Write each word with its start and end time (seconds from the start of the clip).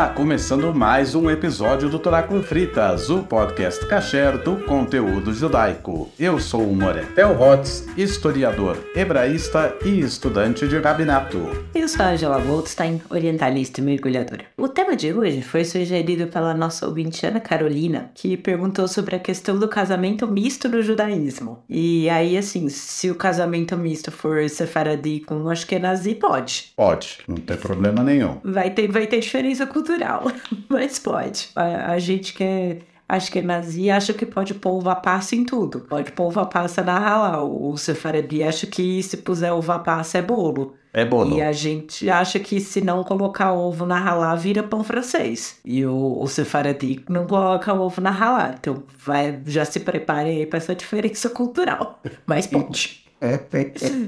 Está 0.00 0.14
começando 0.14 0.74
mais 0.74 1.14
um 1.14 1.28
episódio 1.28 1.90
do 1.90 1.98
Torá 1.98 2.22
com 2.22 2.42
Fritas, 2.42 3.10
o 3.10 3.22
podcast 3.22 3.86
kasher 3.86 4.42
do 4.42 4.56
conteúdo 4.64 5.34
judaico. 5.34 6.10
Eu 6.18 6.40
sou 6.40 6.62
o 6.62 6.74
Moretel 6.74 7.38
Hotz, 7.38 7.86
historiador, 7.98 8.78
hebraísta 8.96 9.76
e 9.84 10.00
estudante 10.00 10.66
de 10.66 10.78
rabinato. 10.78 11.36
Eu 11.74 11.86
sou 11.86 12.02
a 12.02 12.12
Angela 12.12 12.40
Goldstein, 12.40 13.02
orientalista 13.10 13.82
e 13.82 13.84
mergulhadora. 13.84 14.46
O 14.56 14.68
tema 14.68 14.96
de 14.96 15.12
hoje 15.12 15.42
foi 15.42 15.66
sugerido 15.66 16.28
pela 16.28 16.54
nossa 16.54 16.86
ouvinte 16.86 17.26
Ana 17.26 17.38
Carolina, 17.38 18.10
que 18.14 18.38
perguntou 18.38 18.88
sobre 18.88 19.16
a 19.16 19.20
questão 19.20 19.58
do 19.58 19.68
casamento 19.68 20.26
misto 20.26 20.66
no 20.66 20.82
judaísmo. 20.82 21.62
E 21.68 22.08
aí, 22.08 22.38
assim, 22.38 22.70
se 22.70 23.10
o 23.10 23.14
casamento 23.14 23.76
misto 23.76 24.10
for 24.10 24.48
sefaradi 24.48 25.20
com 25.20 25.46
ashkenazi, 25.50 26.14
pode. 26.14 26.72
Pode, 26.74 27.18
não 27.28 27.36
tem 27.36 27.58
problema 27.58 28.02
nenhum. 28.02 28.38
Vai 28.42 28.70
ter, 28.70 28.90
vai 28.90 29.06
ter 29.06 29.20
diferença 29.20 29.66
cultural 29.66 29.89
cultural, 29.90 30.30
mas 30.68 30.98
pode. 30.98 31.48
A, 31.56 31.92
a 31.92 31.98
gente 31.98 32.32
que 32.32 32.44
é, 32.44 32.78
acho 33.08 33.32
que 33.32 33.40
é 33.40 33.42
nazi 33.42 33.90
acha 33.90 34.12
que 34.12 34.24
pode 34.24 34.54
pôr 34.54 34.78
uva 34.78 34.94
passa 34.94 35.34
em 35.34 35.44
tudo. 35.44 35.80
Pode 35.80 36.12
pôr 36.12 36.28
uva 36.28 36.46
passa 36.46 36.82
na 36.82 36.98
halal. 36.98 37.50
O 37.50 37.76
sefaradi 37.76 38.42
acha 38.42 38.66
que 38.66 39.02
se 39.02 39.16
puser 39.18 39.52
uva 39.52 39.78
passa 39.78 40.18
é 40.18 40.22
bolo. 40.22 40.74
É 40.92 41.04
bolo. 41.04 41.36
E 41.36 41.42
a 41.42 41.52
gente 41.52 42.10
acha 42.10 42.40
que 42.40 42.58
se 42.60 42.80
não 42.80 43.04
colocar 43.04 43.52
ovo 43.52 43.86
na 43.86 43.96
halal 43.96 44.36
vira 44.36 44.62
pão 44.62 44.82
francês. 44.82 45.60
E 45.64 45.86
o, 45.86 46.18
o 46.20 46.26
sefaradi 46.26 47.04
não 47.08 47.26
coloca 47.26 47.72
ovo 47.72 48.00
na 48.00 48.10
halal. 48.10 48.54
Então 48.58 48.82
vai, 48.98 49.40
já 49.46 49.64
se 49.64 49.80
prepare 49.80 50.30
aí 50.30 50.46
para 50.46 50.58
essa 50.58 50.74
diferença 50.74 51.30
cultural. 51.30 52.00
Mas 52.26 52.46
pode. 52.46 53.09
É, 53.20 53.36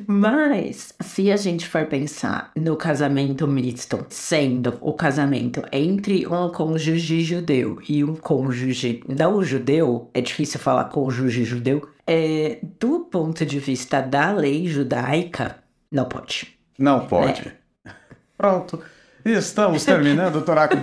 Mas, 0.06 0.94
se 1.00 1.30
a 1.30 1.36
gente 1.36 1.68
for 1.68 1.84
pensar 1.84 2.50
no 2.56 2.76
casamento 2.76 3.46
misto, 3.46 4.06
sendo 4.08 4.78
o 4.80 4.94
casamento 4.94 5.62
entre 5.70 6.26
um 6.26 6.48
cônjuge 6.48 7.22
judeu 7.22 7.78
e 7.86 8.02
um 8.02 8.14
cônjuge 8.14 9.02
não 9.06 9.42
judeu, 9.44 10.08
é 10.14 10.20
difícil 10.22 10.58
falar 10.58 10.84
cônjuge 10.84 11.44
judeu, 11.44 11.86
é, 12.06 12.58
do 12.80 13.00
ponto 13.00 13.44
de 13.44 13.58
vista 13.58 14.00
da 14.00 14.32
lei 14.32 14.66
judaica, 14.66 15.58
não 15.90 16.06
pode. 16.06 16.58
Não 16.78 17.06
pode. 17.06 17.52
É. 17.86 17.90
Pronto. 18.36 18.82
Estamos 19.24 19.84
terminando 19.84 20.36
o 20.36 20.42
Toraco. 20.42 20.76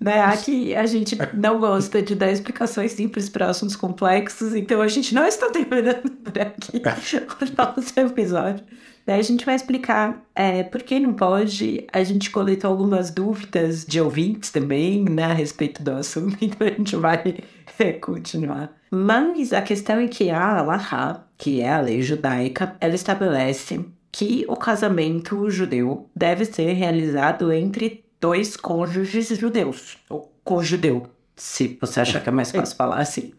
né? 0.00 0.20
Aqui 0.22 0.74
a 0.74 0.86
gente 0.86 1.16
não 1.34 1.58
gosta 1.58 2.02
de 2.02 2.14
dar 2.14 2.30
explicações 2.30 2.92
simples 2.92 3.28
para 3.28 3.48
assuntos 3.48 3.76
complexos, 3.76 4.54
então 4.54 4.80
a 4.80 4.88
gente 4.88 5.14
não 5.14 5.26
está 5.26 5.50
terminando 5.50 6.10
por 6.10 6.38
aqui 6.38 6.80
o 6.80 7.46
nosso 7.56 7.98
episódio. 7.98 8.64
Daí 9.04 9.18
a 9.18 9.22
gente 9.22 9.44
vai 9.44 9.56
explicar 9.56 10.22
é, 10.34 10.62
por 10.62 10.82
que 10.82 11.00
não 11.00 11.12
pode. 11.12 11.86
A 11.92 12.04
gente 12.04 12.30
coletou 12.30 12.70
algumas 12.70 13.10
dúvidas 13.10 13.84
de 13.84 14.00
ouvintes 14.00 14.50
também, 14.50 15.04
né, 15.04 15.24
a 15.24 15.32
respeito 15.32 15.82
do 15.82 15.90
assunto, 15.92 16.36
então 16.40 16.66
a 16.66 16.70
gente 16.70 16.94
vai 16.96 17.36
é, 17.78 17.92
continuar. 17.94 18.72
Mas 18.90 19.52
a 19.52 19.62
questão 19.62 19.98
é 19.98 20.06
que 20.06 20.30
a 20.30 20.58
Allahá, 20.58 21.26
que 21.36 21.60
é 21.60 21.72
a 21.72 21.80
lei 21.80 22.00
judaica, 22.02 22.76
ela 22.80 22.94
estabelece 22.94 23.84
que 24.12 24.44
o 24.46 24.54
casamento 24.54 25.50
judeu 25.50 26.08
deve 26.14 26.44
ser 26.44 26.74
realizado 26.74 27.50
entre 27.50 28.04
dois 28.20 28.56
cônjuges 28.56 29.28
judeus, 29.28 29.96
ou 30.08 30.30
co-judeu, 30.44 31.06
se 31.34 31.78
você 31.80 32.00
achar 32.00 32.22
que 32.22 32.28
é 32.28 32.32
mais 32.32 32.52
fácil 32.52 32.76
falar 32.76 32.98
assim. 32.98 33.32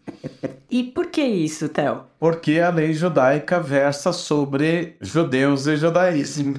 E 0.68 0.82
por 0.82 1.06
que 1.06 1.22
isso, 1.22 1.68
Theo? 1.68 2.02
Porque 2.18 2.58
a 2.58 2.70
lei 2.70 2.92
judaica 2.92 3.60
versa 3.60 4.12
sobre 4.12 4.96
judeus 5.00 5.66
e 5.68 5.76
judaísmo. 5.76 6.54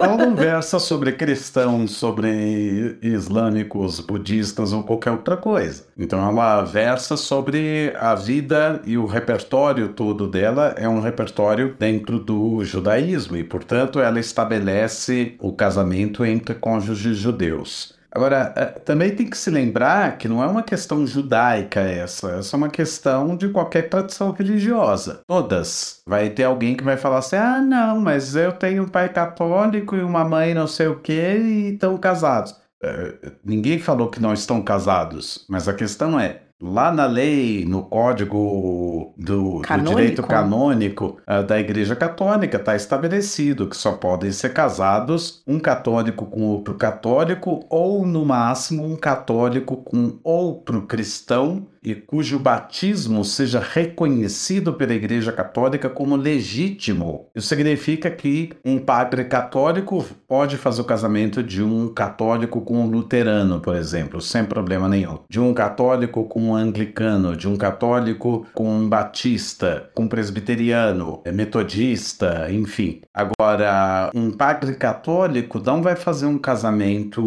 Ela 0.00 0.16
não 0.16 0.34
versa 0.34 0.78
sobre 0.78 1.12
cristãos, 1.12 1.92
sobre 1.92 2.98
islâmicos, 3.02 4.00
budistas 4.00 4.72
ou 4.72 4.82
qualquer 4.82 5.10
outra 5.10 5.36
coisa. 5.36 5.86
Então 5.96 6.26
ela 6.26 6.62
versa 6.62 7.16
sobre 7.16 7.92
a 7.98 8.14
vida 8.14 8.80
e 8.84 8.96
o 8.96 9.06
repertório 9.06 9.88
todo 9.88 10.26
dela 10.26 10.74
é 10.76 10.88
um 10.88 11.00
repertório 11.00 11.74
dentro 11.78 12.18
do 12.18 12.64
judaísmo 12.64 13.36
e, 13.36 13.44
portanto, 13.44 14.00
ela 14.00 14.18
estabelece 14.20 15.36
o 15.40 15.52
casamento 15.52 16.24
entre 16.24 16.54
cônjuges 16.54 17.16
judeus. 17.16 17.94
Agora, 18.14 18.52
eh, 18.56 18.66
também 18.84 19.14
tem 19.14 19.28
que 19.28 19.36
se 19.36 19.50
lembrar 19.50 20.16
que 20.16 20.28
não 20.28 20.40
é 20.40 20.46
uma 20.46 20.62
questão 20.62 21.04
judaica 21.04 21.80
essa, 21.80 22.30
essa 22.38 22.54
é 22.54 22.58
uma 22.58 22.68
questão 22.68 23.36
de 23.36 23.48
qualquer 23.48 23.88
tradição 23.88 24.30
religiosa. 24.30 25.22
Todas. 25.26 26.00
Vai 26.06 26.30
ter 26.30 26.44
alguém 26.44 26.76
que 26.76 26.84
vai 26.84 26.96
falar 26.96 27.18
assim: 27.18 27.36
ah, 27.36 27.60
não, 27.60 28.00
mas 28.00 28.36
eu 28.36 28.52
tenho 28.52 28.84
um 28.84 28.88
pai 28.88 29.08
católico 29.08 29.96
e 29.96 30.02
uma 30.02 30.24
mãe 30.24 30.54
não 30.54 30.68
sei 30.68 30.86
o 30.86 31.00
que 31.00 31.12
e 31.12 31.74
estão 31.74 31.96
casados. 31.98 32.52
Uh, 32.84 33.32
ninguém 33.44 33.78
falou 33.80 34.08
que 34.08 34.20
não 34.20 34.32
estão 34.32 34.62
casados, 34.62 35.44
mas 35.48 35.66
a 35.66 35.74
questão 35.74 36.18
é: 36.20 36.42
Lá 36.66 36.90
na 36.90 37.04
lei, 37.04 37.66
no 37.66 37.82
código 37.82 39.12
do, 39.18 39.60
do 39.60 39.84
direito 39.84 40.22
canônico 40.22 41.18
uh, 41.28 41.42
da 41.42 41.60
Igreja 41.60 41.94
Católica, 41.94 42.56
está 42.56 42.74
estabelecido 42.74 43.68
que 43.68 43.76
só 43.76 43.92
podem 43.92 44.32
ser 44.32 44.54
casados 44.54 45.42
um 45.46 45.60
católico 45.60 46.24
com 46.24 46.40
outro 46.40 46.72
católico, 46.74 47.66
ou 47.68 48.06
no 48.06 48.24
máximo 48.24 48.82
um 48.82 48.96
católico 48.96 49.76
com 49.76 50.18
outro 50.24 50.86
cristão 50.86 51.66
e 51.84 51.94
cujo 51.94 52.38
batismo 52.38 53.24
seja 53.24 53.60
reconhecido 53.60 54.72
pela 54.72 54.94
Igreja 54.94 55.30
Católica 55.30 55.90
como 55.90 56.16
legítimo. 56.16 57.26
Isso 57.34 57.48
significa 57.48 58.10
que 58.10 58.50
um 58.64 58.78
padre 58.78 59.24
católico 59.24 60.04
pode 60.26 60.56
fazer 60.56 60.80
o 60.80 60.84
casamento 60.84 61.42
de 61.42 61.62
um 61.62 61.88
católico 61.92 62.62
com 62.62 62.78
um 62.78 62.86
luterano, 62.86 63.60
por 63.60 63.76
exemplo, 63.76 64.20
sem 64.20 64.44
problema 64.44 64.88
nenhum. 64.88 65.18
De 65.28 65.38
um 65.38 65.52
católico 65.52 66.24
com 66.24 66.42
um 66.42 66.56
anglicano, 66.56 67.36
de 67.36 67.46
um 67.46 67.56
católico 67.56 68.46
com 68.54 68.68
um 68.68 68.88
batista, 68.88 69.90
com 69.94 70.04
um 70.04 70.08
presbiteriano, 70.08 71.20
é 71.24 71.32
metodista, 71.32 72.50
enfim. 72.50 73.02
Agora, 73.12 74.10
um 74.14 74.30
padre 74.30 74.74
católico 74.76 75.60
não 75.64 75.82
vai 75.82 75.96
fazer 75.96 76.26
um 76.26 76.38
casamento 76.38 77.22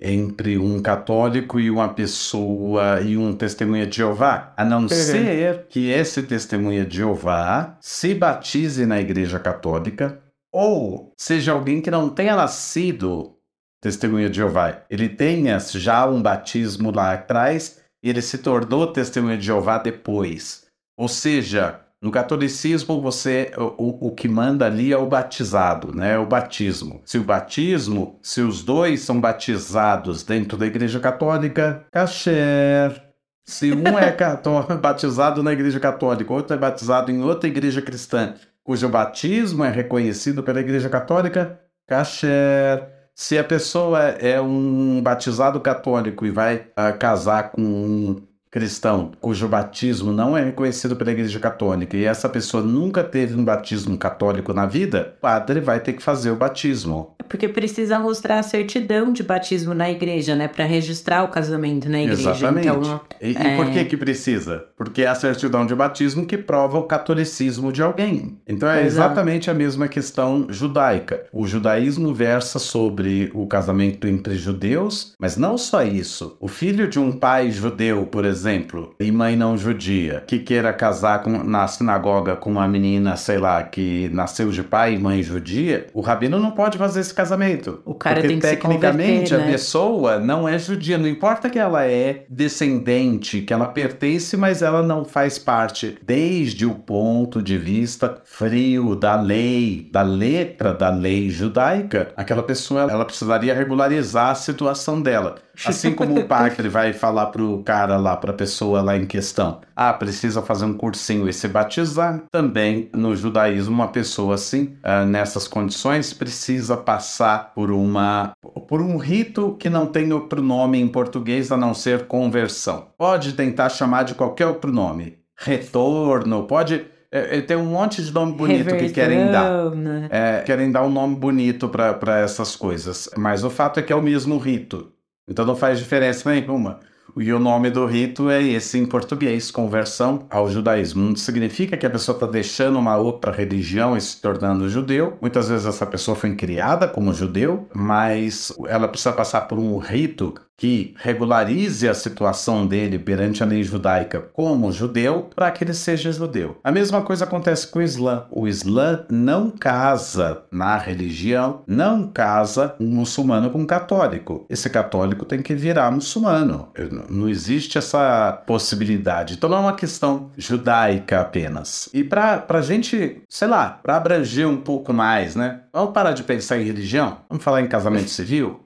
entre 0.00 0.58
um 0.58 0.80
católico 0.80 1.60
e 1.60 1.70
uma 1.70 1.88
pessoa 1.88 3.00
e 3.00 3.16
um 3.16 3.27
um 3.28 3.36
testemunha 3.36 3.86
de 3.86 3.96
Jeová, 3.96 4.52
a 4.56 4.64
não 4.64 4.82
uhum. 4.82 4.88
ser 4.88 5.66
que 5.68 5.90
esse 5.90 6.22
testemunha 6.22 6.84
de 6.84 6.98
Jeová 6.98 7.76
se 7.80 8.14
batize 8.14 8.84
na 8.86 9.00
Igreja 9.00 9.38
Católica 9.38 10.20
ou 10.52 11.12
seja 11.16 11.52
alguém 11.52 11.80
que 11.80 11.90
não 11.90 12.08
tenha 12.08 12.34
nascido 12.34 13.36
testemunha 13.80 14.28
de 14.28 14.36
Jeová. 14.38 14.82
Ele 14.90 15.08
tenha 15.08 15.58
já 15.58 16.06
um 16.06 16.20
batismo 16.20 16.90
lá 16.90 17.12
atrás 17.12 17.80
e 18.02 18.08
ele 18.10 18.22
se 18.22 18.38
tornou 18.38 18.92
testemunha 18.92 19.36
de 19.36 19.46
Jeová 19.46 19.78
depois. 19.78 20.66
Ou 20.96 21.08
seja, 21.08 21.80
no 22.00 22.10
catolicismo, 22.10 23.00
você 23.00 23.52
o, 23.56 24.08
o 24.08 24.14
que 24.14 24.28
manda 24.28 24.66
ali 24.66 24.92
é 24.92 24.96
o 24.96 25.06
batizado, 25.06 25.94
né? 25.94 26.18
O 26.18 26.26
batismo. 26.26 27.02
Se 27.04 27.18
o 27.18 27.24
batismo, 27.24 28.18
se 28.22 28.40
os 28.40 28.62
dois 28.62 29.00
são 29.00 29.20
batizados 29.20 30.22
dentro 30.22 30.56
da 30.56 30.66
Igreja 30.66 31.00
Católica, 31.00 31.84
kasher. 31.92 33.07
Se 33.48 33.72
um 33.72 33.98
é 33.98 34.14
batizado 34.76 35.42
na 35.42 35.54
igreja 35.54 35.80
católica, 35.80 36.34
outro 36.34 36.54
é 36.54 36.58
batizado 36.58 37.10
em 37.10 37.22
outra 37.22 37.48
igreja 37.48 37.80
cristã, 37.80 38.34
cujo 38.62 38.86
batismo 38.90 39.64
é 39.64 39.70
reconhecido 39.70 40.42
pela 40.42 40.60
igreja 40.60 40.90
católica, 40.90 41.58
kasher. 41.86 42.86
Se 43.14 43.38
a 43.38 43.42
pessoa 43.42 44.00
é 44.00 44.38
um 44.38 45.00
batizado 45.02 45.58
católico 45.60 46.26
e 46.26 46.30
vai 46.30 46.56
uh, 46.56 46.96
casar 46.98 47.50
com 47.50 47.62
um 47.62 48.27
cristão 48.58 49.12
cujo 49.20 49.46
batismo 49.46 50.12
não 50.12 50.36
é 50.36 50.42
reconhecido 50.42 50.96
pela 50.96 51.12
Igreja 51.12 51.38
Católica 51.38 51.96
e 51.96 52.04
essa 52.04 52.28
pessoa 52.28 52.60
nunca 52.60 53.04
teve 53.04 53.36
um 53.36 53.44
batismo 53.44 53.96
católico 53.96 54.52
na 54.52 54.66
vida, 54.66 55.14
o 55.18 55.20
padre 55.20 55.60
vai 55.60 55.78
ter 55.78 55.92
que 55.92 56.02
fazer 56.02 56.32
o 56.32 56.36
batismo. 56.36 57.14
Porque 57.28 57.46
precisa 57.46 57.98
mostrar 57.98 58.38
a 58.38 58.42
certidão 58.42 59.12
de 59.12 59.22
batismo 59.22 59.74
na 59.74 59.90
igreja, 59.90 60.34
né? 60.34 60.48
Para 60.48 60.64
registrar 60.64 61.22
o 61.24 61.28
casamento 61.28 61.88
na 61.88 62.00
igreja. 62.00 62.30
Exatamente. 62.30 62.68
Então, 62.68 63.00
e, 63.20 63.36
é... 63.36 63.54
e 63.54 63.56
por 63.56 63.70
que 63.70 63.84
que 63.84 63.96
precisa? 63.96 64.64
Porque 64.76 65.02
é 65.02 65.06
a 65.06 65.14
certidão 65.14 65.66
de 65.66 65.74
batismo 65.74 66.24
que 66.24 66.38
prova 66.38 66.78
o 66.78 66.84
catolicismo 66.84 67.70
de 67.70 67.82
alguém. 67.82 68.38
Então 68.48 68.68
é 68.68 68.84
exatamente 68.84 69.50
a 69.50 69.54
mesma 69.54 69.86
questão 69.86 70.46
judaica. 70.48 71.24
O 71.32 71.46
judaísmo 71.46 72.14
versa 72.14 72.58
sobre 72.58 73.30
o 73.34 73.46
casamento 73.46 74.08
entre 74.08 74.36
judeus, 74.36 75.12
mas 75.20 75.36
não 75.36 75.58
só 75.58 75.84
isso. 75.84 76.36
O 76.40 76.48
filho 76.48 76.88
de 76.88 76.98
um 76.98 77.12
pai 77.12 77.50
judeu, 77.50 78.06
por 78.06 78.24
exemplo, 78.24 78.47
exemplo, 78.48 78.94
e 78.98 79.10
mãe 79.12 79.36
não 79.36 79.56
judia, 79.56 80.22
que 80.26 80.38
queira 80.38 80.72
casar 80.72 81.22
com, 81.22 81.30
na 81.44 81.66
sinagoga 81.66 82.36
com 82.36 82.50
uma 82.50 82.66
menina, 82.66 83.16
sei 83.16 83.38
lá, 83.38 83.62
que 83.62 84.08
nasceu 84.12 84.50
de 84.50 84.62
pai 84.62 84.94
e 84.94 84.98
mãe 84.98 85.22
judia, 85.22 85.86
o 85.92 86.00
rabino 86.00 86.38
não 86.38 86.50
pode 86.50 86.78
fazer 86.78 87.00
esse 87.00 87.12
casamento. 87.12 87.80
O 87.84 87.94
cara 87.94 88.16
Porque 88.16 88.28
tem 88.28 88.38
que 88.38 88.46
tecnicamente 88.46 89.30
converter, 89.30 89.34
a 89.34 89.38
né? 89.38 89.52
pessoa 89.52 90.18
não 90.18 90.48
é 90.48 90.58
judia, 90.58 90.98
não 90.98 91.08
importa 91.08 91.50
que 91.50 91.58
ela 91.58 91.84
é 91.84 92.24
descendente, 92.28 93.42
que 93.42 93.52
ela 93.52 93.66
pertence, 93.66 94.36
mas 94.36 94.62
ela 94.62 94.82
não 94.82 95.04
faz 95.04 95.38
parte 95.38 95.98
desde 96.04 96.64
o 96.64 96.74
ponto 96.74 97.42
de 97.42 97.58
vista 97.58 98.20
frio 98.24 98.94
da 98.94 99.20
lei, 99.20 99.88
da 99.92 100.02
letra 100.02 100.72
da 100.72 100.90
lei 100.90 101.28
judaica, 101.30 102.12
aquela 102.16 102.42
pessoa 102.42 102.82
ela 102.90 103.04
precisaria 103.04 103.54
regularizar 103.54 104.30
a 104.30 104.34
situação 104.34 105.00
dela. 105.00 105.36
Assim 105.64 105.92
como 105.92 106.18
o 106.18 106.24
padre 106.24 106.68
vai 106.68 106.92
falar 106.92 107.26
pro 107.26 107.62
cara 107.64 107.96
lá, 107.96 108.16
pra 108.16 108.32
pessoa 108.32 108.82
lá 108.82 108.96
em 108.96 109.06
questão, 109.06 109.60
ah, 109.74 109.92
precisa 109.92 110.42
fazer 110.42 110.64
um 110.64 110.74
cursinho 110.74 111.28
e 111.28 111.32
se 111.32 111.48
batizar, 111.48 112.22
também 112.30 112.88
no 112.94 113.16
judaísmo 113.16 113.74
uma 113.74 113.88
pessoa 113.88 114.34
assim, 114.34 114.76
ah, 114.82 115.04
nessas 115.04 115.48
condições, 115.48 116.12
precisa 116.12 116.76
passar 116.76 117.52
por 117.54 117.70
uma 117.70 118.32
por 118.68 118.80
um 118.80 118.96
rito 118.96 119.56
que 119.58 119.70
não 119.70 119.86
tem 119.86 120.12
outro 120.12 120.42
nome 120.42 120.78
em 120.78 120.88
português 120.88 121.50
a 121.50 121.56
não 121.56 121.74
ser 121.74 122.06
conversão. 122.06 122.88
Pode 122.96 123.32
tentar 123.32 123.68
chamar 123.68 124.04
de 124.04 124.14
qualquer 124.14 124.46
outro 124.46 124.72
nome. 124.72 125.18
Retorno, 125.36 126.44
pode 126.44 126.84
é, 127.10 127.38
é, 127.38 127.40
tem 127.40 127.56
um 127.56 127.64
monte 127.64 128.02
de 128.02 128.12
nome 128.12 128.32
bonito 128.32 128.76
que 128.76 128.90
querem 128.90 129.30
dar. 129.30 129.70
Né? 129.70 130.08
É, 130.10 130.42
querem 130.42 130.70
dar 130.70 130.82
um 130.82 130.90
nome 130.90 131.16
bonito 131.16 131.68
para 131.68 132.18
essas 132.20 132.54
coisas. 132.54 133.08
Mas 133.16 133.44
o 133.44 133.50
fato 133.50 133.80
é 133.80 133.82
que 133.82 133.92
é 133.92 133.96
o 133.96 134.02
mesmo 134.02 134.36
rito. 134.36 134.92
Então 135.28 135.44
não 135.44 135.54
faz 135.54 135.78
diferença 135.78 136.30
nenhuma. 136.30 136.80
E 137.16 137.32
o 137.32 137.38
nome 137.38 137.70
do 137.70 137.84
rito 137.84 138.30
é 138.30 138.42
esse 138.42 138.78
em 138.78 138.86
português, 138.86 139.50
conversão 139.50 140.26
ao 140.30 140.48
judaísmo. 140.48 141.02
Não 141.02 141.16
significa 141.16 141.76
que 141.76 141.86
a 141.86 141.90
pessoa 141.90 142.14
está 142.14 142.26
deixando 142.26 142.78
uma 142.78 142.96
outra 142.96 143.32
religião 143.32 143.96
e 143.96 144.00
se 144.00 144.20
tornando 144.20 144.68
judeu. 144.68 145.16
Muitas 145.20 145.48
vezes 145.48 145.66
essa 145.66 145.86
pessoa 145.86 146.16
foi 146.16 146.34
criada 146.36 146.86
como 146.86 147.12
judeu, 147.12 147.68
mas 147.74 148.52
ela 148.68 148.86
precisa 148.86 149.12
passar 149.12 149.42
por 149.42 149.58
um 149.58 149.78
rito 149.78 150.34
que 150.58 150.92
regularize 150.98 151.88
a 151.88 151.94
situação 151.94 152.66
dele 152.66 152.98
perante 152.98 153.42
a 153.42 153.46
lei 153.46 153.62
judaica 153.62 154.20
como 154.20 154.72
judeu 154.72 155.30
para 155.34 155.50
que 155.52 155.62
ele 155.62 155.72
seja 155.72 156.10
judeu. 156.10 156.58
A 156.64 156.72
mesma 156.72 157.00
coisa 157.00 157.24
acontece 157.24 157.68
com 157.68 157.78
o 157.78 157.82
Islã. 157.82 158.26
O 158.30 158.48
Islã 158.48 159.06
não 159.08 159.50
casa 159.50 160.42
na 160.50 160.76
religião, 160.76 161.62
não 161.66 162.08
casa 162.08 162.74
um 162.80 162.88
muçulmano 162.88 163.50
com 163.50 163.60
um 163.60 163.66
católico. 163.66 164.44
Esse 164.50 164.68
católico 164.68 165.24
tem 165.24 165.40
que 165.40 165.54
virar 165.54 165.92
muçulmano. 165.92 166.68
Não 167.08 167.28
existe 167.28 167.78
essa 167.78 168.42
possibilidade. 168.44 169.34
Então 169.34 169.48
não 169.48 169.58
é 169.58 169.60
uma 169.60 169.76
questão 169.76 170.32
judaica 170.36 171.20
apenas. 171.20 171.88
E 171.94 172.02
para 172.02 172.44
a 172.48 172.60
gente, 172.62 173.22
sei 173.28 173.46
lá, 173.46 173.78
para 173.80 173.96
abranger 173.96 174.48
um 174.48 174.56
pouco 174.56 174.92
mais, 174.92 175.36
né? 175.36 175.60
Vamos 175.72 175.92
parar 175.92 176.12
de 176.12 176.22
pensar 176.22 176.58
em 176.58 176.64
religião? 176.64 177.18
Vamos 177.28 177.44
falar 177.44 177.60
em 177.60 177.66
casamento 177.68 178.08
civil? 178.10 178.60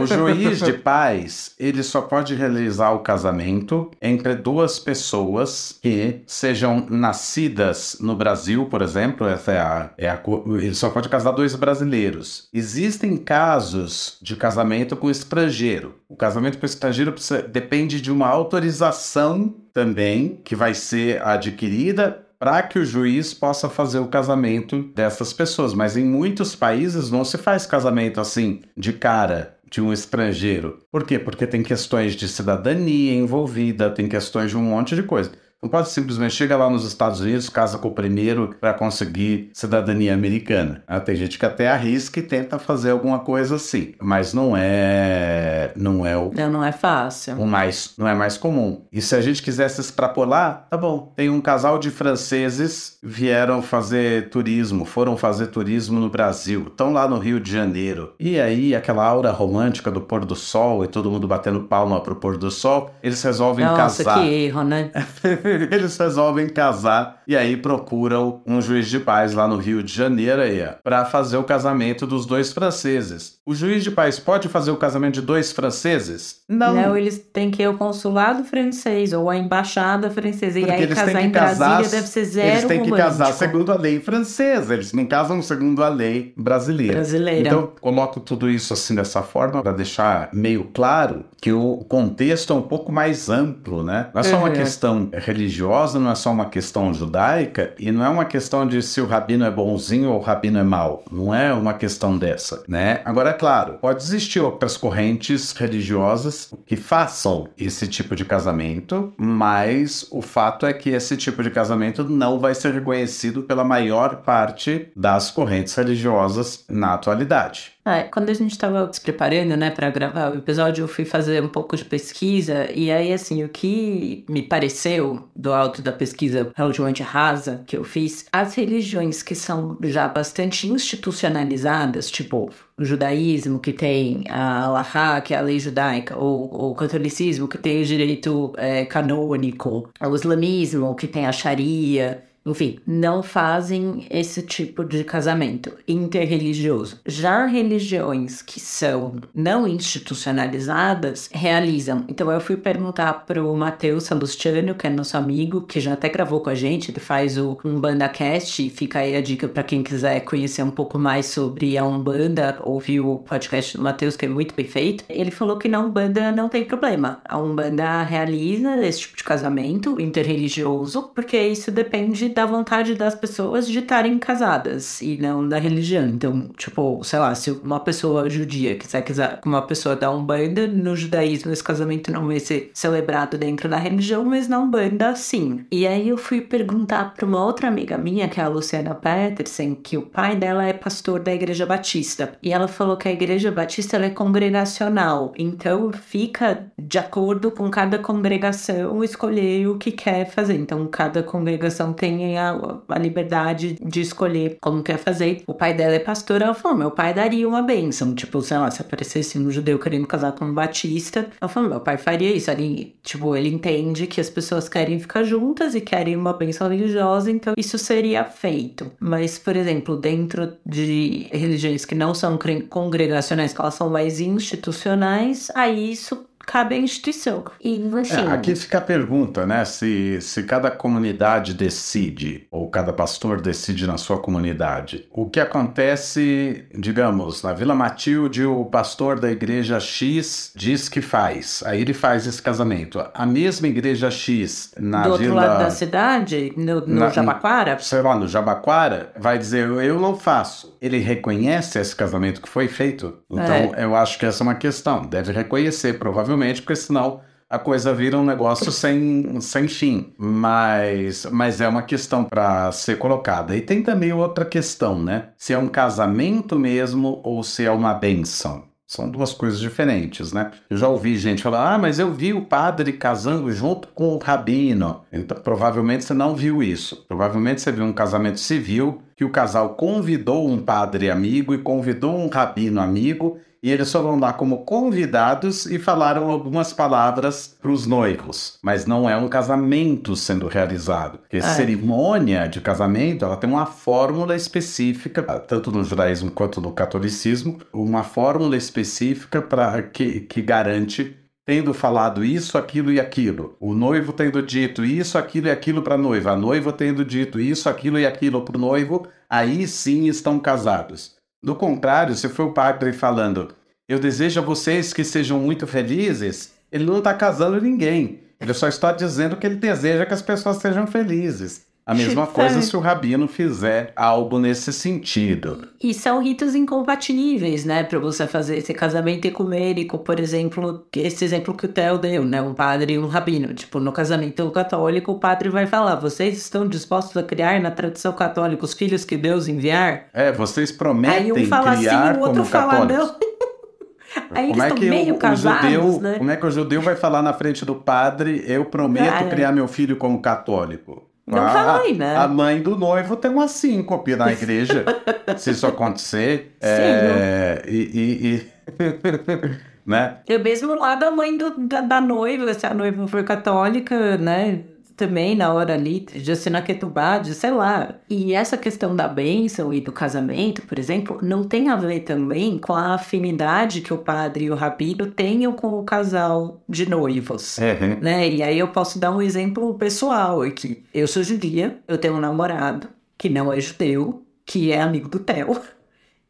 O 0.00 0.06
juiz 0.06 0.58
de 0.60 0.72
paz, 0.74 1.52
ele 1.58 1.82
só 1.82 2.00
pode 2.02 2.34
realizar 2.34 2.92
o 2.92 3.00
casamento 3.00 3.90
entre 4.00 4.34
duas 4.34 4.78
pessoas 4.78 5.78
que 5.82 6.20
sejam 6.26 6.86
nascidas 6.88 7.96
no 8.00 8.14
Brasil, 8.16 8.66
por 8.66 8.82
exemplo. 8.82 9.26
Essa 9.26 9.52
é 9.52 9.58
a, 9.60 9.90
é 9.98 10.08
a, 10.08 10.20
ele 10.60 10.74
só 10.74 10.90
pode 10.90 11.08
casar 11.08 11.32
dois 11.32 11.54
brasileiros. 11.54 12.48
Existem 12.52 13.16
casos 13.16 14.18
de 14.22 14.36
casamento 14.36 14.96
com 14.96 15.10
estrangeiro. 15.10 15.96
O 16.08 16.16
casamento 16.16 16.58
com 16.58 16.66
estrangeiro 16.66 17.12
precisa- 17.12 17.42
depende 17.42 18.00
de 18.00 18.10
uma 18.12 18.28
autorização 18.28 19.54
também, 19.72 20.40
que 20.44 20.54
vai 20.56 20.72
ser 20.74 21.22
adquirida 21.22 22.25
para 22.38 22.62
que 22.62 22.78
o 22.78 22.84
juiz 22.84 23.32
possa 23.32 23.68
fazer 23.68 23.98
o 23.98 24.08
casamento 24.08 24.82
dessas 24.94 25.32
pessoas. 25.32 25.74
Mas 25.74 25.96
em 25.96 26.04
muitos 26.04 26.54
países 26.54 27.10
não 27.10 27.24
se 27.24 27.38
faz 27.38 27.66
casamento 27.66 28.20
assim, 28.20 28.62
de 28.76 28.92
cara, 28.92 29.56
de 29.70 29.80
um 29.80 29.92
estrangeiro. 29.92 30.78
Por 30.90 31.04
quê? 31.04 31.18
Porque 31.18 31.46
tem 31.46 31.62
questões 31.62 32.14
de 32.14 32.28
cidadania 32.28 33.14
envolvida, 33.14 33.90
tem 33.90 34.08
questões 34.08 34.50
de 34.50 34.56
um 34.56 34.62
monte 34.62 34.94
de 34.94 35.02
coisa. 35.02 35.32
Não 35.66 35.70
pode 35.70 35.88
simplesmente 35.88 36.32
chegar 36.32 36.56
lá 36.56 36.70
nos 36.70 36.86
Estados 36.86 37.18
Unidos, 37.18 37.48
casa 37.48 37.76
com 37.76 37.88
o 37.88 37.90
primeiro 37.90 38.54
para 38.60 38.72
conseguir 38.72 39.50
cidadania 39.52 40.14
americana. 40.14 40.84
Ah, 40.86 41.00
tem 41.00 41.16
gente 41.16 41.36
que 41.40 41.44
até 41.44 41.68
arrisca 41.68 42.20
e 42.20 42.22
tenta 42.22 42.56
fazer 42.56 42.92
alguma 42.92 43.18
coisa 43.18 43.56
assim, 43.56 43.92
mas 44.00 44.32
não 44.32 44.56
é, 44.56 45.72
não 45.74 46.06
é 46.06 46.16
o 46.16 46.30
Não, 46.32 46.48
não 46.48 46.64
é 46.64 46.70
fácil. 46.70 47.34
o 47.34 47.44
mais, 47.48 47.94
não 47.98 48.06
é 48.06 48.14
mais 48.14 48.38
comum. 48.38 48.84
E 48.92 49.02
se 49.02 49.16
a 49.16 49.20
gente 49.20 49.42
quisesse 49.42 49.80
extrapolar, 49.80 50.68
tá 50.70 50.76
bom. 50.76 51.12
Tem 51.16 51.28
um 51.28 51.40
casal 51.40 51.80
de 51.80 51.90
franceses 51.90 52.96
vieram 53.02 53.60
fazer 53.60 54.28
turismo, 54.28 54.84
foram 54.84 55.16
fazer 55.16 55.48
turismo 55.48 55.98
no 55.98 56.08
Brasil, 56.08 56.66
estão 56.68 56.92
lá 56.92 57.08
no 57.08 57.18
Rio 57.18 57.40
de 57.40 57.50
Janeiro. 57.50 58.14
E 58.20 58.38
aí, 58.38 58.72
aquela 58.72 59.04
aura 59.04 59.32
romântica 59.32 59.90
do 59.90 60.00
pôr 60.00 60.24
do 60.24 60.36
sol 60.36 60.84
e 60.84 60.86
todo 60.86 61.10
mundo 61.10 61.26
batendo 61.26 61.62
palma 61.62 62.00
pro 62.00 62.14
pôr 62.14 62.36
do 62.36 62.52
sol, 62.52 62.92
eles 63.02 63.20
resolvem 63.20 63.64
Nossa, 63.64 64.04
casar. 64.04 64.20
que 64.20 64.28
erro, 64.28 64.62
né? 64.62 64.92
Eles 65.70 65.96
resolvem 65.96 66.48
casar 66.48 67.22
e 67.26 67.36
aí 67.36 67.56
procuram 67.56 68.40
um 68.46 68.60
juiz 68.60 68.88
de 68.88 69.00
paz 69.00 69.32
lá 69.34 69.46
no 69.48 69.56
Rio 69.56 69.82
de 69.82 69.92
Janeiro 69.92 70.42
aí, 70.42 70.62
para 70.82 71.04
fazer 71.04 71.36
o 71.36 71.44
casamento 71.44 72.06
dos 72.06 72.26
dois 72.26 72.52
franceses. 72.52 73.36
O 73.44 73.54
juiz 73.54 73.82
de 73.84 73.90
paz 73.90 74.18
pode 74.18 74.48
fazer 74.48 74.70
o 74.70 74.76
casamento 74.76 75.14
de 75.14 75.22
dois 75.22 75.52
franceses? 75.52 76.40
Não. 76.48 76.96
eles 76.96 77.18
têm 77.32 77.50
que 77.50 77.62
ir 77.62 77.66
ao 77.66 77.74
consulado 77.74 78.44
francês 78.44 79.12
ou 79.12 79.28
a 79.30 79.36
embaixada 79.36 80.10
francesa. 80.10 80.58
E 80.58 80.62
Porque 80.62 80.74
aí 80.76 80.82
eles 80.82 80.98
casar 80.98 81.22
em 81.22 81.30
Brasília 81.30 81.68
casar- 81.76 81.90
deve 81.90 82.06
ser 82.08 82.24
zero 82.24 82.48
Eles 82.48 82.64
têm 82.64 82.82
que 82.82 82.90
casar 82.90 83.24
romântico. 83.26 83.38
segundo 83.38 83.72
a 83.72 83.76
lei 83.76 84.00
francesa, 84.00 84.74
eles 84.74 84.92
não 84.92 85.06
casam 85.06 85.40
segundo 85.42 85.82
a 85.82 85.88
lei 85.88 86.32
brasileira. 86.36 86.94
Brasileira. 86.94 87.48
Então, 87.48 87.72
coloco 87.80 88.20
tudo 88.20 88.48
isso 88.50 88.72
assim 88.72 88.94
dessa 88.94 89.22
forma 89.22 89.62
para 89.62 89.72
deixar 89.72 90.28
meio 90.32 90.64
claro 90.74 91.24
que 91.40 91.52
o 91.52 91.78
contexto 91.88 92.52
é 92.52 92.56
um 92.56 92.62
pouco 92.62 92.90
mais 92.90 93.28
amplo, 93.28 93.82
né? 93.84 94.08
Não 94.14 94.20
é 94.20 94.24
só 94.24 94.38
uma 94.38 94.48
Uhum. 94.48 94.54
questão 94.54 95.08
religiosa, 95.36 96.00
não 96.00 96.10
é 96.10 96.14
só 96.14 96.32
uma 96.32 96.46
questão 96.46 96.92
judaica 96.92 97.74
e 97.78 97.92
não 97.92 98.04
é 98.04 98.08
uma 98.08 98.24
questão 98.24 98.66
de 98.66 98.82
se 98.82 99.00
o 99.00 99.06
rabino 99.06 99.44
é 99.44 99.50
bonzinho 99.50 100.10
ou 100.10 100.18
o 100.18 100.22
rabino 100.22 100.58
é 100.58 100.62
mau. 100.64 101.04
Não 101.12 101.34
é 101.34 101.52
uma 101.52 101.74
questão 101.74 102.16
dessa, 102.16 102.64
né? 102.66 103.02
Agora, 103.04 103.30
é 103.30 103.34
claro, 103.34 103.74
pode 103.74 104.02
existir 104.02 104.40
outras 104.40 104.76
correntes 104.76 105.52
religiosas 105.52 106.52
que 106.64 106.76
façam 106.76 107.48
esse 107.58 107.86
tipo 107.86 108.16
de 108.16 108.24
casamento, 108.24 109.12
mas 109.16 110.06
o 110.10 110.22
fato 110.22 110.64
é 110.64 110.72
que 110.72 110.90
esse 110.90 111.16
tipo 111.16 111.42
de 111.42 111.50
casamento 111.50 112.02
não 112.04 112.38
vai 112.38 112.54
ser 112.54 112.72
reconhecido 112.72 113.42
pela 113.42 113.64
maior 113.64 114.16
parte 114.22 114.88
das 114.96 115.30
correntes 115.30 115.74
religiosas 115.74 116.64
na 116.68 116.94
atualidade. 116.94 117.75
É, 117.86 118.02
quando 118.02 118.30
a 118.30 118.34
gente 118.34 118.50
estava 118.50 118.92
se 118.92 119.00
preparando, 119.00 119.56
né, 119.56 119.70
para 119.70 119.88
gravar 119.90 120.32
o 120.32 120.38
episódio, 120.38 120.82
eu 120.82 120.88
fui 120.88 121.04
fazer 121.04 121.40
um 121.40 121.48
pouco 121.48 121.76
de 121.76 121.84
pesquisa 121.84 122.68
e 122.74 122.90
aí, 122.90 123.12
assim, 123.12 123.44
o 123.44 123.48
que 123.48 124.24
me 124.28 124.42
pareceu 124.42 125.28
do 125.36 125.52
alto 125.52 125.80
da 125.80 125.92
pesquisa 125.92 126.50
relativamente 126.56 127.04
rasa 127.04 127.62
que 127.64 127.76
eu 127.76 127.84
fiz, 127.84 128.26
as 128.32 128.56
religiões 128.56 129.22
que 129.22 129.36
são 129.36 129.78
já 129.84 130.08
bastante 130.08 130.66
institucionalizadas, 130.66 132.10
tipo 132.10 132.50
o 132.76 132.84
judaísmo 132.84 133.60
que 133.60 133.72
tem 133.72 134.24
a 134.28 134.64
Allahá, 134.64 135.20
que 135.20 135.32
é 135.32 135.38
a 135.38 135.40
lei 135.40 135.58
judaica, 135.58 136.18
ou 136.18 136.72
o 136.72 136.74
catolicismo 136.74 137.46
que 137.46 137.56
tem 137.56 137.80
o 137.80 137.84
direito 137.84 138.52
é, 138.56 138.84
canônico, 138.84 139.88
o 140.00 140.14
islamismo 140.14 140.94
que 140.96 141.06
tem 141.06 141.24
a 141.24 141.32
Sharia, 141.32 142.25
enfim, 142.46 142.78
não 142.86 143.22
fazem 143.22 144.06
esse 144.10 144.42
tipo 144.42 144.84
de 144.84 145.02
casamento 145.04 145.72
interreligioso. 145.86 147.00
Já 147.04 147.44
religiões 147.46 148.40
que 148.40 148.60
são 148.60 149.16
não 149.34 149.66
institucionalizadas 149.66 151.28
realizam. 151.32 152.04
Então 152.08 152.30
eu 152.30 152.40
fui 152.40 152.56
perguntar 152.56 153.24
pro 153.26 153.54
Matheus 153.56 154.04
Salustiano, 154.04 154.74
que 154.74 154.86
é 154.86 154.90
nosso 154.90 155.16
amigo, 155.16 155.62
que 155.62 155.80
já 155.80 155.94
até 155.94 156.08
gravou 156.08 156.40
com 156.40 156.50
a 156.50 156.54
gente, 156.54 156.90
ele 156.90 157.00
faz 157.00 157.36
o 157.36 157.58
Umbanda 157.64 158.08
Cast, 158.08 158.70
fica 158.70 159.00
aí 159.00 159.16
a 159.16 159.20
dica 159.20 159.48
para 159.48 159.62
quem 159.62 159.82
quiser 159.82 160.20
conhecer 160.20 160.62
um 160.62 160.70
pouco 160.70 160.98
mais 160.98 161.26
sobre 161.26 161.76
a 161.76 161.84
Umbanda, 161.84 162.58
ouvir 162.62 163.00
o 163.00 163.16
podcast 163.18 163.76
do 163.76 163.82
Matheus, 163.82 164.16
que 164.16 164.26
é 164.26 164.28
muito 164.28 164.54
bem 164.54 164.66
feito. 164.66 165.04
Ele 165.08 165.30
falou 165.30 165.58
que 165.58 165.68
na 165.68 165.80
Umbanda 165.80 166.30
não 166.30 166.48
tem 166.48 166.64
problema. 166.64 167.20
A 167.24 167.38
Umbanda 167.38 168.02
realiza 168.02 168.76
esse 168.86 169.00
tipo 169.00 169.16
de 169.16 169.24
casamento 169.24 170.00
interreligioso, 170.00 171.10
porque 171.14 171.38
isso 171.38 171.70
depende 171.70 172.28
da 172.36 172.44
vontade 172.44 172.94
das 172.94 173.14
pessoas 173.14 173.66
de 173.66 173.78
estarem 173.78 174.18
casadas 174.18 175.00
e 175.00 175.16
não 175.16 175.48
da 175.48 175.58
religião. 175.58 176.06
Então, 176.06 176.50
tipo, 176.54 177.00
sei 177.02 177.18
lá, 177.18 177.34
se 177.34 177.50
uma 177.50 177.80
pessoa 177.80 178.28
judia 178.28 178.76
quiser 178.76 179.00
casar 179.00 179.40
com 179.40 179.48
uma 179.48 179.62
pessoa 179.62 179.96
da 179.96 180.10
Umbanda, 180.10 180.66
no 180.66 180.94
judaísmo 180.94 181.50
esse 181.50 181.64
casamento 181.64 182.12
não 182.12 182.26
vai 182.26 182.38
ser 182.38 182.70
celebrado 182.74 183.38
dentro 183.38 183.70
da 183.70 183.78
religião, 183.78 184.22
mas 184.22 184.48
na 184.48 184.58
Umbanda 184.58 185.16
sim. 185.16 185.64
E 185.72 185.86
aí 185.86 186.10
eu 186.10 186.18
fui 186.18 186.42
perguntar 186.42 187.14
para 187.14 187.24
uma 187.24 187.42
outra 187.42 187.68
amiga 187.68 187.96
minha, 187.96 188.28
que 188.28 188.38
é 188.38 188.44
a 188.44 188.48
Luciana 188.48 188.94
Petersen, 188.94 189.74
que 189.74 189.96
o 189.96 190.02
pai 190.02 190.36
dela 190.36 190.66
é 190.66 190.74
pastor 190.74 191.20
da 191.20 191.32
Igreja 191.32 191.64
Batista. 191.64 192.34
E 192.42 192.52
ela 192.52 192.68
falou 192.68 192.98
que 192.98 193.08
a 193.08 193.12
Igreja 193.12 193.50
Batista 193.50 193.96
é 193.96 194.10
congregacional, 194.10 195.32
então 195.38 195.90
fica 195.90 196.66
de 196.78 196.98
acordo 196.98 197.50
com 197.50 197.70
cada 197.70 197.98
congregação 197.98 199.02
escolher 199.02 199.66
o 199.68 199.78
que 199.78 199.90
quer 199.90 200.28
fazer. 200.28 200.56
Então 200.56 200.86
cada 200.86 201.22
congregação 201.22 201.94
tem 201.94 202.25
tem 202.26 202.38
a, 202.38 202.58
a 202.88 202.98
liberdade 202.98 203.78
de 203.80 204.00
escolher 204.00 204.58
como 204.60 204.82
quer 204.82 204.98
fazer. 204.98 205.42
O 205.46 205.54
pai 205.54 205.72
dela 205.72 205.94
é 205.94 205.98
pastor, 206.00 206.42
ela 206.42 206.54
falou, 206.54 206.76
meu 206.76 206.90
pai 206.90 207.14
daria 207.14 207.48
uma 207.48 207.62
bênção. 207.62 208.14
Tipo, 208.14 208.42
sei 208.42 208.58
lá, 208.58 208.70
se 208.70 208.82
aparecesse 208.82 209.38
um 209.38 209.50
judeu 209.50 209.78
querendo 209.78 210.06
casar 210.06 210.32
com 210.32 210.44
um 210.44 210.52
batista, 210.52 211.28
ela 211.40 211.48
falou, 211.48 211.70
meu 211.70 211.80
pai 211.80 211.96
faria 211.96 212.32
isso. 212.32 212.50
Ele, 212.50 212.96
tipo, 213.02 213.36
ele 213.36 213.48
entende 213.48 214.06
que 214.08 214.20
as 214.20 214.28
pessoas 214.28 214.68
querem 214.68 214.98
ficar 214.98 215.22
juntas 215.22 215.74
e 215.74 215.80
querem 215.80 216.16
uma 216.16 216.32
bênção 216.32 216.68
religiosa, 216.68 217.30
então 217.30 217.54
isso 217.56 217.78
seria 217.78 218.24
feito. 218.24 218.90
Mas, 218.98 219.38
por 219.38 219.54
exemplo, 219.54 219.96
dentro 219.96 220.54
de 220.64 221.28
religiões 221.30 221.84
que 221.84 221.94
não 221.94 222.14
são 222.14 222.38
congregacionais, 222.68 223.52
que 223.52 223.60
elas 223.60 223.74
são 223.74 223.88
mais 223.88 224.20
institucionais, 224.20 225.50
aí 225.54 225.92
isso 225.92 226.26
cabe 226.46 226.76
à 226.76 226.78
instituição. 226.78 227.44
E 227.62 227.82
assim... 228.00 228.28
É, 228.28 228.32
aqui 228.32 228.54
fica 228.54 228.78
a 228.78 228.80
pergunta, 228.80 229.44
né? 229.44 229.64
Se, 229.64 230.20
se 230.20 230.44
cada 230.44 230.70
comunidade 230.70 231.52
decide, 231.52 232.46
ou 232.50 232.70
cada 232.70 232.92
pastor 232.92 233.40
decide 233.40 233.86
na 233.86 233.98
sua 233.98 234.18
comunidade, 234.18 235.08
o 235.10 235.28
que 235.28 235.40
acontece, 235.40 236.64
digamos, 236.72 237.42
na 237.42 237.52
Vila 237.52 237.74
Matilde, 237.74 238.44
o 238.44 238.64
pastor 238.64 239.18
da 239.18 239.30
igreja 239.30 239.80
X 239.80 240.52
diz 240.54 240.88
que 240.88 241.00
faz, 241.00 241.62
aí 241.66 241.80
ele 241.80 241.92
faz 241.92 242.26
esse 242.26 242.40
casamento. 242.40 243.04
A 243.12 243.26
mesma 243.26 243.66
igreja 243.66 244.10
X 244.10 244.72
na 244.78 245.02
Do 245.02 245.18
Vila... 245.18 245.34
outro 245.34 245.48
lado 245.48 245.64
da 245.64 245.70
cidade, 245.70 246.52
no, 246.56 246.80
no 246.82 247.00
na, 247.00 247.10
Jabaquara? 247.10 247.78
Sei 247.80 248.00
lá, 248.00 248.16
no 248.16 248.28
Jabaquara, 248.28 249.12
vai 249.18 249.36
dizer, 249.36 249.68
eu 249.68 249.98
não 249.98 250.16
faço. 250.16 250.76
Ele 250.80 250.98
reconhece 250.98 251.78
esse 251.80 251.96
casamento 251.96 252.40
que 252.40 252.48
foi 252.48 252.68
feito? 252.68 253.18
Então, 253.28 253.74
é. 253.74 253.84
eu 253.84 253.96
acho 253.96 254.18
que 254.18 254.26
essa 254.26 254.42
é 254.42 254.44
uma 254.44 254.54
questão. 254.54 255.02
Deve 255.02 255.32
reconhecer, 255.32 255.98
provavelmente 255.98 256.35
provavelmente, 256.36 256.60
porque 256.62 256.76
senão 256.76 257.20
a 257.48 257.58
coisa 257.58 257.94
vira 257.94 258.18
um 258.18 258.24
negócio 258.24 258.70
sem, 258.70 259.40
sem 259.40 259.66
fim. 259.66 260.12
Mas, 260.18 261.26
mas 261.30 261.60
é 261.60 261.68
uma 261.68 261.82
questão 261.82 262.24
para 262.24 262.70
ser 262.72 262.98
colocada. 262.98 263.56
E 263.56 263.60
tem 263.60 263.82
também 263.82 264.12
outra 264.12 264.44
questão, 264.44 265.02
né? 265.02 265.30
Se 265.36 265.52
é 265.52 265.58
um 265.58 265.68
casamento 265.68 266.58
mesmo 266.58 267.20
ou 267.24 267.42
se 267.42 267.64
é 267.64 267.70
uma 267.70 267.94
benção. 267.94 268.64
São 268.88 269.10
duas 269.10 269.32
coisas 269.32 269.58
diferentes, 269.58 270.32
né? 270.32 270.52
Eu 270.70 270.76
já 270.76 270.86
ouvi 270.86 271.16
gente 271.16 271.42
falar, 271.42 271.74
ah, 271.74 271.78
mas 271.78 271.98
eu 271.98 272.12
vi 272.12 272.32
o 272.32 272.46
padre 272.46 272.92
casando 272.92 273.50
junto 273.50 273.88
com 273.88 274.14
o 274.14 274.18
rabino. 274.18 275.02
Então, 275.12 275.36
provavelmente 275.42 276.04
você 276.04 276.14
não 276.14 276.36
viu 276.36 276.62
isso. 276.62 277.04
Provavelmente 277.08 277.60
você 277.60 277.72
viu 277.72 277.84
um 277.84 277.92
casamento 277.92 278.38
civil 278.38 279.02
que 279.16 279.24
o 279.24 279.30
casal 279.30 279.70
convidou 279.70 280.48
um 280.48 280.58
padre 280.58 281.10
amigo 281.10 281.52
e 281.52 281.58
convidou 281.58 282.16
um 282.16 282.28
rabino 282.28 282.80
amigo 282.80 283.40
e 283.66 283.70
eles 283.72 283.90
foram 283.90 284.16
lá 284.16 284.32
como 284.32 284.58
convidados 284.58 285.66
e 285.66 285.76
falaram 285.76 286.30
algumas 286.30 286.72
palavras 286.72 287.56
para 287.60 287.72
os 287.72 287.84
noivos, 287.84 288.60
mas 288.62 288.86
não 288.86 289.10
é 289.10 289.16
um 289.16 289.28
casamento 289.28 290.14
sendo 290.14 290.46
realizado. 290.46 291.18
Porque 291.18 291.38
é. 291.38 291.40
cerimônia 291.40 292.46
de 292.46 292.60
casamento, 292.60 293.24
ela 293.24 293.36
tem 293.36 293.50
uma 293.50 293.66
fórmula 293.66 294.36
específica, 294.36 295.20
tanto 295.40 295.72
no 295.72 295.82
judaísmo 295.82 296.30
quanto 296.30 296.60
no 296.60 296.70
catolicismo, 296.70 297.58
uma 297.72 298.04
fórmula 298.04 298.56
específica 298.56 299.42
para 299.42 299.82
que, 299.82 300.20
que 300.20 300.40
garante 300.40 301.16
tendo 301.44 301.74
falado 301.74 302.24
isso, 302.24 302.56
aquilo 302.56 302.92
e 302.92 303.00
aquilo. 303.00 303.56
O 303.58 303.74
noivo 303.74 304.12
tendo 304.12 304.40
dito 304.42 304.84
isso, 304.84 305.18
aquilo 305.18 305.48
e 305.48 305.50
aquilo 305.50 305.82
para 305.82 305.96
a 305.96 305.98
noiva. 305.98 306.30
A 306.30 306.36
noiva 306.36 306.72
tendo 306.72 307.04
dito 307.04 307.40
isso, 307.40 307.68
aquilo 307.68 307.98
e 307.98 308.06
aquilo 308.06 308.42
para 308.42 308.56
o 308.56 308.60
noivo. 308.60 309.08
Aí 309.28 309.66
sim 309.66 310.06
estão 310.06 310.38
casados. 310.38 311.15
Do 311.46 311.54
contrário, 311.54 312.12
se 312.16 312.28
for 312.28 312.48
o 312.48 312.52
padre 312.52 312.92
falando, 312.92 313.54
eu 313.88 314.00
desejo 314.00 314.40
a 314.40 314.42
vocês 314.42 314.92
que 314.92 315.04
sejam 315.04 315.38
muito 315.38 315.64
felizes, 315.64 316.52
ele 316.72 316.84
não 316.84 316.98
está 316.98 317.14
casando 317.14 317.60
ninguém. 317.60 318.18
Ele 318.40 318.52
só 318.52 318.66
está 318.66 318.90
dizendo 318.90 319.36
que 319.36 319.46
ele 319.46 319.54
deseja 319.54 320.04
que 320.04 320.12
as 320.12 320.22
pessoas 320.22 320.56
sejam 320.56 320.88
felizes. 320.88 321.64
A 321.86 321.94
mesma 321.94 322.26
coisa 322.26 322.60
se 322.60 322.76
o 322.76 322.80
rabino 322.80 323.28
fizer 323.28 323.92
algo 323.94 324.40
nesse 324.40 324.72
sentido. 324.72 325.68
E 325.80 325.94
são 325.94 326.20
ritos 326.20 326.52
incompatíveis, 326.56 327.64
né? 327.64 327.84
Para 327.84 328.00
você 328.00 328.26
fazer 328.26 328.56
esse 328.56 328.74
casamento 328.74 329.26
ecumênico, 329.26 329.96
por 330.00 330.18
exemplo, 330.18 330.84
esse 330.92 331.24
exemplo 331.24 331.54
que 331.54 331.66
o 331.66 331.68
Theo 331.68 331.96
deu, 331.96 332.24
né? 332.24 332.42
Um 332.42 332.54
padre 332.54 332.94
e 332.94 332.98
um 332.98 333.06
rabino. 333.06 333.54
Tipo, 333.54 333.78
no 333.78 333.92
casamento 333.92 334.50
católico, 334.50 335.12
o 335.12 335.20
padre 335.20 335.48
vai 335.48 335.68
falar: 335.68 335.94
vocês 335.94 336.36
estão 336.36 336.66
dispostos 336.66 337.16
a 337.16 337.22
criar 337.22 337.60
na 337.60 337.70
tradição 337.70 338.12
católica 338.12 338.64
os 338.64 338.74
filhos 338.74 339.04
que 339.04 339.16
Deus 339.16 339.46
enviar? 339.46 340.06
É, 340.12 340.32
vocês 340.32 340.72
prometem 340.72 341.30
Aí 341.30 341.44
um 341.44 341.46
fala 341.46 341.76
criar 341.76 342.10
assim, 342.10 342.18
o 342.18 342.22
outro 342.24 342.44
fala 342.44 342.84
não. 342.84 343.14
Aí 344.34 344.48
como 344.48 344.62
é 344.62 344.70
que 344.72 344.90
meio 344.90 345.14
o, 345.14 345.18
casados, 345.18 345.70
o 345.70 345.72
judeu, 345.72 346.00
né? 346.00 346.18
Como 346.18 346.30
é 346.32 346.36
que 346.36 346.46
o 346.46 346.50
judeu 346.50 346.82
vai 346.82 346.96
falar 346.96 347.22
na 347.22 347.32
frente 347.32 347.64
do 347.64 347.76
padre, 347.76 348.42
eu 348.44 348.64
prometo 348.64 349.28
criar 349.28 349.52
meu 349.52 349.68
filho 349.68 349.96
como 349.96 350.20
católico? 350.20 351.06
Não 351.26 351.44
a, 351.44 351.52
vai, 351.52 351.92
né? 351.92 352.16
A 352.16 352.28
mãe 352.28 352.62
do 352.62 352.76
noivo 352.76 353.16
tem 353.16 353.30
uma 353.30 353.48
síncope 353.48 354.14
na 354.14 354.32
igreja. 354.32 354.84
se 355.36 355.50
isso 355.50 355.66
acontecer. 355.66 356.56
Sim, 356.60 356.68
é, 356.68 357.62
e, 357.66 357.76
e, 357.76 358.36
e... 358.36 359.60
né? 359.84 360.18
Eu 360.28 360.38
mesmo 360.38 360.74
lá 360.76 360.94
da 360.94 361.10
mãe 361.10 361.36
do, 361.36 361.66
da, 361.66 361.80
da 361.80 362.00
noiva, 362.00 362.54
se 362.54 362.64
a 362.64 362.72
noiva 362.72 363.08
for 363.08 363.24
católica, 363.24 364.16
né? 364.16 364.62
Também 364.96 365.36
na 365.36 365.52
hora 365.52 365.74
ali 365.74 366.00
de 366.00 366.32
assinar 366.32 366.64
ketubá, 366.64 367.18
de 367.18 367.34
sei 367.34 367.50
lá. 367.50 367.94
E 368.08 368.32
essa 368.32 368.56
questão 368.56 368.96
da 368.96 369.06
bênção 369.06 369.72
e 369.72 369.80
do 369.80 369.92
casamento, 369.92 370.62
por 370.62 370.78
exemplo, 370.78 371.18
não 371.22 371.44
tem 371.44 371.68
a 371.68 371.76
ver 371.76 372.00
também 372.00 372.58
com 372.58 372.72
a 372.72 372.94
afinidade 372.94 373.82
que 373.82 373.92
o 373.92 373.98
padre 373.98 374.46
e 374.46 374.50
o 374.50 374.54
rabino 374.54 375.06
tenham 375.06 375.52
com 375.52 375.78
o 375.78 375.84
casal 375.84 376.62
de 376.68 376.88
noivos, 376.88 377.58
uhum. 377.58 377.98
né? 378.00 378.28
E 378.28 378.42
aí 378.42 378.58
eu 378.58 378.68
posso 378.68 378.98
dar 378.98 379.10
um 379.10 379.20
exemplo 379.20 379.74
pessoal 379.74 380.42
aqui. 380.42 380.82
Eu 380.92 381.06
sou 381.06 381.22
judia, 381.22 381.78
eu 381.86 381.98
tenho 381.98 382.14
um 382.14 382.20
namorado 382.20 382.88
que 383.18 383.28
não 383.28 383.52
é 383.52 383.60
judeu, 383.60 384.22
que 384.44 384.72
é 384.72 384.80
amigo 384.80 385.08
do 385.08 385.18
Theo. 385.18 385.60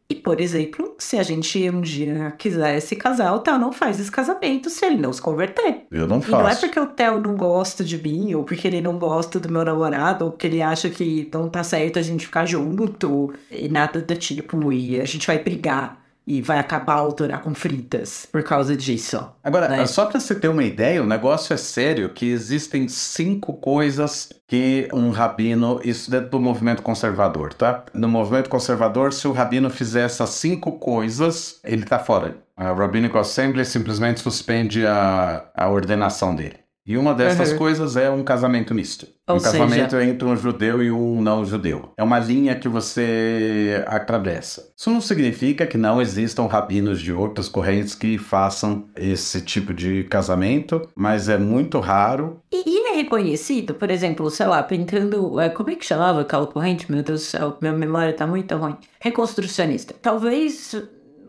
E, 0.09 0.15
por 0.15 0.41
exemplo, 0.41 0.95
se 0.99 1.19
a 1.19 1.23
gente 1.23 1.69
um 1.69 1.81
dia 1.81 2.33
quiser 2.39 2.79
se 2.81 2.95
casar, 2.95 3.35
o 3.35 3.41
Theo 3.41 3.59
não 3.59 3.73
faz 3.73 3.99
esse 3.99 4.11
casamento 4.11 4.71
se 4.71 4.85
ele 4.85 4.99
não 4.99 5.13
se 5.13 5.21
converter. 5.21 5.83
Eu 5.91 6.07
não 6.07 6.21
faço. 6.21 6.33
E 6.33 6.39
não 6.39 6.49
é 6.49 6.55
porque 6.55 6.79
o 6.79 6.87
Theo 6.87 7.21
não 7.21 7.37
gosta 7.37 7.83
de 7.83 8.01
mim, 8.01 8.33
ou 8.35 8.45
porque 8.45 8.69
ele 8.69 8.81
não 8.81 8.99
gosta 8.99 9.41
do 9.41 9.51
meu 9.51 9.65
namorado, 9.65 10.25
ou 10.25 10.31
porque 10.31 10.47
ele 10.47 10.63
acha 10.63 10.89
que 10.89 11.29
não 11.33 11.49
tá 11.49 11.65
certo 11.65 11.99
a 11.99 12.03
gente 12.03 12.27
ficar 12.27 12.47
junto, 12.47 13.35
e 13.51 13.69
nada 13.69 14.01
do 14.01 14.17
tipo, 14.17 14.73
e 14.73 15.01
a 15.01 15.05
gente 15.05 15.27
vai 15.27 15.39
brigar 15.41 16.06
e 16.27 16.43
vai 16.43 16.59
acabar 16.59 16.95
a 16.95 16.99
autora 16.99 17.39
com 17.39 17.55
fritas 17.55 18.27
por 18.33 18.43
causa 18.43 18.77
disso. 18.77 19.31
Agora, 19.45 19.69
né? 19.69 19.87
só 19.87 20.07
para 20.07 20.19
você 20.19 20.35
ter 20.35 20.49
uma 20.49 20.65
ideia, 20.65 21.03
o 21.03 21.07
negócio 21.07 21.55
é 21.55 21.57
sério 21.57 22.09
que 22.11 22.27
existem 22.27 22.89
cinco 22.89 23.55
coisas 23.55 24.31
que 24.49 24.89
um 24.93 25.11
rabino, 25.11 25.81
isso 25.85 26.11
dentro 26.11 26.31
do 26.31 26.41
movimento 26.41 26.83
conservador, 26.83 27.55
tá? 27.55 27.85
No 27.95 28.09
movimento 28.09 28.51
conservador, 28.51 29.13
se 29.13 29.29
o 29.29 29.33
rabino 29.33 29.71
fizer 29.71 30.05
essas 30.05 30.31
cinco 30.31 30.73
coisas, 30.73 31.61
ele 31.65 31.85
tá 31.85 31.99
fora. 31.99 32.37
A 32.57 32.73
Rabbinical 32.73 33.21
Assembly 33.21 33.65
simplesmente 33.65 34.21
suspende 34.21 34.87
a, 34.87 35.45
a 35.55 35.69
ordenação 35.69 36.35
dele. 36.35 36.66
E 36.87 36.97
uma 36.97 37.13
dessas 37.15 37.53
uhum. 37.53 37.59
coisas 37.59 37.97
é 37.97 38.09
um 38.09 38.23
casamento 38.23 38.73
misto. 38.75 39.09
Ou 39.27 39.37
um 39.37 39.41
seja... 39.41 39.59
casamento 39.59 39.97
entre 39.97 40.29
um 40.29 40.37
judeu 40.37 40.81
e 40.83 40.91
um 40.91 41.21
não 41.21 41.45
judeu. 41.45 41.91
É 41.97 42.03
uma 42.05 42.21
linha 42.21 42.55
que 42.55 42.69
você 42.69 43.83
atravessa. 43.89 44.73
Isso 44.77 44.89
não 44.89 45.01
significa 45.01 45.67
que 45.67 45.77
não 45.77 46.01
existam 46.01 46.47
rabinos 46.47 47.01
de 47.01 47.13
outras 47.13 47.49
correntes 47.49 47.95
que 47.95 48.19
façam 48.19 48.85
esse 48.95 49.41
tipo 49.41 49.75
de 49.75 50.05
casamento, 50.05 50.89
mas 50.95 51.29
é 51.29 51.37
muito 51.37 51.81
raro. 51.81 52.41
E, 52.53 52.63
e 52.65 52.93
é 52.93 52.97
reconhecido, 52.97 53.75
por 53.75 53.91
exemplo, 53.91 54.31
sei 54.31 54.47
lá, 54.47 54.63
pintando. 54.63 55.41
É, 55.41 55.49
como 55.49 55.71
é 55.71 55.75
que 55.75 55.85
chamava 55.85 56.21
aquela 56.21 56.47
corrente? 56.47 56.91
Meu 56.91 57.03
Deus 57.03 57.21
do 57.21 57.25
céu, 57.25 57.57
minha 57.61 57.73
memória 57.73 58.13
tá 58.13 58.29
muito 58.29 58.55
ruim. 58.57 58.77
Reconstrucionista. 59.01 59.93
Talvez 60.01 60.73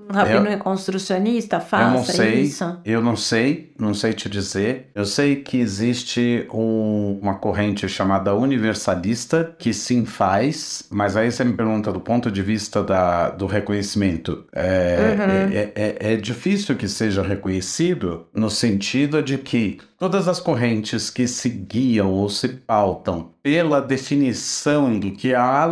um 0.09 0.13
rabino 0.13 0.45
eu, 0.45 0.49
reconstrucionista 0.49 1.59
faça 1.59 1.83
eu 1.83 1.91
não 1.91 2.03
sei, 2.03 2.41
isso? 2.41 2.79
Eu 2.85 3.01
não 3.01 3.15
sei, 3.15 3.73
não 3.77 3.93
sei 3.93 4.13
te 4.13 4.29
dizer. 4.29 4.89
Eu 4.95 5.05
sei 5.05 5.37
que 5.37 5.57
existe 5.57 6.47
um, 6.53 7.19
uma 7.21 7.35
corrente 7.35 7.87
chamada 7.89 8.33
universalista 8.33 9.55
que 9.57 9.73
sim 9.73 10.05
faz, 10.05 10.83
mas 10.89 11.17
aí 11.17 11.31
você 11.31 11.43
me 11.43 11.53
pergunta 11.53 11.91
do 11.91 11.99
ponto 11.99 12.31
de 12.31 12.41
vista 12.41 12.81
da, 12.83 13.29
do 13.29 13.45
reconhecimento. 13.45 14.45
É, 14.53 15.15
uhum. 15.17 15.53
é, 15.53 15.71
é, 15.75 16.13
é 16.13 16.15
difícil 16.15 16.75
que 16.75 16.87
seja 16.87 17.21
reconhecido 17.21 18.27
no 18.33 18.49
sentido 18.49 19.21
de 19.21 19.37
que 19.37 19.79
todas 19.97 20.27
as 20.27 20.39
correntes 20.39 21.09
que 21.09 21.27
se 21.27 21.49
guiam 21.49 22.11
ou 22.11 22.29
se 22.29 22.47
pautam 22.47 23.31
pela 23.41 23.81
definição 23.81 24.99
do 24.99 25.11
que 25.11 25.33
é 25.33 25.35
a 25.35 25.67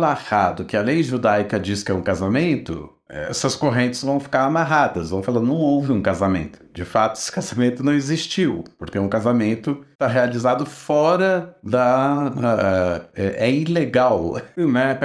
do 0.56 0.64
que 0.64 0.76
a 0.76 0.82
lei 0.82 1.02
judaica 1.02 1.58
diz 1.58 1.82
que 1.82 1.92
é 1.92 1.94
um 1.94 2.02
casamento, 2.02 2.90
essas 3.08 3.54
correntes 3.54 4.02
vão 4.02 4.18
ficar 4.18 4.44
amarradas, 4.44 5.10
vão 5.10 5.22
falar, 5.22 5.40
não 5.40 5.54
houve 5.54 5.92
um 5.92 6.02
casamento. 6.02 6.60
De 6.72 6.84
fato, 6.84 7.16
esse 7.16 7.30
casamento 7.32 7.82
não 7.82 7.92
existiu, 7.92 8.64
porque 8.78 8.98
um 8.98 9.08
casamento 9.08 9.84
está 9.92 10.06
realizado 10.06 10.66
fora 10.66 11.56
da... 11.62 12.32
Uh, 12.34 13.08
é, 13.14 13.46
é, 13.46 13.50
ilegal, 13.50 14.34
né? 14.56 14.98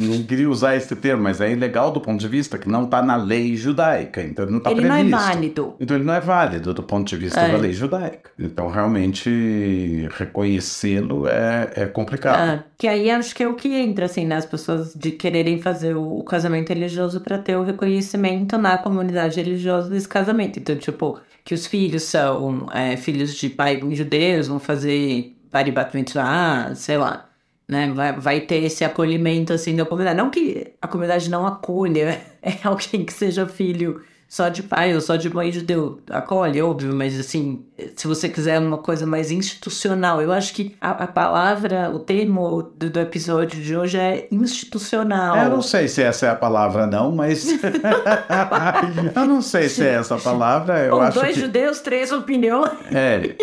Não 0.00 0.22
queria 0.22 0.48
usar 0.48 0.76
esse 0.76 0.94
termo, 0.96 1.22
mas 1.24 1.40
é 1.40 1.50
ilegal 1.52 1.90
do 1.92 2.00
ponto 2.00 2.18
de 2.20 2.28
vista 2.28 2.58
que 2.58 2.68
não 2.68 2.84
está 2.84 3.02
na 3.02 3.16
lei 3.16 3.56
judaica, 3.56 4.22
então 4.22 4.44
ele 4.44 4.52
não 4.52 4.58
está 4.58 4.70
Ele 4.70 4.80
previsto. 4.82 5.10
não 5.10 5.18
é 5.18 5.22
válido. 5.22 5.74
Então 5.80 5.96
ele 5.96 6.04
não 6.04 6.14
é 6.14 6.20
válido 6.20 6.74
do 6.74 6.82
ponto 6.82 7.08
de 7.08 7.16
vista 7.16 7.40
É. 7.40 7.52
da 7.52 7.58
lei 7.58 7.72
judaica. 7.72 8.30
Então 8.38 8.68
realmente 8.68 10.08
reconhecê-lo 10.16 11.26
é, 11.28 11.70
é 11.76 11.86
complicado. 11.86 12.36
Ah, 12.60 12.64
que 12.78 12.86
aí 12.88 13.10
acho 13.10 13.34
que 13.34 13.42
é 13.42 13.48
o 13.48 13.54
que 13.54 13.68
entra, 13.74 14.06
assim, 14.06 14.26
nas 14.26 14.46
pessoas 14.46 14.94
de 14.94 15.10
quererem 15.12 15.60
fazer 15.60 15.96
o, 15.96 16.22
casamento 16.24 16.68
religioso 16.70 17.20
para 17.20 17.38
ter 17.38 17.56
o 17.56 17.62
reconhecimento 17.64 18.56
na 18.56 18.78
comunidade 18.78 19.40
religiosa 19.40 19.90
desse 19.90 20.08
casamento. 20.08 20.58
Então, 20.58 20.76
tipo, 20.76 21.18
que 21.44 21.54
os 21.54 21.66
filhos 21.66 22.04
são 22.04 22.66
é, 22.72 22.96
filhos 22.96 23.34
de 23.34 23.48
pais 23.50 23.80
judeus, 23.96 24.48
vão 24.48 24.58
fazer 24.60 25.36
paribat 25.50 25.94
mitzvah, 25.96 26.72
sei 26.74 26.96
lá. 26.98 27.29
Né? 27.70 27.92
Vai, 27.92 28.12
vai 28.18 28.40
ter 28.40 28.64
esse 28.64 28.84
acolhimento, 28.84 29.52
assim, 29.52 29.76
da 29.76 29.86
comunidade. 29.86 30.16
Não 30.16 30.28
que 30.28 30.72
a 30.82 30.88
comunidade 30.88 31.30
não 31.30 31.46
acolha 31.46 32.20
é 32.42 32.58
alguém 32.64 33.04
que 33.04 33.12
seja 33.12 33.46
filho 33.46 34.02
só 34.30 34.48
de 34.48 34.62
pai 34.62 34.94
ou 34.94 35.00
só 35.00 35.16
de 35.16 35.28
mãe 35.28 35.50
judeu. 35.50 36.00
Acolhe, 36.08 36.62
óbvio, 36.62 36.94
mas 36.94 37.18
assim, 37.18 37.64
se 37.96 38.06
você 38.06 38.28
quiser 38.28 38.60
uma 38.60 38.78
coisa 38.78 39.04
mais 39.04 39.32
institucional, 39.32 40.22
eu 40.22 40.30
acho 40.30 40.54
que 40.54 40.76
a, 40.80 40.90
a 40.90 41.06
palavra, 41.08 41.90
o 41.90 41.98
termo 41.98 42.62
do, 42.76 42.88
do 42.88 43.00
episódio 43.00 43.60
de 43.60 43.76
hoje 43.76 43.98
é 43.98 44.28
institucional. 44.30 45.36
Eu 45.36 45.50
não 45.50 45.62
sei 45.62 45.88
se 45.88 46.00
essa 46.00 46.26
é 46.26 46.28
a 46.30 46.36
palavra, 46.36 46.86
não, 46.86 47.10
mas. 47.10 47.44
eu 49.16 49.26
não 49.26 49.42
sei 49.42 49.68
se 49.68 49.82
é 49.82 49.94
essa 49.94 50.14
a 50.14 50.20
palavra. 50.20 50.78
Eu 50.78 50.94
Ou 50.94 51.00
acho 51.00 51.18
dois 51.18 51.34
que. 51.34 51.40
judeus, 51.40 51.80
três 51.80 52.12
opiniões. 52.12 52.70
É. 52.94 53.34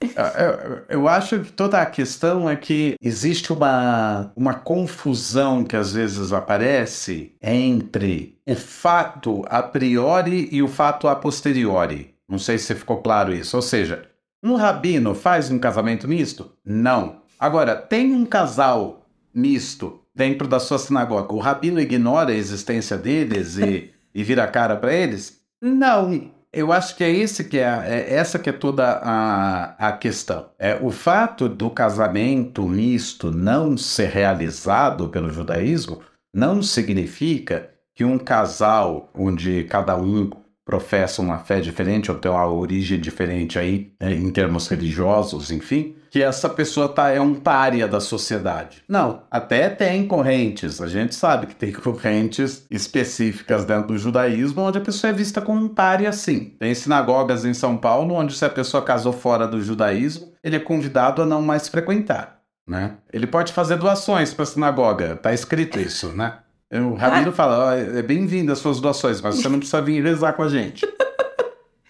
Eu, 0.00 1.00
eu 1.00 1.08
acho 1.08 1.38
que 1.40 1.52
toda 1.52 1.80
a 1.80 1.86
questão 1.86 2.48
é 2.48 2.56
que 2.56 2.96
existe 3.02 3.52
uma, 3.52 4.32
uma 4.36 4.54
confusão 4.54 5.64
que 5.64 5.76
às 5.76 5.92
vezes 5.92 6.32
aparece 6.32 7.34
entre 7.42 8.38
o 8.46 8.54
fato 8.54 9.44
a 9.48 9.62
priori 9.62 10.48
e 10.50 10.62
o 10.62 10.68
fato 10.68 11.06
a 11.08 11.14
posteriori. 11.16 12.14
Não 12.28 12.38
sei 12.38 12.58
se 12.58 12.74
ficou 12.74 12.98
claro 12.98 13.32
isso. 13.34 13.56
Ou 13.56 13.62
seja, 13.62 14.04
um 14.42 14.54
rabino 14.54 15.14
faz 15.14 15.50
um 15.50 15.58
casamento 15.58 16.06
misto? 16.08 16.52
Não. 16.64 17.20
Agora, 17.38 17.74
tem 17.76 18.12
um 18.14 18.24
casal 18.24 19.06
misto 19.34 20.00
dentro 20.14 20.46
da 20.48 20.58
sua 20.60 20.78
sinagoga. 20.78 21.32
O 21.34 21.38
rabino 21.38 21.80
ignora 21.80 22.30
a 22.30 22.36
existência 22.36 22.96
deles 22.96 23.56
e, 23.58 23.90
e 24.14 24.22
vira 24.24 24.44
a 24.44 24.48
cara 24.48 24.76
para 24.76 24.92
eles? 24.94 25.40
Não. 25.60 26.30
Eu 26.52 26.72
acho 26.72 26.96
que 26.96 27.04
é 27.04 27.10
esse 27.10 27.44
que 27.44 27.58
é, 27.58 27.68
a- 27.68 27.86
é 27.86 28.14
essa 28.14 28.38
que 28.38 28.50
é 28.50 28.52
toda 28.52 28.84
a, 29.02 29.88
a 29.88 29.92
questão. 29.92 30.46
É 30.58 30.76
o 30.82 30.90
fato 30.90 31.48
do 31.48 31.70
casamento 31.70 32.66
misto 32.66 33.30
não 33.30 33.76
ser 33.76 34.08
realizado 34.08 35.08
pelo 35.08 35.30
judaísmo 35.30 36.00
não 36.34 36.60
significa 36.62 37.70
que 37.94 38.04
um 38.04 38.18
casal 38.18 39.10
onde 39.14 39.64
cada 39.64 39.96
um 39.96 40.30
professa 40.64 41.20
uma 41.20 41.38
fé 41.38 41.60
diferente 41.60 42.12
ou 42.12 42.16
tem 42.16 42.30
uma 42.30 42.46
origem 42.46 43.00
diferente 43.00 43.58
aí 43.58 43.92
né, 44.00 44.14
em 44.14 44.30
termos 44.30 44.68
religiosos, 44.68 45.50
enfim, 45.50 45.96
que 46.10 46.22
essa 46.22 46.48
pessoa 46.48 46.88
tá, 46.88 47.10
é 47.10 47.20
um 47.20 47.34
pária 47.34 47.88
da 47.88 47.98
sociedade. 47.98 48.82
Não, 48.88 49.24
até 49.28 49.68
tem 49.68 50.06
correntes. 50.06 50.80
A 50.80 50.86
gente 50.86 51.14
sabe 51.14 51.46
que 51.46 51.56
tem 51.56 51.72
correntes 51.74 52.66
específicas 52.70 53.64
dentro 53.64 53.88
do 53.88 53.98
judaísmo 53.98 54.62
onde 54.62 54.78
a 54.78 54.80
pessoa 54.80 55.10
é 55.10 55.14
vista 55.14 55.40
como 55.40 55.64
um 55.64 55.68
pária, 55.68 56.12
sim. 56.12 56.54
Tem 56.58 56.72
sinagogas 56.72 57.44
em 57.44 57.54
São 57.54 57.76
Paulo 57.76 58.14
onde 58.14 58.36
se 58.36 58.44
a 58.44 58.50
pessoa 58.50 58.82
casou 58.82 59.12
fora 59.12 59.48
do 59.48 59.60
judaísmo, 59.60 60.32
ele 60.42 60.54
é 60.54 60.60
convidado 60.60 61.22
a 61.22 61.26
não 61.26 61.42
mais 61.42 61.68
frequentar. 61.68 62.40
Né? 62.64 62.92
Ele 63.12 63.26
pode 63.26 63.52
fazer 63.52 63.76
doações 63.76 64.32
para 64.32 64.44
a 64.44 64.46
sinagoga, 64.46 65.16
tá 65.16 65.32
escrito 65.34 65.80
isso, 65.80 66.10
né? 66.10 66.34
O 66.72 66.94
rabino 66.94 67.32
fala, 67.32 67.66
ó, 67.66 67.72
é 67.74 68.02
bem-vindo 68.02 68.52
as 68.52 68.58
suas 68.58 68.80
doações, 68.80 69.20
mas 69.20 69.36
você 69.36 69.48
não 69.48 69.58
precisa 69.58 69.82
vir 69.82 70.02
rezar 70.02 70.34
com 70.34 70.42
a 70.44 70.48
gente. 70.48 70.86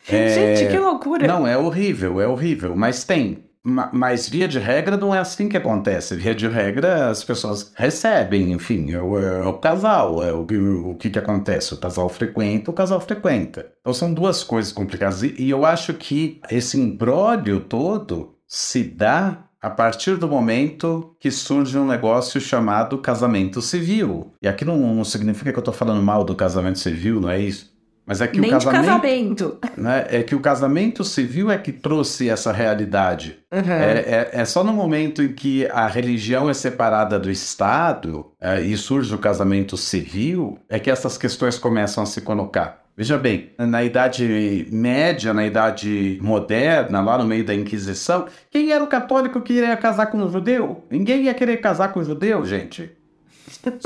É, 0.08 0.56
Gente, 0.56 0.70
que 0.70 0.78
loucura. 0.78 1.26
Não, 1.26 1.46
é 1.46 1.56
horrível, 1.56 2.20
é 2.20 2.26
horrível, 2.26 2.75
mas 2.75 3.04
tem. 3.04 3.44
Ma- 3.62 3.90
Mas 3.92 4.26
via 4.26 4.49
de 4.49 4.58
regra 4.58 4.96
não 4.96 5.14
é 5.14 5.18
assim 5.18 5.46
que 5.46 5.56
acontece. 5.56 6.16
Via 6.16 6.34
de 6.34 6.49
regra 6.49 7.10
as 7.10 7.22
pessoas 7.22 7.72
recebem, 7.76 8.52
enfim, 8.52 8.90
é 8.92 9.02
o, 9.02 9.18
é 9.18 9.46
o 9.46 9.52
casal, 9.58 10.25
é 10.25 10.32
o, 10.32 10.46
que- 10.46 10.56
o 10.56 10.94
que, 10.94 11.10
que 11.10 11.18
acontece. 11.18 11.75
O 11.75 11.76
casal 11.76 12.08
frequenta, 12.08 12.70
o 12.70 12.75
casal 12.75 13.00
frequenta. 13.02 13.70
Então 13.82 13.92
são 13.92 14.14
duas 14.14 14.42
coisas 14.42 14.72
complicadas. 14.72 15.22
E, 15.22 15.34
e 15.38 15.50
eu 15.50 15.66
acho 15.66 15.92
que 15.92 16.40
esse 16.50 16.80
imbróglio 16.80 17.60
todo 17.60 18.34
se 18.49 18.82
dá 18.82 19.45
a 19.60 19.68
partir 19.68 20.16
do 20.16 20.26
momento 20.26 21.14
que 21.20 21.30
surge 21.30 21.76
um 21.78 21.86
negócio 21.86 22.40
chamado 22.40 22.99
casamento 22.99 23.60
civil. 23.60 24.32
E 24.40 24.49
aqui 24.49 24.64
não, 24.64 24.78
não 24.94 25.04
significa 25.04 25.52
que 25.52 25.58
eu 25.58 25.60
estou 25.60 25.75
falando 25.75 26.02
mal 26.02 26.25
do 26.25 26.34
casamento 26.34 26.78
civil, 26.78 27.20
não 27.20 27.30
é 27.30 27.38
isso? 27.38 27.70
Mas 28.06 28.20
é 28.20 28.26
que 28.26 28.40
Nem 28.40 28.50
o 28.50 28.54
casamento 28.54 28.86
casamento. 28.86 29.58
né? 29.76 30.06
É 30.08 30.23
que 30.25 30.34
o 30.34 30.40
casamento 30.40 31.04
civil 31.04 31.49
é 31.49 31.56
que 31.56 31.70
trouxe 31.70 32.28
essa 32.28 32.50
realidade. 32.50 33.38
Uhum. 33.52 33.73
É, 33.73 33.99
é, 33.99 34.30
é 34.32 34.44
só 34.44 34.64
no 34.64 34.73
momento 34.73 35.23
em 35.23 35.32
que 35.32 35.66
a 35.66 35.86
religião 35.86 36.50
é 36.50 36.54
separada 36.54 37.20
do 37.20 37.30
Estado 37.30 38.32
é, 38.40 38.60
e 38.62 38.76
surge 38.76 39.14
o 39.14 39.18
casamento 39.18 39.76
civil 39.76 40.58
é 40.68 40.80
que 40.80 40.90
essas 40.90 41.16
questões 41.16 41.56
começam 41.56 42.02
a 42.02 42.06
se 42.06 42.20
colocar. 42.23 42.79
Veja 42.97 43.17
bem, 43.17 43.50
na 43.57 43.83
Idade 43.83 44.67
Média, 44.71 45.33
na 45.33 45.47
Idade 45.47 46.19
Moderna, 46.21 47.00
lá 47.00 47.17
no 47.17 47.25
meio 47.25 47.45
da 47.45 47.55
Inquisição, 47.55 48.26
quem 48.50 48.73
era 48.73 48.85
o 48.85 48.89
católico 48.89 49.41
que 49.41 49.55
iria 49.55 49.76
casar 49.76 50.07
com 50.07 50.19
um 50.19 50.31
judeu? 50.31 50.85
Ninguém 50.91 51.23
ia 51.25 51.33
querer 51.35 51.59
casar 51.59 51.93
com 51.93 52.00
um 52.00 52.05
judeu, 52.05 52.45
gente. 52.45 52.91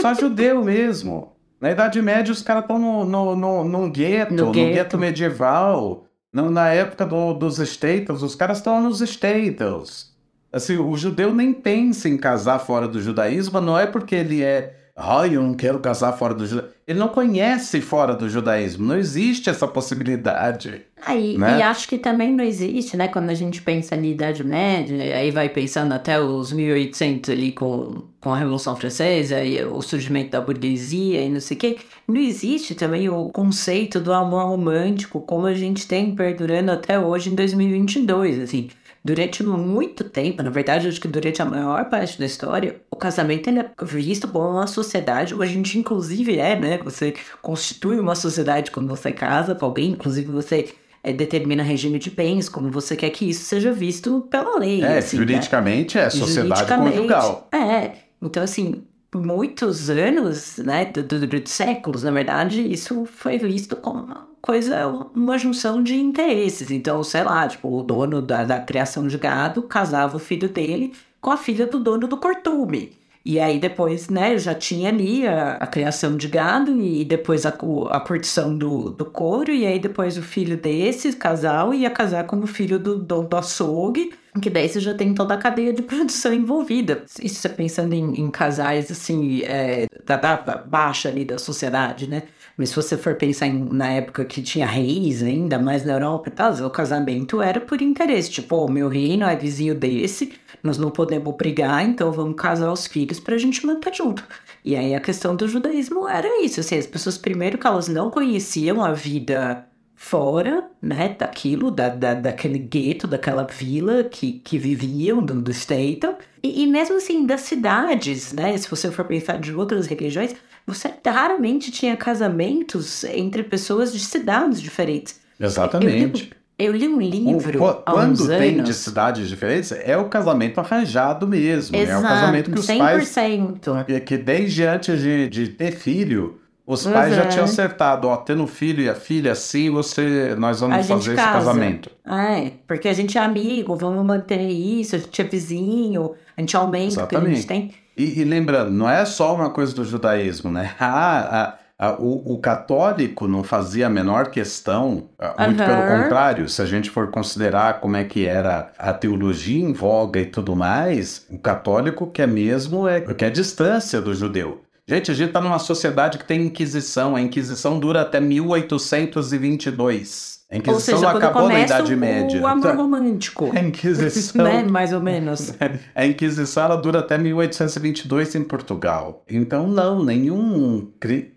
Só 0.00 0.14
judeu 0.14 0.64
mesmo. 0.64 1.32
Na 1.60 1.70
Idade 1.70 2.02
Média, 2.02 2.32
os 2.32 2.42
caras 2.42 2.64
estão 2.64 2.78
no, 2.78 3.04
no, 3.04 3.36
no, 3.36 3.64
num 3.64 3.90
gueto, 3.90 4.34
No 4.34 4.46
no 4.46 4.52
gueto. 4.52 4.72
gueto 4.74 4.98
medieval. 4.98 6.06
Não, 6.32 6.50
na 6.50 6.70
época 6.70 7.06
do- 7.06 7.34
dos 7.34 7.58
States, 7.60 8.20
os 8.20 8.34
caras 8.34 8.58
estão 8.58 8.82
nos 8.82 9.00
States. 9.00 10.12
Assim, 10.52 10.76
o 10.76 10.96
judeu 10.96 11.32
nem 11.32 11.52
pensa 11.52 12.08
em 12.08 12.16
casar 12.16 12.58
fora 12.58 12.88
do 12.88 13.00
judaísmo, 13.00 13.60
não 13.60 13.78
é 13.78 13.86
porque 13.86 14.14
ele 14.16 14.42
é. 14.42 14.74
Ai, 14.96 15.34
eu 15.34 15.42
não 15.42 15.54
quero 15.54 15.80
casar 15.80 16.12
fora 16.12 16.32
do 16.32 16.46
judaísmo. 16.46 16.74
Ele 16.86 16.98
não 16.98 17.08
conhece 17.08 17.80
fora 17.80 18.14
do 18.14 18.28
judaísmo. 18.28 18.86
Não 18.86 18.96
existe 18.96 19.50
essa 19.50 19.66
possibilidade. 19.66 20.82
Aí, 21.04 21.36
né? 21.36 21.58
E 21.58 21.62
acho 21.62 21.88
que 21.88 21.98
também 21.98 22.32
não 22.32 22.44
existe, 22.44 22.96
né? 22.96 23.08
Quando 23.08 23.30
a 23.30 23.34
gente 23.34 23.60
pensa 23.60 23.96
na 23.96 24.06
Idade 24.06 24.44
Média, 24.44 24.96
aí 25.16 25.32
vai 25.32 25.48
pensando 25.48 25.92
até 25.92 26.20
os 26.20 26.52
1800 26.52 27.30
ali 27.30 27.50
com, 27.50 28.04
com 28.20 28.32
a 28.32 28.38
Revolução 28.38 28.76
Francesa 28.76 29.42
e 29.42 29.64
o 29.64 29.82
surgimento 29.82 30.30
da 30.30 30.40
burguesia 30.40 31.22
e 31.22 31.28
não 31.28 31.40
sei 31.40 31.56
o 31.56 31.60
quê. 31.60 31.76
Não 32.06 32.20
existe 32.20 32.76
também 32.76 33.08
o 33.08 33.30
conceito 33.30 33.98
do 33.98 34.12
amor 34.12 34.46
romântico 34.46 35.20
como 35.22 35.46
a 35.46 35.54
gente 35.54 35.88
tem 35.88 36.14
perdurando 36.14 36.70
até 36.70 37.00
hoje 37.00 37.30
em 37.30 37.34
2022, 37.34 38.38
assim. 38.38 38.68
Durante 39.04 39.42
muito 39.42 40.02
tempo, 40.04 40.42
na 40.42 40.48
verdade, 40.48 40.88
acho 40.88 40.98
que 40.98 41.06
durante 41.06 41.42
a 41.42 41.44
maior 41.44 41.90
parte 41.90 42.18
da 42.18 42.24
história, 42.24 42.80
o 42.94 42.96
casamento 42.96 43.48
ele 43.48 43.58
é 43.60 43.70
visto 43.82 44.28
como 44.28 44.48
uma 44.50 44.66
sociedade, 44.66 45.34
a 45.38 45.46
gente 45.46 45.78
inclusive 45.78 46.38
é, 46.38 46.58
né? 46.58 46.78
Você 46.78 47.14
constitui 47.42 47.98
uma 47.98 48.14
sociedade 48.14 48.70
quando 48.70 48.88
você 48.88 49.12
casa 49.12 49.54
com 49.54 49.64
alguém, 49.66 49.90
inclusive 49.90 50.30
você 50.30 50.72
é, 51.02 51.12
determina 51.12 51.62
regime 51.62 51.98
de 51.98 52.10
bens, 52.10 52.48
como 52.48 52.70
você 52.70 52.96
quer 52.96 53.10
que 53.10 53.28
isso 53.28 53.44
seja 53.44 53.72
visto 53.72 54.22
pela 54.30 54.58
lei. 54.58 54.82
É, 54.82 54.98
assim, 54.98 55.16
né? 55.18 55.22
juridicamente 55.22 55.98
é 55.98 56.08
sociedade 56.08 56.60
Juridicamente, 56.60 56.96
conjugal. 56.96 57.48
É, 57.52 57.92
então 58.22 58.42
assim, 58.42 58.84
por 59.10 59.22
muitos 59.24 59.90
anos, 59.90 60.58
né, 60.58 60.84
de, 60.86 61.02
de- 61.02 61.26
de 61.40 61.50
séculos, 61.50 62.02
na 62.02 62.10
verdade, 62.10 62.60
isso 62.72 63.04
foi 63.06 63.38
visto 63.38 63.76
como 63.76 64.04
uma 64.04 64.28
coisa, 64.40 64.86
uma 65.14 65.38
junção 65.38 65.82
de 65.82 65.94
interesses. 65.96 66.70
Então, 66.70 67.02
sei 67.02 67.22
lá, 67.24 67.46
tipo, 67.48 67.68
o 67.68 67.82
dono 67.82 68.20
da, 68.20 68.44
da 68.44 68.60
criação 68.60 69.06
de 69.06 69.16
gado 69.18 69.62
casava 69.62 70.16
o 70.16 70.20
filho 70.20 70.48
dele 70.48 70.92
com 71.24 71.30
a 71.30 71.36
filha 71.36 71.66
do 71.66 71.78
dono 71.80 72.06
do 72.06 72.16
cortume. 72.18 72.92
E 73.26 73.40
aí 73.40 73.58
depois, 73.58 74.10
né, 74.10 74.36
já 74.36 74.54
tinha 74.54 74.90
ali 74.90 75.26
a, 75.26 75.52
a 75.54 75.66
criação 75.66 76.14
de 76.14 76.28
gado 76.28 76.78
e 76.82 77.06
depois 77.06 77.46
a, 77.46 77.48
a 77.90 78.00
curtição 78.00 78.56
do, 78.56 78.90
do 78.90 79.06
couro, 79.06 79.50
e 79.50 79.64
aí 79.66 79.78
depois 79.78 80.18
o 80.18 80.22
filho 80.22 80.58
desse 80.58 81.10
casal 81.14 81.72
ia 81.72 81.88
casar 81.90 82.26
com 82.26 82.36
o 82.38 82.46
filho 82.46 82.78
do 82.78 82.98
dono 82.98 83.26
do 83.26 83.36
açougue, 83.36 84.12
que 84.42 84.50
daí 84.50 84.68
você 84.68 84.78
já 84.80 84.92
tem 84.94 85.14
toda 85.14 85.32
a 85.34 85.38
cadeia 85.38 85.72
de 85.72 85.80
produção 85.82 86.34
envolvida. 86.34 87.04
Isso 87.22 87.36
você 87.40 87.48
pensando 87.48 87.94
em, 87.94 88.20
em 88.20 88.30
casais, 88.30 88.90
assim, 88.90 89.40
é, 89.44 89.86
da, 90.04 90.16
da 90.16 90.36
baixa 90.58 91.08
ali 91.08 91.24
da 91.24 91.38
sociedade, 91.38 92.06
né? 92.06 92.24
Mas 92.56 92.70
se 92.70 92.76
você 92.76 92.96
for 92.96 93.14
pensar 93.16 93.46
em- 93.46 93.68
na 93.72 93.88
época 93.90 94.24
que 94.24 94.42
tinha 94.42 94.66
reis 94.66 95.22
ainda, 95.22 95.58
mais 95.58 95.84
na 95.84 95.94
Europa 95.94 96.28
e 96.28 96.32
tal, 96.32 96.52
o 96.64 96.70
casamento 96.70 97.40
era 97.42 97.60
por 97.60 97.80
interesse. 97.82 98.30
Tipo, 98.30 98.56
o 98.64 98.70
meu 98.70 98.88
reino 98.88 99.24
é 99.24 99.34
vizinho 99.36 99.74
desse, 99.74 100.32
nós 100.64 100.78
não 100.78 100.90
podemos 100.90 101.36
brigar, 101.36 101.86
então 101.86 102.10
vamos 102.10 102.36
casar 102.36 102.72
os 102.72 102.86
filhos 102.86 103.20
pra 103.20 103.36
gente 103.36 103.64
manter 103.66 103.94
junto. 103.94 104.24
E 104.64 104.74
aí 104.74 104.94
a 104.94 105.00
questão 105.00 105.36
do 105.36 105.46
judaísmo 105.46 106.08
era 106.08 106.42
isso, 106.42 106.58
assim, 106.60 106.78
as 106.78 106.86
pessoas 106.86 107.18
primeiro 107.18 107.58
que 107.58 107.66
elas 107.66 107.86
não 107.86 108.10
conheciam 108.10 108.82
a 108.82 108.92
vida 108.92 109.66
fora, 109.94 110.68
né, 110.82 111.14
daquilo, 111.18 111.70
da, 111.70 111.88
da, 111.90 112.14
daquele 112.14 112.58
gueto, 112.58 113.06
daquela 113.06 113.44
vila 113.44 114.04
que, 114.04 114.32
que 114.32 114.58
viviam 114.58 115.22
do, 115.22 115.40
do 115.40 115.50
Staten. 115.50 116.16
E, 116.42 116.62
e 116.62 116.66
mesmo 116.66 116.96
assim, 116.96 117.26
das 117.26 117.42
cidades, 117.42 118.32
né, 118.32 118.56
se 118.56 118.68
você 118.68 118.90
for 118.90 119.04
pensar 119.04 119.38
de 119.38 119.54
outras 119.54 119.86
religiões, 119.86 120.34
você 120.66 120.92
raramente 121.06 121.70
tinha 121.70 121.96
casamentos 121.96 123.04
entre 123.04 123.42
pessoas 123.42 123.92
de 123.92 124.00
cidades 124.00 124.60
diferentes. 124.60 125.20
Exatamente. 125.38 126.30
Eu, 126.30 126.43
eu 126.64 126.72
li 126.72 126.88
um 126.88 127.00
livro. 127.00 127.62
O, 127.62 127.66
há 127.68 127.74
quando 127.92 128.26
tem 128.26 128.54
anos, 128.54 128.64
de 128.68 128.74
cidades 128.74 129.28
diferentes, 129.28 129.72
é 129.72 129.96
o 129.96 130.06
casamento 130.06 130.58
arranjado 130.60 131.26
mesmo. 131.26 131.76
Exato, 131.76 131.92
é 131.96 131.98
o 131.98 132.08
casamento 132.08 132.50
que 132.50 132.58
os 132.58 132.66
pais. 132.66 133.08
100%. 133.08 134.04
Que, 134.04 134.16
desde 134.18 134.64
antes 134.64 135.00
de, 135.00 135.28
de 135.28 135.48
ter 135.48 135.72
filho, 135.72 136.40
os 136.66 136.86
pais 136.86 137.14
já 137.14 137.24
Uhum. 137.24 137.28
tinham 137.28 137.44
acertado, 137.44 138.08
ó, 138.08 138.16
tendo 138.16 138.46
filho 138.46 138.82
e 138.82 138.88
a 138.88 138.94
filha 138.94 139.32
assim, 139.32 139.68
você, 139.70 140.34
nós 140.38 140.60
vamos 140.60 140.76
A 140.78 140.82
fazer 140.82 141.12
esse 141.12 141.16
casa. 141.22 141.38
casamento. 141.38 141.90
É, 142.06 142.52
porque 142.66 142.88
a 142.88 142.92
gente 142.94 143.18
é 143.18 143.20
amigo, 143.20 143.76
vamos 143.76 144.04
manter 144.04 144.40
isso, 144.48 144.96
a 144.96 144.98
gente 144.98 145.20
é 145.20 145.24
vizinho, 145.24 146.12
a 146.36 146.40
gente 146.40 146.56
aumenta 146.56 147.04
o 147.04 147.06
que 147.06 147.16
a 147.16 147.20
gente 147.20 147.30
Exatamente. 147.38 147.46
tem. 147.46 147.84
E, 147.96 148.20
e 148.20 148.24
lembrando, 148.24 148.70
não 148.72 148.88
é 148.90 149.04
só 149.04 149.34
uma 149.34 149.50
coisa 149.50 149.74
do 149.74 149.84
judaísmo, 149.84 150.50
né? 150.50 150.74
Ah, 150.80 151.18
a- 151.18 151.42
a- 151.42 151.54
o, 151.98 152.34
o 152.34 152.38
católico 152.38 153.26
não 153.26 153.42
fazia 153.42 153.88
a 153.88 153.90
menor 153.90 154.30
questão, 154.30 155.08
ah, 155.18 155.46
muito 155.46 155.60
Aham. 155.60 155.74
pelo 155.74 156.02
contrário, 156.02 156.48
se 156.48 156.62
a 156.62 156.66
gente 156.66 156.88
for 156.88 157.10
considerar 157.10 157.80
como 157.80 157.96
é 157.96 158.04
que 158.04 158.26
era 158.26 158.72
a 158.78 158.92
teologia 158.92 159.62
em 159.62 159.72
voga 159.72 160.20
e 160.20 160.26
tudo 160.26 160.54
mais, 160.54 161.26
o 161.28 161.38
católico 161.38 162.06
quer 162.06 162.28
mesmo 162.28 162.86
é 162.86 163.00
quer 163.00 163.30
distância 163.30 164.00
do 164.00 164.14
judeu. 164.14 164.62
Gente, 164.86 165.10
a 165.10 165.14
gente 165.14 165.28
está 165.28 165.40
numa 165.40 165.58
sociedade 165.58 166.18
que 166.18 166.26
tem 166.26 166.42
Inquisição. 166.42 167.16
A 167.16 167.20
Inquisição 167.20 167.80
dura 167.80 168.02
até 168.02 168.20
1822. 168.20 170.44
A 170.50 170.58
Inquisição 170.58 170.98
seja, 170.98 171.10
acabou 171.10 171.48
na 171.48 171.60
Idade 171.60 171.94
o, 171.94 171.96
Média. 171.96 172.42
o 172.42 172.46
amor 172.46 172.76
romântico, 172.76 173.50
A 173.54 173.60
Inquisição 173.60 174.44
né, 174.62 174.62
mais 174.62 174.92
ou 174.92 175.00
menos. 175.00 175.54
a 175.94 176.06
Inquisição 176.06 176.64
ela 176.64 176.76
dura 176.76 176.98
até 176.98 177.16
1822 177.16 178.34
em 178.34 178.44
Portugal. 178.44 179.24
Então, 179.28 179.66
não, 179.66 180.04
nenhum 180.04 180.86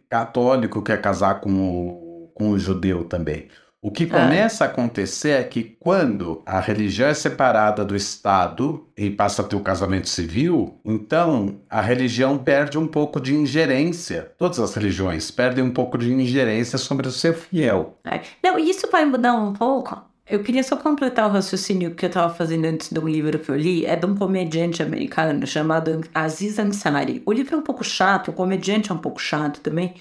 católico 0.09 0.81
quer 0.81 1.01
casar 1.01 1.41
com 1.41 1.51
o, 1.51 2.31
com 2.33 2.51
o 2.51 2.59
judeu 2.59 3.03
também. 3.03 3.47
O 3.79 3.91
que 3.91 4.07
começa 4.07 4.65
a 4.65 4.67
acontecer 4.67 5.29
é 5.29 5.43
que 5.43 5.63
quando 5.63 6.41
a 6.45 6.59
religião 6.59 7.07
é 7.07 7.13
separada 7.13 7.85
do 7.85 7.95
Estado 7.95 8.87
e 8.97 9.09
passa 9.09 9.43
a 9.43 9.45
ter 9.45 9.55
o 9.55 9.61
casamento 9.61 10.09
civil, 10.09 10.81
então 10.83 11.61
a 11.69 11.79
religião 11.79 12.39
perde 12.39 12.77
um 12.77 12.87
pouco 12.87 13.21
de 13.21 13.35
ingerência. 13.35 14.31
Todas 14.37 14.59
as 14.59 14.73
religiões 14.73 15.29
perdem 15.29 15.63
um 15.63 15.71
pouco 15.71 15.97
de 15.97 16.11
ingerência 16.11 16.77
sobre 16.77 17.07
o 17.07 17.11
seu 17.11 17.35
fiel. 17.35 17.97
É. 18.03 18.19
Não, 18.43 18.57
isso 18.57 18.89
vai 18.91 19.05
mudar 19.05 19.35
um 19.35 19.53
pouco. 19.53 20.01
Eu 20.29 20.43
queria 20.43 20.61
só 20.61 20.75
completar 20.75 21.29
o 21.29 21.31
raciocínio 21.31 21.95
que 21.95 22.03
eu 22.03 22.07
estava 22.07 22.33
fazendo 22.33 22.65
antes 22.65 22.91
de 22.91 22.99
um 22.99 23.07
livro 23.07 23.39
que 23.39 23.49
eu 23.49 23.55
li. 23.55 23.85
É 23.85 23.95
de 23.95 24.05
um 24.05 24.13
comediante 24.13 24.83
americano 24.83 25.47
chamado 25.47 26.01
Aziz 26.13 26.59
Ansari. 26.59 27.21
O 27.25 27.31
livro 27.31 27.55
é 27.55 27.57
um 27.57 27.61
pouco 27.61 27.83
chato, 27.83 28.29
o 28.29 28.33
comediante 28.33 28.91
é 28.91 28.93
um 28.93 28.97
pouco 28.97 29.21
chato 29.21 29.61
também. 29.61 29.93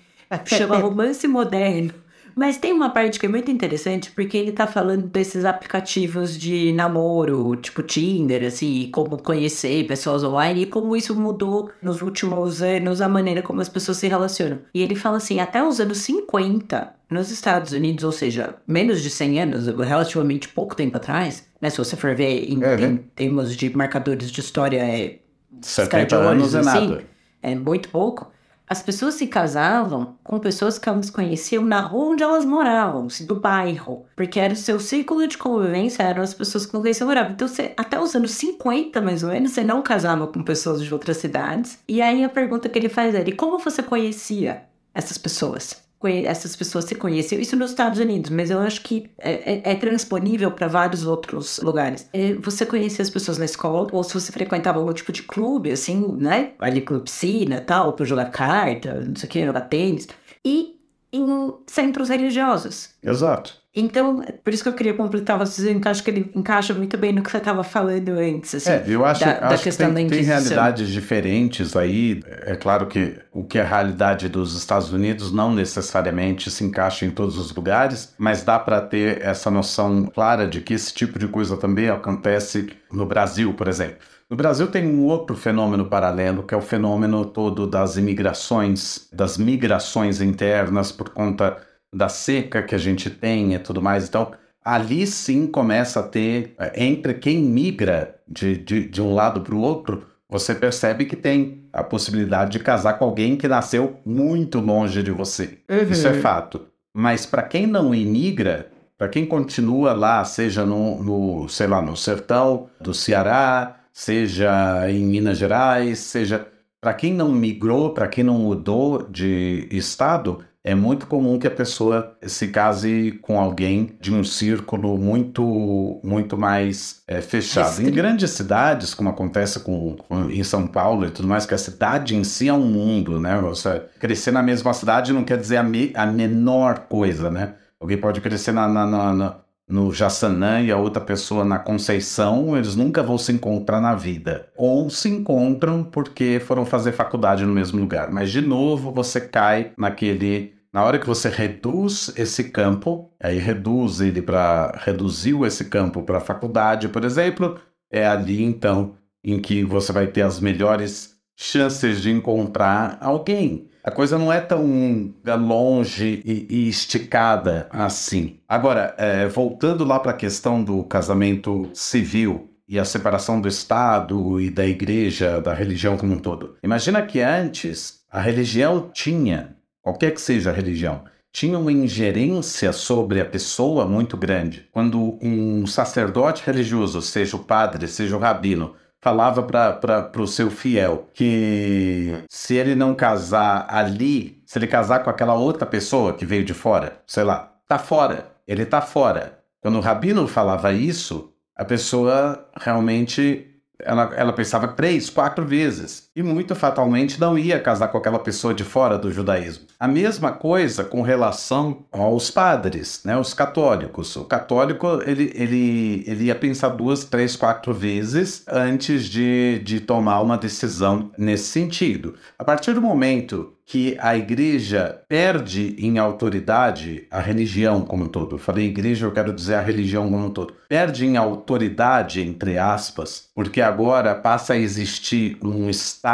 Chama 0.45 0.79
Romance 0.79 1.29
Moderno. 1.29 1.95
Mas 2.35 2.59
tem 2.59 2.71
uma 2.71 2.91
parte 2.91 3.19
que 3.19 3.25
é 3.25 3.29
muito 3.31 3.51
interessante, 3.51 4.11
porque 4.11 4.37
ele 4.37 4.53
tá 4.53 4.67
falando 4.67 5.07
desses 5.07 5.47
aplicativos 5.47 6.37
de 6.37 6.71
namoro, 6.73 7.57
tipo 7.57 7.83
Tinder, 7.83 8.45
assim, 8.45 8.91
como 8.93 9.17
conhecer 9.23 9.87
pessoas 9.87 10.23
online 10.23 10.62
e 10.65 10.67
como 10.67 10.95
isso 10.95 11.19
mudou 11.19 11.71
nos 11.81 12.03
últimos 12.03 12.61
anos 12.61 13.01
a 13.01 13.09
maneira 13.09 13.41
como 13.41 13.62
as 13.62 13.71
pessoas 13.71 13.97
se 13.97 14.07
relacionam. 14.07 14.59
E 14.75 14.83
ele 14.83 14.95
fala 14.95 15.17
assim, 15.17 15.41
até 15.41 15.67
os 15.67 15.81
anos 15.81 15.97
50, 15.99 16.96
nos 17.11 17.31
Estados 17.31 17.73
Unidos, 17.73 18.03
ou 18.05 18.12
seja, 18.12 18.57
menos 18.66 19.01
de 19.03 19.11
100 19.11 19.40
anos, 19.42 19.66
relativamente 19.66 20.49
pouco 20.49 20.75
tempo 20.75 20.97
atrás, 20.97 21.47
né? 21.61 21.71
Se 21.71 21.79
você 21.79 21.97
for 21.97 22.14
ver 22.14 22.51
em, 22.51 22.57
Uhum. 22.59 22.85
em 22.85 22.97
termos 23.14 23.57
de 23.57 23.75
marcadores 23.77 24.31
de 24.31 24.40
história, 24.40 24.79
é 24.85 25.19
70 25.62 26.16
anos 26.16 26.55
é 26.55 26.59
assim, 26.61 26.88
nada. 26.88 27.05
é 27.42 27.55
muito 27.55 27.88
pouco. 27.88 28.31
As 28.69 28.83
pessoas 28.83 29.14
se 29.14 29.29
casavam 29.29 30.16
com 30.25 30.40
pessoas 30.40 30.77
que 30.77 30.88
elas 30.88 31.09
conheciam 31.09 31.64
na 31.64 31.81
rua 31.83 32.07
onde 32.07 32.25
elas 32.25 32.45
moravam, 32.45 33.07
assim, 33.07 33.25
do 33.25 33.37
bairro. 33.38 34.05
Porque 34.16 34.40
era 34.40 34.53
o 34.53 34.57
seu 34.57 34.81
círculo 34.81 35.25
de 35.29 35.38
convivência, 35.38 36.03
eram 36.03 36.21
as 36.21 36.35
pessoas 36.35 36.66
que 36.66 36.73
com 36.73 36.83
quem 36.83 36.92
você 36.92 37.05
morava. 37.05 37.31
Então, 37.31 37.47
você, 37.47 37.73
até 37.77 37.97
os 38.01 38.16
anos 38.16 38.33
50, 38.33 39.01
mais 39.01 39.23
ou 39.23 39.31
menos, 39.31 39.53
você 39.53 39.62
não 39.62 39.81
casava 39.83 40.27
com 40.27 40.42
pessoas 40.42 40.83
de 40.83 40.92
outras 40.92 41.19
cidades. 41.19 41.79
E 41.87 42.03
aí 42.03 42.25
a 42.25 42.29
pergunta 42.29 42.69
que 42.69 42.77
ele 42.77 42.88
faz 42.88 43.14
é: 43.14 43.23
e 43.25 43.31
como 43.31 43.57
você 43.61 43.85
conhecia 43.85 44.64
essas 44.92 45.16
pessoas? 45.16 45.86
Essas 46.25 46.55
pessoas 46.55 46.85
se 46.85 46.95
conheciam, 46.95 47.41
isso 47.41 47.57
nos 47.57 47.71
Estados 47.71 47.99
Unidos, 47.99 48.31
mas 48.31 48.51
eu 48.51 48.59
acho 48.61 48.83
que 48.83 49.11
é, 49.19 49.55
é- 49.55 49.73
é 49.73 49.75
transponível 49.75 50.51
para 50.53 50.69
vários 50.69 51.07
outros 51.07 51.59
lugares. 51.59 52.09
É, 52.13 52.35
Você 52.35 52.65
conhecia 52.67 53.03
as 53.03 53.11
pessoas 53.11 53.39
na 53.39 53.45
escola, 53.45 53.89
ou 53.93 54.05
se 54.05 54.15
você 54.15 54.31
frequentava 54.31 54.79
algum 54.79 54.93
tipo 54.93 55.11
de 55.11 55.23
clube, 55.23 55.71
assim, 55.73 56.07
né? 56.19 56.53
Ali 56.59 56.81
clube 56.83 57.05
piscina 57.05 57.61
tal, 57.61 57.93
para 57.95 58.05
jogar 58.05 58.27
carta, 58.31 59.01
não 59.01 59.17
sei 59.17 59.29
o 59.29 59.33
que, 59.33 59.45
jogar 59.47 59.63
tênis. 59.63 60.07
E 60.45 60.76
em 61.12 61.53
centros 61.66 62.09
religiosos. 62.09 62.90
Exato. 63.03 63.55
Então, 63.79 64.25
por 64.42 64.55
isso 64.55 64.62
que 64.62 64.71
eu 64.71 64.73
queria 64.73 64.95
completar 64.95 65.38
você 65.38 65.61
dizendo 65.61 65.83
que 65.83 65.88
acho 65.88 66.03
que 66.03 66.11
ele 66.11 66.33
encaixa 66.35 66.73
muito 66.73 66.97
bem 66.97 67.12
no 67.12 67.23
que 67.23 67.31
você 67.31 67.37
estava 67.37 67.62
falando 67.62 68.09
antes, 68.09 68.55
assim. 68.55 68.71
É, 68.71 68.85
eu 68.87 69.05
acho, 69.05 69.21
da- 69.23 69.35
da 69.38 69.47
acho 69.49 69.59
que 69.59 69.64
questão 69.64 69.92
tem, 69.92 70.07
da 70.07 70.16
tem 70.16 70.25
realidades 70.25 70.88
diferentes 70.88 71.77
aí. 71.77 72.23
É 72.27 72.57
claro 72.57 72.87
que 72.87 73.19
o 73.31 73.45
que 73.45 73.59
é 73.59 73.61
a 73.62 73.66
realidade 73.66 74.31
dos 74.31 74.57
Estados 74.57 74.90
Unidos 74.95 75.31
não 75.31 75.53
necessariamente 75.55 76.51
se 76.51 76.64
encaixa 76.64 77.05
em 77.05 77.11
todos 77.11 77.37
os 77.37 77.55
lugares, 77.55 78.14
mas 78.16 78.42
dá 78.42 78.59
para 78.59 78.81
ter 78.81 79.21
essa 79.21 79.51
noção 79.51 80.07
clara 80.07 80.47
de 80.49 80.62
que 80.62 80.73
esse 80.73 80.95
tipo 80.95 81.19
de 81.19 81.29
coisa 81.29 81.57
também 81.59 81.90
acontece 81.90 82.71
no 82.90 83.05
Brasil, 83.05 83.53
por 83.53 83.69
exemplo. 83.69 83.99
No 84.29 84.37
Brasil 84.37 84.67
tem 84.67 84.87
um 84.87 85.05
outro 85.05 85.37
fenômeno 85.37 85.87
paralelo, 85.87 86.43
que 86.43 86.53
é 86.53 86.57
o 86.57 86.62
fenômeno 86.62 87.25
todo 87.25 87.67
das 87.67 87.97
imigrações, 87.97 89.09
das 89.12 89.39
migrações 89.39 90.21
internas 90.21 90.91
por 90.91 91.11
conta 91.11 91.57
da 91.95 92.09
seca 92.09 92.62
que 92.62 92.75
a 92.75 92.79
gente 92.79 93.09
tem 93.09 93.55
e 93.55 93.59
tudo 93.59 93.81
mais. 93.81 94.09
Então, 94.09 94.33
ali 94.65 95.07
sim 95.07 95.47
começa 95.47 96.01
a 96.01 96.03
ter, 96.03 96.55
eh, 96.59 96.73
entre 96.85 97.15
quem 97.15 97.39
migra 97.39 98.17
de, 98.27 98.57
de, 98.57 98.89
de 98.89 99.01
um 99.01 99.15
lado 99.15 99.43
para 99.43 99.55
o 99.55 99.61
outro, 99.61 100.05
você 100.29 100.57
percebe 100.57 101.05
que 101.05 101.15
tem 101.15 101.69
a 101.73 101.85
possibilidade 101.85 102.51
de 102.51 102.59
casar 102.59 102.95
com 102.95 103.05
alguém 103.05 103.37
que 103.37 103.47
nasceu 103.47 104.01
muito 104.05 104.59
longe 104.59 105.05
de 105.05 105.12
você. 105.12 105.59
Uhum. 105.71 105.91
Isso 105.91 106.09
é 106.09 106.15
fato. 106.15 106.67
Mas 106.93 107.25
para 107.25 107.43
quem 107.43 107.65
não 107.65 107.95
imigra, 107.95 108.73
para 108.99 109.09
quem 109.09 109.25
continua 109.25 109.93
lá, 109.93 110.25
seja 110.25 110.67
no, 110.67 111.01
no, 111.01 111.49
sei 111.49 111.69
lá, 111.69 111.81
no 111.81 111.97
sertão 111.97 112.69
do 112.81 112.93
Ceará, 112.93 113.77
seja 114.01 114.91
em 114.91 115.05
Minas 115.07 115.39
Gerais, 115.39 115.99
seja 116.01 116.47
para 116.81 116.93
quem 116.93 117.15
não 117.15 117.33
migrou, 117.33 117.95
para 117.95 118.07
quem 118.07 118.23
não 118.23 118.39
mudou 118.39 119.03
de 119.11 119.67
estado, 119.73 120.45
é 120.63 120.75
muito 120.75 121.07
comum 121.07 121.39
que 121.39 121.47
a 121.47 121.51
pessoa 121.51 122.15
se 122.27 122.49
case 122.49 123.19
com 123.23 123.41
alguém 123.41 123.97
de 124.01 124.13
um 124.13 124.23
círculo 124.23 124.99
muito, 124.99 125.99
muito 126.05 126.37
mais 126.37 127.03
é, 127.09 127.21
fechado. 127.23 127.69
Em 127.89 127.91
grandes 127.91 128.31
cidades, 128.33 128.93
como 128.93 129.09
acontece 129.09 129.61
com, 129.61 129.97
com- 129.97 130.29
em 130.31 130.45
São 130.45 130.67
Paulo 130.67 131.07
e 131.07 131.11
tudo 131.11 131.27
mais, 131.27 131.47
que 131.47 131.55
a 131.55 131.59
cidade 131.59 132.15
em 132.15 132.23
si 132.25 132.49
é 132.49 132.53
um 132.53 132.67
mundo, 132.67 133.19
né? 133.19 133.41
Você 133.41 133.81
crescer 133.99 134.31
na 134.31 134.43
mesma 134.43 134.75
cidade 134.75 135.13
não 135.13 135.25
quer 135.25 135.39
dizer 135.39 135.57
a, 135.57 135.63
me- 135.63 135.93
a 135.95 136.05
menor 136.05 136.81
coisa, 136.89 137.31
né? 137.31 137.55
Alguém 137.81 137.97
pode 137.99 138.21
crescer 138.21 138.53
na- 138.53 138.69
na- 138.69 138.87
na- 139.15 139.37
no 139.69 139.93
Jaçanã 139.93 140.61
e 140.61 140.71
a 140.71 140.77
outra 140.77 141.03
pessoa 141.03 141.45
na 141.45 141.59
Conceição, 141.59 142.57
eles 142.57 142.77
nunca 142.77 143.03
vão 143.03 143.19
se 143.19 143.33
encontrar 143.33 143.81
na 143.81 143.95
vida. 143.95 144.49
Ou 144.57 144.89
se 144.89 145.09
encontram 145.09 145.83
porque 145.83 146.41
foram 146.45 146.65
fazer 146.65 146.93
faculdade 146.93 147.45
no 147.45 147.53
mesmo 147.53 147.81
lugar. 147.81 148.11
Mas, 148.13 148.31
de 148.31 148.41
novo, 148.41 148.93
você 148.93 149.21
cai 149.21 149.73
naquele. 149.77 150.55
Na 150.73 150.85
hora 150.85 150.99
que 150.99 151.07
você 151.07 151.29
reduz 151.29 152.13
esse 152.17 152.45
campo, 152.45 153.11
aí 153.21 153.39
reduz 153.39 154.01
ele 154.01 154.23
para. 154.23 154.79
reduziu 154.85 155.45
esse 155.45 155.65
campo 155.65 156.03
para 156.03 156.21
faculdade, 156.21 156.89
por 156.89 157.05
exemplo, 157.05 157.59
é 157.91 158.07
ali 158.07 158.43
então 158.43 158.95
em 159.25 159.41
que 159.41 159.65
você 159.65 159.93
vai 159.93 160.07
ter 160.07 160.23
as 160.23 160.39
melhores 160.39 161.17
chances 161.37 162.01
de 162.01 162.11
encontrar 162.11 162.99
alguém. 163.01 163.69
A 163.87 163.90
coisa 163.92 164.18
não 164.18 164.33
é 164.33 164.40
tão 164.40 165.14
longe 165.38 166.20
e, 166.25 166.44
e 166.51 166.68
esticada 166.68 167.68
assim. 167.70 168.40
Agora, 168.49 168.92
é, 168.99 169.29
voltando 169.29 169.85
lá 169.85 170.01
para 170.01 170.11
a 170.11 170.16
questão 170.16 170.61
do 170.64 170.83
casamento 170.83 171.70
civil 171.72 172.51
e 172.68 172.81
a 172.81 172.85
separação 172.85 173.40
do 173.40 173.46
Estado 173.46 174.40
e 174.40 174.51
da 174.51 174.66
igreja, 174.66 175.40
da 175.40 175.55
religião 175.55 175.96
como 175.96 176.14
um 176.14 176.18
todo. 176.18 176.57
Imagina 176.64 177.01
que 177.01 177.20
antes 177.20 178.01
a 178.11 178.20
religião 178.20 178.90
tinha, 178.92 179.55
qualquer 179.81 180.12
que 180.12 180.20
seja 180.20 180.51
a 180.51 180.53
religião, 180.53 181.05
tinha 181.31 181.57
uma 181.57 181.70
ingerência 181.70 182.72
sobre 182.72 183.20
a 183.20 183.25
pessoa 183.25 183.87
muito 183.87 184.16
grande. 184.16 184.66
Quando 184.72 185.16
um 185.22 185.64
sacerdote 185.64 186.42
religioso, 186.44 187.01
seja 187.01 187.37
o 187.37 187.44
padre, 187.44 187.87
seja 187.87 188.16
o 188.16 188.20
rabino, 188.20 188.75
falava 189.07 189.40
para 189.40 190.21
o 190.21 190.27
seu 190.27 190.51
fiel 190.51 191.09
que 191.14 192.25
se 192.29 192.57
ele 192.57 192.75
não 192.75 192.92
casar 192.92 193.64
ali, 193.69 194.42
se 194.45 194.59
ele 194.59 194.66
casar 194.66 195.05
com 195.05 195.09
aquela 195.09 195.35
outra 195.35 195.64
pessoa 195.64 196.12
que 196.12 196.27
veio 196.27 196.45
de 196.45 196.53
fora, 196.53 197.01
sei 197.07 197.23
lá, 197.23 197.53
tá 197.69 197.79
fora, 197.79 198.33
ele 198.49 198.66
tá 198.66 198.81
fora. 198.81 199.38
Quando 199.61 199.77
o 199.77 199.81
rabino 199.81 200.27
falava 200.27 200.73
isso, 200.73 201.33
a 201.55 201.64
pessoa 201.64 202.49
realmente 202.61 203.47
ela, 203.79 204.12
ela 204.16 204.33
pensava 204.33 204.66
três, 204.66 205.09
quatro 205.09 205.47
vezes 205.47 206.06
e 206.17 206.23
muito 206.23 206.55
fatalmente 206.55 207.21
não 207.21 207.37
ia 207.39 207.61
casar 207.61 207.89
com 207.89 207.99
aquela 207.99 208.19
pessoa 208.19 208.55
de 208.55 208.65
fora 208.65 208.97
do 208.97 209.13
judaísmo. 209.13 209.67
A 209.79 209.87
mesma 209.87 210.33
coisa 210.33 210.83
com 210.83 211.03
relação 211.03 211.85
aos 211.93 212.31
padres, 212.31 213.03
né, 213.05 213.19
os 213.19 213.35
católicos. 213.35 214.17
O 214.17 214.25
católico 214.25 215.03
ele, 215.05 215.31
ele, 215.35 216.05
ele 216.07 216.25
ia 216.25 216.35
pensar 216.35 216.71
duas, 216.71 217.05
três, 217.05 217.37
quatro 217.37 217.75
vezes 217.75 218.43
antes 218.49 219.05
de, 219.05 219.61
de 219.63 219.79
tomar 219.79 220.23
uma 220.23 220.39
decisão 220.39 221.11
nesse 221.19 221.45
sentido. 221.45 222.15
A 222.39 222.45
partir 222.45 222.73
do 222.73 222.81
momento 222.81 223.53
que 223.69 223.97
a 224.01 224.17
igreja 224.17 225.03
perde 225.09 225.75
em 225.77 225.99
autoridade 225.99 227.05
a 227.11 227.19
religião 227.19 227.81
como 227.81 228.05
um 228.05 228.09
todo. 228.09 228.37
Eu 228.37 228.39
falei 228.39 228.67
igreja, 228.67 229.07
eu 229.07 229.13
quero 229.13 229.33
dizer 229.33 229.55
a 229.55 229.61
religião 229.61 230.09
como 230.09 230.27
um 230.27 230.31
todo. 230.31 230.55
Perde 230.69 231.05
em 231.05 231.17
autoridade, 231.17 232.21
entre 232.21 232.59
aspas, 232.59 233.29
porque 233.35 233.61
agora 233.61 234.15
passa 234.15 234.53
a 234.53 234.57
existir 234.57 235.37
um 235.43 235.69
Estado 235.69 236.06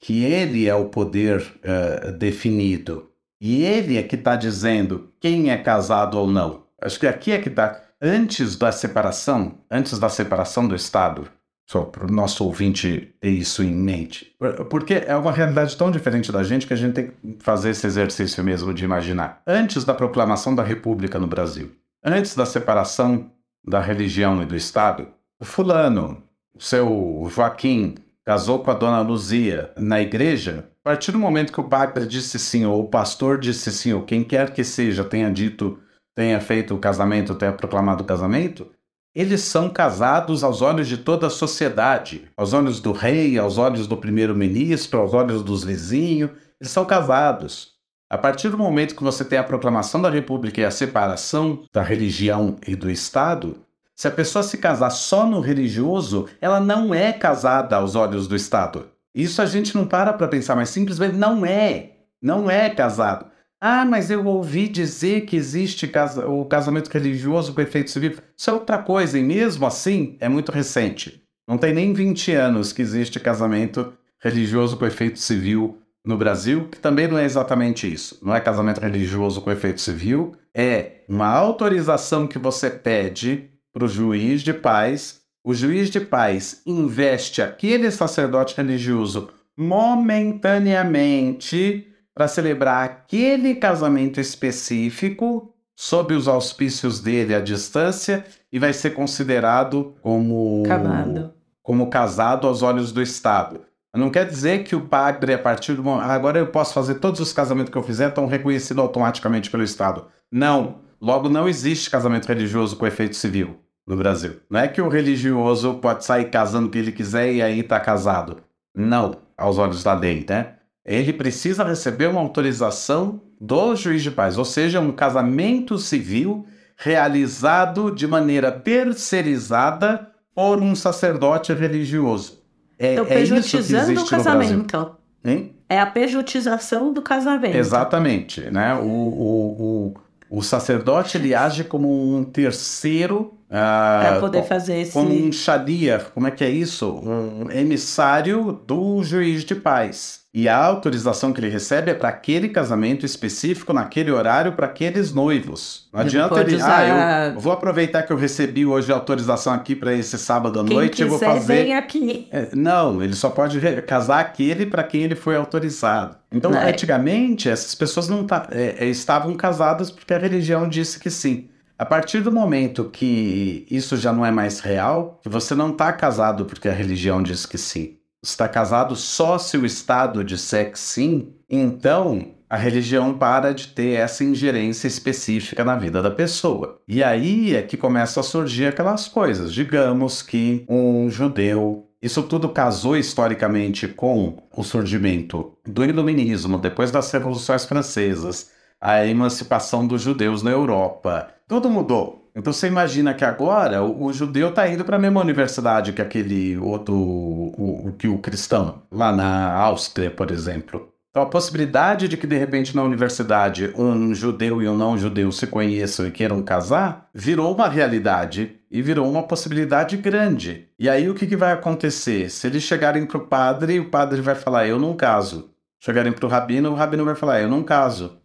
que 0.00 0.24
ele 0.24 0.68
é 0.68 0.74
o 0.74 0.86
poder 0.86 1.40
uh, 1.40 2.12
definido. 2.12 3.10
E 3.40 3.64
ele 3.64 3.96
é 3.96 4.02
que 4.02 4.16
está 4.16 4.36
dizendo 4.36 5.10
quem 5.20 5.50
é 5.50 5.56
casado 5.56 6.18
ou 6.18 6.26
não. 6.26 6.62
Acho 6.80 6.98
que 6.98 7.06
aqui 7.06 7.32
é 7.32 7.38
que 7.38 7.48
está. 7.48 7.80
Antes 8.00 8.56
da 8.56 8.72
separação, 8.72 9.58
antes 9.70 9.98
da 9.98 10.08
separação 10.08 10.66
do 10.66 10.74
Estado, 10.74 11.28
só 11.70 11.82
para 11.82 12.04
o 12.04 12.12
nosso 12.12 12.44
ouvinte 12.44 13.14
ter 13.20 13.30
isso 13.30 13.62
em 13.62 13.72
mente. 13.72 14.34
Porque 14.68 14.94
é 15.06 15.16
uma 15.16 15.32
realidade 15.32 15.76
tão 15.76 15.90
diferente 15.90 16.30
da 16.30 16.42
gente 16.42 16.66
que 16.66 16.72
a 16.72 16.76
gente 16.76 16.94
tem 16.94 17.06
que 17.06 17.38
fazer 17.40 17.70
esse 17.70 17.86
exercício 17.86 18.42
mesmo 18.42 18.74
de 18.74 18.84
imaginar. 18.84 19.40
Antes 19.46 19.84
da 19.84 19.94
proclamação 19.94 20.54
da 20.54 20.62
República 20.62 21.18
no 21.18 21.26
Brasil, 21.26 21.70
antes 22.04 22.34
da 22.34 22.44
separação 22.44 23.30
da 23.64 23.80
religião 23.80 24.42
e 24.42 24.46
do 24.46 24.56
Estado, 24.56 25.08
o 25.40 25.44
fulano, 25.44 26.22
o 26.54 26.60
seu 26.60 27.28
Joaquim, 27.32 27.94
casou 28.24 28.60
com 28.60 28.70
a 28.70 28.74
dona 28.74 29.00
Luzia 29.00 29.72
na 29.76 30.00
igreja, 30.00 30.70
a 30.84 30.90
partir 30.90 31.12
do 31.12 31.18
momento 31.18 31.52
que 31.52 31.60
o 31.60 31.68
padre 31.68 32.06
disse 32.06 32.38
sim, 32.38 32.64
ou 32.64 32.82
o 32.82 32.88
pastor 32.88 33.38
disse 33.38 33.70
sim, 33.70 33.92
ou 33.92 34.02
quem 34.02 34.24
quer 34.24 34.52
que 34.52 34.64
seja 34.64 35.04
tenha 35.04 35.30
dito, 35.30 35.78
tenha 36.14 36.40
feito 36.40 36.74
o 36.74 36.78
casamento, 36.78 37.34
tenha 37.34 37.52
proclamado 37.52 38.02
o 38.02 38.06
casamento, 38.06 38.70
eles 39.14 39.42
são 39.42 39.68
casados 39.68 40.42
aos 40.42 40.62
olhos 40.62 40.88
de 40.88 40.96
toda 40.96 41.26
a 41.26 41.30
sociedade, 41.30 42.30
aos 42.36 42.54
olhos 42.54 42.80
do 42.80 42.92
rei, 42.92 43.38
aos 43.38 43.58
olhos 43.58 43.86
do 43.86 43.96
primeiro-ministro, 43.96 45.00
aos 45.00 45.12
olhos 45.12 45.42
dos 45.42 45.62
vizinhos. 45.62 46.30
Eles 46.58 46.72
são 46.72 46.86
casados. 46.86 47.72
A 48.08 48.16
partir 48.16 48.48
do 48.48 48.56
momento 48.56 48.96
que 48.96 49.02
você 49.02 49.22
tem 49.24 49.38
a 49.38 49.44
proclamação 49.44 50.00
da 50.00 50.08
República 50.08 50.60
e 50.60 50.64
a 50.64 50.70
separação 50.70 51.64
da 51.72 51.82
religião 51.82 52.56
e 52.66 52.74
do 52.74 52.90
Estado, 52.90 53.62
se 54.02 54.08
a 54.08 54.10
pessoa 54.10 54.42
se 54.42 54.58
casar 54.58 54.90
só 54.90 55.24
no 55.24 55.38
religioso, 55.38 56.28
ela 56.40 56.58
não 56.58 56.92
é 56.92 57.12
casada 57.12 57.76
aos 57.76 57.94
olhos 57.94 58.26
do 58.26 58.34
Estado. 58.34 58.88
Isso 59.14 59.40
a 59.40 59.46
gente 59.46 59.76
não 59.76 59.86
para 59.86 60.12
para 60.12 60.26
pensar, 60.26 60.56
mas 60.56 60.70
simplesmente 60.70 61.14
não 61.14 61.46
é. 61.46 61.98
Não 62.20 62.50
é 62.50 62.68
casado. 62.68 63.26
Ah, 63.60 63.84
mas 63.84 64.10
eu 64.10 64.26
ouvi 64.26 64.66
dizer 64.66 65.20
que 65.20 65.36
existe 65.36 65.86
casa, 65.86 66.26
o 66.26 66.44
casamento 66.44 66.88
religioso 66.88 67.54
com 67.54 67.60
efeito 67.60 67.92
civil. 67.92 68.16
Isso 68.36 68.50
é 68.50 68.52
outra 68.52 68.76
coisa, 68.76 69.16
e 69.16 69.22
mesmo 69.22 69.64
assim 69.66 70.16
é 70.18 70.28
muito 70.28 70.50
recente. 70.50 71.22
Não 71.46 71.56
tem 71.56 71.72
nem 71.72 71.92
20 71.92 72.32
anos 72.32 72.72
que 72.72 72.82
existe 72.82 73.20
casamento 73.20 73.92
religioso 74.18 74.76
com 74.76 74.84
efeito 74.84 75.20
civil 75.20 75.78
no 76.04 76.16
Brasil, 76.16 76.66
que 76.68 76.80
também 76.80 77.06
não 77.06 77.18
é 77.18 77.24
exatamente 77.24 77.86
isso. 77.86 78.18
Não 78.20 78.34
é 78.34 78.40
casamento 78.40 78.80
religioso 78.80 79.40
com 79.42 79.52
efeito 79.52 79.80
civil, 79.80 80.32
é 80.52 81.04
uma 81.08 81.28
autorização 81.28 82.26
que 82.26 82.36
você 82.36 82.68
pede 82.68 83.51
para 83.72 83.84
o 83.84 83.88
juiz 83.88 84.42
de 84.42 84.52
paz. 84.52 85.22
O 85.44 85.54
juiz 85.54 85.90
de 85.90 86.00
paz 86.00 86.62
investe 86.64 87.42
aquele 87.42 87.90
sacerdote 87.90 88.56
religioso 88.56 89.28
momentaneamente 89.56 91.88
para 92.14 92.28
celebrar 92.28 92.84
aquele 92.84 93.54
casamento 93.54 94.20
específico 94.20 95.54
sob 95.74 96.14
os 96.14 96.28
auspícios 96.28 97.00
dele 97.00 97.34
à 97.34 97.40
distância 97.40 98.24
e 98.52 98.58
vai 98.58 98.72
ser 98.72 98.90
considerado 98.90 99.94
como 100.00 100.62
casado, 100.64 101.34
como 101.62 101.88
casado 101.88 102.46
aos 102.46 102.62
olhos 102.62 102.92
do 102.92 103.02
Estado. 103.02 103.62
Não 103.94 104.10
quer 104.10 104.26
dizer 104.26 104.64
que 104.64 104.74
o 104.74 104.86
padre, 104.86 105.34
a 105.34 105.38
partir 105.38 105.74
do 105.74 105.82
momento. 105.82 106.04
Agora 106.04 106.38
eu 106.38 106.46
posso 106.46 106.72
fazer 106.72 106.94
todos 106.94 107.20
os 107.20 107.32
casamentos 107.32 107.70
que 107.70 107.76
eu 107.76 107.82
fizer, 107.82 108.08
estão 108.08 108.26
reconhecidos 108.26 108.82
automaticamente 108.82 109.50
pelo 109.50 109.62
Estado. 109.62 110.06
Não. 110.30 110.80
Logo, 111.00 111.28
não 111.28 111.48
existe 111.48 111.90
casamento 111.90 112.26
religioso 112.26 112.76
com 112.76 112.86
efeito 112.86 113.16
civil 113.16 113.61
no 113.86 113.96
Brasil. 113.96 114.36
Não 114.48 114.60
é 114.60 114.68
que 114.68 114.80
o 114.80 114.88
religioso 114.88 115.74
pode 115.74 116.04
sair 116.04 116.30
casando 116.30 116.68
o 116.68 116.70
que 116.70 116.78
ele 116.78 116.92
quiser 116.92 117.32
e 117.32 117.42
aí 117.42 117.60
está 117.60 117.80
casado. 117.80 118.38
Não, 118.74 119.16
aos 119.36 119.58
olhos 119.58 119.82
da 119.82 119.94
lei, 119.94 120.24
né? 120.28 120.54
ele 120.84 121.12
precisa 121.12 121.64
receber 121.64 122.08
uma 122.08 122.20
autorização 122.20 123.20
do 123.40 123.74
juiz 123.76 124.02
de 124.02 124.10
paz, 124.10 124.36
ou 124.38 124.44
seja, 124.44 124.80
um 124.80 124.92
casamento 124.92 125.78
civil 125.78 126.46
realizado 126.76 127.90
de 127.90 128.06
maneira 128.06 128.50
terceirizada 128.50 130.08
por 130.34 130.60
um 130.60 130.74
sacerdote 130.74 131.52
religioso. 131.52 132.40
É, 132.78 132.94
então, 132.94 133.04
é 133.04 133.08
pejotizando 133.08 134.00
o 134.00 134.06
casamento. 134.06 134.96
Hein? 135.24 135.54
É 135.68 135.78
a 135.78 135.86
pejotização 135.86 136.92
do 136.92 137.00
casamento. 137.00 137.56
Exatamente. 137.56 138.40
Né? 138.50 138.74
O, 138.74 138.86
o, 138.86 139.94
o, 140.30 140.38
o 140.38 140.42
sacerdote 140.42 141.16
ele 141.16 141.34
age 141.34 141.62
como 141.62 142.16
um 142.16 142.24
terceiro. 142.24 143.38
Para 143.52 144.18
poder 144.18 144.42
fazer 144.44 144.80
esse. 144.80 144.92
Como 144.92 145.12
um 145.12 145.30
shadia, 145.30 146.06
como 146.14 146.26
é 146.26 146.30
que 146.30 146.42
é 146.42 146.48
isso? 146.48 146.90
Um 147.04 147.50
emissário 147.50 148.60
do 148.66 149.02
juiz 149.02 149.44
de 149.44 149.54
paz. 149.54 150.22
E 150.34 150.48
a 150.48 150.56
autorização 150.56 151.30
que 151.30 151.40
ele 151.40 151.50
recebe 151.50 151.90
é 151.90 151.94
para 151.94 152.08
aquele 152.08 152.48
casamento 152.48 153.04
específico, 153.04 153.74
naquele 153.74 154.10
horário, 154.10 154.52
para 154.52 154.64
aqueles 154.64 155.12
noivos. 155.12 155.90
Não 155.92 156.00
adianta 156.00 156.40
ele. 156.40 156.56
Usar... 156.56 156.80
Ah, 156.80 157.32
eu 157.34 157.40
vou 157.40 157.52
aproveitar 157.52 158.02
que 158.04 158.10
eu 158.10 158.16
recebi 158.16 158.64
hoje 158.64 158.90
a 158.90 158.94
autorização 158.94 159.52
aqui 159.52 159.76
para 159.76 159.92
esse 159.92 160.16
sábado 160.16 160.58
à 160.58 160.64
quem 160.64 160.74
noite. 160.74 161.02
eu 161.02 161.10
vou 161.10 161.18
fazer. 161.18 161.64
Vem 161.64 161.74
aqui. 161.74 162.28
É, 162.32 162.48
não, 162.54 163.02
ele 163.02 163.14
só 163.14 163.28
pode 163.28 163.60
casar 163.82 164.20
aquele 164.20 164.64
para 164.64 164.82
quem 164.82 165.02
ele 165.02 165.14
foi 165.14 165.36
autorizado. 165.36 166.16
Então, 166.32 166.50
não. 166.50 166.58
É. 166.58 166.70
antigamente, 166.70 167.50
essas 167.50 167.74
pessoas 167.74 168.08
não 168.08 168.24
tá, 168.24 168.48
é, 168.50 168.86
estavam 168.86 169.34
casadas 169.34 169.90
porque 169.90 170.14
a 170.14 170.18
religião 170.18 170.66
disse 170.66 170.98
que 170.98 171.10
sim. 171.10 171.50
A 171.82 171.84
partir 171.84 172.20
do 172.20 172.30
momento 172.30 172.84
que 172.84 173.66
isso 173.68 173.96
já 173.96 174.12
não 174.12 174.24
é 174.24 174.30
mais 174.30 174.60
real, 174.60 175.18
que 175.20 175.28
você 175.28 175.52
não 175.52 175.70
está 175.70 175.92
casado 175.92 176.44
porque 176.44 176.68
a 176.68 176.72
religião 176.72 177.20
diz 177.20 177.44
que 177.44 177.58
sim 177.58 177.96
está 178.22 178.46
casado 178.46 178.94
só 178.94 179.36
se 179.36 179.56
o 179.56 179.66
Estado 179.66 180.22
disser 180.22 180.70
que 180.70 180.78
sim, 180.78 181.34
então 181.50 182.24
a 182.48 182.56
religião 182.56 183.18
para 183.18 183.52
de 183.52 183.66
ter 183.66 183.94
essa 183.94 184.22
ingerência 184.22 184.86
específica 184.86 185.64
na 185.64 185.74
vida 185.74 186.00
da 186.00 186.08
pessoa. 186.12 186.78
E 186.86 187.02
aí 187.02 187.56
é 187.56 187.62
que 187.62 187.76
começam 187.76 188.20
a 188.20 188.24
surgir 188.24 188.66
aquelas 188.66 189.08
coisas. 189.08 189.52
Digamos 189.52 190.22
que 190.22 190.64
um 190.68 191.10
judeu. 191.10 191.88
Isso 192.00 192.22
tudo 192.22 192.48
casou 192.48 192.96
historicamente 192.96 193.88
com 193.88 194.36
o 194.56 194.62
surgimento 194.62 195.52
do 195.66 195.84
iluminismo, 195.84 196.58
depois 196.58 196.92
das 196.92 197.10
revoluções 197.10 197.64
francesas, 197.64 198.51
a 198.82 199.06
emancipação 199.06 199.86
dos 199.86 200.02
judeus 200.02 200.42
na 200.42 200.50
Europa. 200.50 201.28
Tudo 201.46 201.70
mudou. 201.70 202.28
Então 202.34 202.52
você 202.52 202.66
imagina 202.66 203.14
que 203.14 203.24
agora 203.24 203.82
o, 203.84 204.06
o 204.06 204.12
judeu 204.12 204.48
está 204.48 204.68
indo 204.68 204.84
para 204.84 204.96
a 204.96 204.98
mesma 204.98 205.20
universidade 205.20 205.92
que 205.92 206.02
aquele 206.02 206.58
outro, 206.58 206.94
o, 206.94 207.88
o, 207.88 207.92
que 207.92 208.08
o 208.08 208.18
cristão, 208.18 208.82
lá 208.90 209.12
na 209.12 209.52
Áustria, 209.52 210.10
por 210.10 210.32
exemplo. 210.32 210.88
Então 211.10 211.22
a 211.22 211.26
possibilidade 211.26 212.08
de 212.08 212.16
que 212.16 212.26
de 212.26 212.36
repente 212.36 212.74
na 212.74 212.82
universidade 212.82 213.72
um 213.76 214.14
judeu 214.14 214.62
e 214.62 214.68
um 214.68 214.76
não 214.76 214.96
judeu 214.96 215.30
se 215.30 215.46
conheçam 215.46 216.06
e 216.06 216.10
queiram 216.10 216.42
casar 216.42 217.10
virou 217.14 217.54
uma 217.54 217.68
realidade 217.68 218.56
e 218.70 218.80
virou 218.80 219.08
uma 219.08 219.22
possibilidade 219.22 219.96
grande. 219.98 220.68
E 220.78 220.88
aí 220.88 221.08
o 221.08 221.14
que, 221.14 221.26
que 221.26 221.36
vai 221.36 221.52
acontecer? 221.52 222.30
Se 222.30 222.46
eles 222.46 222.62
chegarem 222.62 223.04
para 223.04 223.18
o 223.18 223.26
padre, 223.26 223.78
o 223.78 223.90
padre 223.90 224.22
vai 224.22 224.34
falar 224.34 224.66
eu 224.66 224.78
não 224.78 224.96
caso. 224.96 225.50
Chegarem 225.78 226.12
para 226.12 226.24
o 226.24 226.28
rabino, 226.30 226.70
o 226.70 226.74
rabino 226.74 227.04
vai 227.04 227.14
falar 227.14 227.42
eu 227.42 227.48
não 227.48 227.62
caso. 227.62 228.21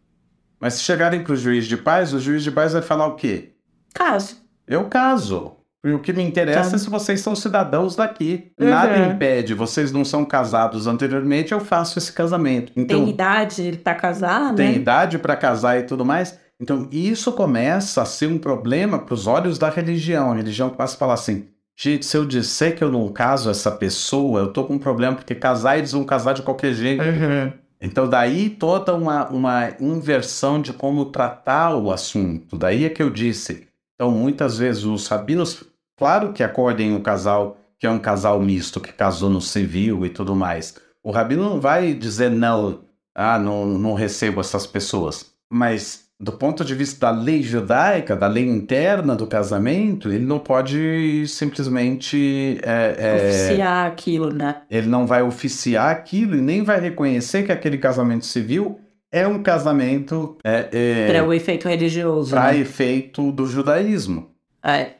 Mas 0.59 0.75
se 0.75 0.83
chegarem 0.83 1.23
para 1.23 1.33
o 1.33 1.35
juiz 1.35 1.65
de 1.65 1.77
paz, 1.77 2.13
o 2.13 2.19
juiz 2.19 2.43
de 2.43 2.51
paz 2.51 2.73
vai 2.73 2.81
falar 2.81 3.07
o 3.07 3.15
quê? 3.15 3.51
Caso. 3.93 4.37
Eu 4.67 4.85
caso. 4.85 5.57
E 5.85 5.91
o 5.91 5.99
que 5.99 6.11
me 6.11 6.23
interessa 6.23 6.71
tá. 6.71 6.75
é 6.75 6.79
se 6.79 6.89
vocês 6.89 7.21
são 7.21 7.35
cidadãos 7.35 7.95
daqui. 7.95 8.51
Uhum. 8.59 8.69
Nada 8.69 8.97
impede, 9.07 9.53
vocês 9.53 9.91
não 9.91 10.03
são 10.03 10.25
casados 10.25 10.87
anteriormente, 10.87 11.53
eu 11.53 11.59
faço 11.59 11.97
esse 11.97 12.11
casamento. 12.11 12.71
Então, 12.75 12.99
tem 12.99 13.09
idade, 13.09 13.61
ele 13.61 13.77
tá 13.77 13.95
casado, 13.95 14.55
Tem 14.55 14.71
né? 14.71 14.75
idade 14.75 15.17
para 15.17 15.35
casar 15.35 15.79
e 15.79 15.83
tudo 15.83 16.03
mais. 16.03 16.37
Então, 16.59 16.89
isso 16.91 17.31
começa 17.31 18.01
a 18.01 18.05
ser 18.05 18.27
um 18.27 18.39
problema 18.39 18.99
para 18.99 19.13
os 19.13 19.27
olhos 19.27 19.57
da 19.59 19.69
religião. 19.69 20.31
A 20.31 20.35
religião 20.35 20.69
passa 20.69 20.95
a 20.95 20.99
falar 20.99 21.13
assim: 21.13 21.47
gente, 21.75 22.05
se 22.05 22.17
eu 22.17 22.25
disser 22.25 22.75
que 22.75 22.83
eu 22.83 22.91
não 22.91 23.07
caso 23.09 23.49
essa 23.49 23.71
pessoa, 23.71 24.41
eu 24.41 24.47
tô 24.51 24.63
com 24.63 24.73
um 24.73 24.79
problema, 24.79 25.15
porque 25.15 25.35
casar 25.35 25.77
eles 25.77 25.91
vão 25.91 26.03
casar 26.03 26.33
de 26.33 26.41
qualquer 26.41 26.73
jeito. 26.73 27.03
Uhum. 27.03 27.53
Então, 27.79 28.09
daí 28.09 28.49
toda 28.49 28.93
uma, 28.95 29.27
uma 29.29 29.69
inversão 29.79 30.61
de 30.61 30.73
como 30.73 31.05
tratar 31.05 31.75
o 31.75 31.91
assunto. 31.91 32.57
Daí 32.57 32.85
é 32.85 32.89
que 32.89 33.03
eu 33.03 33.09
disse. 33.09 33.67
Então, 33.95 34.11
muitas 34.11 34.57
vezes 34.57 34.83
os 34.83 35.07
rabinos, 35.07 35.63
claro 35.95 36.33
que 36.33 36.43
acordem 36.43 36.95
o 36.95 37.01
casal, 37.01 37.57
que 37.79 37.85
é 37.85 37.89
um 37.89 37.99
casal 37.99 38.39
misto, 38.39 38.79
que 38.79 38.91
casou 38.91 39.29
no 39.29 39.41
civil 39.41 40.05
e 40.05 40.09
tudo 40.09 40.35
mais. 40.35 40.75
O 41.03 41.11
rabino 41.11 41.43
não 41.43 41.61
vai 41.61 41.93
dizer 41.93 42.31
não, 42.31 42.81
ah, 43.13 43.39
não, 43.39 43.65
não 43.65 43.93
recebo 43.93 44.41
essas 44.41 44.65
pessoas. 44.65 45.31
Mas 45.49 46.06
do 46.19 46.31
ponto 46.31 46.65
de 46.65 46.73
vista 46.73 47.05
da 47.05 47.11
lei 47.11 47.43
judaica, 47.43 48.15
da 48.15 48.27
lei 48.27 48.45
interna 48.47 49.15
do 49.15 49.27
casamento, 49.27 50.11
ele 50.11 50.25
não 50.25 50.39
pode 50.39 51.27
simplesmente. 51.27 52.59
É, 52.63 52.95
é, 52.97 53.29
oficiar 53.29 53.87
aquilo, 53.87 54.33
né? 54.33 54.61
Ele 54.69 54.87
não 54.87 55.05
vai 55.05 55.21
oficiar 55.21 55.91
aquilo 55.91 56.35
e 56.35 56.41
nem 56.41 56.63
vai 56.63 56.79
reconhecer 56.79 57.43
que 57.43 57.51
aquele 57.51 57.77
casamento 57.77 58.25
civil 58.25 58.79
é 59.11 59.27
um 59.27 59.43
casamento. 59.43 60.37
É, 60.43 60.67
é, 60.71 61.07
para 61.07 61.23
o 61.23 61.31
efeito 61.31 61.67
religioso. 61.67 62.31
Para 62.31 62.51
né? 62.51 62.59
efeito 62.59 63.31
do 63.31 63.45
judaísmo. 63.45 64.31
É, 64.63 64.93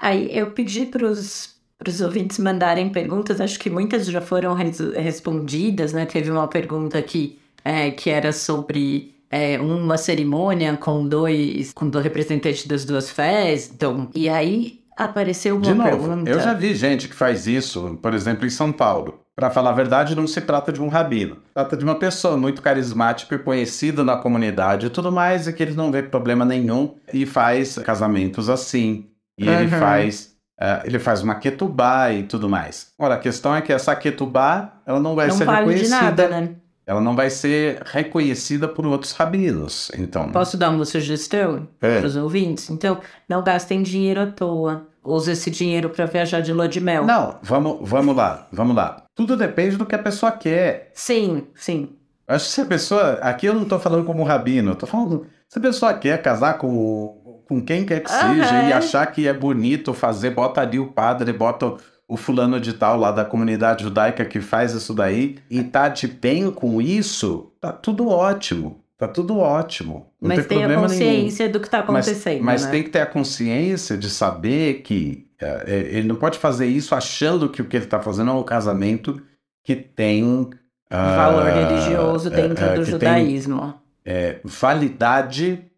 aí 0.00 0.36
eu 0.36 0.50
pedi 0.50 0.84
para 0.84 1.06
os 1.06 2.00
ouvintes 2.02 2.38
mandarem 2.40 2.90
perguntas, 2.90 3.40
acho 3.40 3.58
que 3.58 3.70
muitas 3.70 4.06
já 4.06 4.20
foram 4.20 4.52
res, 4.54 4.80
respondidas, 4.96 5.92
né? 5.92 6.06
Teve 6.06 6.28
uma 6.28 6.48
pergunta 6.48 6.98
aqui 6.98 7.38
é, 7.64 7.92
que 7.92 8.10
era 8.10 8.32
sobre 8.32 9.14
é, 9.30 9.58
uma 9.60 9.96
cerimônia 9.96 10.76
com 10.76 11.06
dois, 11.06 11.72
com 11.72 11.88
dois 11.88 12.04
representantes 12.04 12.66
das 12.66 12.84
duas 12.84 13.10
fés. 13.10 13.70
Então, 13.72 14.10
e 14.14 14.28
aí 14.28 14.80
apareceu 14.96 15.56
uma 15.56 15.62
De 15.62 15.72
novo, 15.72 15.88
pergunta. 15.88 16.30
Eu 16.30 16.40
já 16.40 16.52
vi 16.52 16.74
gente 16.74 17.08
que 17.08 17.14
faz 17.14 17.46
isso, 17.46 17.98
por 18.02 18.12
exemplo, 18.12 18.44
em 18.44 18.50
São 18.50 18.72
Paulo. 18.72 19.20
Para 19.34 19.48
falar 19.48 19.70
a 19.70 19.74
verdade, 19.74 20.14
não 20.14 20.26
se 20.26 20.40
trata 20.40 20.70
de 20.70 20.82
um 20.82 20.88
rabino. 20.88 21.38
Trata 21.54 21.76
de 21.76 21.84
uma 21.84 21.94
pessoa 21.94 22.36
muito 22.36 22.60
carismática 22.60 23.36
e 23.36 23.38
conhecida 23.38 24.04
na 24.04 24.16
comunidade 24.16 24.86
e 24.86 24.90
tudo 24.90 25.10
mais, 25.10 25.46
e 25.46 25.52
que 25.52 25.62
ele 25.62 25.72
não 25.72 25.90
vê 25.90 26.02
problema 26.02 26.44
nenhum 26.44 26.94
e 27.12 27.24
faz 27.24 27.78
casamentos 27.78 28.50
assim. 28.50 29.06
E 29.38 29.48
uhum. 29.48 29.60
ele 29.60 29.68
faz 29.68 30.30
Uh, 30.60 30.84
ele 30.84 30.98
faz 30.98 31.22
uma 31.22 31.36
ketubá 31.36 32.12
e 32.12 32.22
tudo 32.22 32.46
mais. 32.46 32.88
Ora, 32.98 33.14
a 33.14 33.18
questão 33.18 33.56
é 33.56 33.62
que 33.62 33.72
essa 33.72 33.96
ketubá, 33.96 34.74
ela 34.84 35.00
não 35.00 35.14
vai 35.14 35.28
não 35.28 35.34
ser 35.34 35.46
vale 35.46 35.60
reconhecida. 35.60 35.96
De 35.96 36.04
nada, 36.04 36.28
né? 36.28 36.50
Ela 36.90 37.00
não 37.00 37.14
vai 37.14 37.30
ser 37.30 37.80
reconhecida 37.84 38.66
por 38.66 38.84
outros 38.84 39.12
rabinos. 39.12 39.92
Então, 39.96 40.28
posso 40.32 40.56
dar 40.56 40.70
uma 40.70 40.84
sugestão 40.84 41.68
é. 41.80 42.00
para 42.00 42.06
os 42.08 42.16
ouvintes? 42.16 42.68
Então, 42.68 42.98
não 43.28 43.44
gastem 43.44 43.80
dinheiro 43.80 44.20
à 44.22 44.26
toa. 44.26 44.88
Use 45.04 45.30
esse 45.30 45.52
dinheiro 45.52 45.88
para 45.90 46.06
viajar 46.06 46.40
de 46.40 46.52
lua 46.52 46.68
de 46.68 46.80
mel. 46.80 47.06
Não, 47.06 47.38
vamos, 47.44 47.88
vamos 47.88 48.16
lá, 48.16 48.48
vamos 48.50 48.74
lá. 48.74 49.04
Tudo 49.14 49.36
depende 49.36 49.76
do 49.76 49.86
que 49.86 49.94
a 49.94 50.02
pessoa 50.02 50.32
quer. 50.32 50.90
Sim, 50.92 51.46
sim. 51.54 51.90
Acho 52.26 52.46
que 52.46 52.50
se 52.50 52.60
a 52.60 52.66
pessoa. 52.66 53.12
Aqui 53.22 53.46
eu 53.46 53.54
não 53.54 53.62
estou 53.62 53.78
falando 53.78 54.04
como 54.04 54.24
rabino, 54.24 54.72
eu 54.72 54.74
tô 54.74 54.88
falando. 54.88 55.28
Se 55.48 55.60
a 55.60 55.62
pessoa 55.62 55.94
quer 55.94 56.20
casar 56.20 56.58
com, 56.58 57.44
com 57.48 57.60
quem 57.60 57.86
quer 57.86 58.00
que 58.00 58.10
seja 58.10 58.64
e 58.64 58.72
achar 58.72 59.06
que 59.06 59.28
é 59.28 59.32
bonito 59.32 59.94
fazer, 59.94 60.30
bota 60.30 60.60
ali 60.60 60.80
o 60.80 60.88
padre, 60.88 61.32
bota 61.32 61.76
o 62.10 62.16
fulano 62.16 62.58
de 62.58 62.72
tal 62.72 62.98
lá 62.98 63.12
da 63.12 63.24
comunidade 63.24 63.84
judaica 63.84 64.24
que 64.24 64.40
faz 64.40 64.74
isso 64.74 64.92
daí 64.92 65.38
e 65.48 65.62
tá 65.62 65.88
de 65.88 66.08
bem 66.08 66.50
com 66.50 66.82
isso, 66.82 67.52
tá 67.60 67.70
tudo 67.70 68.08
ótimo. 68.08 68.80
Tá 68.98 69.06
tudo 69.08 69.38
ótimo. 69.38 70.08
Não 70.20 70.28
mas 70.28 70.44
tem, 70.46 70.58
tem 70.58 70.64
a 70.66 70.74
consciência 70.74 71.44
nenhum. 71.44 71.52
do 71.52 71.60
que 71.60 71.68
está 71.68 71.78
acontecendo. 71.78 72.42
Mas, 72.42 72.62
mas 72.62 72.64
né? 72.64 72.70
tem 72.72 72.82
que 72.82 72.90
ter 72.90 73.00
a 73.00 73.06
consciência 73.06 73.96
de 73.96 74.10
saber 74.10 74.82
que 74.82 75.26
é, 75.40 75.64
é 75.66 75.78
ele 75.96 76.08
não 76.08 76.16
pode 76.16 76.36
fazer 76.38 76.66
isso 76.66 76.94
achando 76.94 77.48
que 77.48 77.62
o 77.62 77.64
que 77.64 77.76
ele 77.76 77.84
está 77.84 78.00
fazendo 78.00 78.30
é 78.30 78.34
um 78.34 78.42
casamento 78.42 79.22
que 79.64 79.76
tem. 79.76 80.22
Uh, 80.24 80.50
Valor 80.90 81.44
religioso 81.44 82.28
dentro 82.28 82.72
uh, 82.72 82.74
do 82.74 82.84
judaísmo. 82.84 83.80
Tem, 84.04 84.12
é, 84.12 84.40
validade 84.42 85.52
é, 85.52 85.69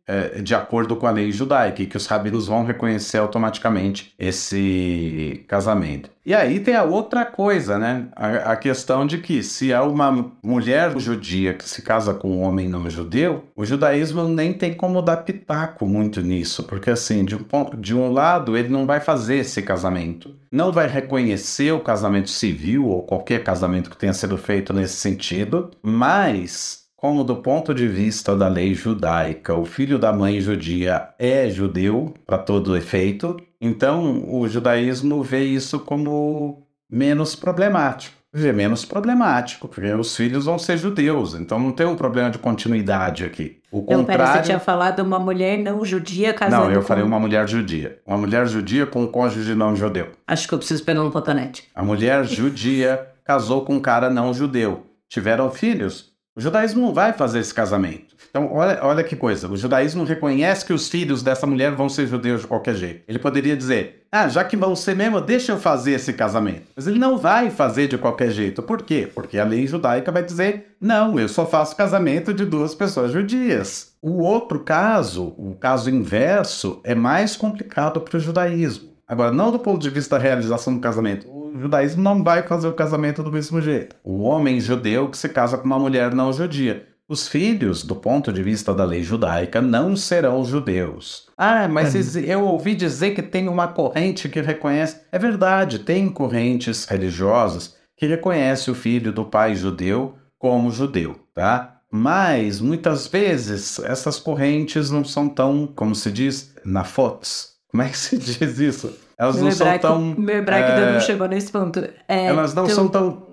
de 0.43 0.55
acordo 0.55 0.97
com 0.97 1.07
a 1.07 1.11
lei 1.11 1.31
judaica, 1.33 1.85
que 1.85 1.97
os 1.97 2.07
rabinos 2.07 2.47
vão 2.47 2.65
reconhecer 2.65 3.19
automaticamente 3.19 4.15
esse 4.19 5.45
casamento. 5.49 6.11
E 6.25 6.33
aí 6.35 6.61
tem 6.61 6.77
a 6.77 6.85
outra 6.85 7.25
coisa, 7.25 7.79
né? 7.79 8.07
A, 8.15 8.53
a, 8.53 8.57
questão 8.57 9.05
de 9.05 9.19
que 9.19 9.43
se 9.43 9.73
é 9.73 9.81
uma 9.81 10.33
mulher 10.41 10.97
judia 10.99 11.53
que 11.53 11.69
se 11.69 11.83
casa 11.83 12.15
com 12.15 12.31
um 12.31 12.43
homem 12.43 12.69
não 12.69 12.89
judeu, 12.89 13.45
o 13.57 13.65
judaísmo 13.65 14.29
nem 14.29 14.53
tem 14.53 14.73
como 14.73 15.03
dar 15.03 15.19
pitaco 15.19 15.85
muito 15.85 16.21
nisso, 16.21 16.63
porque 16.63 16.91
assim, 16.91 17.25
de 17.25 17.35
um, 17.35 17.43
ponto, 17.43 17.77
de 17.77 17.93
um 17.93 18.13
lado, 18.13 18.57
ele 18.57 18.69
não 18.69 18.87
vai 18.87 19.01
fazer 19.01 19.39
esse 19.39 19.63
casamento, 19.63 20.37
não 20.51 20.71
vai 20.71 20.87
reconhecer 20.87 21.73
o 21.73 21.81
casamento 21.81 22.31
civil 22.31 22.87
ou 22.87 23.03
qualquer 23.03 23.43
casamento 23.43 23.91
que 23.91 23.97
tenha 23.97 24.15
sido 24.15 24.39
feito 24.39 24.73
nesse 24.73 24.95
sentido, 24.95 25.73
mas 25.83 26.82
como 27.03 27.25
do 27.25 27.35
ponto 27.35 27.75
de 27.75 27.89
vista 27.89 28.37
da 28.37 28.47
lei 28.47 28.75
judaica, 28.75 29.57
o 29.57 29.65
filho 29.65 29.99
da 29.99 30.13
mãe 30.13 30.41
judia 30.41 31.09
é 31.19 31.51
judeu 31.51 32.15
para 32.25 32.39
todo 32.39 32.77
efeito, 32.77 33.37
então 33.61 34.23
o 34.33 34.47
judaísmo 34.47 35.21
vê 35.21 35.43
isso 35.43 35.81
como 35.81 36.65
menos 36.89 37.35
problemático. 37.35 38.15
Vê 38.33 38.53
menos 38.53 38.85
problemático, 38.85 39.67
porque 39.67 39.93
os 39.93 40.17
filhos 40.17 40.45
vão 40.45 40.61
ser 40.61 40.77
judeus, 40.77 41.35
então 41.35 41.59
não 41.59 41.73
tem 41.73 41.87
um 41.87 41.97
problema 41.97 42.31
de 42.31 42.39
continuidade 42.39 43.25
aqui. 43.25 43.59
O 43.73 43.83
contrário... 43.83 44.07
pera, 44.07 44.27
você 44.35 44.43
tinha 44.43 44.61
falado 44.61 45.01
uma 45.01 45.19
mulher 45.19 45.59
não 45.59 45.85
judia 45.85 46.33
casando 46.33 46.67
Não, 46.67 46.71
eu 46.71 46.83
com... 46.83 46.87
falei 46.87 47.03
uma 47.03 47.19
mulher 47.19 47.49
judia. 47.49 47.99
Uma 48.07 48.17
mulher 48.17 48.47
judia 48.47 48.87
com 48.87 49.03
um 49.03 49.09
cônjuge 49.09 49.57
não 49.57 49.75
judeu. 49.75 50.13
Acho 50.25 50.47
que 50.47 50.55
eu 50.55 50.59
preciso 50.59 50.85
pegar 50.85 51.03
um 51.03 51.11
cotonete. 51.11 51.69
A 51.75 51.83
mulher 51.83 52.25
judia 52.25 53.09
casou 53.27 53.65
com 53.65 53.75
um 53.75 53.81
cara 53.81 54.09
não 54.09 54.33
judeu. 54.33 54.87
Tiveram 55.09 55.51
filhos, 55.51 56.12
o 56.35 56.41
judaísmo 56.41 56.81
não 56.81 56.95
vai 56.95 57.13
fazer 57.13 57.41
esse 57.41 57.53
casamento. 57.53 58.17
Então, 58.31 58.51
olha, 58.51 58.79
olha 58.83 59.05
que 59.05 59.15
coisa. 59.15 59.47
O 59.47 59.57
judaísmo 59.57 60.05
reconhece 60.05 60.65
que 60.65 60.73
os 60.73 60.89
filhos 60.89 61.23
dessa 61.23 61.47
mulher 61.47 61.73
vão 61.73 61.91
ser 61.91 62.07
judeus 62.07 62.41
de 62.41 62.47
qualquer 62.47 62.75
jeito. 62.75 63.03
Ele 63.07 63.19
poderia 63.19 63.55
dizer: 63.55 64.07
ah, 64.11 64.27
já 64.29 64.43
que 64.43 64.57
vão 64.57 64.75
ser 64.75 64.97
mesmo, 64.97 65.21
deixa 65.21 65.53
eu 65.53 65.59
fazer 65.59 65.93
esse 65.93 66.15
casamento. 66.15 66.63
Mas 66.75 66.87
ele 66.87 66.99
não 66.99 67.19
vai 67.19 67.51
fazer 67.51 67.87
de 67.87 67.99
qualquer 67.99 68.31
jeito. 68.31 68.63
Por 68.63 68.83
quê? 68.83 69.07
Porque 69.15 69.39
a 69.39 69.45
lei 69.45 69.67
judaica 69.67 70.11
vai 70.11 70.23
dizer: 70.23 70.75
não, 70.81 71.21
eu 71.21 71.29
só 71.29 71.45
faço 71.45 71.77
casamento 71.77 72.33
de 72.33 72.47
duas 72.47 72.75
pessoas 72.75 73.13
judias. 73.13 73.93
O 74.01 74.23
outro 74.23 74.61
caso, 74.61 75.35
o 75.37 75.55
caso 75.61 75.91
inverso, 75.91 76.81
é 76.83 76.95
mais 76.95 77.37
complicado 77.37 78.01
para 78.01 78.17
o 78.17 78.21
judaísmo. 78.21 78.89
Agora, 79.07 79.31
não 79.31 79.53
do 79.53 79.59
ponto 79.59 79.83
de 79.83 79.91
vista 79.91 80.17
da 80.17 80.23
realização 80.23 80.75
do 80.75 80.81
casamento. 80.81 81.42
O 81.53 81.61
judaísmo 81.61 82.03
não 82.03 82.25
vai 82.25 82.43
fazer 82.43 82.67
o 82.67 82.73
casamento 82.73 83.23
do 83.23 83.31
mesmo 83.31 83.61
jeito. 83.61 83.95
O 84.03 84.23
homem 84.23 84.59
judeu 84.59 85.09
que 85.11 85.19
se 85.19 85.29
casa 85.29 85.59
com 85.59 85.65
uma 85.67 85.79
mulher 85.79 86.15
não 86.15 86.33
judia. 86.33 86.87
Os 87.07 87.29
filhos, 87.29 87.83
do 87.83 87.95
ponto 87.95 88.33
de 88.33 88.43
vista 88.43 88.73
da 88.73 88.85
lei 88.85 89.03
judaica, 89.03 89.61
não 89.61 89.95
serão 89.95 90.43
judeus. 90.45 91.29
Ah, 91.37 91.69
mas 91.69 92.17
é. 92.17 92.21
eu 92.21 92.43
ouvi 92.45 92.75
dizer 92.75 93.15
que 93.15 93.21
tem 93.21 93.49
uma 93.49 93.69
corrente 93.69 94.31
que 94.31 94.41
reconhece. 94.41 95.03
É 95.13 95.19
verdade, 95.19 95.81
tem 95.81 96.09
correntes 96.09 96.87
religiosas 96.87 97.77
que 97.99 98.07
reconhecem 98.07 98.73
o 98.73 98.77
filho 98.77 99.13
do 99.13 99.27
pai 99.27 99.55
judeu 99.55 100.15
como 100.39 100.71
judeu, 100.71 101.21
tá? 101.35 101.81
Mas 101.91 102.63
muitas 102.63 103.07
vezes 103.07 103.79
essas 103.81 104.19
correntes 104.19 104.91
não 104.91 105.05
são 105.05 105.29
tão, 105.29 105.67
como 105.67 105.95
se 105.95 106.11
diz, 106.11 106.55
na 106.65 106.83
fotos 106.83 107.53
como 107.73 107.83
é 107.83 107.89
que 107.89 107.97
se 107.97 108.19
diz 108.21 108.59
isso? 108.59 108.95
Elas 109.19 109.37
meu 109.37 109.45
não 109.45 109.53
são 109.53 109.79
tão. 109.79 110.01
Meu 110.01 110.37
hebraico 110.37 110.71
é... 110.71 110.75
ainda 110.75 110.93
não 110.93 111.01
chegou 111.01 111.29
nesse 111.29 111.51
ponto. 111.53 111.81
É, 112.09 112.27
elas 112.27 112.55
não 112.55 112.69
são 112.69 112.89
tão. 112.89 113.27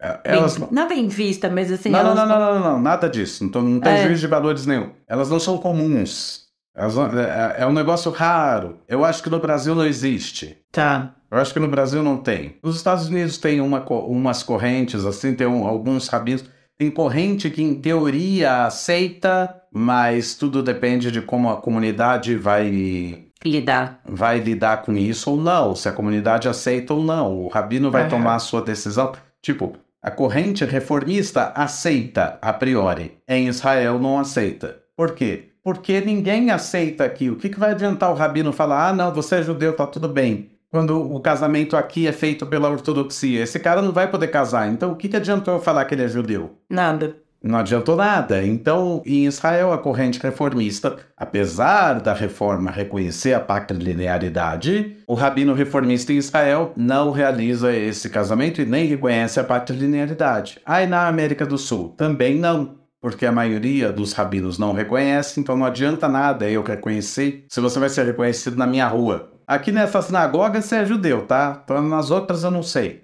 É, 0.00 0.20
elas... 0.24 0.58
Bem, 0.58 0.68
não 0.70 0.88
bem 0.88 1.08
vista, 1.08 1.48
mas 1.48 1.70
assim. 1.70 1.88
Não, 1.88 2.00
elas... 2.00 2.14
não, 2.16 2.26
não, 2.26 2.38
não, 2.38 2.54
não, 2.54 2.72
não, 2.72 2.80
nada 2.80 3.08
disso. 3.08 3.44
Não, 3.44 3.50
tô, 3.50 3.62
não 3.62 3.80
tem 3.80 3.92
é. 3.92 4.06
juízo 4.06 4.20
de 4.20 4.26
valores 4.26 4.66
nenhum. 4.66 4.90
Elas 5.08 5.30
não 5.30 5.38
são 5.38 5.58
comuns. 5.58 6.42
Elas, 6.74 6.96
é, 6.96 7.62
é, 7.62 7.66
um 7.66 7.72
negócio 7.72 8.10
raro. 8.10 8.78
Eu 8.88 9.04
acho 9.04 9.22
que 9.22 9.30
no 9.30 9.38
Brasil 9.38 9.74
não 9.74 9.86
existe. 9.86 10.58
Tá. 10.72 11.14
Eu 11.30 11.38
acho 11.38 11.52
que 11.52 11.60
no 11.60 11.68
Brasil 11.68 12.02
não 12.02 12.16
tem. 12.16 12.56
Nos 12.62 12.76
Estados 12.76 13.08
Unidos 13.08 13.38
tem 13.38 13.60
uma, 13.60 13.80
umas 13.80 14.42
correntes, 14.42 15.04
assim, 15.04 15.34
tem 15.34 15.46
um, 15.46 15.66
alguns 15.66 16.08
rabinos. 16.08 16.44
Tem 16.78 16.90
corrente 16.90 17.48
que, 17.50 17.62
em 17.62 17.74
teoria, 17.74 18.64
aceita, 18.64 19.54
mas 19.72 20.34
tudo 20.34 20.62
depende 20.62 21.10
de 21.12 21.22
como 21.22 21.50
a 21.50 21.60
comunidade 21.60 22.36
vai 22.36 23.26
lidar. 23.44 24.00
Vai 24.04 24.38
lidar 24.38 24.82
com 24.82 24.92
isso 24.92 25.30
ou 25.30 25.36
não, 25.36 25.74
se 25.74 25.88
a 25.88 25.92
comunidade 25.92 26.48
aceita 26.48 26.94
ou 26.94 27.02
não. 27.02 27.44
O 27.44 27.48
rabino 27.48 27.90
vai 27.90 28.04
uhum. 28.04 28.08
tomar 28.08 28.36
a 28.36 28.40
sua 28.40 28.62
decisão. 28.62 29.12
Tipo, 29.40 29.76
a 30.02 30.10
corrente 30.10 30.64
reformista 30.64 31.52
aceita 31.54 32.38
a 32.42 32.52
priori, 32.52 33.18
em 33.28 33.46
Israel 33.46 33.98
não 33.98 34.18
aceita. 34.18 34.78
Por 34.96 35.14
quê? 35.14 35.50
Porque 35.62 36.00
ninguém 36.00 36.50
aceita 36.50 37.04
aqui. 37.04 37.30
O 37.30 37.36
que, 37.36 37.48
que 37.48 37.58
vai 37.58 37.70
adiantar 37.70 38.10
o 38.10 38.14
rabino 38.14 38.52
falar, 38.52 38.88
ah, 38.88 38.92
não, 38.92 39.12
você 39.12 39.36
é 39.36 39.42
judeu, 39.42 39.76
tá 39.76 39.86
tudo 39.86 40.08
bem. 40.08 40.50
Quando 40.70 41.00
o 41.00 41.20
casamento 41.20 41.76
aqui 41.76 42.08
é 42.08 42.12
feito 42.12 42.46
pela 42.46 42.68
ortodoxia. 42.68 43.42
Esse 43.42 43.60
cara 43.60 43.80
não 43.80 43.92
vai 43.92 44.10
poder 44.10 44.28
casar. 44.28 44.68
Então, 44.68 44.90
o 44.90 44.96
que, 44.96 45.08
que 45.08 45.16
adiantou 45.16 45.54
eu 45.54 45.60
falar 45.60 45.84
que 45.84 45.94
ele 45.94 46.02
é 46.02 46.08
judeu? 46.08 46.58
Nada. 46.68 47.14
Não 47.42 47.58
adiantou 47.58 47.96
nada. 47.96 48.44
Então, 48.44 49.02
em 49.04 49.26
Israel, 49.26 49.72
a 49.72 49.78
corrente 49.78 50.20
reformista, 50.22 50.96
apesar 51.16 52.00
da 52.00 52.14
reforma 52.14 52.70
reconhecer 52.70 53.34
a 53.34 53.40
patrilinearidade, 53.40 54.96
o 55.06 55.14
rabino 55.14 55.54
reformista 55.54 56.12
em 56.12 56.16
Israel 56.16 56.72
não 56.76 57.10
realiza 57.10 57.74
esse 57.74 58.08
casamento 58.08 58.60
e 58.60 58.66
nem 58.66 58.86
reconhece 58.86 59.40
a 59.40 59.44
patrilinearidade. 59.44 60.60
Aí 60.64 60.86
na 60.86 61.08
América 61.08 61.44
do 61.44 61.58
Sul, 61.58 61.90
também 61.96 62.38
não. 62.38 62.80
Porque 63.00 63.26
a 63.26 63.32
maioria 63.32 63.92
dos 63.92 64.12
rabinos 64.12 64.60
não 64.60 64.72
reconhece, 64.72 65.40
então 65.40 65.56
não 65.56 65.66
adianta 65.66 66.06
nada 66.08 66.48
eu 66.48 66.62
reconhecer 66.62 67.44
se 67.48 67.60
você 67.60 67.80
vai 67.80 67.88
ser 67.88 68.06
reconhecido 68.06 68.56
na 68.56 68.64
minha 68.64 68.86
rua. 68.86 69.32
Aqui 69.44 69.72
nessa 69.72 70.00
sinagoga 70.00 70.62
você 70.62 70.76
é 70.76 70.86
judeu, 70.86 71.26
tá? 71.26 71.60
Então 71.64 71.82
nas 71.82 72.12
outras 72.12 72.44
eu 72.44 72.50
não 72.52 72.62
sei. 72.62 73.02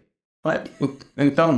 Então. 1.16 1.57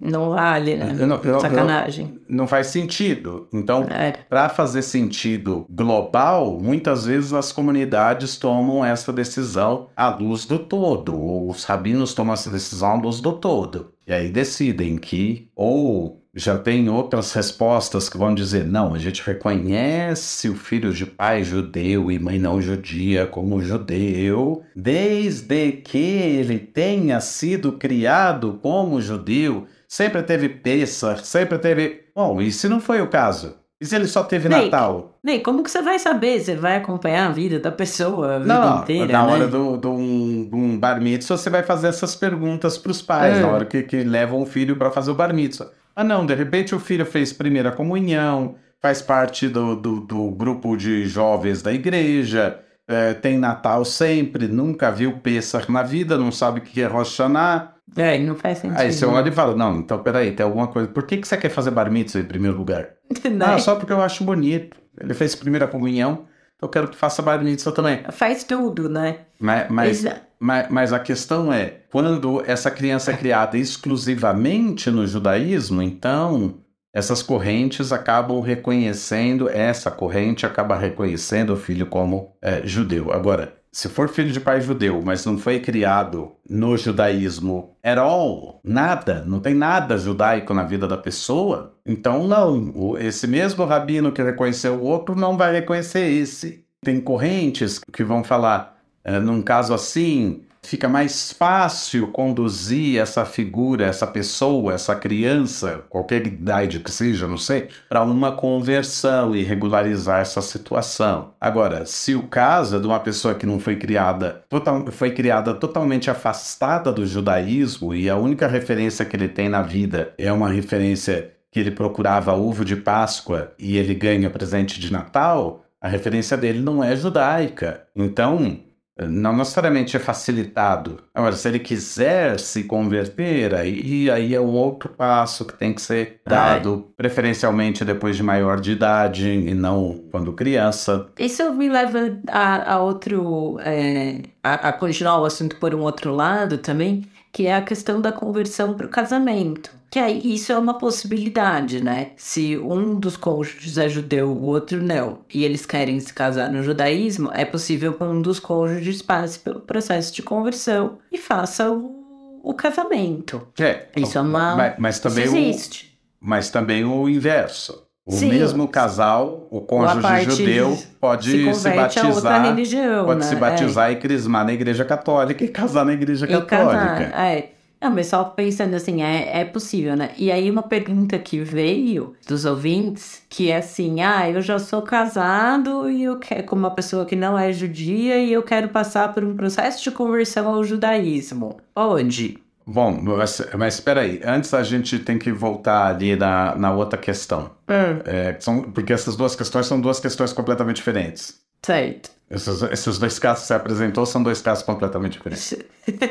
Não 0.00 0.30
vale, 0.30 0.76
né? 0.76 0.92
Não, 0.92 1.40
Sacanagem. 1.40 2.20
Não, 2.28 2.38
não, 2.38 2.46
faz 2.46 2.68
sentido. 2.68 3.46
Então, 3.52 3.82
é. 3.84 4.12
para 4.28 4.48
fazer 4.48 4.82
sentido 4.82 5.66
global, 5.68 6.58
muitas 6.60 7.04
vezes 7.04 7.32
as 7.32 7.52
comunidades 7.52 8.36
tomam 8.36 8.84
essa 8.84 9.12
decisão 9.12 9.88
à 9.96 10.08
luz 10.08 10.46
do 10.46 10.58
todo. 10.58 11.48
Os 11.48 11.64
rabinos 11.64 12.14
tomam 12.14 12.34
essa 12.34 12.50
decisão 12.50 12.92
à 12.92 12.94
luz 12.94 13.20
do 13.20 13.32
todo. 13.32 13.92
E 14.06 14.12
aí 14.12 14.30
decidem 14.30 14.96
que 14.96 15.50
ou 15.54 16.17
já 16.38 16.56
tem 16.56 16.88
outras 16.88 17.32
respostas 17.32 18.08
que 18.08 18.16
vão 18.16 18.32
dizer: 18.32 18.64
não, 18.64 18.94
a 18.94 18.98
gente 18.98 19.22
reconhece 19.22 20.48
o 20.48 20.54
filho 20.54 20.92
de 20.92 21.04
pai 21.04 21.42
judeu 21.42 22.12
e 22.12 22.18
mãe 22.18 22.38
não 22.38 22.62
judia 22.62 23.26
como 23.26 23.60
judeu, 23.60 24.62
desde 24.74 25.72
que 25.72 25.98
ele 25.98 26.58
tenha 26.58 27.20
sido 27.20 27.72
criado 27.72 28.58
como 28.62 29.00
judeu, 29.00 29.66
sempre 29.88 30.22
teve 30.22 30.48
Pessah, 30.48 31.16
sempre 31.16 31.58
teve. 31.58 32.04
Bom, 32.14 32.40
e 32.40 32.52
se 32.52 32.68
não 32.68 32.80
foi 32.80 33.02
o 33.02 33.08
caso? 33.08 33.56
E 33.80 33.86
se 33.86 33.94
ele 33.94 34.08
só 34.08 34.24
teve 34.24 34.48
Ney, 34.48 34.64
Natal? 34.64 35.18
Ney, 35.22 35.40
como 35.40 35.62
que 35.62 35.70
você 35.70 35.80
vai 35.80 36.00
saber? 36.00 36.40
Você 36.40 36.56
vai 36.56 36.76
acompanhar 36.76 37.28
a 37.28 37.32
vida 37.32 37.60
da 37.60 37.70
pessoa 37.70 38.34
a 38.34 38.38
vida 38.40 38.54
não, 38.54 38.82
inteira, 38.82 39.12
Na 39.12 39.24
né? 39.24 39.32
hora 39.32 39.46
do, 39.46 39.76
do, 39.76 39.92
um, 39.92 40.50
um 40.52 40.78
bar 40.78 41.00
mitzvah, 41.00 41.36
você 41.36 41.48
vai 41.48 41.62
fazer 41.62 41.86
essas 41.86 42.16
perguntas 42.16 42.76
para 42.76 42.90
os 42.90 43.00
pais, 43.00 43.36
é. 43.36 43.40
na 43.40 43.48
hora 43.48 43.64
que, 43.64 43.84
que 43.84 44.02
levam 44.02 44.42
o 44.42 44.46
filho 44.46 44.76
para 44.76 44.90
fazer 44.90 45.12
o 45.12 45.14
bar 45.14 45.32
mitzvah. 45.32 45.70
Ah, 45.98 46.04
não, 46.04 46.24
de 46.24 46.32
repente 46.32 46.76
o 46.76 46.78
filho 46.78 47.04
fez 47.04 47.32
primeira 47.32 47.72
comunhão, 47.72 48.54
faz 48.80 49.02
parte 49.02 49.48
do, 49.48 49.74
do, 49.74 49.98
do 49.98 50.30
grupo 50.30 50.76
de 50.76 51.08
jovens 51.08 51.60
da 51.60 51.72
igreja, 51.72 52.60
é, 52.86 53.14
tem 53.14 53.36
Natal 53.36 53.84
sempre, 53.84 54.46
nunca 54.46 54.92
viu 54.92 55.18
Pessah 55.18 55.64
na 55.68 55.82
vida, 55.82 56.16
não 56.16 56.30
sabe 56.30 56.60
o 56.60 56.62
que 56.62 56.80
é 56.80 56.86
Rosh 56.86 57.18
Hashanah. 57.18 57.74
É, 57.96 58.16
não 58.16 58.36
faz 58.36 58.58
sentido. 58.58 58.78
Aí 58.78 58.92
você 58.92 59.04
olha 59.06 59.28
e 59.28 59.32
fala, 59.32 59.56
não, 59.56 59.78
então 59.78 59.98
peraí, 59.98 60.30
tem 60.30 60.46
alguma 60.46 60.68
coisa. 60.68 60.86
Por 60.86 61.02
que, 61.02 61.16
que 61.16 61.26
você 61.26 61.36
quer 61.36 61.48
fazer 61.48 61.72
bar 61.72 61.90
mitzvah 61.90 62.20
em 62.20 62.26
primeiro 62.26 62.56
lugar? 62.56 62.90
ah, 63.44 63.58
só 63.58 63.74
porque 63.74 63.92
eu 63.92 64.00
acho 64.00 64.22
bonito. 64.22 64.76
Ele 65.00 65.14
fez 65.14 65.34
primeira 65.34 65.66
comunhão, 65.66 66.26
então 66.54 66.68
eu 66.68 66.70
quero 66.70 66.86
que 66.86 66.96
faça 66.96 67.20
bar 67.22 67.42
mitzvah 67.42 67.72
também. 67.72 68.04
Faz 68.12 68.44
tudo, 68.44 68.88
né? 68.88 69.22
Mas, 69.40 69.66
mas, 69.68 70.04
mas, 70.40 70.68
mas, 70.70 70.92
a 70.92 70.98
questão 70.98 71.52
é, 71.52 71.82
quando 71.90 72.42
essa 72.46 72.70
criança 72.70 73.12
é 73.12 73.16
criada 73.16 73.56
exclusivamente 73.56 74.90
no 74.90 75.06
judaísmo, 75.06 75.82
então 75.82 76.58
essas 76.92 77.22
correntes 77.22 77.92
acabam 77.92 78.40
reconhecendo, 78.40 79.48
essa 79.48 79.90
corrente 79.90 80.46
acaba 80.46 80.76
reconhecendo 80.76 81.52
o 81.52 81.56
filho 81.56 81.86
como 81.86 82.36
é, 82.42 82.66
judeu. 82.66 83.12
Agora, 83.12 83.58
se 83.70 83.88
for 83.88 84.08
filho 84.08 84.32
de 84.32 84.40
pai 84.40 84.60
judeu, 84.60 85.00
mas 85.04 85.24
não 85.24 85.38
foi 85.38 85.60
criado 85.60 86.32
no 86.48 86.76
judaísmo 86.76 87.76
at 87.82 87.98
all, 87.98 88.60
nada, 88.64 89.22
não 89.26 89.40
tem 89.40 89.54
nada 89.54 89.98
judaico 89.98 90.54
na 90.54 90.64
vida 90.64 90.88
da 90.88 90.96
pessoa, 90.96 91.74
então 91.86 92.26
não, 92.26 92.96
esse 92.98 93.26
mesmo 93.26 93.64
rabino 93.64 94.10
que 94.10 94.22
reconheceu 94.22 94.74
o 94.74 94.84
outro 94.84 95.14
não 95.14 95.36
vai 95.36 95.52
reconhecer 95.52 96.10
esse. 96.10 96.64
Tem 96.82 97.00
correntes 97.00 97.80
que 97.92 98.04
vão 98.04 98.24
falar, 98.24 98.77
é, 99.08 99.18
num 99.18 99.40
caso 99.40 99.72
assim, 99.72 100.42
fica 100.62 100.86
mais 100.86 101.32
fácil 101.32 102.08
conduzir 102.08 103.00
essa 103.00 103.24
figura, 103.24 103.86
essa 103.86 104.06
pessoa, 104.06 104.74
essa 104.74 104.94
criança, 104.94 105.82
qualquer 105.88 106.26
idade 106.26 106.80
que 106.80 106.90
seja, 106.90 107.26
não 107.26 107.38
sei, 107.38 107.68
para 107.88 108.02
uma 108.02 108.32
conversão 108.32 109.34
e 109.34 109.42
regularizar 109.42 110.20
essa 110.20 110.42
situação. 110.42 111.32
Agora, 111.40 111.86
se 111.86 112.14
o 112.14 112.24
caso 112.24 112.76
é 112.76 112.80
de 112.80 112.86
uma 112.86 113.00
pessoa 113.00 113.34
que 113.34 113.46
não 113.46 113.58
foi 113.58 113.76
criada, 113.76 114.44
total, 114.46 114.86
foi 114.92 115.10
criada 115.12 115.54
totalmente 115.54 116.10
afastada 116.10 116.92
do 116.92 117.06
judaísmo 117.06 117.94
e 117.94 118.10
a 118.10 118.16
única 118.16 118.46
referência 118.46 119.06
que 119.06 119.16
ele 119.16 119.28
tem 119.28 119.48
na 119.48 119.62
vida 119.62 120.12
é 120.18 120.30
uma 120.30 120.50
referência 120.50 121.32
que 121.50 121.60
ele 121.60 121.70
procurava 121.70 122.34
ovo 122.34 122.62
de 122.62 122.76
Páscoa 122.76 123.52
e 123.58 123.78
ele 123.78 123.94
ganha 123.94 124.28
presente 124.28 124.78
de 124.78 124.92
Natal, 124.92 125.64
a 125.80 125.88
referência 125.88 126.36
dele 126.36 126.60
não 126.60 126.84
é 126.84 126.94
judaica. 126.94 127.84
Então, 127.96 128.60
não 129.06 129.36
necessariamente 129.36 129.96
é 129.96 130.00
facilitado. 130.00 130.98
Agora, 131.14 131.34
se 131.36 131.46
ele 131.48 131.58
quiser 131.58 132.38
se 132.40 132.64
converter, 132.64 133.54
aí, 133.54 134.10
aí 134.10 134.34
é 134.34 134.40
um 134.40 134.52
outro 134.54 134.88
passo 134.90 135.44
que 135.44 135.54
tem 135.54 135.72
que 135.72 135.80
ser 135.80 136.20
dado, 136.26 136.84
Ai. 136.86 136.94
preferencialmente 136.96 137.84
depois 137.84 138.16
de 138.16 138.22
maior 138.22 138.60
de 138.60 138.72
idade 138.72 139.28
e 139.28 139.54
não 139.54 140.04
quando 140.10 140.32
criança. 140.32 141.06
Isso 141.18 141.52
me 141.54 141.68
leva 141.68 142.18
a, 142.28 142.74
a 142.74 142.80
outro. 142.80 143.58
É, 143.60 144.22
a, 144.42 144.68
a 144.68 144.72
continuar 144.72 145.20
o 145.20 145.24
assunto 145.24 145.56
por 145.56 145.74
um 145.74 145.80
outro 145.80 146.14
lado 146.14 146.58
também, 146.58 147.04
que 147.32 147.46
é 147.46 147.54
a 147.54 147.62
questão 147.62 148.00
da 148.00 148.12
conversão 148.12 148.74
para 148.74 148.86
o 148.86 148.90
casamento. 148.90 149.70
Que 149.90 149.98
aí 149.98 150.34
isso 150.34 150.52
é 150.52 150.58
uma 150.58 150.74
possibilidade, 150.74 151.82
né? 151.82 152.10
Se 152.16 152.58
um 152.58 152.94
dos 152.94 153.16
cônjuges 153.16 153.78
é 153.78 153.88
judeu, 153.88 154.28
o 154.30 154.44
outro 154.44 154.82
não, 154.82 155.20
e 155.32 155.44
eles 155.44 155.64
querem 155.64 155.98
se 155.98 156.12
casar 156.12 156.52
no 156.52 156.62
judaísmo, 156.62 157.30
é 157.32 157.44
possível 157.44 157.94
que 157.94 158.04
um 158.04 158.20
dos 158.20 158.38
cônjuges 158.38 159.00
passe 159.00 159.38
pelo 159.38 159.60
processo 159.60 160.14
de 160.14 160.22
conversão 160.22 160.98
e 161.10 161.16
faça 161.16 161.70
o, 161.70 162.40
o 162.42 162.52
casamento. 162.52 163.48
É, 163.58 163.86
isso 163.96 164.18
é 164.18 164.20
uma. 164.20 164.56
Mas, 164.56 164.74
mas 164.78 164.98
também 165.00 165.24
existe. 165.24 165.98
O, 166.20 166.28
mas 166.28 166.50
também 166.50 166.84
o 166.84 167.08
inverso. 167.08 167.87
O 168.08 168.12
Sim. 168.12 168.30
mesmo 168.30 168.66
casal, 168.66 169.46
o 169.50 169.60
cônjuge 169.60 170.30
judeu, 170.30 170.78
pode 170.98 171.30
se, 171.30 171.54
se 171.54 171.70
batizar. 171.70 172.42
Religião, 172.42 173.04
pode 173.04 173.20
né? 173.20 173.26
se 173.26 173.36
batizar 173.36 173.90
é. 173.90 173.92
e 173.92 173.96
crismar 173.96 174.46
na 174.46 174.54
igreja 174.54 174.82
católica 174.82 175.44
e 175.44 175.48
casar 175.48 175.84
na 175.84 175.92
igreja 175.92 176.24
e 176.24 176.28
católica. 176.28 177.10
Casar, 177.10 177.26
é. 177.26 177.50
Não, 177.78 177.90
mas 177.90 178.06
só 178.06 178.24
pensando 178.24 178.74
assim, 178.74 179.02
é, 179.02 179.40
é 179.40 179.44
possível, 179.44 179.94
né? 179.94 180.10
E 180.16 180.32
aí 180.32 180.50
uma 180.50 180.62
pergunta 180.62 181.18
que 181.18 181.40
veio 181.40 182.14
dos 182.26 182.46
ouvintes, 182.46 183.22
que 183.28 183.50
é 183.50 183.58
assim, 183.58 184.00
ah, 184.00 184.28
eu 184.28 184.40
já 184.40 184.58
sou 184.58 184.80
casado 184.80 185.90
e 185.90 186.02
eu 186.02 186.18
quero 186.18 186.44
com 186.44 186.56
uma 186.56 186.70
pessoa 186.70 187.04
que 187.04 187.14
não 187.14 187.38
é 187.38 187.52
judia 187.52 188.16
e 188.16 188.32
eu 188.32 188.42
quero 188.42 188.70
passar 188.70 189.12
por 189.12 189.22
um 189.22 189.36
processo 189.36 189.84
de 189.84 189.90
conversão 189.90 190.48
ao 190.48 190.64
judaísmo. 190.64 191.58
Onde? 191.76 192.38
Bom, 192.70 193.00
mas, 193.00 193.40
mas 193.56 193.74
espera 193.74 194.02
aí, 194.02 194.20
antes 194.22 194.52
a 194.52 194.62
gente 194.62 194.98
tem 194.98 195.18
que 195.18 195.32
voltar 195.32 195.86
ali 195.86 196.14
na, 196.14 196.54
na 196.54 196.70
outra 196.70 196.98
questão. 196.98 197.52
Hum. 197.66 198.02
É, 198.04 198.36
são, 198.38 198.60
porque 198.60 198.92
essas 198.92 199.16
duas 199.16 199.34
questões 199.34 199.66
são 199.66 199.80
duas 199.80 199.98
questões 199.98 200.34
completamente 200.34 200.76
diferentes. 200.76 201.40
Certo. 201.64 202.10
Esses, 202.30 202.60
esses 202.60 202.98
dois 202.98 203.18
casos 203.18 203.44
que 203.44 203.48
você 203.48 203.54
apresentou 203.54 204.04
são 204.04 204.22
dois 204.22 204.42
casos 204.42 204.62
completamente 204.62 205.14
diferentes. 205.14 205.56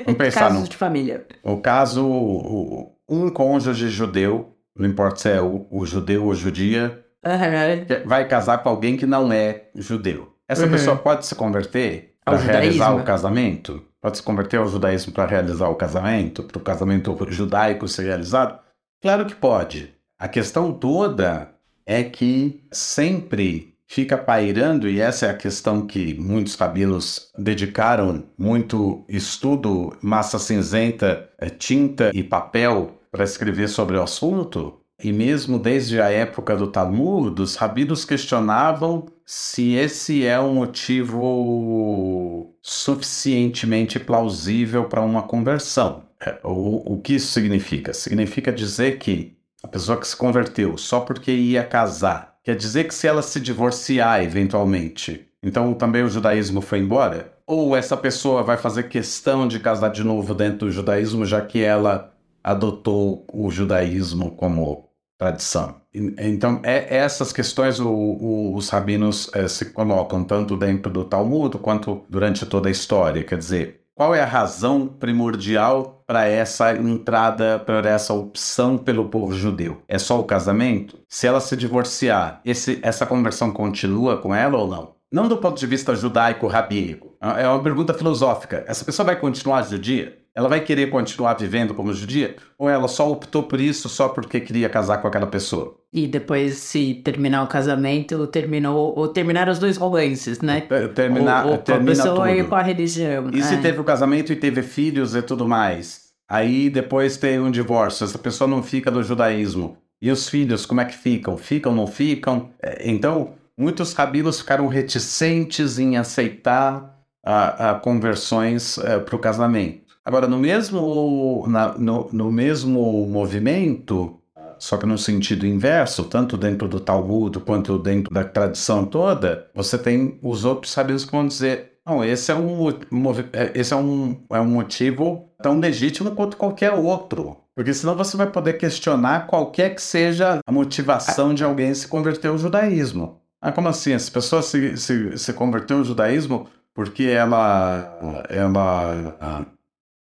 Vamos 0.03 0.17
pensar 0.17 0.39
Casos 0.47 0.61
no, 0.61 0.67
de 0.67 0.75
família. 0.75 1.27
O 1.43 1.57
caso, 1.57 2.03
o, 2.03 2.91
um 3.07 3.29
cônjuge 3.29 3.87
judeu, 3.89 4.57
não 4.75 4.89
importa 4.89 5.19
se 5.19 5.29
é 5.29 5.39
o, 5.39 5.67
o 5.69 5.85
judeu 5.85 6.25
ou 6.25 6.33
judia, 6.33 7.05
uhum. 7.23 8.07
vai 8.09 8.27
casar 8.27 8.63
com 8.63 8.69
alguém 8.69 8.97
que 8.97 9.05
não 9.05 9.31
é 9.31 9.65
judeu. 9.75 10.33
Essa 10.47 10.65
uhum. 10.65 10.71
pessoa 10.71 10.95
pode 10.95 11.23
se 11.27 11.35
converter 11.35 12.15
para 12.25 12.37
realizar 12.37 12.95
o 12.95 13.03
casamento? 13.03 13.83
Pode 14.01 14.17
se 14.17 14.23
converter 14.23 14.57
ao 14.57 14.67
judaísmo 14.67 15.11
para 15.11 15.29
realizar 15.29 15.69
o 15.69 15.75
casamento? 15.75 16.43
Para 16.43 16.57
o 16.57 16.63
casamento 16.63 17.17
judaico 17.29 17.87
ser 17.87 18.03
realizado? 18.03 18.59
Claro 19.01 19.25
que 19.25 19.35
pode. 19.35 19.93
A 20.19 20.27
questão 20.27 20.73
toda 20.73 21.53
é 21.85 22.03
que 22.03 22.63
sempre 22.71 23.75
fica 23.87 24.17
pairando, 24.17 24.89
e 24.89 24.99
essa 24.99 25.27
é 25.27 25.29
a 25.29 25.37
questão 25.37 25.87
que 25.87 26.13
muitos 26.19 26.55
cabelos 26.55 27.31
dedicaram 27.37 28.25
muito 28.37 29.05
estudo, 29.07 29.95
massa 30.01 30.37
cinzenta, 30.37 31.29
eh, 31.39 31.49
tinta 31.49 32.11
e 32.13 32.21
papel 32.23 32.99
para 33.09 33.23
escrever 33.23 33.69
sobre 33.69 33.95
o 33.95 34.03
assunto. 34.03 34.81
E 35.03 35.13
mesmo 35.13 35.59
desde 35.59 36.01
a 36.01 36.09
época 36.09 36.55
do 36.55 36.67
Talmud, 36.67 37.39
os 37.41 37.55
rabinos 37.55 38.03
questionavam 38.03 39.05
se 39.25 39.73
esse 39.73 40.25
é 40.25 40.39
um 40.39 40.55
motivo 40.55 42.55
suficientemente 42.61 43.99
plausível 43.99 44.85
para 44.85 45.01
uma 45.01 45.23
conversão. 45.23 46.03
Eh, 46.19 46.39
o, 46.43 46.95
o 46.95 47.01
que 47.01 47.15
isso 47.15 47.31
significa? 47.31 47.93
Significa 47.93 48.51
dizer 48.51 48.97
que 48.97 49.37
a 49.61 49.67
pessoa 49.67 49.99
que 49.99 50.07
se 50.07 50.15
converteu 50.15 50.77
só 50.77 51.01
porque 51.01 51.31
ia 51.31 51.63
casar 51.63 52.37
Quer 52.47 52.55
dizer 52.55 52.85
que 52.85 52.95
se 52.95 53.05
ela 53.05 53.21
se 53.21 53.41
divorciar 53.41 54.23
eventualmente, 54.23 55.27
então 55.43 55.73
também 55.73 56.03
o 56.03 56.09
judaísmo 56.09 56.61
foi 56.61 56.79
embora? 56.79 57.33
Ou 57.45 57.75
essa 57.75 57.97
pessoa 57.97 58.41
vai 58.41 58.55
fazer 58.55 58.83
questão 58.83 59.49
de 59.49 59.59
casar 59.59 59.89
de 59.89 60.01
novo 60.01 60.33
dentro 60.33 60.59
do 60.59 60.71
judaísmo, 60.71 61.25
já 61.25 61.41
que 61.41 61.61
ela 61.61 62.13
adotou 62.41 63.27
o 63.33 63.51
judaísmo 63.51 64.31
como 64.31 64.86
tradição. 65.17 65.81
Então, 65.93 66.61
é, 66.63 66.95
essas 66.95 67.33
questões 67.33 67.79
o, 67.79 67.89
o, 67.89 68.55
os 68.55 68.69
rabinos 68.69 69.31
é, 69.33 69.47
se 69.47 69.65
colocam 69.71 70.23
tanto 70.23 70.55
dentro 70.55 70.91
do 70.91 71.03
Talmud 71.03 71.57
quanto 71.57 72.05
durante 72.07 72.45
toda 72.45 72.69
a 72.69 72.71
história. 72.71 73.23
Quer 73.23 73.37
dizer, 73.37 73.81
qual 73.95 74.13
é 74.13 74.21
a 74.21 74.27
razão 74.27 74.87
primordial 74.87 76.03
para 76.05 76.27
essa 76.27 76.71
entrada, 76.75 77.57
para 77.57 77.89
essa 77.89 78.13
opção 78.13 78.77
pelo 78.77 79.09
povo 79.09 79.33
judeu? 79.33 79.81
É 79.87 79.97
só 79.97 80.19
o 80.19 80.23
casamento? 80.23 80.99
Se 81.09 81.25
ela 81.25 81.41
se 81.41 81.57
divorciar, 81.57 82.39
esse, 82.45 82.79
essa 82.83 83.07
conversão 83.07 83.51
continua 83.51 84.17
com 84.17 84.35
ela 84.35 84.55
ou 84.55 84.67
não? 84.67 84.95
Não 85.11 85.27
do 85.27 85.37
ponto 85.37 85.57
de 85.57 85.65
vista 85.65 85.95
judaico-rabínico. 85.95 87.15
É 87.19 87.47
uma 87.47 87.63
pergunta 87.63 87.93
filosófica. 87.93 88.63
Essa 88.67 88.85
pessoa 88.85 89.05
vai 89.05 89.15
continuar 89.15 89.63
judia? 89.63 90.15
Ela 90.37 90.47
vai 90.47 90.59
querer 90.59 90.91
continuar 90.91 91.33
vivendo 91.33 91.73
como 91.73 91.91
judia? 91.91 92.35
Ou 92.59 92.69
ela 92.69 92.87
só 92.87 93.11
optou 93.11 93.41
por 93.41 93.59
isso 93.59 93.89
só 93.89 94.07
porque 94.07 94.39
queria 94.39 94.69
casar 94.69 94.99
com 94.99 95.07
aquela 95.07 95.25
pessoa? 95.25 95.75
E 95.91 96.05
depois, 96.05 96.57
se 96.57 96.93
terminar 96.93 97.41
o 97.41 97.47
casamento, 97.47 98.27
terminou, 98.27 98.93
ou 98.95 99.07
terminar 99.07 99.49
os 99.49 99.57
dois 99.57 99.77
romances, 99.77 100.39
né? 100.39 100.61
Terminar, 100.93 101.47
ou, 101.47 101.53
ou 101.53 101.57
termina 101.57 101.91
com 101.95 102.01
a 102.01 102.03
pessoa 102.03 102.27
tudo. 102.27 102.39
e 102.39 102.43
com 102.43 102.53
a 102.53 102.61
religião. 102.61 103.31
E 103.33 103.41
se 103.41 103.55
é. 103.55 103.57
teve 103.57 103.79
o 103.79 103.83
casamento 103.83 104.31
e 104.31 104.35
teve 104.35 104.61
filhos 104.61 105.15
e 105.15 105.23
tudo 105.23 105.47
mais? 105.47 106.09
Aí 106.29 106.69
depois 106.69 107.17
tem 107.17 107.39
um 107.39 107.49
divórcio, 107.49 108.03
essa 108.03 108.19
pessoa 108.19 108.47
não 108.47 108.61
fica 108.61 108.91
no 108.91 109.01
judaísmo. 109.01 109.75
E 109.99 110.11
os 110.11 110.29
filhos, 110.29 110.67
como 110.67 110.81
é 110.81 110.85
que 110.85 110.95
ficam? 110.95 111.35
Ficam, 111.35 111.73
não 111.73 111.87
ficam? 111.87 112.51
É, 112.61 112.87
Então, 112.87 113.33
muitos 113.57 113.91
rabinos 113.93 114.39
ficaram 114.39 114.67
reticentes 114.67 115.79
em 115.79 115.97
aceitar 115.97 116.95
a, 117.25 117.71
a 117.71 117.75
conversões 117.79 118.77
para 119.03 119.15
o 119.15 119.19
casamento. 119.19 119.86
Agora, 120.07 120.25
no 120.25 120.39
mesmo, 120.39 121.45
na- 121.49 121.77
no, 121.77 122.07
no 122.13 122.31
mesmo 122.31 123.05
movimento, 123.07 124.21
só 124.57 124.77
que 124.77 124.85
no 124.85 124.97
sentido 124.97 125.45
inverso, 125.45 126.05
tanto 126.05 126.37
dentro 126.37 126.65
do 126.69 126.79
Talmud 126.79 127.37
quanto 127.41 127.77
dentro 127.77 128.13
da 128.13 128.23
tradição 128.23 128.85
toda, 128.85 129.49
você 129.53 129.77
tem 129.77 130.17
os 130.23 130.45
outros 130.45 130.71
sabios 130.71 131.03
que 131.03 131.11
vão 131.11 131.27
dizer: 131.27 131.73
não, 131.85 132.05
esse 132.05 132.31
é 132.31 132.35
um, 132.35 132.69
é- 132.69 133.51
esse 133.53 133.73
é 133.73 133.75
um, 133.75 134.23
é 134.31 134.39
um 134.39 134.45
motivo 134.45 135.29
tão 135.43 135.59
legítimo 135.59 136.11
quanto 136.11 136.37
qualquer 136.37 136.71
outro. 136.71 137.35
Porque 137.53 137.73
senão 137.73 137.93
você 137.97 138.15
vai 138.15 138.31
poder 138.31 138.53
questionar 138.53 139.27
qualquer 139.27 139.75
que 139.75 139.81
seja 139.81 140.39
a 140.47 140.51
motivação 140.53 141.33
de 141.33 141.43
alguém 141.43 141.73
se 141.73 141.85
converter 141.87 142.29
ao 142.29 142.37
judaísmo. 142.37 143.19
Ah, 143.41 143.51
como 143.51 143.67
assim? 143.67 143.91
Essa 143.91 144.09
pessoa 144.11 144.41
se, 144.41 144.77
se, 144.77 145.17
se 145.17 145.33
converteu 145.33 145.77
ao 145.79 145.83
judaísmo 145.83 146.47
porque 146.73 147.03
ela, 147.03 148.25
ela 148.29 149.45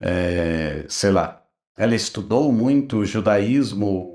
é, 0.00 0.84
sei 0.88 1.10
lá, 1.10 1.42
ela 1.76 1.94
estudou 1.94 2.52
muito 2.52 3.04
judaísmo 3.04 4.14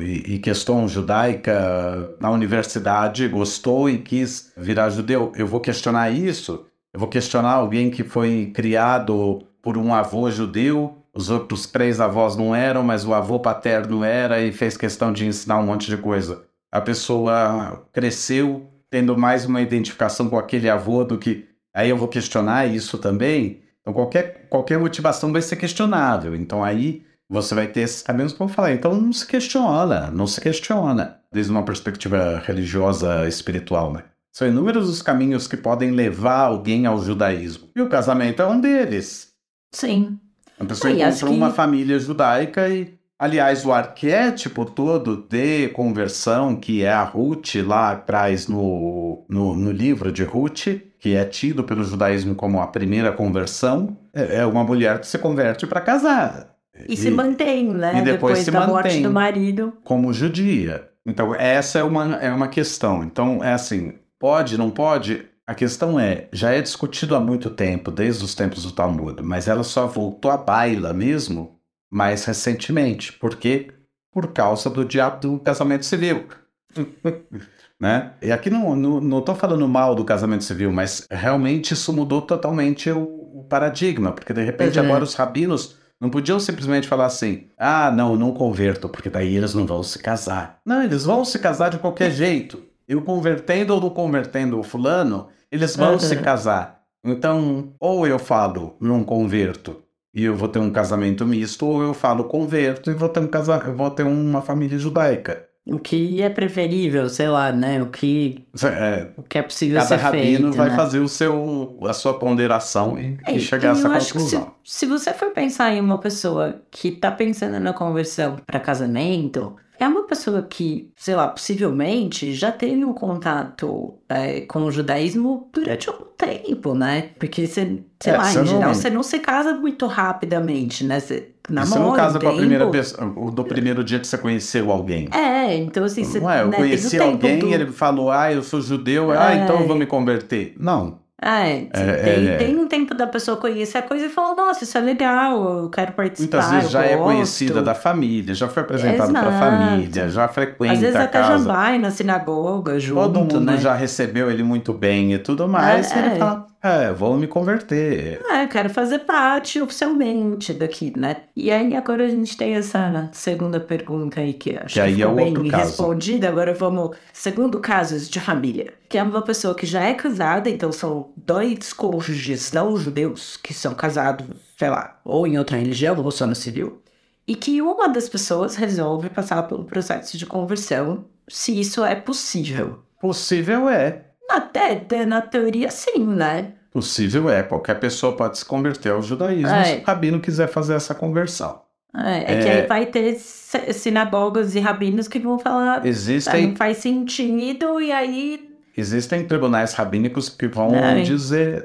e, 0.00 0.34
e 0.34 0.38
questão 0.38 0.88
judaica 0.88 2.16
na 2.20 2.30
universidade, 2.30 3.28
gostou 3.28 3.90
e 3.90 3.98
quis 3.98 4.52
virar 4.56 4.90
judeu. 4.90 5.32
Eu 5.36 5.46
vou 5.46 5.60
questionar 5.60 6.10
isso? 6.10 6.66
Eu 6.92 7.00
vou 7.00 7.08
questionar 7.08 7.52
alguém 7.52 7.90
que 7.90 8.04
foi 8.04 8.52
criado 8.54 9.46
por 9.62 9.78
um 9.78 9.94
avô 9.94 10.30
judeu, 10.30 11.02
os 11.14 11.30
outros 11.30 11.66
três 11.66 12.00
avós 12.00 12.36
não 12.36 12.54
eram, 12.54 12.82
mas 12.82 13.04
o 13.04 13.12
avô 13.12 13.38
paterno 13.38 14.02
era 14.02 14.40
e 14.40 14.50
fez 14.50 14.76
questão 14.76 15.12
de 15.12 15.26
ensinar 15.26 15.58
um 15.58 15.66
monte 15.66 15.88
de 15.88 15.96
coisa. 15.96 16.44
A 16.70 16.80
pessoa 16.80 17.86
cresceu 17.92 18.66
tendo 18.88 19.16
mais 19.16 19.44
uma 19.44 19.60
identificação 19.60 20.28
com 20.28 20.38
aquele 20.38 20.68
avô 20.68 21.04
do 21.04 21.18
que. 21.18 21.46
Aí 21.74 21.90
eu 21.90 21.96
vou 21.96 22.08
questionar 22.08 22.66
isso 22.66 22.98
também. 22.98 23.62
Então 23.82 23.92
qualquer, 23.92 24.46
qualquer 24.48 24.78
motivação 24.78 25.32
vai 25.32 25.42
ser 25.42 25.56
questionável. 25.56 26.34
Então 26.34 26.62
aí 26.62 27.02
você 27.28 27.54
vai 27.54 27.66
ter 27.66 27.80
esses 27.80 28.02
caminhos 28.02 28.32
que 28.32 28.38
vão 28.38 28.48
falar. 28.48 28.72
Então 28.72 28.94
não 28.94 29.12
se 29.12 29.26
questiona, 29.26 30.10
não 30.10 30.26
se 30.26 30.40
questiona. 30.40 31.18
Desde 31.32 31.50
uma 31.50 31.64
perspectiva 31.64 32.42
religiosa, 32.44 33.26
espiritual, 33.26 33.92
né? 33.92 34.04
São 34.34 34.46
inúmeros 34.48 34.88
os 34.88 35.02
caminhos 35.02 35.46
que 35.46 35.56
podem 35.56 35.90
levar 35.90 36.40
alguém 36.46 36.86
ao 36.86 37.02
judaísmo. 37.02 37.68
E 37.76 37.80
o 37.82 37.88
casamento 37.88 38.40
é 38.40 38.46
um 38.46 38.60
deles. 38.60 39.28
Sim. 39.74 40.18
A 40.58 40.64
pessoa 40.64 40.92
encontra 40.92 41.28
que- 41.28 41.34
uma 41.34 41.50
família 41.50 41.98
judaica 41.98 42.68
e, 42.68 42.94
aliás, 43.18 43.64
o 43.64 43.72
arquétipo 43.72 44.64
todo 44.64 45.26
de 45.28 45.68
conversão 45.70 46.54
que 46.56 46.82
é 46.84 46.92
a 46.92 47.02
Ruth 47.02 47.56
lá 47.66 47.92
atrás 47.92 48.46
no, 48.48 49.24
no, 49.28 49.54
no 49.54 49.70
livro 49.72 50.12
de 50.12 50.22
Ruth, 50.24 50.66
que 51.02 51.16
é 51.16 51.24
tido 51.24 51.64
pelo 51.64 51.82
judaísmo 51.82 52.36
como 52.36 52.60
a 52.60 52.66
primeira 52.68 53.10
conversão, 53.10 53.98
é, 54.14 54.36
é 54.36 54.46
uma 54.46 54.62
mulher 54.62 55.00
que 55.00 55.06
se 55.08 55.18
converte 55.18 55.66
para 55.66 55.80
casar. 55.80 56.54
E, 56.88 56.96
se 56.96 57.10
mantém, 57.10 57.74
né? 57.74 57.98
e 57.98 58.02
depois 58.02 58.38
se 58.38 58.52
da 58.52 58.68
morte 58.68 58.86
mantém. 58.86 59.02
do 59.02 59.10
marido. 59.10 59.72
como 59.82 60.12
judia. 60.12 60.88
Então, 61.04 61.34
essa 61.34 61.80
é 61.80 61.82
uma, 61.82 62.14
é 62.18 62.30
uma 62.30 62.46
questão. 62.46 63.02
Então, 63.02 63.42
é 63.42 63.52
assim, 63.52 63.94
pode, 64.16 64.56
não 64.56 64.70
pode? 64.70 65.26
A 65.44 65.56
questão 65.56 65.98
é, 65.98 66.28
já 66.32 66.52
é 66.52 66.62
discutido 66.62 67.16
há 67.16 67.20
muito 67.20 67.50
tempo, 67.50 67.90
desde 67.90 68.24
os 68.24 68.32
tempos 68.32 68.62
do 68.62 68.70
Talmud, 68.70 69.20
mas 69.24 69.48
ela 69.48 69.64
só 69.64 69.88
voltou 69.88 70.30
à 70.30 70.36
baila 70.36 70.92
mesmo 70.92 71.58
mais 71.90 72.24
recentemente. 72.24 73.12
Por 73.12 73.34
quê? 73.34 73.72
Por 74.12 74.28
causa 74.28 74.70
do 74.70 74.84
diabo 74.84 75.20
do 75.20 75.40
casamento 75.40 75.84
civil. 75.84 76.28
né? 77.82 78.12
E 78.22 78.30
aqui 78.30 78.48
não, 78.48 78.76
não, 78.76 79.00
não 79.00 79.20
tô 79.20 79.34
falando 79.34 79.66
mal 79.66 79.96
do 79.96 80.04
casamento 80.04 80.44
civil, 80.44 80.70
mas 80.72 81.04
realmente 81.10 81.74
isso 81.74 81.92
mudou 81.92 82.22
totalmente 82.22 82.88
o, 82.92 83.44
paradigma, 83.50 84.12
porque 84.12 84.32
de 84.32 84.42
repente 84.42 84.78
Uhum. 84.78 84.84
agora 84.86 85.02
os 85.04 85.14
rabinos 85.14 85.76
não 86.00 86.08
podiam 86.08 86.38
simplesmente 86.40 86.86
falar 86.88 87.06
assim: 87.06 87.48
ah, 87.58 87.90
não, 87.90 88.16
não 88.16 88.32
converto, 88.32 88.88
porque 88.88 89.10
daí 89.10 89.36
eles 89.36 89.52
não 89.52 89.66
vão 89.66 89.82
se 89.82 89.98
casar. 89.98 90.60
Não, 90.64 90.82
eles 90.82 91.04
vão 91.04 91.24
se 91.24 91.38
casar 91.40 91.68
de 91.70 91.78
qualquer 91.78 92.10
jeito. 92.12 92.62
Eu 92.88 93.02
convertendo 93.02 93.74
ou 93.74 93.80
não 93.80 93.90
convertendo 93.90 94.58
o 94.58 94.62
fulano, 94.62 95.26
eles 95.50 95.76
vão 95.76 95.94
Uhum. 95.94 95.98
se 95.98 96.16
casar. 96.16 96.80
Então, 97.04 97.74
ou 97.80 98.06
eu 98.06 98.18
falo, 98.18 98.76
não 98.80 99.02
converto, 99.04 99.82
e 100.14 100.24
eu 100.24 100.36
vou 100.36 100.48
ter 100.48 100.60
um 100.60 100.70
casamento 100.70 101.26
misto, 101.26 101.66
ou 101.66 101.82
eu 101.82 101.92
falo, 101.92 102.24
converto 102.24 102.90
e 102.90 102.94
vou 102.94 103.08
ter, 103.08 103.20
um 103.20 103.26
casa... 103.26 103.58
vou 103.58 103.90
ter 103.90 104.04
uma 104.04 104.40
família 104.40 104.78
judaica. 104.78 105.46
O 105.64 105.78
que 105.78 106.20
é 106.20 106.28
preferível, 106.28 107.08
sei 107.08 107.28
lá, 107.28 107.52
né? 107.52 107.80
O 107.82 107.88
que, 107.90 108.44
É, 108.64 109.12
o 109.16 109.22
que 109.22 109.38
é 109.38 109.42
possível 109.42 109.78
cada 109.78 109.86
ser 109.86 109.96
rabino 109.96 110.50
feito, 110.50 110.56
vai 110.56 110.70
né? 110.70 110.76
fazer 110.76 110.98
o 110.98 111.08
seu, 111.08 111.78
a 111.86 111.92
sua 111.92 112.18
ponderação 112.18 112.98
e, 112.98 113.16
É, 113.24 113.36
e 113.36 113.40
chegar 113.40 113.70
a 113.70 113.72
essa 113.72 113.88
que 113.88 114.00
se, 114.00 114.12
conclusão. 114.12 114.54
se 114.64 114.86
você 114.86 115.14
for 115.14 115.30
pensar 115.32 115.72
em 115.72 115.80
uma 115.80 115.98
pessoa 116.00 116.60
que 116.70 116.90
tá 116.90 117.12
pensando 117.12 117.60
na 117.60 117.72
conversão 117.72 118.36
para 118.44 118.58
casamento, 118.58 119.56
é 119.78 119.86
uma 119.86 120.04
pessoa 120.06 120.42
que, 120.42 120.92
sei 120.96 121.14
lá, 121.14 121.28
possivelmente 121.28 122.34
já 122.34 122.50
teve 122.52 122.84
um 122.84 122.92
contato 122.92 123.98
é, 124.08 124.40
com 124.42 124.64
o 124.64 124.70
judaísmo 124.70 125.48
durante 125.52 125.88
algum 125.88 126.06
tempo, 126.16 126.74
né? 126.74 127.02
Porque 127.18 127.46
você, 127.46 127.84
sei 128.00 128.12
É, 128.12 128.16
lá, 128.16 128.32
em 128.32 128.44
não- 128.44 128.46
geral, 128.46 128.74
você 128.74 128.90
não 128.90 129.02
se 129.02 129.18
casa 129.20 129.54
muito 129.54 129.86
rapidamente, 129.86 130.84
né? 130.84 131.00
Você 131.00 131.31
Namora 131.48 131.66
você 131.70 131.78
não 131.78 131.92
casa 131.92 132.18
um 132.18 132.20
com 132.20 132.28
a 132.28 132.32
primeira 132.36 132.66
pessoa, 132.70 133.30
do 133.32 133.44
primeiro 133.44 133.82
dia 133.82 133.98
que 133.98 134.06
você 134.06 134.16
conheceu 134.16 134.70
alguém. 134.70 135.08
É, 135.12 135.56
então 135.56 135.84
assim, 135.84 136.04
você 136.04 136.20
Não 136.20 136.30
é, 136.30 136.42
eu 136.42 136.48
né, 136.48 136.56
conheci 136.56 136.98
alguém, 136.98 137.38
do- 137.40 137.48
ele 137.52 137.66
falou, 137.72 138.10
ah, 138.12 138.32
eu 138.32 138.42
sou 138.42 138.60
judeu, 138.60 139.10
ah, 139.10 139.34
É. 139.34 139.42
então 139.44 139.60
eu 139.60 139.66
vou 139.66 139.76
me 139.76 139.84
converter. 139.86 140.54
Não. 140.58 141.01
É, 141.24 141.68
É, 141.72 141.92
tem, 142.02 142.28
é, 142.28 142.34
é. 142.34 142.36
tem 142.38 142.58
um 142.58 142.66
tempo 142.66 142.94
da 142.94 143.06
pessoa 143.06 143.36
conhecer 143.36 143.78
a 143.78 143.82
coisa 143.82 144.06
e 144.06 144.08
falar, 144.08 144.34
nossa, 144.34 144.64
isso 144.64 144.76
é 144.76 144.80
legal, 144.80 145.60
eu 145.62 145.70
quero 145.70 145.92
participar. 145.92 146.38
Muitas 146.38 146.52
vezes 146.52 146.70
já 146.70 146.84
é 146.84 146.96
gosto." 146.96 147.04
conhecida 147.04 147.62
da 147.62 147.74
família, 147.74 148.34
já 148.34 148.48
foi 148.48 148.62
apresentado 148.62 149.12
para 149.12 149.28
a 149.28 149.32
família, 149.32 150.08
já 150.08 150.26
frequenta 150.28 150.72
Às 150.74 150.80
vezes 150.80 150.96
até 150.96 151.22
já 151.22 151.28
casa. 151.28 151.44
vai 151.44 151.78
na 151.78 151.90
sinagoga 151.90 152.78
junto, 152.80 153.00
Todo 153.02 153.20
mundo 153.20 153.40
né? 153.40 153.56
já 153.58 153.74
recebeu 153.74 154.30
ele 154.30 154.42
muito 154.42 154.72
bem 154.72 155.14
e 155.14 155.18
tudo 155.18 155.46
mais, 155.48 155.90
É, 155.92 155.96
e 155.96 155.98
ele 156.00 156.08
é. 156.14 156.16
fala, 156.18 156.46
é, 156.62 156.92
vou 156.92 157.16
me 157.16 157.26
converter. 157.26 158.20
É, 158.30 158.46
quero 158.46 158.70
fazer 158.70 159.00
parte 159.00 159.60
oficialmente 159.60 160.52
daqui, 160.52 160.92
né? 160.96 161.16
E 161.36 161.50
aí 161.50 161.74
agora 161.76 162.04
a 162.04 162.08
gente 162.08 162.36
tem 162.36 162.54
essa 162.54 163.08
segunda 163.12 163.58
pergunta 163.60 164.20
aí 164.20 164.32
que 164.32 164.56
acho 164.56 164.66
Que 164.66 164.74
que, 164.74 164.80
aí 164.80 165.02
é 165.02 165.06
bem 165.08 165.34
caso. 165.48 165.64
respondida. 165.64 166.28
Agora 166.28 166.54
vamos 166.54 166.96
segundo 167.12 167.58
casos 167.60 168.08
de 168.08 168.20
família, 168.20 168.72
que 168.92 168.98
é 168.98 169.02
uma 169.02 169.22
pessoa 169.22 169.54
que 169.54 169.64
já 169.64 169.82
é 169.82 169.94
casada, 169.94 170.50
então 170.50 170.70
são 170.70 171.12
dois 171.16 171.72
cônjuges 171.72 172.52
não 172.52 172.76
judeus 172.76 173.38
que 173.38 173.54
são 173.54 173.74
casados, 173.74 174.26
sei 174.58 174.68
lá, 174.68 175.00
ou 175.02 175.26
em 175.26 175.38
outra 175.38 175.56
religião 175.56 175.96
ou 176.04 176.10
só 176.10 176.26
no 176.26 176.34
civil, 176.34 176.82
e 177.26 177.34
que 177.34 177.62
uma 177.62 177.88
das 177.88 178.06
pessoas 178.06 178.54
resolve 178.54 179.08
passar 179.08 179.44
pelo 179.44 179.64
processo 179.64 180.18
de 180.18 180.26
conversão, 180.26 181.06
se 181.26 181.58
isso 181.58 181.82
é 181.82 181.94
possível. 181.94 182.80
Possível 183.00 183.66
é. 183.70 184.02
Até, 184.30 184.72
até 184.72 185.06
na 185.06 185.22
teoria, 185.22 185.70
sim, 185.70 186.06
né? 186.06 186.52
Possível 186.70 187.30
é. 187.30 187.42
Qualquer 187.42 187.80
pessoa 187.80 188.14
pode 188.14 188.36
se 188.38 188.44
converter 188.44 188.90
ao 188.92 189.02
judaísmo 189.02 189.48
É. 189.56 189.64
se 189.64 189.76
o 189.78 189.84
rabino 189.84 190.20
quiser 190.20 190.48
fazer 190.48 190.74
essa 190.74 190.94
conversão. 190.94 191.62
É, 191.96 192.34
é 192.34 192.42
que 192.42 192.48
É. 192.48 192.60
aí 192.60 192.66
vai 192.66 192.86
ter 192.86 193.14
si- 193.18 193.72
sinagogas 193.72 194.54
e 194.54 194.60
rabinos 194.60 195.08
que 195.08 195.18
vão 195.18 195.38
falar 195.38 195.80
"Ah, 195.82 195.88
Existem, 195.88 196.48
não 196.48 196.56
faz 196.56 196.76
sentido, 196.78 197.80
e 197.80 197.90
aí. 197.90 198.51
Existem 198.76 199.24
tribunais 199.26 199.72
rabínicos 199.74 200.28
que 200.28 200.46
vão 200.48 200.74
É. 200.74 201.00
dizer, 201.02 201.64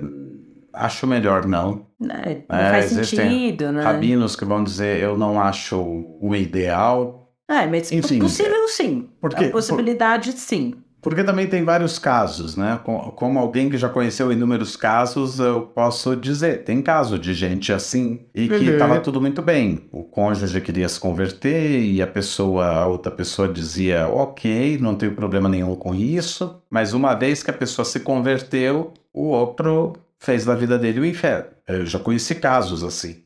acho 0.73 1.05
melhor 1.07 1.45
não. 1.45 1.85
né, 1.99 2.43
não 2.47 2.57
É, 2.57 2.69
faz 2.71 2.85
sentido, 2.91 3.71
né? 3.71 3.81
Rabinos 3.81 4.35
que 4.35 4.45
vão 4.45 4.63
dizer, 4.63 5.01
eu 5.01 5.17
não 5.17 5.39
acho 5.41 5.79
o 6.21 6.35
ideal. 6.35 7.33
É, 7.49 7.65
mas 7.65 7.91
Enfim, 7.91 8.19
possível 8.19 8.67
sim. 8.67 9.09
porque- 9.21 9.45
a 9.45 9.51
possibilidade 9.51 10.31
sim. 10.33 10.73
Porque 11.01 11.23
também 11.23 11.47
tem 11.47 11.63
vários 11.63 11.97
casos, 11.99 12.55
né? 12.57 12.79
Com- 12.83 13.11
Como 13.11 13.37
alguém 13.39 13.69
que 13.69 13.77
já 13.77 13.87
conheceu 13.87 14.31
inúmeros 14.31 14.75
casos, 14.75 15.39
eu 15.39 15.61
posso 15.61 16.15
dizer, 16.15 16.63
tem 16.63 16.81
caso 16.81 17.17
de 17.19 17.33
gente 17.33 17.71
assim 17.71 18.21
e 18.33 18.47
que 18.47 18.55
Uhum. 18.55 18.73
estava 18.73 18.99
tudo 18.99 19.21
muito 19.21 19.41
bem. 19.41 19.87
O 19.91 20.03
cônjuge 20.03 20.59
queria 20.59 20.89
se 20.89 20.99
converter 20.99 21.79
e 21.81 22.01
a 22.01 22.07
pessoa, 22.07 22.65
a 22.65 22.87
outra 22.87 23.11
pessoa 23.11 23.47
dizia, 23.47 24.07
ok, 24.07 24.77
não 24.81 24.95
tenho 24.95 25.13
problema 25.15 25.47
nenhum 25.47 25.75
com 25.75 25.93
isso. 25.95 26.61
Mas 26.69 26.93
uma 26.93 27.13
vez 27.13 27.43
que 27.43 27.51
a 27.51 27.53
pessoa 27.53 27.85
se 27.85 27.99
converteu, 28.01 28.93
o 29.13 29.27
outro 29.27 29.93
fez 30.19 30.45
da 30.45 30.55
vida 30.55 30.77
dele 30.79 30.99
o 30.99 31.05
inferno. 31.05 31.49
Eu 31.67 31.85
já 31.85 31.99
conheci 31.99 32.35
casos 32.35 32.83
assim. 32.83 33.17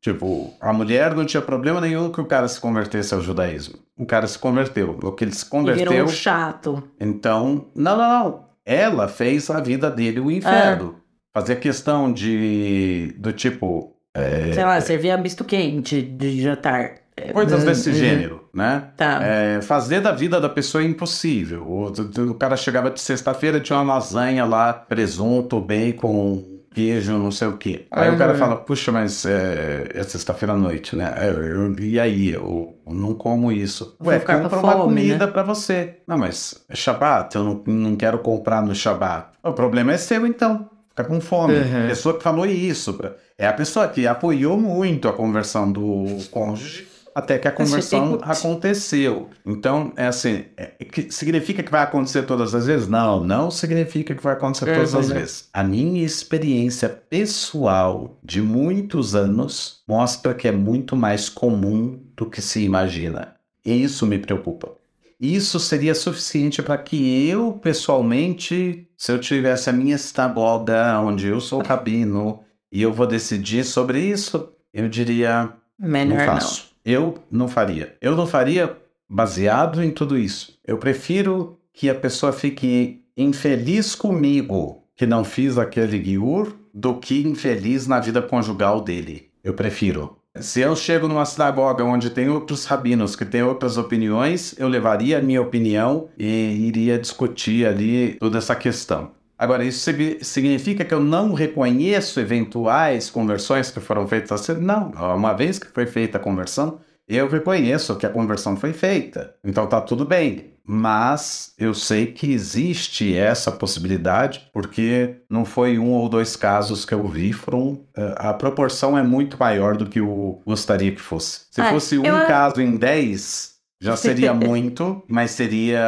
Tipo, 0.00 0.54
a 0.60 0.72
mulher 0.72 1.14
não 1.14 1.24
tinha 1.24 1.40
problema 1.42 1.80
nenhum 1.80 2.10
que 2.12 2.20
o 2.20 2.24
cara 2.24 2.46
se 2.46 2.60
convertesse 2.60 3.12
ao 3.14 3.20
judaísmo. 3.20 3.78
O 3.98 4.06
cara 4.06 4.26
se 4.28 4.38
converteu. 4.38 4.96
O 5.02 5.12
que 5.12 5.24
ele 5.24 5.32
se 5.34 5.44
converteu. 5.44 5.90
virou 5.90 6.06
um 6.06 6.08
chato. 6.08 6.82
Então, 7.00 7.66
não, 7.74 7.96
não, 7.96 8.08
não. 8.24 8.44
Ela 8.64 9.08
fez 9.08 9.50
a 9.50 9.60
vida 9.60 9.90
dele 9.90 10.20
o 10.20 10.30
inferno. 10.30 10.96
Fazia 11.34 11.56
questão 11.56 12.12
de. 12.12 13.14
do 13.18 13.32
tipo. 13.32 13.92
é, 14.14 14.52
Sei 14.52 14.64
lá, 14.64 14.80
servia 14.80 15.16
misto 15.16 15.44
quente 15.44 16.00
de 16.02 16.40
jantar. 16.42 16.94
coisas 17.32 17.64
desse 17.64 17.88
Uhum. 17.90 17.94
gênero, 17.96 18.48
né? 18.54 18.90
Tá. 18.96 19.20
É, 19.24 19.60
fazer 19.62 20.00
da 20.00 20.12
vida 20.12 20.40
da 20.40 20.48
pessoa 20.48 20.84
impossível. 20.84 21.64
O, 21.66 21.86
o- 21.86 22.30
o 22.30 22.34
cara 22.34 22.56
chegava 22.56 22.90
de 22.90 23.00
sexta-feira, 23.00 23.58
tinha 23.60 23.78
uma 23.80 23.94
lasanha 23.94 24.44
lá, 24.44 24.72
presunto, 24.72 25.60
bacon, 25.60 26.44
queijo, 26.74 27.12
não 27.12 27.30
sei 27.30 27.48
o 27.48 27.56
quê. 27.56 27.86
Aí 27.90 28.10
o 28.10 28.16
cara 28.18 28.34
fala, 28.34 28.56
puxa, 28.56 28.90
mas 28.92 29.24
é, 29.26 29.88
é 29.94 30.02
sexta-feira 30.02 30.52
à 30.52 30.56
noite, 30.56 30.94
né? 30.96 31.12
Eu- 31.28 31.78
e 31.78 31.98
aí, 31.98 32.30
eu, 32.30 32.74
eu 32.86 32.94
não 32.94 33.14
como 33.14 33.50
isso. 33.52 33.96
Ué, 34.04 34.18
ficar 34.18 34.36
com 34.38 34.42
compra 34.44 34.58
uma 34.58 34.72
fome, 34.72 34.84
comida 34.84 35.26
né? 35.26 35.32
pra 35.32 35.42
você. 35.42 35.96
Não, 36.06 36.18
mas 36.18 36.54
é 36.68 36.74
Shabat, 36.76 37.34
eu 37.36 37.44
não, 37.44 37.62
não 37.66 37.96
quero 37.96 38.18
comprar 38.18 38.62
no 38.62 38.74
Shabat. 38.74 39.28
O 39.42 39.52
problema 39.52 39.92
é 39.92 39.98
seu, 39.98 40.26
então. 40.26 40.68
Fica 40.90 41.04
com 41.04 41.20
fome. 41.20 41.54
Uhum. 41.54 41.84
A 41.84 41.88
pessoa 41.88 42.16
que 42.16 42.22
falou 42.24 42.44
isso. 42.44 42.98
É 43.38 43.46
a 43.46 43.52
pessoa 43.52 43.86
que 43.86 44.04
apoiou 44.06 44.58
muito 44.58 45.06
a 45.06 45.12
conversão 45.12 45.70
do 45.70 46.06
cônjuge 46.30 46.87
até 47.18 47.38
que 47.38 47.48
a 47.48 47.52
conversão 47.52 48.18
aconteceu. 48.22 49.28
Então, 49.44 49.92
é 49.96 50.06
assim, 50.06 50.44
é, 50.56 50.66
que 50.84 51.10
significa 51.10 51.62
que 51.62 51.70
vai 51.70 51.82
acontecer 51.82 52.22
todas 52.22 52.54
as 52.54 52.66
vezes? 52.66 52.86
Não, 52.88 53.24
não 53.24 53.50
significa 53.50 54.14
que 54.14 54.22
vai 54.22 54.34
acontecer 54.34 54.68
É, 54.68 54.74
todas 54.74 54.94
as 54.94 55.10
é. 55.10 55.14
vezes. 55.14 55.48
A 55.52 55.64
minha 55.64 56.04
experiência 56.04 56.88
pessoal 56.88 58.18
de 58.22 58.40
muitos 58.40 59.14
anos 59.16 59.82
mostra 59.86 60.32
que 60.32 60.46
é 60.46 60.52
muito 60.52 60.94
mais 60.96 61.28
comum 61.28 62.00
do 62.16 62.26
que 62.26 62.40
se 62.40 62.60
imagina. 62.62 63.34
E 63.64 63.82
isso 63.82 64.06
me 64.06 64.18
preocupa. 64.18 64.72
Isso 65.20 65.58
seria 65.58 65.94
suficiente 65.96 66.62
para 66.62 66.78
que 66.78 67.28
eu, 67.28 67.52
pessoalmente, 67.54 68.88
se 68.96 69.10
eu 69.10 69.18
tivesse 69.18 69.68
a 69.68 69.72
minha 69.72 69.98
sinagoga, 69.98 71.00
onde 71.00 71.26
eu 71.26 71.40
sou 71.40 71.60
rabino, 71.62 72.40
e 72.70 72.80
eu 72.82 72.92
vou 72.92 73.06
decidir 73.06 73.64
sobre 73.64 74.00
isso, 74.00 74.52
eu 74.72 74.88
diria, 74.88 75.52
Menor 75.78 76.26
não 76.26 76.34
não. 76.36 76.67
Eu 76.90 77.18
não 77.30 77.48
faria. 77.48 77.94
Eu 78.00 78.16
não 78.16 78.26
faria 78.26 78.74
baseado 79.06 79.84
em 79.84 79.90
tudo 79.90 80.16
isso. 80.16 80.58
Eu 80.66 80.78
prefiro 80.78 81.58
que 81.70 81.90
a 81.90 81.94
pessoa 81.94 82.32
fique 82.32 83.02
infeliz 83.14 83.94
comigo 83.94 84.84
que 84.96 85.04
não 85.04 85.22
fiz 85.22 85.58
aquele 85.58 85.98
guiur 85.98 86.56
do 86.72 86.94
que 86.94 87.20
infeliz 87.28 87.86
na 87.86 88.00
vida 88.00 88.22
conjugal 88.22 88.80
dele. 88.80 89.28
Eu 89.44 89.52
prefiro. 89.52 90.16
Se 90.40 90.60
eu 90.60 90.74
chego 90.74 91.06
numa 91.06 91.26
sinagoga 91.26 91.84
onde 91.84 92.08
tem 92.08 92.30
outros 92.30 92.64
rabinos 92.64 93.14
que 93.14 93.26
têm 93.26 93.42
outras 93.42 93.76
opiniões, 93.76 94.54
eu 94.58 94.66
levaria 94.66 95.18
a 95.18 95.22
minha 95.22 95.42
opinião 95.42 96.08
e 96.18 96.24
iria 96.68 96.98
discutir 96.98 97.66
ali 97.66 98.14
toda 98.14 98.38
essa 98.38 98.54
questão. 98.54 99.10
Agora, 99.38 99.64
isso 99.64 99.78
sig- 99.80 100.18
significa 100.24 100.84
que 100.84 100.92
eu 100.92 101.00
não 101.00 101.32
reconheço 101.32 102.18
eventuais 102.20 103.08
conversões 103.08 103.70
que 103.70 103.80
foram 103.80 104.06
feitas 104.08 104.32
assim? 104.32 104.60
Não. 104.60 104.90
Uma 105.16 105.32
vez 105.34 105.58
que 105.58 105.68
foi 105.68 105.86
feita 105.86 106.18
a 106.18 106.20
conversão, 106.20 106.80
eu 107.06 107.28
reconheço 107.28 107.96
que 107.96 108.04
a 108.04 108.10
conversão 108.10 108.56
foi 108.56 108.72
feita. 108.72 109.34
Então 109.44 109.66
tá 109.66 109.80
tudo 109.80 110.04
bem. 110.04 110.54
Mas 110.70 111.54
eu 111.56 111.72
sei 111.72 112.06
que 112.08 112.30
existe 112.30 113.16
essa 113.16 113.50
possibilidade, 113.50 114.50
porque 114.52 115.16
não 115.30 115.44
foi 115.46 115.78
um 115.78 115.92
ou 115.92 116.10
dois 116.10 116.36
casos 116.36 116.84
que 116.84 116.92
eu 116.92 117.06
vi, 117.08 117.32
foram. 117.32 117.80
eh, 117.96 118.14
A 118.18 118.34
proporção 118.34 118.96
é 118.98 119.02
muito 119.02 119.38
maior 119.38 119.76
do 119.78 119.86
que 119.86 119.98
eu 120.00 120.42
gostaria 120.46 120.92
que 120.92 121.00
fosse. 121.00 121.46
Se 121.50 121.62
Ah, 121.62 121.70
fosse 121.70 121.98
um 121.98 122.04
eu- 122.04 122.26
caso 122.26 122.60
em 122.60 122.76
10, 122.76 123.54
já 123.80 123.96
seria 123.96 124.32
muito, 124.34 125.02
mas 125.08 125.32
seria. 125.32 125.80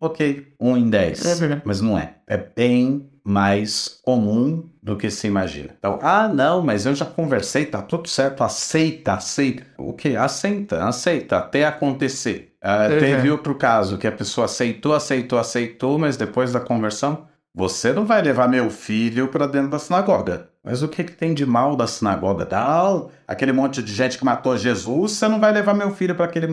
Ok, 0.00 0.52
um 0.60 0.76
em 0.76 0.88
10. 0.88 1.40
Uhum. 1.40 1.60
Mas 1.64 1.80
não 1.80 1.98
é. 1.98 2.16
É 2.26 2.36
bem 2.36 3.08
mais 3.22 4.00
comum 4.02 4.68
do 4.82 4.96
que 4.96 5.10
se 5.10 5.26
imagina. 5.26 5.70
Então, 5.78 5.98
ah, 6.02 6.26
não, 6.26 6.62
mas 6.62 6.86
eu 6.86 6.94
já 6.94 7.04
conversei, 7.04 7.66
tá 7.66 7.82
tudo 7.82 8.08
certo, 8.08 8.42
aceita, 8.42 9.12
aceita. 9.14 9.64
O 9.78 9.92
que? 9.92 10.16
Aceita, 10.16 10.84
aceita, 10.84 11.36
até 11.38 11.64
acontecer. 11.66 12.54
Ah, 12.62 12.88
Uhum. 12.90 12.98
Teve 12.98 13.30
outro 13.30 13.54
caso 13.54 13.96
que 13.98 14.06
a 14.06 14.12
pessoa 14.12 14.44
aceitou, 14.46 14.94
aceitou, 14.94 15.38
aceitou, 15.38 15.98
mas 15.98 16.16
depois 16.16 16.52
da 16.52 16.60
conversão, 16.60 17.26
você 17.54 17.92
não 17.92 18.04
vai 18.04 18.22
levar 18.22 18.48
meu 18.48 18.70
filho 18.70 19.28
para 19.28 19.46
dentro 19.46 19.70
da 19.70 19.78
sinagoga. 19.78 20.48
Mas 20.62 20.82
o 20.82 20.88
que, 20.88 21.02
que 21.04 21.12
tem 21.12 21.32
de 21.34 21.46
mal 21.46 21.74
da 21.74 21.86
sinagoga? 21.86 22.46
Não, 22.50 23.10
aquele 23.26 23.52
monte 23.52 23.82
de 23.82 23.92
gente 23.92 24.18
que 24.18 24.24
matou 24.24 24.56
Jesus, 24.56 25.12
você 25.12 25.26
não 25.26 25.40
vai 25.40 25.52
levar 25.52 25.74
meu 25.74 25.90
filho 25.90 26.14
para 26.14 26.26
aquele 26.26 26.46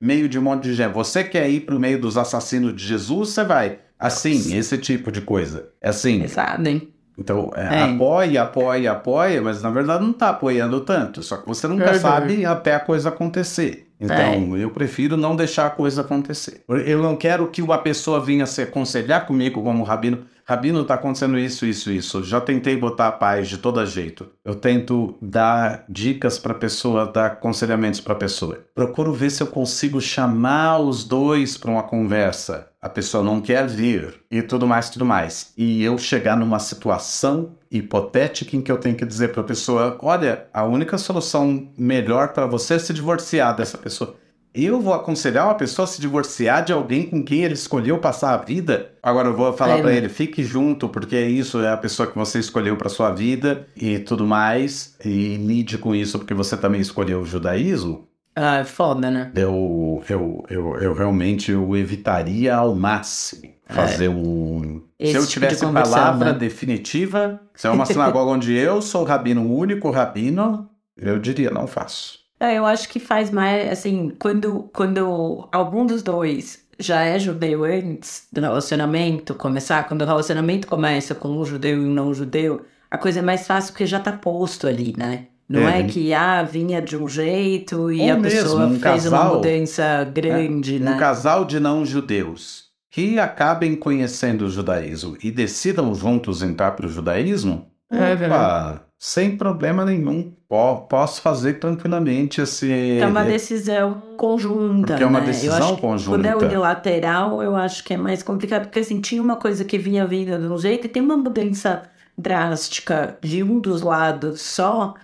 meio 0.00 0.28
de 0.28 0.38
um 0.38 0.42
monte 0.42 0.64
de 0.64 0.74
gente. 0.74 0.92
Você 0.92 1.24
quer 1.24 1.48
ir 1.50 1.60
para 1.60 1.74
o 1.74 1.80
meio 1.80 2.00
dos 2.00 2.16
assassinos 2.16 2.74
de 2.74 2.84
Jesus, 2.86 3.30
você 3.30 3.44
vai. 3.44 3.78
Assim, 3.98 4.56
esse 4.56 4.78
tipo 4.78 5.10
de 5.10 5.20
coisa. 5.20 5.70
É 5.82 5.88
assim. 5.88 6.22
Exato, 6.22 6.66
hein? 6.68 6.94
Então, 7.18 7.50
é, 7.56 7.80
É. 7.80 7.82
apoia, 7.82 8.42
apoia, 8.42 8.92
apoia, 8.92 9.42
mas 9.42 9.60
na 9.60 9.70
verdade 9.70 10.04
não 10.04 10.12
está 10.12 10.28
apoiando 10.28 10.80
tanto. 10.82 11.20
Só 11.20 11.36
que 11.36 11.48
você 11.48 11.66
nunca 11.66 11.90
É, 11.90 11.94
sabe 11.94 12.44
até 12.44 12.76
a 12.76 12.80
coisa 12.80 13.08
acontecer. 13.08 13.88
Então, 14.00 14.56
eu 14.56 14.70
prefiro 14.70 15.16
não 15.16 15.34
deixar 15.34 15.66
a 15.66 15.70
coisa 15.70 16.02
acontecer. 16.02 16.62
Eu 16.86 17.02
não 17.02 17.16
quero 17.16 17.48
que 17.48 17.60
uma 17.60 17.78
pessoa 17.78 18.20
venha 18.20 18.46
se 18.46 18.62
aconselhar 18.62 19.26
comigo 19.26 19.60
como 19.60 19.82
rabino. 19.82 20.18
Rabino, 20.48 20.82
tá 20.82 20.94
acontecendo 20.94 21.38
isso, 21.38 21.66
isso, 21.66 21.92
isso. 21.92 22.24
Já 22.24 22.40
tentei 22.40 22.74
botar 22.74 23.08
a 23.08 23.12
paz 23.12 23.48
de 23.48 23.58
todo 23.58 23.84
jeito. 23.84 24.30
Eu 24.42 24.54
tento 24.54 25.14
dar 25.20 25.84
dicas 25.86 26.38
para 26.38 26.54
pessoa, 26.54 27.04
dar 27.04 27.26
aconselhamentos 27.26 28.00
para 28.00 28.14
pessoa. 28.14 28.64
Procuro 28.74 29.12
ver 29.12 29.28
se 29.28 29.42
eu 29.42 29.46
consigo 29.46 30.00
chamar 30.00 30.78
os 30.78 31.04
dois 31.04 31.58
para 31.58 31.70
uma 31.70 31.82
conversa. 31.82 32.70
A 32.80 32.88
pessoa 32.88 33.22
não 33.22 33.42
quer 33.42 33.66
vir 33.66 34.22
e 34.30 34.40
tudo 34.40 34.66
mais, 34.66 34.88
tudo 34.88 35.04
mais. 35.04 35.52
E 35.54 35.82
eu 35.82 35.98
chegar 35.98 36.34
numa 36.34 36.58
situação 36.58 37.56
hipotética 37.70 38.56
em 38.56 38.62
que 38.62 38.72
eu 38.72 38.78
tenho 38.78 38.96
que 38.96 39.04
dizer 39.04 39.32
para 39.32 39.42
a 39.42 39.44
pessoa: 39.46 39.98
olha, 40.00 40.46
a 40.54 40.64
única 40.64 40.96
solução 40.96 41.68
melhor 41.76 42.32
para 42.32 42.46
você 42.46 42.74
é 42.74 42.78
se 42.78 42.94
divorciar 42.94 43.54
dessa 43.54 43.76
pessoa. 43.76 44.16
Eu 44.64 44.80
vou 44.80 44.92
aconselhar 44.92 45.46
uma 45.46 45.54
pessoa 45.54 45.84
a 45.84 45.86
se 45.86 46.00
divorciar 46.00 46.64
de 46.64 46.72
alguém 46.72 47.08
com 47.08 47.22
quem 47.22 47.44
ele 47.44 47.54
escolheu 47.54 47.98
passar 47.98 48.34
a 48.34 48.36
vida. 48.38 48.92
Agora 49.02 49.28
eu 49.28 49.36
vou 49.36 49.52
falar 49.52 49.78
É, 49.78 49.82
para 49.82 49.92
ele: 49.92 50.08
fique 50.08 50.42
junto, 50.42 50.88
porque 50.88 51.20
isso 51.20 51.60
é 51.60 51.70
a 51.72 51.76
pessoa 51.76 52.10
que 52.10 52.16
você 52.16 52.38
escolheu 52.38 52.76
para 52.76 52.88
sua 52.88 53.10
vida 53.12 53.68
e 53.76 53.98
tudo 53.98 54.26
mais. 54.26 54.96
E 55.04 55.36
lide 55.36 55.78
com 55.78 55.94
isso 55.94 56.18
porque 56.18 56.34
você 56.34 56.56
também 56.56 56.80
escolheu 56.80 57.20
o 57.20 57.26
judaísmo. 57.26 58.08
Ah, 58.34 58.58
é 58.58 58.64
foda, 58.64 59.10
né? 59.10 59.32
Eu, 59.34 60.02
eu, 60.08 60.44
eu, 60.48 60.76
eu 60.76 60.94
realmente 60.94 61.50
eu 61.50 61.76
evitaria 61.76 62.54
ao 62.54 62.74
máximo 62.74 63.52
fazer 63.68 64.08
um. 64.08 64.82
Esse 64.98 65.12
se 65.12 65.16
eu 65.16 65.26
tipo 65.26 65.46
de 65.46 65.56
tivesse 65.56 65.66
palavra 65.66 66.32
né? 66.32 66.38
definitiva, 66.38 67.40
se 67.54 67.66
é 67.66 67.70
uma 67.70 67.84
sinagoga 67.84 68.30
onde 68.32 68.54
eu 68.54 68.80
sou 68.80 69.02
o 69.02 69.04
rabino, 69.04 69.42
o 69.42 69.56
único 69.56 69.90
rabino, 69.90 70.68
eu 70.96 71.18
diria, 71.18 71.50
não 71.50 71.66
faço. 71.66 72.27
É, 72.40 72.54
eu 72.56 72.64
acho 72.64 72.88
que 72.88 73.00
faz 73.00 73.30
mais, 73.30 73.70
assim, 73.70 74.10
quando, 74.18 74.68
quando 74.72 75.48
algum 75.50 75.84
dos 75.84 76.02
dois 76.02 76.66
já 76.78 77.02
é 77.02 77.18
judeu 77.18 77.64
antes 77.64 78.28
do 78.32 78.40
relacionamento 78.40 79.34
começar, 79.34 79.88
quando 79.88 80.02
o 80.02 80.06
relacionamento 80.06 80.68
começa 80.68 81.14
com 81.14 81.28
um 81.28 81.44
judeu 81.44 81.82
e 81.82 81.86
um 81.86 81.92
não 81.92 82.14
judeu, 82.14 82.64
a 82.90 82.96
coisa 82.96 83.18
é 83.18 83.22
mais 83.22 83.46
fácil 83.46 83.72
porque 83.72 83.86
já 83.86 83.98
tá 83.98 84.12
posto 84.12 84.66
ali, 84.68 84.94
né? 84.96 85.26
Não 85.48 85.66
É. 85.66 85.80
é, 85.80 85.84
que, 85.84 86.12
ah, 86.12 86.42
vinha 86.42 86.80
de 86.80 86.96
um 86.96 87.08
jeito 87.08 87.90
e 87.90 88.08
a 88.08 88.16
pessoa 88.20 88.66
um 88.66 88.78
fez 88.78 89.06
uma 89.06 89.24
mudança 89.24 90.04
grande, 90.12 90.76
Um 90.76 90.84
né? 90.84 90.96
casal 90.98 91.44
de 91.44 91.58
não 91.58 91.84
judeus 91.84 92.68
que 92.90 93.18
acabem 93.18 93.74
conhecendo 93.74 94.46
o 94.46 94.50
judaísmo 94.50 95.16
e 95.22 95.30
decidam 95.30 95.94
juntos 95.94 96.42
entrar 96.42 96.72
para 96.72 96.86
o 96.86 96.88
judaísmo, 96.88 97.66
É 97.90 98.14
opa, 98.14 98.82
sem 98.98 99.36
problema 99.36 99.84
nenhum. 99.84 100.32
Po- 100.48 100.82
Posso 100.88 101.20
fazer 101.22 101.54
tranquilamente 101.54 102.40
esse. 102.40 102.70
É 103.00 103.06
uma 103.06 103.24
decisão 103.24 104.02
conjunta, 104.16 104.88
Porque 104.88 105.02
é 105.02 105.06
uma 105.06 105.20
né? 105.20 105.26
decisão 105.26 105.76
que 105.76 105.82
Quando 105.82 106.26
é 106.26 106.32
conjunta. 106.32 106.46
unilateral, 106.46 107.42
eu 107.42 107.54
acho 107.54 107.84
que 107.84 107.94
é 107.94 107.96
mais 107.96 108.22
complicado, 108.22 108.62
porque 108.64 108.80
assim, 108.80 109.00
tinha 109.00 109.22
uma 109.22 109.36
coisa 109.36 109.64
que 109.64 109.78
vinha 109.78 110.06
vindo 110.06 110.38
de 110.38 110.46
um 110.46 110.58
jeito 110.58 110.86
e 110.86 110.88
tem 110.88 111.02
uma 111.02 111.16
mudança 111.16 111.82
drástica 112.16 113.16
de 113.22 113.42
um 113.44 113.60
dos 113.60 113.82
lados 113.82 114.40
só, 114.40 114.94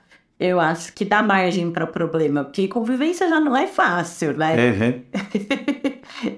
eu 0.41 0.59
acho 0.59 0.93
que 0.93 1.05
dá 1.05 1.23
margem 1.23 1.71
para 1.71 1.87
problema, 1.87 2.43
porque 2.43 2.67
convivência 2.67 3.29
já 3.29 3.39
não 3.39 3.57
é 3.57 3.67
fácil, 3.69 4.37
né? 4.37 4.57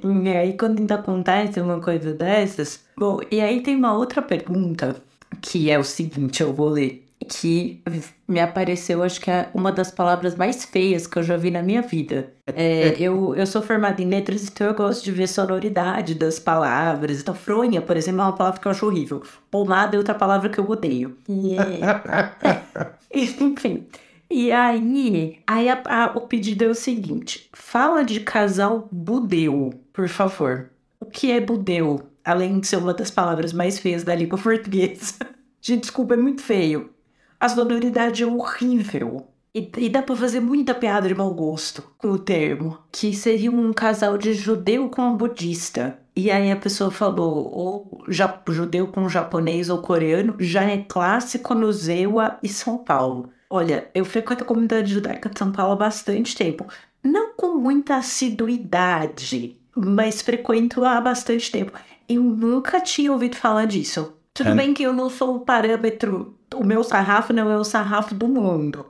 Uhum. 0.03 0.23
e 0.27 0.29
aí, 0.37 0.57
quando 0.57 0.79
ainda 0.81 0.97
acontece 0.97 1.61
uma 1.61 1.81
coisa 1.81 2.13
dessas. 2.13 2.85
Bom, 2.97 3.21
e 3.31 3.41
aí 3.41 3.63
tem 3.63 3.77
uma 3.77 3.95
outra 3.97 4.21
pergunta, 4.23 4.97
que 5.41 5.71
é 5.71 5.79
o 5.79 5.85
seguinte: 5.85 6.43
eu 6.43 6.53
vou 6.53 6.69
ler. 6.69 7.06
Que 7.29 7.83
me 8.29 8.41
apareceu, 8.41 9.03
acho 9.03 9.21
que 9.21 9.31
é 9.31 9.49
uma 9.53 9.73
das 9.73 9.91
palavras 9.91 10.35
mais 10.35 10.65
feias 10.65 11.07
que 11.07 11.19
eu 11.19 11.23
já 11.23 11.37
vi 11.37 11.51
na 11.51 11.63
minha 11.63 11.83
vida. 11.83 12.33
É, 12.47 12.95
eu, 13.01 13.35
eu 13.35 13.47
sou 13.47 13.63
formada 13.63 14.01
em 14.01 14.09
letras, 14.09 14.49
então 14.49 14.67
eu 14.67 14.75
gosto 14.75 15.05
de 15.05 15.13
ver 15.13 15.29
sonoridade 15.29 16.15
das 16.15 16.39
palavras. 16.39 17.21
Então, 17.21 17.35
fronha, 17.35 17.83
por 17.83 17.97
exemplo, 17.97 18.21
é 18.21 18.25
uma 18.25 18.37
palavra 18.37 18.61
que 18.61 18.67
eu 18.67 18.71
acho 18.71 18.87
horrível. 18.87 19.23
Pomada 19.51 19.97
é 19.97 19.99
outra 19.99 20.15
palavra 20.15 20.49
que 20.49 20.59
eu 20.59 20.69
odeio. 20.69 21.17
É... 21.29 22.87
Enfim. 23.13 23.87
E 24.31 24.51
aí, 24.51 25.39
aí 25.47 25.69
a, 25.69 25.83
a, 25.87 26.17
o 26.17 26.23
pedido 26.23 26.65
é 26.65 26.69
o 26.69 26.75
seguinte: 26.75 27.49
fala 27.53 28.05
de 28.05 28.21
casal 28.21 28.89
budeu, 28.91 29.73
por 29.93 30.09
favor. 30.09 30.71
O 31.01 31.07
que 31.07 31.31
é 31.31 31.41
budeu? 31.41 32.09
Além 32.25 32.59
de 32.59 32.67
ser 32.67 32.77
uma 32.77 32.93
das 32.93 33.11
palavras 33.11 33.53
mais 33.53 33.79
feias 33.79 34.03
da 34.03 34.15
língua 34.15 34.39
portuguesa. 34.43 35.15
Gente, 35.61 35.83
desculpa, 35.83 36.15
é 36.15 36.17
muito 36.17 36.43
feio. 36.43 36.91
A 37.39 37.49
sonoridade 37.49 38.23
é 38.23 38.27
horrível. 38.27 39.27
E, 39.55 39.71
e, 39.79 39.89
dá 39.89 40.03
pra 40.03 40.15
fazer 40.15 40.41
muita 40.41 40.75
piada 40.75 41.09
de 41.09 41.15
mau 41.15 41.33
gosto 41.33 41.83
com 41.97 42.09
o 42.09 42.19
termo. 42.19 42.79
Que 42.93 43.15
seria 43.15 43.51
um 43.51 43.73
casal 43.73 44.19
de 44.19 44.35
judeu 44.35 44.89
com 44.91 45.17
budista. 45.17 45.99
E 46.15 46.31
aí 46.31 46.51
a 46.51 46.57
pessoa 46.57 46.91
falou, 46.91 47.51
ou 47.53 48.05
judeu 48.49 48.87
com 48.89 49.09
japonês 49.09 49.71
ou 49.71 49.83
coreano, 49.83 50.35
já 50.39 50.63
é 50.65 50.79
clássico 50.79 51.55
no 51.55 51.73
Zewa 51.73 52.39
e 52.43 52.49
São 52.49 52.79
Paulo. 52.79 53.31
Olha, 53.49 53.89
eu 53.95 54.05
frequento 54.05 54.43
a 54.43 54.47
comunidade 54.47 54.93
judaica 54.93 55.29
de 55.29 55.39
São 55.39 55.53
Paulo 55.53 55.73
há 55.73 55.77
bastante 55.77 56.35
tempo. 56.35 56.67
Não 57.03 57.35
com 57.35 57.57
muita 57.57 57.97
assiduidade, 57.97 59.57
mas 59.75 60.21
frequento 60.21 60.85
há 60.85 61.01
bastante 61.01 61.51
tempo. 61.51 61.73
Eu 62.09 62.23
nunca 62.23 62.81
tinha 62.81 63.13
ouvido 63.13 63.37
falar 63.37 63.67
disso. 63.67 64.16
Tudo 64.37 64.51
é. 64.51 64.55
bem 64.55 64.75
que 64.75 64.83
eu 64.83 64.93
não 64.93 65.09
sou 65.09 65.37
o 65.37 65.41
parâmetro, 65.41 66.37
o 66.55 66.63
meu 66.63 66.85
sarrafo 66.85 67.33
não 67.33 67.51
é 67.51 67.57
o 67.57 67.65
sarrafo 67.65 68.15
do 68.15 68.29
mundo, 68.29 68.85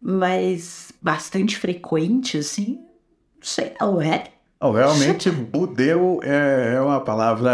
mas 0.00 0.92
bastante 1.02 1.58
frequente, 1.58 2.38
assim, 2.38 2.76
não 2.76 3.42
sei, 3.42 3.72
não 3.80 4.00
é? 4.00 4.24
Oh, 4.60 4.70
realmente, 4.70 5.28
budeu 5.28 6.20
é, 6.22 6.74
é, 6.76 6.80
uma 6.80 7.00
palavra 7.00 7.50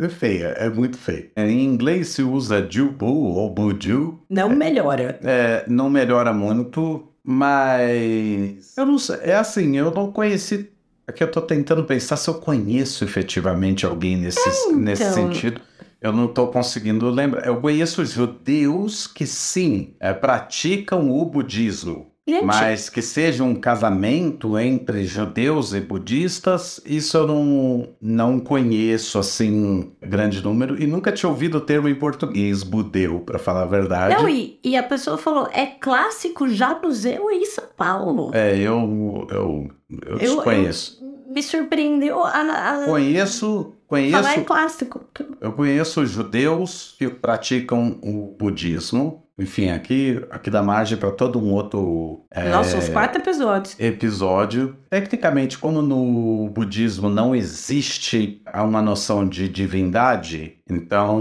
é 0.00 0.08
feia, 0.08 0.46
é 0.56 0.70
muito 0.70 0.96
feia. 0.96 1.30
Em 1.36 1.62
inglês 1.62 2.08
se 2.08 2.22
usa 2.22 2.66
jubu 2.66 3.34
ou 3.34 3.50
buju. 3.50 4.18
Não 4.30 4.48
melhora. 4.48 5.20
É, 5.22 5.62
não 5.68 5.90
melhora 5.90 6.32
muito, 6.32 7.06
mas. 7.22 8.74
Eu 8.78 8.86
não 8.86 8.96
sei. 8.96 9.16
É 9.24 9.34
assim, 9.34 9.76
eu 9.76 9.90
não 9.90 10.10
conheci. 10.10 10.70
Aqui 11.06 11.22
eu 11.22 11.30
tô 11.30 11.42
tentando 11.42 11.84
pensar 11.84 12.16
se 12.16 12.30
eu 12.30 12.34
conheço 12.34 13.04
efetivamente 13.04 13.84
alguém 13.84 14.16
nesse, 14.16 14.40
então... 14.40 14.76
nesse 14.78 15.12
sentido. 15.12 15.60
Eu 16.04 16.12
não 16.12 16.26
estou 16.26 16.48
conseguindo 16.48 17.08
lembrar. 17.08 17.46
Eu 17.46 17.62
conheço 17.62 18.04
judeus 18.04 19.06
que 19.06 19.26
sim, 19.26 19.94
é, 19.98 20.12
praticam 20.12 21.10
o 21.10 21.24
budismo. 21.24 22.12
Gente. 22.28 22.44
Mas 22.44 22.90
que 22.90 23.00
seja 23.00 23.42
um 23.42 23.54
casamento 23.54 24.58
entre 24.58 25.04
judeus 25.04 25.72
e 25.72 25.80
budistas, 25.80 26.78
isso 26.84 27.16
eu 27.16 27.26
não, 27.26 27.88
não 28.00 28.38
conheço 28.38 29.18
assim 29.18 29.92
grande 30.00 30.42
número 30.42 30.80
e 30.80 30.86
nunca 30.86 31.10
tinha 31.10 31.28
ouvido 31.28 31.56
o 31.56 31.60
termo 31.60 31.88
em 31.88 31.94
português, 31.94 32.62
budeu, 32.62 33.20
para 33.20 33.38
falar 33.38 33.62
a 33.62 33.66
verdade. 33.66 34.14
Não, 34.14 34.28
e, 34.28 34.58
e 34.62 34.76
a 34.76 34.82
pessoa 34.82 35.16
falou, 35.16 35.48
é 35.52 35.64
clássico 35.64 36.48
já 36.48 36.78
no 36.78 36.90
e 37.30 37.34
em 37.34 37.46
São 37.46 37.64
Paulo. 37.76 38.30
É, 38.34 38.56
eu, 38.58 39.26
eu, 39.30 39.68
eu 40.06 40.18
desconheço. 40.18 40.98
Eu, 41.02 41.14
me 41.34 41.42
surpreendeu 41.42 42.22
a, 42.22 42.82
a... 42.82 42.84
Conheço, 42.84 43.73
conheço. 43.86 44.12
Falar 44.12 44.38
é 44.38 44.44
clássico. 44.44 45.00
Eu 45.40 45.52
conheço 45.52 46.04
judeus 46.06 46.94
que 46.98 47.08
praticam 47.08 47.98
o 48.02 48.34
budismo 48.38 49.24
enfim, 49.36 49.70
aqui, 49.70 50.24
aqui 50.30 50.48
dá 50.48 50.62
margem 50.62 50.96
para 50.96 51.10
todo 51.10 51.40
um 51.40 51.52
outro. 51.52 52.24
É, 52.30 52.48
Nossa, 52.50 52.76
uns 52.76 52.88
quatro 52.88 53.20
episódios. 53.20 53.78
Episódio. 53.80 54.76
Tecnicamente, 54.88 55.58
como 55.58 55.82
no 55.82 56.48
budismo 56.50 57.08
não 57.08 57.34
existe 57.34 58.40
uma 58.54 58.80
noção 58.80 59.28
de 59.28 59.48
divindade, 59.48 60.58
então, 60.70 61.20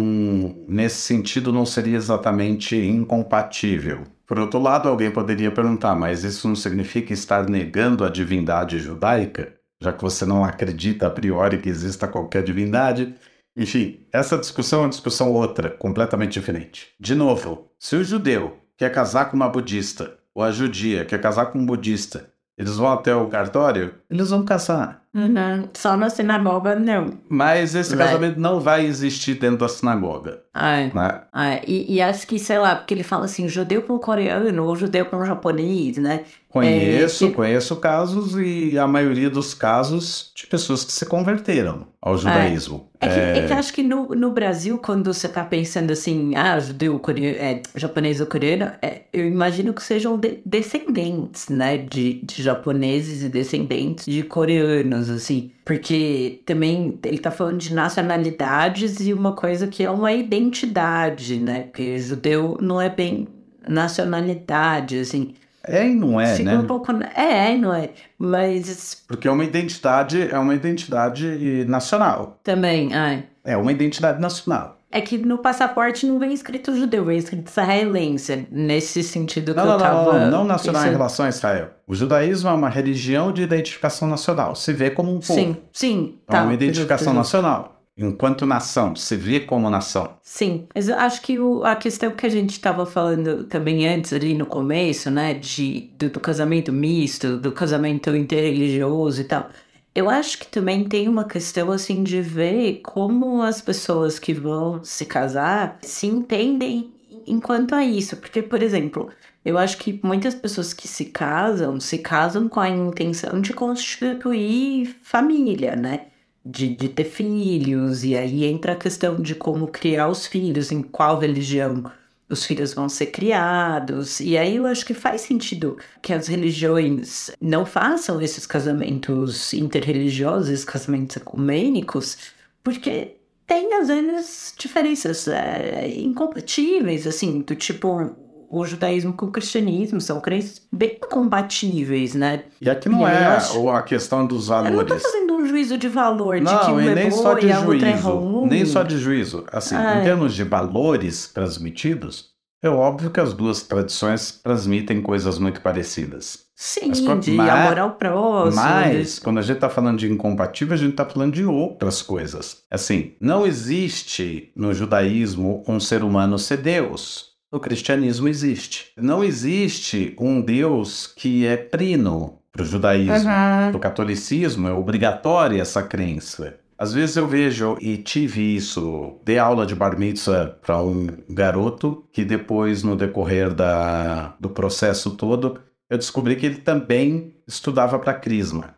nesse 0.68 0.97
sentido, 0.97 1.51
não 1.51 1.66
seria 1.66 1.97
exatamente 1.97 2.76
incompatível. 2.76 4.03
Por 4.28 4.39
outro 4.39 4.59
lado, 4.59 4.88
alguém 4.88 5.09
poderia 5.09 5.51
perguntar, 5.51 5.95
mas 5.95 6.24
isso 6.24 6.47
não 6.47 6.55
significa 6.55 7.14
estar 7.14 7.49
negando 7.49 8.05
a 8.05 8.09
divindade 8.09 8.78
judaica? 8.78 9.53
Já 9.84 9.92
que 9.92 10.02
você 10.02 10.26
não 10.26 10.46
acredita 10.46 11.08
a 11.08 11.10
priori 11.10 11.58
que 11.58 11.68
exista 11.68 12.08
qualquer 12.08 12.42
divindade, 12.42 13.14
enfim, 13.56 14.08
essa 14.14 14.38
discussão 14.38 14.80
é 14.80 14.84
uma 14.84 14.90
discussão 14.90 15.34
outra, 15.34 15.70
completamente 15.70 16.32
diferente. 16.32 16.88
De 16.98 17.14
novo, 17.14 17.70
se 17.78 17.98
o 17.98 18.04
judeu 18.04 18.60
quer 18.78 18.90
casar 18.94 19.26
com 19.26 19.36
uma 19.36 19.50
budista, 19.50 20.18
ou 20.34 20.42
a 20.42 20.52
judia 20.52 21.04
quer 21.04 21.20
casar 21.20 21.48
com 21.48 21.60
um 21.60 21.66
budista, 21.66 22.30
eles 22.58 22.78
vão 22.78 22.94
até 22.94 23.14
o 23.14 23.28
cartório, 23.28 23.96
eles 24.10 24.30
vão 24.30 24.46
casar. 24.46 25.04
Uhum. 25.14 25.68
Só 25.74 25.98
na 25.98 26.10
sinagoga, 26.10 26.76
não. 26.76 27.20
Mas 27.28 27.76
esse 27.76 27.94
vai. 27.94 28.08
casamento 28.08 28.40
não 28.40 28.62
vai 28.62 28.86
existir 28.86 29.34
dentro 29.36 29.58
da 29.58 29.68
sinagoga. 29.68 30.43
Ai. 30.54 30.91
Né? 30.93 31.22
Ai. 31.34 31.62
E, 31.68 31.95
e, 31.95 32.01
acho 32.01 32.28
que, 32.28 32.38
sei 32.38 32.60
lá, 32.60 32.76
porque 32.76 32.93
ele 32.93 33.04
fala 33.04 33.26
assim, 33.26 33.47
judeu 33.47 33.82
com 33.82 33.97
coreano 33.97 34.66
ou 34.66 34.76
judeu 34.76 35.06
com 35.06 35.26
japonês, 35.26 35.97
né? 35.97 36.24
Conheço, 36.47 37.26
é, 37.26 37.28
que... 37.30 37.34
conheço 37.34 37.76
casos 37.78 38.36
e 38.38 38.78
a 38.78 38.86
maioria 38.86 39.28
dos 39.28 39.56
casos 39.56 40.32
de 40.36 40.45
pessoas 40.45 40.84
que 40.84 40.91
se 40.91 41.04
converteram 41.04 41.88
ao 41.99 42.16
judaísmo. 42.16 42.88
É, 43.01 43.08
é, 43.08 43.10
que, 43.10 43.20
é... 43.20 43.38
é 43.39 43.47
que, 43.47 43.54
acho 43.54 43.74
que 43.74 43.82
no, 43.82 44.10
no 44.10 44.30
Brasil, 44.30 44.78
quando 44.78 45.12
você 45.12 45.26
está 45.26 45.43
pensando 45.43 45.89
assim, 45.89 46.36
ah, 46.36 46.60
judeu, 46.60 46.99
coreano, 46.99 47.38
é, 47.39 47.62
japonês 47.76 48.22
ou 48.22 48.28
coreano, 48.28 48.72
é, 48.84 49.01
eu 49.12 49.26
imagino 49.26 49.74
que 49.74 49.82
sejam 49.82 50.16
de, 50.16 50.41
descendentes, 50.45 51.49
né, 51.49 51.80
de, 51.80 52.22
de 52.22 52.43
japoneses 52.43 53.24
e 53.24 53.30
descendentes 53.30 54.06
de 54.06 54.22
coreanos, 54.22 55.10
assim. 55.10 55.49
Porque 55.66 56.41
também 56.45 56.99
ele 57.03 57.16
está 57.16 57.32
falando 57.32 57.57
de 57.57 57.74
nacionalidades 57.74 58.99
e 58.99 59.14
uma 59.14 59.34
coisa 59.34 59.68
que 59.68 59.84
é 59.84 59.89
uma 59.89 60.11
identidade, 60.11 61.38
né? 61.38 61.64
Porque 61.64 61.97
judeu 61.99 62.57
não 62.59 62.82
é 62.82 62.89
bem 62.89 63.28
nacionalidade, 63.68 64.99
assim. 64.99 65.36
É 65.66 65.88
e 65.88 65.95
não 65.95 66.20
é, 66.20 66.36
Fica 66.36 66.51
né? 66.51 66.59
Um 66.59 66.68
pouco... 66.68 66.91
É, 67.16 67.47
é 67.47 67.55
e 67.55 67.57
não 67.57 67.74
é. 67.74 67.91
Mas. 68.18 69.01
Porque 69.07 69.28
é 69.28 69.32
uma 69.32 69.45
identidade, 69.45 70.30
é 70.30 70.38
uma 70.38 70.53
identidade 70.53 71.66
nacional. 71.66 72.38
Também, 72.43 72.93
é. 72.93 73.24
É 73.45 73.55
uma 73.55 73.72
identidade 73.72 74.22
nacional. 74.22 74.78
É 74.94 75.02
que 75.02 75.18
no 75.18 75.39
passaporte 75.39 76.06
não 76.06 76.20
vem 76.20 76.32
escrito 76.34 76.76
judeu, 76.76 77.04
vem 77.04 77.18
escrito 77.18 77.50
israelense. 77.50 78.48
Nesse 78.52 79.02
sentido 79.02 79.54
que 79.54 79.58
não, 79.58 79.66
eu 79.66 79.72
não, 79.72 79.80
tava. 79.80 80.14
Não, 80.14 80.20
não, 80.20 80.32
não 80.32 80.44
nacional 80.46 80.82
pensando. 80.82 80.94
em 80.94 80.98
relação 80.98 81.26
a 81.26 81.30
Israel. 81.30 81.70
O 81.88 81.96
judaísmo 81.96 82.50
é 82.50 82.54
uma 82.54 82.70
religião 82.70 83.32
de 83.32 83.41
identificação 83.41 84.08
nacional. 84.08 84.56
Se 84.56 84.72
vê 84.72 84.91
como 84.91 85.10
um 85.10 85.20
povo. 85.20 85.34
Sim, 85.34 85.58
sim. 85.72 86.20
É 86.28 86.32
tá, 86.32 86.44
uma 86.44 86.54
identificação 86.54 87.14
nacional 87.14 87.74
enquanto 87.98 88.46
nação, 88.46 88.96
se 88.96 89.16
vê 89.16 89.39
como 89.39 89.70
nação. 89.70 90.18
Sim, 90.22 90.68
mas 90.74 90.89
eu 90.89 90.98
acho 90.98 91.22
que 91.22 91.39
o, 91.39 91.64
a 91.64 91.76
questão 91.76 92.12
que 92.12 92.26
a 92.26 92.30
gente 92.30 92.52
estava 92.52 92.86
falando 92.86 93.44
também 93.44 93.88
antes, 93.88 94.12
ali 94.14 94.34
no 94.34 94.46
começo, 94.46 95.12
né, 95.12 95.34
de, 95.34 95.91
do, 95.98 96.10
do 96.10 96.20
casamento 96.20 96.72
misto, 96.72 97.38
do 97.38 97.52
casamento 97.52 98.16
interreligioso 98.16 99.22
e 99.22 99.26
tal, 99.26 99.48
eu 99.96 100.10
acho 100.10 100.39
que 100.39 100.48
também 100.48 100.84
tem 100.86 101.08
uma 101.08 101.26
questão, 101.26 101.72
assim, 101.72 102.04
de 102.04 102.22
ver 102.22 102.82
como 102.84 103.41
as 103.41 103.62
pessoas 103.62 104.20
que 104.20 104.34
vão 104.34 104.84
se 104.84 105.06
casar 105.06 105.80
se 105.82 106.08
entendem 106.08 106.94
enquanto 107.28 107.76
a 107.76 107.84
isso. 107.84 108.18
Porque, 108.18 108.41
por 108.41 108.64
exemplo, 108.64 109.10
eu 109.46 109.58
acho 109.58 109.78
que 109.78 110.00
muitas 110.04 110.34
pessoas 110.36 110.74
que 110.74 110.88
se 110.88 111.06
casam, 111.06 111.80
se 111.80 112.00
casam 112.00 112.50
com 112.50 112.60
a 112.60 112.70
intenção 112.70 113.39
de 113.41 113.54
constituir 113.54 114.96
família, 115.04 115.76
né? 115.76 116.08
de, 116.46 116.76
de 116.76 116.89
ter 116.89 117.06
filhos, 117.06 118.04
e 118.04 118.18
aí 118.18 118.44
entra 118.44 118.74
a 118.74 118.76
questão 118.76 119.16
de 119.16 119.34
como 119.34 119.68
criar 119.68 120.10
os 120.10 120.28
filhos, 120.28 120.72
em 120.72 120.82
qual 120.82 121.20
religião 121.20 121.89
os 122.34 122.46
filhos 122.46 122.74
vão 122.74 122.90
ser 122.90 123.08
criados. 123.08 124.20
E 124.20 124.38
aí 124.38 124.58
eu 124.58 124.66
acho 124.66 124.86
que 124.86 124.94
faz 124.94 125.22
sentido 125.22 125.78
que 126.02 126.14
as 126.14 126.28
religiões 126.28 127.32
não 127.40 127.66
façam 127.66 128.22
esses 128.22 128.46
casamentos 128.46 129.54
interreligiosos, 129.54 130.66
casamentos 130.66 131.16
ecumênicos, 131.16 132.18
porque 132.64 133.16
tem 133.46 133.74
às 133.74 133.88
vezes 133.88 134.54
diferenças 134.58 135.28
é, 135.28 135.94
incompatíveis, 135.96 137.06
assim, 137.06 137.42
do 137.42 137.56
tipo 137.56 138.16
o 138.56 138.66
judaísmo 138.66 139.14
com 139.14 139.26
o 139.26 139.32
cristianismo 139.32 139.99
são 139.99 140.22
crenças 140.22 140.62
bem 140.72 140.99
compatíveis, 141.10 142.14
né? 142.14 142.43
E 142.62 142.70
aqui 142.70 142.88
não 142.88 143.01
e 143.01 143.12
é 143.12 143.26
acho... 143.26 143.68
a 143.70 143.82
questão 143.82 144.26
dos 144.28 144.47
valores. 144.47 144.72
Eu 144.74 144.78
não 144.82 144.86
tô 144.86 144.99
fazendo 144.99 145.34
um 145.34 145.45
juízo 145.47 145.76
de 145.78 145.88
valor, 145.89 146.39
não, 146.39 146.60
de 146.60 146.66
que 146.66 146.72
um 146.72 146.80
é 146.80 146.95
nem 146.95 147.10
só 147.12 147.34
de 147.34 147.51
juízo, 147.51 148.45
Nem 148.45 148.66
só 148.66 148.84
de 148.84 148.97
juízo. 148.99 149.43
Assim, 149.51 149.76
Ai. 149.76 150.01
em 150.01 150.04
termos 150.04 150.36
de 150.36 150.43
valores 150.43 151.28
transmitidos, 151.34 152.32
É 152.62 152.70
óbvio 152.70 153.10
que 153.10 153.20
as 153.20 153.34
duas 153.34 153.64
tradições 153.64 154.39
transmitem 154.41 155.01
coisas 155.01 155.38
muito 155.38 155.60
parecidas. 155.60 156.45
Sim, 156.56 156.89
Mas 156.89 157.26
de 157.26 157.32
mas- 157.32 157.49
amor 157.49 157.78
ao 157.80 157.91
próximo. 157.91 158.64
Mas, 158.64 159.20
quando 159.20 159.39
a 159.39 159.41
gente 159.41 159.56
está 159.58 159.70
falando 159.70 159.97
de 159.97 160.10
incompatível, 160.10 160.74
a 160.74 160.78
gente 160.78 160.91
está 160.91 161.04
falando 161.06 161.34
de 161.34 161.43
outras 161.43 162.01
coisas. 162.01 162.60
Assim, 162.72 163.16
não 163.20 163.45
existe 163.45 164.51
no 164.56 164.74
judaísmo 164.74 165.62
um 165.68 165.78
ser 165.78 166.04
humano 166.04 166.39
ser 166.39 166.58
Deus. 166.58 167.33
No 167.54 167.60
cristianismo 167.60 168.28
existe. 168.28 168.91
Não 168.97 169.24
existe 169.24 170.16
um 170.20 170.41
Deus 170.41 171.06
que 171.06 171.45
é 171.45 171.56
trino 171.56 172.39
para 172.51 172.64
o 172.64 172.66
judaísmo. 172.66 173.30
Uhum. 173.30 173.72
No 173.74 173.80
catolicismo 173.80 174.68
é 174.68 174.74
obrigatória 174.74 175.62
essa 175.62 175.84
crença. 175.84 176.58
Às 176.76 176.93
vezes 176.93 177.16
eu 177.16 177.28
vejo 177.28 177.78
e 177.80 177.97
tive 177.97 178.56
isso, 178.56 179.20
dei 179.24 179.38
aula 179.38 179.68
de 179.68 179.76
bar 179.76 179.95
mitzvah 179.99 180.47
para 180.47 180.82
um 180.82 181.06
garoto 181.30 182.04
que 182.12 182.26
depois, 182.26 182.82
no 182.82 182.95
decorrer 182.95 183.54
da, 183.54 184.36
do 184.39 184.49
processo 184.49 185.12
todo, 185.12 185.60
eu 185.88 185.99
descobri 185.99 186.36
que 186.36 186.47
ele 186.47 186.58
também 186.58 187.36
estudava 187.47 187.99
para 187.99 188.16
crisma. 188.16 188.74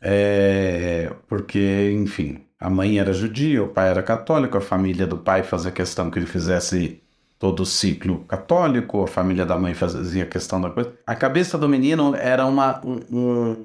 É, 0.00 1.12
porque, 1.26 1.90
enfim, 2.00 2.42
a 2.60 2.70
mãe 2.70 3.00
era 3.00 3.12
judia, 3.12 3.60
o 3.60 3.68
pai 3.68 3.88
era 3.88 4.04
católico, 4.04 4.56
a 4.56 4.60
família 4.60 5.04
do 5.04 5.18
pai 5.18 5.42
fazia 5.42 5.72
questão 5.72 6.12
que 6.12 6.20
ele 6.20 6.26
fizesse 6.26 7.02
todo 7.38 7.60
o 7.60 7.66
ciclo 7.66 8.24
católico, 8.24 9.02
a 9.02 9.06
família 9.06 9.46
da 9.46 9.58
mãe 9.58 9.74
fazia 9.74 10.26
questão 10.26 10.60
da 10.60 10.70
coisa. 10.70 10.92
A 11.06 11.14
cabeça 11.14 11.56
do 11.58 11.68
menino 11.68 12.14
era 12.14 12.44
uma. 12.46 12.80
Um, 12.84 13.00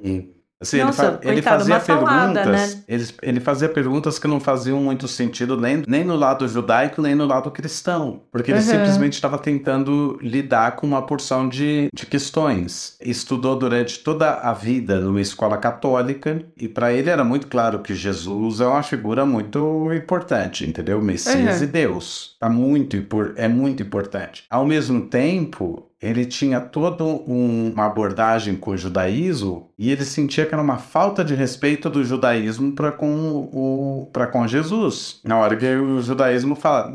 um- 0.04 0.33
assim, 0.64 0.78
ele, 0.78 0.86
Nossa, 0.86 1.04
fa- 1.04 1.20
ele 1.22 1.34
coitado, 1.34 1.58
fazia 1.60 1.80
perguntas. 1.80 2.48
né? 2.76 2.84
Ele, 2.88 3.08
ele 3.22 3.40
fazia 3.40 3.70
perguntas 3.70 4.18
que 4.20 4.28
não 4.28 4.40
faziam 4.40 4.80
muito 4.82 5.08
sentido 5.08 5.56
nem, 5.60 5.84
nem 5.88 6.04
no 6.04 6.16
lado 6.16 6.48
judaico, 6.48 7.02
nem 7.02 7.14
no 7.16 7.26
lado 7.26 7.52
cristão. 7.52 8.22
Porque 8.32 8.52
ele 8.52 8.60
Uhum. 8.60 8.66
simplesmente 8.66 9.14
estava 9.14 9.38
tentando 9.38 10.18
lidar 10.22 10.76
com 10.76 10.88
uma 10.88 11.02
porção 11.06 11.48
de, 11.48 11.90
de 11.94 12.06
questões. 12.06 12.98
Estudou 13.02 13.56
durante 13.56 14.00
toda 14.00 14.32
a 14.34 14.54
vida 14.54 15.00
numa 15.00 15.22
escola 15.22 15.58
católica, 15.58 16.42
e 16.58 16.68
para 16.68 16.92
ele 16.92 17.10
era 17.10 17.24
muito 17.24 17.48
claro 17.48 17.80
que 17.80 17.94
Jesus 17.94 18.60
é 18.62 18.66
uma 18.66 18.82
figura 18.84 19.26
muito 19.26 19.92
importante, 19.94 20.68
entendeu? 20.68 21.02
Messias 21.02 21.58
Uhum. 21.60 21.64
e 21.64 21.68
Deus. 21.68 22.36
Tá 22.40 22.50
muito, 22.50 22.98
é 23.36 23.48
muito 23.48 23.84
importante. 23.84 24.44
Ao 24.50 24.66
mesmo 24.66 25.02
tempo, 25.02 25.88
ele 26.04 26.26
tinha 26.26 26.60
toda 26.60 27.04
um- 27.04 27.72
uma 27.74 27.86
abordagem 27.86 28.56
com 28.56 28.72
o 28.72 28.78
judaísmo 28.78 29.70
e 29.80 29.90
ele 29.92 30.04
sentia 30.04 30.46
que 30.46 30.54
era 30.54 30.62
uma 30.62 30.78
falta 30.78 31.24
de 31.24 31.34
respeito 31.34 31.90
do 31.90 32.04
judaísmo 32.04 32.74
para 32.74 32.92
com, 32.92 33.08
o, 33.08 34.10
com 34.32 34.48
Jesus. 34.48 35.22
Na 35.24 35.38
hora 35.38 35.56
que 35.56 35.66
o 35.66 36.02
judaísmo 36.02 36.56
fala. 36.56 36.94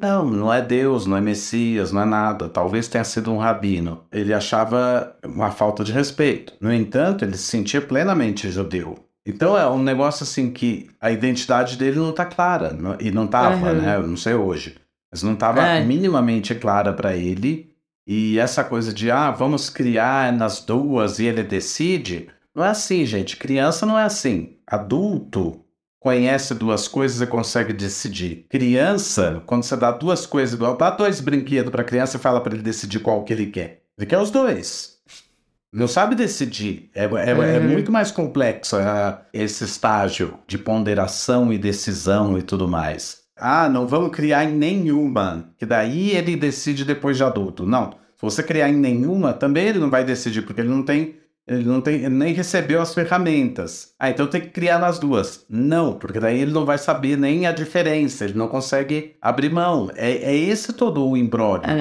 Não, 0.00 0.24
não 0.30 0.52
é 0.52 0.62
Deus, 0.62 1.04
não 1.04 1.16
é 1.16 1.20
Messias, 1.20 1.92
não 1.92 2.00
é 2.02 2.04
nada. 2.06 2.48
Talvez 2.48 2.88
tenha 2.88 3.04
sido 3.04 3.30
um 3.32 3.36
rabino. 3.38 4.00
Ele 4.10 4.32
achava 4.32 5.14
uma 5.24 5.50
falta 5.50 5.84
de 5.84 5.92
respeito. 5.92 6.54
No 6.60 6.72
entanto, 6.72 7.24
ele 7.24 7.36
se 7.36 7.42
sentia 7.44 7.82
plenamente 7.82 8.50
judeu. 8.50 8.94
Então 9.26 9.58
é 9.58 9.68
um 9.68 9.82
negócio 9.82 10.22
assim 10.22 10.50
que 10.50 10.88
a 11.00 11.10
identidade 11.10 11.76
dele 11.76 11.98
não 11.98 12.12
tá 12.12 12.24
clara. 12.24 12.74
E 13.00 13.10
não 13.10 13.26
tava, 13.26 13.72
Uhum. 13.72 13.80
né? 13.82 13.96
Eu 13.96 14.06
não 14.06 14.16
sei 14.16 14.34
hoje. 14.34 14.76
Mas 15.12 15.22
não 15.22 15.34
tava 15.36 15.60
É. 15.62 15.84
minimamente 15.84 16.54
clara 16.54 16.92
para 16.92 17.14
ele. 17.16 17.73
E 18.06 18.38
essa 18.38 18.62
coisa 18.62 18.92
de, 18.92 19.10
ah, 19.10 19.30
vamos 19.30 19.70
criar 19.70 20.32
nas 20.32 20.60
duas 20.60 21.18
e 21.18 21.24
ele 21.24 21.42
decide. 21.42 22.28
Não 22.54 22.64
é 22.64 22.68
assim, 22.68 23.04
gente. 23.06 23.36
Criança 23.36 23.86
não 23.86 23.98
é 23.98 24.04
assim. 24.04 24.56
Adulto 24.66 25.60
conhece 25.98 26.54
duas 26.54 26.86
coisas 26.86 27.22
e 27.22 27.26
consegue 27.26 27.72
decidir. 27.72 28.46
Criança, 28.50 29.42
quando 29.46 29.62
você 29.62 29.74
dá 29.74 29.90
duas 29.90 30.26
coisas 30.26 30.54
igual, 30.54 30.76
dá 30.76 30.90
dois 30.90 31.18
brinquedos 31.18 31.70
para 31.72 31.82
criança 31.82 32.18
e 32.18 32.20
fala 32.20 32.42
para 32.42 32.52
ele 32.54 32.62
decidir 32.62 33.00
qual 33.00 33.24
que 33.24 33.32
ele 33.32 33.46
quer. 33.46 33.82
Ele 33.96 34.06
quer 34.06 34.18
os 34.18 34.30
dois. 34.30 34.98
Não 35.72 35.88
sabe 35.88 36.14
decidir. 36.14 36.90
É, 36.94 37.04
é, 37.06 37.30
é 37.30 37.58
Uhum. 37.58 37.68
muito 37.68 37.90
mais 37.90 38.10
complexo 38.10 38.76
ah, 38.76 39.22
esse 39.32 39.64
estágio 39.64 40.38
de 40.46 40.58
ponderação 40.58 41.50
e 41.52 41.58
decisão 41.58 42.38
e 42.38 42.42
tudo 42.42 42.68
mais. 42.68 43.23
Ah, 43.36 43.68
não 43.68 43.86
vamos 43.86 44.10
criar 44.10 44.44
em 44.44 44.52
nenhuma, 44.54 45.52
que 45.58 45.66
daí 45.66 46.10
ele 46.10 46.36
decide 46.36 46.84
depois 46.84 47.16
de 47.16 47.24
adulto. 47.24 47.66
Não. 47.66 47.90
Se 48.14 48.22
você 48.22 48.42
criar 48.42 48.68
em 48.68 48.76
nenhuma, 48.76 49.32
também 49.32 49.66
ele 49.66 49.78
não 49.78 49.90
vai 49.90 50.04
decidir, 50.04 50.42
porque 50.42 50.60
ele 50.60 50.70
não 50.70 50.82
tem. 50.82 51.16
Ele 51.46 51.64
não 51.64 51.82
tem, 51.82 51.96
ele 51.96 52.08
nem 52.08 52.32
recebeu 52.32 52.80
as 52.80 52.94
ferramentas. 52.94 53.92
Ah, 53.98 54.08
então 54.08 54.26
tem 54.26 54.40
que 54.40 54.48
criar 54.48 54.78
nas 54.78 54.98
duas. 54.98 55.44
Não, 55.46 55.92
porque 55.92 56.18
daí 56.18 56.40
ele 56.40 56.52
não 56.52 56.64
vai 56.64 56.78
saber 56.78 57.18
nem 57.18 57.46
a 57.46 57.52
diferença, 57.52 58.24
ele 58.24 58.32
não 58.32 58.48
consegue 58.48 59.16
abrir 59.20 59.50
mão. 59.50 59.90
É, 59.94 60.10
é 60.10 60.34
esse 60.34 60.72
todo 60.72 61.06
o 61.06 61.14
embrólio. 61.16 61.68
É, 61.68 61.74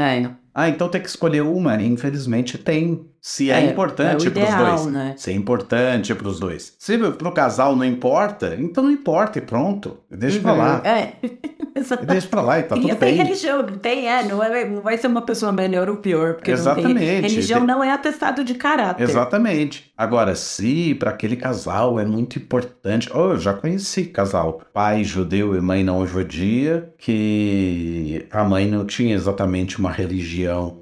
Ah, 0.54 0.68
então 0.68 0.90
tem 0.90 1.02
que 1.02 1.08
escolher 1.08 1.44
uma. 1.44 1.82
Infelizmente 1.82 2.58
tem. 2.58 3.06
Se 3.26 3.50
é, 3.50 3.54
É, 3.62 3.72
importante 3.72 4.28
é 4.28 4.30
para 4.30 4.44
os 4.44 4.56
dois. 4.82 4.86
né? 4.94 5.14
Se 5.18 5.32
é 5.32 5.34
importante 5.34 6.14
para 6.14 6.28
os 6.28 6.42
dois. 6.42 6.76
Se 6.78 6.98
para 6.98 7.30
o 7.30 7.32
casal 7.32 7.74
não 7.74 7.86
importa, 7.86 8.54
então 8.60 8.84
não 8.84 8.92
importa 8.92 9.40
e 9.40 9.42
pronto. 9.42 9.98
Deixa 10.12 10.42
pra 10.42 10.52
lá. 10.52 10.82
É. 10.84 11.14
Deixa 12.06 12.28
pra 12.28 12.42
lá 12.42 12.60
e 12.60 12.64
tá 12.64 12.76
tudo 12.76 12.88
tem 12.90 12.96
bem. 12.98 13.16
religião, 13.16 13.64
não 13.64 13.78
tem, 13.78 14.08
é, 14.08 14.24
não, 14.24 14.44
é, 14.44 14.70
não 14.70 14.82
vai 14.82 14.98
ser 14.98 15.08
uma 15.08 15.22
pessoa 15.22 15.52
melhor 15.52 15.90
ou 15.90 15.98
pior, 15.98 16.36
porque 16.36 16.52
não 16.52 16.58
Exatamente. 16.58 17.00
tem, 17.00 17.22
religião 17.22 17.60
Tem- 17.60 17.68
não 17.68 17.84
é 17.84 17.92
atestado 17.92 18.44
de 18.44 18.54
caráter. 18.56 19.04
Exatamente. 19.04 19.92
Agora, 19.98 20.36
se 20.36 20.94
para 20.96 21.10
aquele 21.10 21.36
casal 21.36 22.00
é 22.00 22.06
muito 22.06 22.38
importante. 22.38 23.10
Oh, 23.14 23.32
eu 23.32 23.40
já 23.40 23.54
conheci 23.54 24.06
casal, 24.06 24.62
pai 24.74 25.04
judeu 25.04 25.56
e 25.56 25.62
mãe 25.62 25.84
não 25.84 26.06
judia, 26.06 26.94
que 26.98 28.26
a 28.32 28.44
mãe 28.44 28.68
não 28.70 28.86
tinha 28.86 29.16
exatamente 29.16 29.80
uma 29.80 29.92
religião 29.92 30.78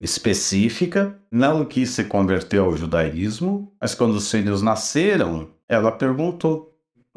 específica, 0.00 1.16
não 1.30 1.64
quis 1.64 1.90
se 1.90 2.04
converter 2.04 2.58
ao 2.58 2.76
judaísmo, 2.76 3.72
mas 3.80 3.94
quando 3.94 4.14
os 4.14 4.30
filhos 4.30 4.62
nasceram, 4.62 5.48
ela 5.68 5.92
perguntou. 5.92 6.68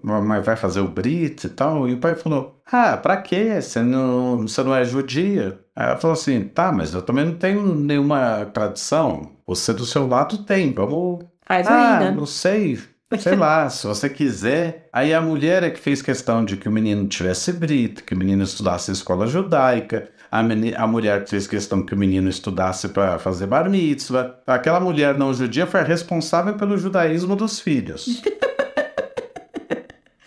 Mas 0.01 0.45
vai 0.45 0.55
fazer 0.57 0.81
o 0.81 0.87
Brit 0.87 1.45
e 1.47 1.49
tal? 1.49 1.87
E 1.87 1.93
o 1.93 1.97
pai 1.99 2.13
falou: 2.15 2.61
Ah, 2.69 2.97
pra 2.97 3.17
quê? 3.17 3.61
Você 3.61 3.81
não, 3.81 4.39
você 4.41 4.61
não 4.61 4.75
é 4.75 4.83
judia? 4.83 5.59
Aí 5.75 5.87
ela 5.87 5.97
falou 5.97 6.13
assim: 6.13 6.43
Tá, 6.43 6.71
mas 6.73 6.93
eu 6.93 7.01
também 7.01 7.23
não 7.25 7.35
tenho 7.35 7.73
nenhuma 7.73 8.45
tradição. 8.53 9.31
Você 9.47 9.71
do 9.73 9.85
seu 9.85 10.05
lado 10.07 10.39
tem, 10.39 10.73
vamos. 10.73 11.23
Faz 11.47 11.67
Ah, 11.67 11.99
ainda. 11.99 12.11
não 12.11 12.25
sei. 12.25 12.77
Sei 13.19 13.35
lá, 13.35 13.69
se 13.69 13.87
você 13.87 14.09
quiser. 14.09 14.89
Aí 14.91 15.13
a 15.13 15.21
mulher 15.21 15.63
é 15.63 15.69
que 15.69 15.79
fez 15.79 16.01
questão 16.01 16.43
de 16.43 16.57
que 16.57 16.67
o 16.67 16.71
menino 16.71 17.07
tivesse 17.07 17.53
brito, 17.53 18.03
que 18.03 18.13
o 18.13 18.17
menino 18.17 18.43
estudasse 18.43 18.91
escola 18.91 19.25
judaica. 19.27 20.09
A, 20.33 20.41
meni- 20.41 20.73
a 20.73 20.87
mulher 20.87 21.23
que 21.23 21.29
fez 21.29 21.45
questão 21.45 21.85
que 21.85 21.93
o 21.93 21.97
menino 21.97 22.27
estudasse 22.27 22.89
para 22.89 23.19
fazer 23.19 23.45
bar 23.45 23.69
mitzvah. 23.69 24.35
Aquela 24.47 24.79
mulher 24.79 25.15
não 25.15 25.31
judia 25.31 25.67
foi 25.67 25.81
a 25.81 25.83
responsável 25.83 26.55
pelo 26.55 26.75
judaísmo 26.75 27.35
dos 27.35 27.59
filhos. 27.59 28.23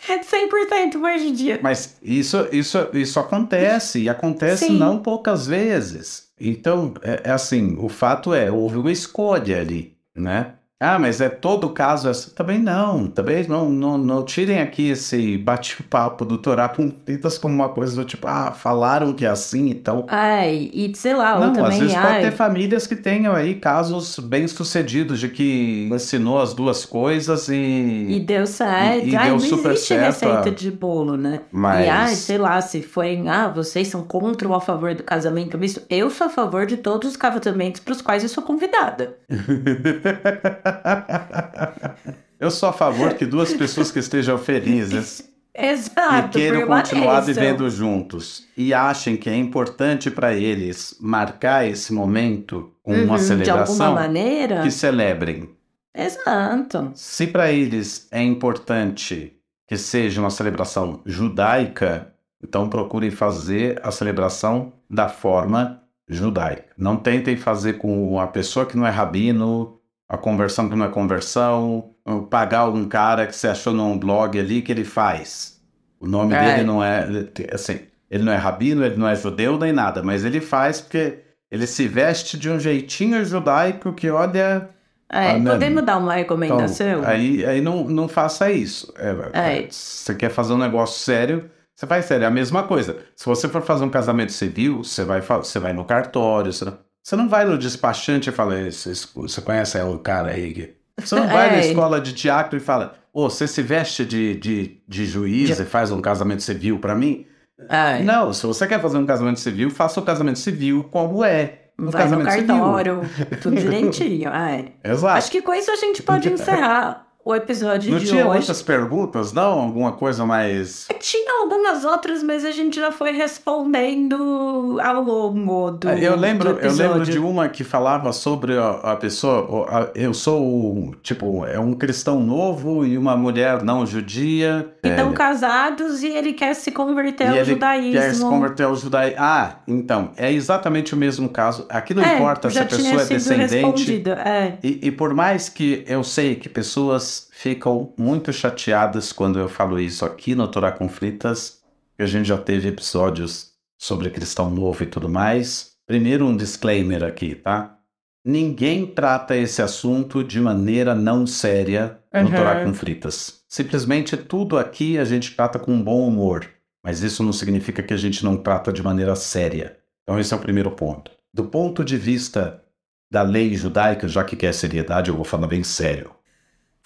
É 0.09 0.21
100% 0.21 1.03
hoje 1.03 1.27
em 1.27 1.33
dia. 1.33 1.59
Mas 1.61 1.97
isso, 2.01 2.47
isso, 2.53 2.79
isso 2.93 3.19
acontece, 3.19 4.03
e 4.03 4.09
acontece 4.09 4.67
Sim. 4.67 4.79
não 4.79 5.01
poucas 5.01 5.49
vezes. 5.49 6.29
Então, 6.41 6.95
é, 7.03 7.23
é 7.25 7.31
assim, 7.33 7.77
o 7.77 7.89
fato 7.89 8.33
é, 8.33 8.49
houve 8.49 8.79
uma 8.79 8.93
escolha 8.93 9.61
ali, 9.61 9.97
né? 10.15 10.53
Ah, 10.79 10.99
mas 10.99 11.23
é 11.23 11.31
todo 11.31 11.71
caso 11.71 12.07
assim? 12.07 12.31
Também 12.35 12.59
não, 12.59 13.07
também 13.07 13.47
não, 13.49 13.71
não, 13.71 13.97
não 13.97 14.23
tirem 14.23 14.61
aqui 14.61 14.91
esse 14.91 15.39
bate-papo 15.39 16.23
do 16.23 16.37
Torá 16.37 16.69
com 16.69 16.91
pintas 16.91 17.39
como 17.39 17.55
uma 17.55 17.71
coisa 17.71 17.97
do 17.97 18.05
tipo, 18.05 18.27
ah, 18.29 18.53
falaram 18.53 19.15
que 19.15 19.25
é 19.25 19.29
assim, 19.29 19.71
então... 19.71 20.05
Ai, 20.07 20.71
e 20.75 20.95
sei 20.95 21.15
lá, 21.15 21.37
ou 21.37 21.41
Não, 21.41 21.53
também, 21.55 21.73
às 21.73 21.79
vezes 21.79 21.95
ai, 21.97 22.03
pode 22.07 22.21
ter 22.31 22.37
famílias 22.37 22.87
que 22.87 22.95
tenham 22.95 23.35
aí 23.35 23.55
casos 23.55 24.19
bem-sucedidos 24.19 25.19
de 25.19 25.31
que 25.31 25.89
ensinou 25.91 26.39
as 26.43 26.53
duas 26.53 26.85
coisas 26.85 27.49
e 27.49 27.55
e... 27.57 28.21
deu 28.21 28.47
certo. 28.47 29.07
e- 29.07 29.11
e 29.13 29.17
ai, 29.17 29.25
deu 29.29 29.33
não 29.33 29.41
super 29.41 29.73
existe 29.73 29.89
certo, 29.89 30.05
receita 30.05 30.49
ah. 30.51 30.51
de 30.51 30.71
bolo, 30.71 31.17
né? 31.17 31.41
Mas- 31.51 31.87
E 31.87 31.89
ai, 31.89 32.15
sei 32.15 32.37
lá, 32.37 32.61
se 32.61 32.83
foi, 32.83 33.27
ah, 33.27 33.49
vocês 33.49 33.89
são 33.89 34.03
contra 34.03 34.47
ou 34.47 34.55
a 34.55 34.61
favor 34.61 34.95
do 34.95 35.03
casamento 35.03 35.57
misto. 35.57 35.81
Eu 35.89 36.11
sou 36.11 36.27
a 36.27 36.31
favor 36.31 36.67
de 36.67 36.77
todos 36.77 37.13
os 37.13 37.17
casamentos 37.17 37.81
para 37.81 37.93
os 37.93 38.03
quais 38.03 38.23
eu 38.23 38.29
sou 38.29 38.43
convidada. 38.45 39.17
Eu 42.39 42.51
sou 42.51 42.69
a 42.69 42.73
favor 42.73 43.15
que 43.15 43.25
duas 43.25 43.53
pessoas 43.55 43.91
que 43.91 43.99
estejam 43.99 44.37
felizes 44.39 45.21
e 45.57 45.67
Exato, 45.67 46.37
queiram 46.39 46.67
continuar 46.67 47.21
vivendo 47.21 47.69
juntos 47.71 48.47
e 48.57 48.75
achem 48.75 49.17
que 49.17 49.31
é 49.31 49.37
importante 49.37 50.11
para 50.11 50.35
eles 50.35 50.97
marcar 51.01 51.67
esse 51.67 51.95
momento 51.95 52.73
com 52.83 52.93
Uhum, 52.93 53.05
uma 53.05 53.19
de 53.19 53.33
alguma 53.33 53.67
celebração, 53.67 53.95
maneira. 53.95 54.63
que 54.63 54.71
celebrem. 54.71 55.49
Exato. 55.95 56.91
Se 56.95 57.27
para 57.27 57.51
eles 57.51 58.07
é 58.11 58.23
importante 58.23 59.33
que 59.67 59.79
seja 59.79 60.21
uma 60.21 60.29
celebração 60.31 61.01
judaica, 61.07 62.13
então 62.43 62.69
procurem 62.69 63.11
fazer 63.11 63.81
a 63.83 63.91
celebração 63.91 64.75
da 64.91 65.09
forma 65.09 65.83
judaica. 66.07 66.67
Não 66.77 66.97
tentem 66.97 67.37
fazer 67.37 67.79
com 67.79 68.21
a 68.21 68.27
pessoa 68.27 68.67
que 68.67 68.77
não 68.77 68.87
é 68.87 68.91
rabino, 68.91 69.81
a 70.09 70.17
conversão 70.17 70.69
que 70.69 70.77
não 70.77 70.87
é 70.87 70.89
conversão, 70.89 71.95
pagar 72.31 72.69
um 72.69 72.89
cara 72.89 73.27
que 73.27 73.35
você 73.35 73.49
achou 73.49 73.73
num 73.73 73.99
blog 73.99 74.39
ali 74.39 74.63
que 74.63 74.71
ele 74.73 74.85
faz. 74.85 75.61
O 76.01 76.07
nome 76.07 76.35
É. 76.35 76.41
dele 76.57 76.65
não 76.65 76.83
é. 76.83 77.07
Assim, 77.53 77.81
ele 78.11 78.23
não 78.25 78.33
é 78.33 78.37
rabino, 78.37 78.85
ele 78.85 78.97
não 78.97 79.09
é 79.09 79.17
judeu 79.17 79.59
nem 79.59 79.73
nada, 79.73 80.03
mas 80.03 80.25
ele 80.25 80.41
faz 80.41 80.81
porque 80.81 81.19
ele 81.51 81.67
se 81.67 81.89
veste 81.89 82.39
de 82.39 82.51
um 82.51 82.59
jeitinho 82.61 83.25
judaico 83.25 83.93
que 83.93 84.09
olha. 84.11 84.71
É, 85.11 85.31
Ah, 85.33 85.39
não. 85.39 85.53
podemos 85.53 85.85
dar 85.85 85.99
uma 85.99 86.15
recomendação? 86.15 86.99
Então, 87.01 87.11
aí 87.11 87.45
aí 87.47 87.61
não, 87.61 87.85
não 87.85 88.09
faça 88.09 88.51
isso. 88.51 88.93
É, 88.99 89.65
É. 89.65 89.69
Você 89.71 90.15
quer 90.15 90.31
fazer 90.31 90.53
um 90.53 90.59
negócio 90.59 90.99
sério, 91.01 91.49
você 91.75 91.87
faz 91.87 92.05
sério. 92.07 92.25
É 92.25 92.27
a 92.27 92.31
mesma 92.31 92.65
coisa. 92.65 92.99
Se 93.15 93.25
você 93.27 93.49
for 93.49 93.63
fazer 93.63 93.85
um 93.85 93.91
casamento 93.91 94.33
civil, 94.33 94.83
você 94.83 95.05
vai, 95.05 95.21
você 95.21 95.59
vai 95.61 95.73
no 95.73 95.85
cartório, 95.85 96.53
você 96.53 96.65
você 97.07 97.15
não 97.17 97.29
vai 97.29 97.45
no 97.45 97.57
despachante 97.57 98.29
e 98.31 98.33
fala, 98.33 98.61
"Esse- 98.61 98.91
esse- 98.91 99.07
você 99.15 99.41
conhece 99.41 99.79
o 99.81 99.99
cara 99.99 100.31
aí? 100.33 100.53
que-" 100.53 100.75
Você 100.99 101.15
não 101.15 101.27
vai 101.29 101.51
na 101.51 101.57
É. 101.59 101.69
escola 101.69 102.01
de 102.01 102.13
teatro 102.13 102.57
e 102.57 102.61
fala, 102.61 102.95
ô, 103.13 103.31
você 103.31 103.47
se 103.47 103.63
veste 103.63 104.05
de, 104.05 104.35
de, 104.35 104.79
de 104.89 105.07
juiz 105.07 105.55
De- 105.57 105.63
e 105.63 105.67
faz 105.67 105.91
um 105.93 106.01
casamento 106.01 106.43
civil 106.43 106.79
pra 106.81 106.95
mim? 106.95 107.25
É, 107.69 108.03
Não, 108.03 108.33
se 108.33 108.45
você 108.47 108.67
quer 108.67 108.81
fazer 108.83 108.99
um 108.99 109.07
casamento 109.07 109.39
civil, 109.41 109.71
faça 109.71 110.01
o 110.01 110.03
casamento 110.03 110.39
civil 110.41 110.85
como 110.91 111.25
é. 111.25 111.63
Um 111.79 111.91
vai 111.91 112.09
no 112.09 112.11
casamento 112.19 112.31
civil. 112.33 112.47
cartório, 112.49 113.01
tudo 113.43 113.55
direitinho. 113.61 114.29
é. 114.31 114.73
Exato. 114.83 115.17
Acho 115.19 115.31
que 115.31 115.43
com 115.43 115.55
isso 115.55 115.71
a 115.71 115.77
gente 115.77 116.03
pode 116.03 116.29
encerrar 116.33 117.06
o 117.27 117.35
episódio 117.35 117.91
Não 117.91 117.99
de 117.99 118.07
tinha 118.07 118.25
hoje. 118.25 118.39
outras 118.39 118.63
perguntas, 118.63 119.33
não? 119.33 119.59
Alguma 119.61 119.91
coisa 119.91 120.25
mais. 120.25 120.87
Tinha 121.01 121.43
algumas 121.43 121.85
outras, 121.85 122.23
mas 122.23 122.45
a 122.45 122.53
gente 122.53 122.77
já 122.79 122.93
foi 122.93 123.11
respondendo 123.11 124.79
ao 124.81 125.03
longo 125.03 125.71
do 125.73 125.89
É, 125.89 126.07
Eu 126.07 126.17
lembro, 126.17 126.55
do 126.55 126.61
eu 126.61 126.73
lembro 126.73 127.05
de 127.05 127.19
uma 127.19 127.49
que 127.49 127.65
falava 127.65 128.13
sobre 128.13 128.57
a, 128.57 128.71
a 128.93 128.97
pessoa. 128.97 129.67
a- 129.69 129.91
eu 129.95 130.15
sou, 130.15 130.95
tipo, 131.03 131.45
é 131.47 131.59
um 131.59 131.73
cristão 131.75 132.21
novo 132.21 132.85
e 132.87 132.97
uma 132.97 133.17
mulher 133.17 133.63
não 133.63 133.85
judia. 133.85 134.69
é, 134.83 134.91
estão 134.91 135.13
casados 135.13 136.03
e 136.03 136.09
ele 136.09 136.33
quer 136.33 136.55
se 136.55 136.71
converter 136.71 137.25
e 137.27 137.31
ao 137.31 137.37
ele 137.37 137.45
judaísmo. 137.45 137.93
quer 137.93 138.15
se 138.15 138.21
converter 138.23 138.63
ao 138.65 138.77
judaísmo. 138.77 139.17
Ah, 139.21 139.57
então, 139.67 140.11
é 140.17 140.33
exatamente 140.33 140.95
o 140.95 140.97
mesmo 140.97 141.29
caso. 141.29 141.67
Aqui 141.69 141.93
não 141.93 142.03
é, 142.05 142.15
importa 142.15 142.51
se 142.51 142.59
a 142.59 142.65
tinha 142.65 142.79
pessoa 142.79 143.03
é 143.03 143.05
descendente. 143.07 144.03
É. 144.25 144.59
E, 144.63 144.87
e 144.89 144.91
por 144.91 145.13
mais 145.15 145.49
que 145.49 145.85
eu 145.89 146.05
sei 146.05 146.37
que 146.37 146.49
pessoas 146.49 147.16
ficam 147.33 147.93
muito 147.97 148.33
chateadas 148.33 149.13
quando 149.13 149.39
eu 149.39 149.49
falo 149.49 149.79
isso 149.81 150.05
aqui 150.05 150.35
no 150.35 150.49
Torá 150.49 150.73
com 150.73 150.89
Fritas, 150.89 151.61
que 151.97 152.03
a 152.03 152.07
gente 152.07 152.27
já 152.27 152.39
teve 152.39 152.69
episódios 152.69 153.53
sobre 153.79 154.11
cristão 154.11 154.51
novo 154.51 154.83
e 154.83 154.87
tudo 154.87 155.09
mais. 155.09 155.73
Primeiro 155.87 156.27
um 156.27 156.37
disclaimer 156.37 157.05
aqui, 157.05 157.35
tá? 157.35 157.79
Ninguém 158.25 158.87
trata 158.87 159.37
esse 159.37 159.63
assunto 159.63 160.25
de 160.25 160.41
maneira 160.41 160.95
não 160.95 161.27
séria 161.27 162.01
no 162.13 162.29
Uhum. 162.29 162.35
Torá 162.35 162.65
com 162.65 162.75
Fritas. 162.75 163.45
Simplesmente 163.49 164.17
tudo 164.17 164.59
aqui 164.59 164.99
a 164.99 165.05
gente 165.05 165.35
trata 165.37 165.59
com 165.59 165.81
bom 165.81 166.07
humor, 166.09 166.45
mas 166.85 167.03
isso 167.03 167.23
não 167.23 167.33
significa 167.33 167.83
que 167.83 167.95
a 167.95 167.97
gente 167.97 168.25
não 168.25 168.37
trata 168.37 168.73
de 168.73 168.83
maneira 168.83 169.15
séria. 169.15 169.79
Então 170.03 170.19
esse 170.19 170.35
é 170.35 170.37
o 170.37 170.41
primeiro 170.41 170.71
ponto. 170.73 171.11
Do 171.33 171.45
ponto 171.45 171.85
de 171.85 171.97
vista 171.97 172.63
da 173.11 173.23
lei 173.23 173.55
judaica, 173.55 174.09
já 174.09 174.25
que 174.25 174.35
quer 174.35 174.53
seriedade, 174.53 175.11
eu 175.11 175.17
vou 175.17 175.25
falar 175.25 175.47
bem 175.47 175.63
sério. 175.63 176.11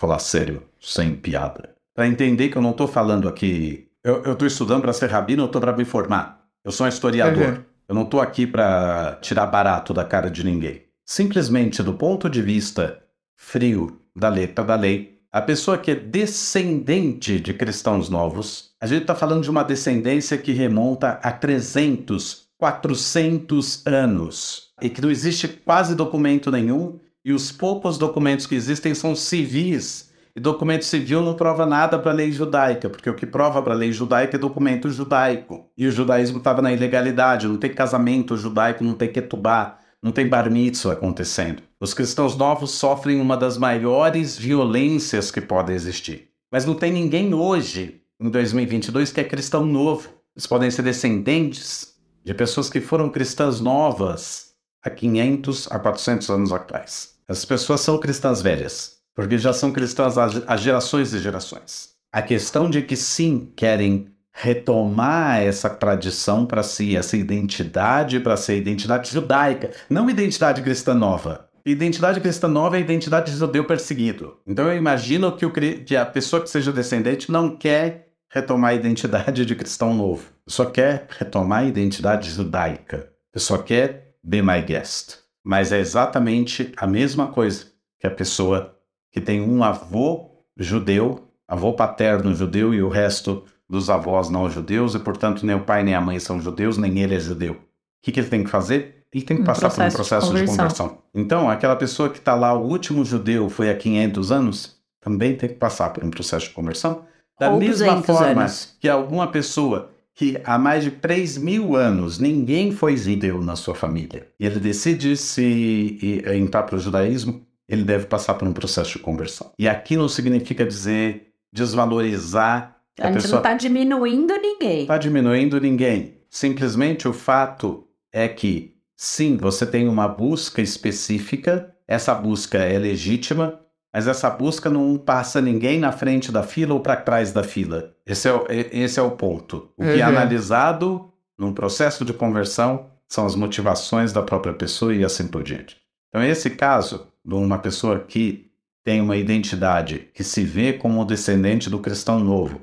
Falar 0.01 0.19
sério, 0.19 0.63
sem 0.81 1.15
piada. 1.15 1.75
Para 1.95 2.09
entender 2.09 2.49
que 2.49 2.57
eu 2.57 2.63
não 2.63 2.71
estou 2.71 2.89
falando 2.89 3.29
aqui. 3.29 3.87
Eu 4.03 4.33
estou 4.33 4.49
estudando 4.49 4.81
para 4.81 4.95
ser 4.95 5.11
rabino, 5.11 5.43
eu 5.43 5.47
estou 5.47 5.61
para 5.61 5.77
me 5.77 5.85
formar. 5.85 6.43
Eu 6.65 6.73
sou 6.73 6.87
um 6.87 6.89
historiador. 6.89 7.49
Uhum. 7.49 7.65
Eu 7.87 7.95
não 7.95 8.05
estou 8.05 8.19
aqui 8.19 8.47
para 8.47 9.19
tirar 9.21 9.45
barato 9.45 9.93
da 9.93 10.03
cara 10.03 10.31
de 10.31 10.43
ninguém. 10.43 10.85
Simplesmente 11.05 11.83
do 11.83 11.93
ponto 11.93 12.31
de 12.31 12.41
vista 12.41 12.99
frio 13.37 14.01
da 14.17 14.31
letra 14.31 14.65
da 14.65 14.75
lei, 14.75 15.19
a 15.31 15.43
pessoa 15.43 15.77
que 15.77 15.91
é 15.91 15.95
descendente 15.95 17.39
de 17.39 17.53
cristãos 17.53 18.09
novos, 18.09 18.71
a 18.81 18.87
gente 18.87 19.03
está 19.03 19.15
falando 19.15 19.43
de 19.43 19.51
uma 19.51 19.63
descendência 19.63 20.39
que 20.39 20.53
remonta 20.53 21.21
a 21.23 21.31
300, 21.31 22.47
400 22.57 23.87
anos 23.87 24.71
e 24.81 24.89
que 24.89 25.03
não 25.03 25.11
existe 25.11 25.47
quase 25.47 25.95
documento 25.95 26.51
nenhum 26.51 26.99
e 27.25 27.33
os 27.33 27.53
poucos 27.53 27.99
documentos 27.99 28.47
que 28.47 28.55
existem 28.55 28.95
são 28.95 29.15
civis. 29.15 30.11
E 30.35 30.41
documento 30.41 30.85
civil 30.85 31.23
não 31.23 31.35
prova 31.35 31.67
nada 31.67 31.99
para 31.99 32.13
a 32.13 32.15
lei 32.15 32.31
judaica, 32.31 32.89
porque 32.89 33.11
o 33.11 33.15
que 33.15 33.27
prova 33.27 33.61
para 33.63 33.75
a 33.75 33.77
lei 33.77 33.93
judaica 33.93 34.37
é 34.37 34.39
documento 34.39 34.89
judaico. 34.89 35.69
E 35.77 35.87
o 35.87 35.91
judaísmo 35.91 36.39
estava 36.39 36.63
na 36.63 36.73
ilegalidade, 36.73 37.49
não 37.49 37.57
tem 37.57 37.73
casamento 37.75 38.37
judaico, 38.37 38.85
não 38.85 38.95
tem 38.95 39.11
ketubá, 39.11 39.79
não 40.03 40.13
tem 40.13 40.29
bar 40.29 40.51
mitzvah 40.51 40.93
acontecendo. 40.93 41.63
Os 41.81 41.93
cristãos 41.93 42.37
novos 42.37 42.71
sofrem 42.71 43.21
uma 43.21 43.37
das 43.37 43.59
maiores 43.59 44.39
violências 44.39 45.31
que 45.31 45.41
podem 45.41 45.75
existir. 45.75 46.29
Mas 46.51 46.65
não 46.65 46.75
tem 46.75 46.93
ninguém 46.93 47.35
hoje, 47.35 48.03
em 48.21 48.31
2022, 48.31 49.13
que 49.13 49.21
é 49.21 49.25
cristão 49.25 49.67
novo. 49.67 50.09
Eles 50.37 50.47
podem 50.47 50.71
ser 50.71 50.83
descendentes 50.83 51.95
de 52.25 52.35
pessoas 52.35 52.71
que 52.71 52.81
foram 52.81 53.11
cristãs 53.11 53.61
novas 53.61 54.51
há 54.83 54.91
500 54.91 55.71
a 55.71 55.79
400 55.79 56.31
anos 56.31 56.53
atrás. 56.53 57.10
As 57.31 57.45
pessoas 57.45 57.81
são 57.81 57.97
cristãs 57.97 58.43
velhas, 58.43 58.97
porque 59.15 59.39
já 59.39 59.53
são 59.53 59.71
cristãs 59.71 60.19
há 60.19 60.57
gerações 60.57 61.15
e 61.15 61.21
gerações. 61.21 61.91
A 62.13 62.21
questão 62.21 62.69
de 62.69 62.83
que 62.83 62.97
sim, 62.97 63.53
querem 63.55 64.09
retomar 64.35 65.41
essa 65.41 65.71
tradição 65.71 66.45
para 66.45 66.65
si, 66.65 66.97
essa 66.97 67.17
identidade 67.17 68.19
para 68.19 68.37
ser 68.37 68.57
identidade 68.57 69.13
judaica, 69.13 69.71
não 69.89 70.11
identidade 70.11 70.61
cristã 70.61 70.93
nova. 70.93 71.49
Identidade 71.65 72.21
cristã 72.21 72.49
nova 72.49 72.79
é 72.79 72.81
identidade 72.81 73.31
de 73.31 73.39
judeu 73.39 73.65
perseguido. 73.65 74.37
Então 74.45 74.67
eu 74.67 74.77
imagino 74.77 75.31
que, 75.31 75.47
o, 75.47 75.53
que 75.53 75.95
a 75.95 76.05
pessoa 76.05 76.43
que 76.43 76.51
seja 76.51 76.73
descendente 76.73 77.31
não 77.31 77.57
quer 77.57 78.09
retomar 78.29 78.73
a 78.73 78.75
identidade 78.75 79.47
de 79.47 79.55
cristão 79.55 79.95
novo. 79.95 80.25
Só 80.49 80.65
quer 80.65 81.07
retomar 81.17 81.61
a 81.61 81.67
identidade 81.67 82.29
judaica. 82.29 83.09
Só 83.37 83.57
quer 83.57 84.17
be 84.21 84.43
my 84.43 84.61
guest. 84.63 85.20
Mas 85.45 85.73
é 85.73 85.79
exatamente 85.79 86.73
a 86.77 86.87
mesma 86.87 87.29
coisa 87.29 87.67
que 87.99 88.07
a 88.07 88.11
pessoa 88.11 88.77
que 89.13 89.21
tem 89.21 89.41
um 89.41 89.63
avô 89.65 90.31
judeu, 90.57 91.29
avô 91.49 91.73
paterno 91.73 92.35
judeu 92.35 92.73
e 92.75 92.83
o 92.83 92.89
resto 92.89 93.45
dos 93.69 93.89
avós 93.89 94.29
não 94.29 94.51
judeus, 94.51 94.95
e 94.95 94.99
portanto 94.99 95.45
nem 95.47 95.57
o 95.57 95.65
pai 95.65 95.83
nem 95.83 95.95
a 95.95 96.01
mãe 96.01 96.19
são 96.19 96.41
judeus, 96.41 96.77
nem 96.77 96.99
ele 97.01 97.15
é 97.15 97.21
judeu. 97.21 97.53
O 97.55 97.59
que, 98.03 98.13
que 98.13 98.21
ele 98.21 98.29
tem 98.29 98.45
que 98.45 98.51
fazer? 98.51 99.05
Ele 99.13 99.25
tem 99.25 99.37
que 99.37 99.43
Um 99.43 99.45
passar 99.45 99.71
por 99.71 99.85
um 99.85 99.91
processo 99.91 99.91
de 99.91 99.93
processo 99.93 100.27
de 100.35 100.43
conversão. 100.43 100.89
conversão. 100.89 100.99
Então, 101.15 101.49
aquela 101.51 101.77
pessoa 101.77 102.09
que 102.11 102.19
está 102.19 102.35
lá, 102.35 102.53
o 102.55 102.65
último 102.67 103.05
judeu 103.05 103.49
foi 103.49 103.71
há 103.71 103.77
500 103.77 104.33
anos, 104.33 104.81
também 105.01 105.37
tem 105.37 105.49
que 105.49 105.57
passar 105.57 105.91
por 105.91 106.05
um 106.05 106.11
processo 106.11 106.49
de 106.49 106.55
conversão. 106.55 107.05
Da 107.39 107.51
Ou 107.51 107.59
mesma 107.59 107.97
200 107.97 108.07
forma 108.07 108.43
anos. 108.43 108.77
que 108.81 108.89
alguma 108.89 109.27
pessoa 109.31 109.90
que 110.15 110.41
há 110.45 110.59
mais 110.59 110.85
de 110.85 110.91
3 110.91 111.39
mil 111.39 111.77
anos 111.77 112.19
ninguém 112.19 112.73
foi 112.73 112.97
judeu 112.97 113.41
na 113.43 113.57
sua 113.57 113.75
família, 113.75 114.29
e 114.39 114.47
ele 114.47 114.61
decide 114.61 115.17
se 115.17 116.23
entrar 116.35 116.65
para 116.65 116.77
o 116.77 116.81
judaísmo, 116.81 117.47
ele 117.69 117.85
deve 117.85 118.07
passar 118.07 118.35
por 118.35 118.47
um 118.49 118.53
processo 118.53 118.93
de 118.93 118.99
conversão. 118.99 119.53
E 119.59 119.69
aqui 119.69 119.97
não 119.97 120.09
significa 120.09 120.67
dizer 120.67 121.29
desvalorizar 121.53 122.77
A 122.99 123.07
gente 123.07 123.23
pessoa 123.23 123.37
não 123.37 123.43
tá 123.43 123.55
diminuindo 123.55 124.35
ninguém. 124.37 124.83
está 124.83 124.99
diminuindo 124.99 125.61
ninguém. 125.61 126.19
Simplesmente 126.29 127.09
o 127.09 127.13
fato 127.13 127.87
é 128.13 128.29
que, 128.29 128.77
sim, 128.97 129.37
você 129.37 129.65
tem 129.65 129.89
uma 129.89 130.07
busca 130.07 130.61
específica, 130.61 131.75
essa 131.89 132.15
busca 132.15 132.59
é 132.59 132.79
legítima, 132.79 133.61
mas 133.93 134.07
essa 134.07 134.31
busca 134.31 134.71
não 134.71 134.97
passa 134.97 135.41
ninguém 135.41 135.79
na 135.79 135.93
frente 135.93 136.31
da 136.31 136.43
fila 136.43 136.75
ou 136.75 136.81
para 136.81 136.97
trás 136.97 137.33
da 137.33 137.43
fila. 137.43 137.95
Esse 138.07 138.29
é, 138.29 138.33
o, 138.33 138.47
esse 138.49 138.99
é 138.99 139.03
o 139.03 139.11
ponto. 139.13 139.69
O 139.77 139.83
que 139.83 140.01
é 140.01 140.05
Uhum. 140.05 140.09
analisado 140.09 141.13
num 141.39 141.53
processo 141.53 142.05
de 142.05 142.13
conversão 142.13 142.87
são 143.09 143.27
as 143.27 143.35
motivações 143.35 144.13
da 144.13 144.23
própria 144.23 144.53
pessoa 144.55 144.95
e 144.95 145.05
assim 145.05 145.27
por 145.27 145.43
diante. 145.43 145.77
Então, 146.09 146.23
esse 146.23 146.51
caso 146.51 147.07
de 147.25 147.35
uma 147.35 147.59
pessoa 147.59 147.99
que 148.01 148.51
tem 148.85 149.01
uma 149.01 149.17
identidade 149.17 150.09
que 150.15 150.23
se 150.25 150.43
vê 150.45 150.73
como 150.73 151.05
descendente 151.05 151.69
do 151.69 151.79
cristão 151.81 152.19
novo, 152.21 152.61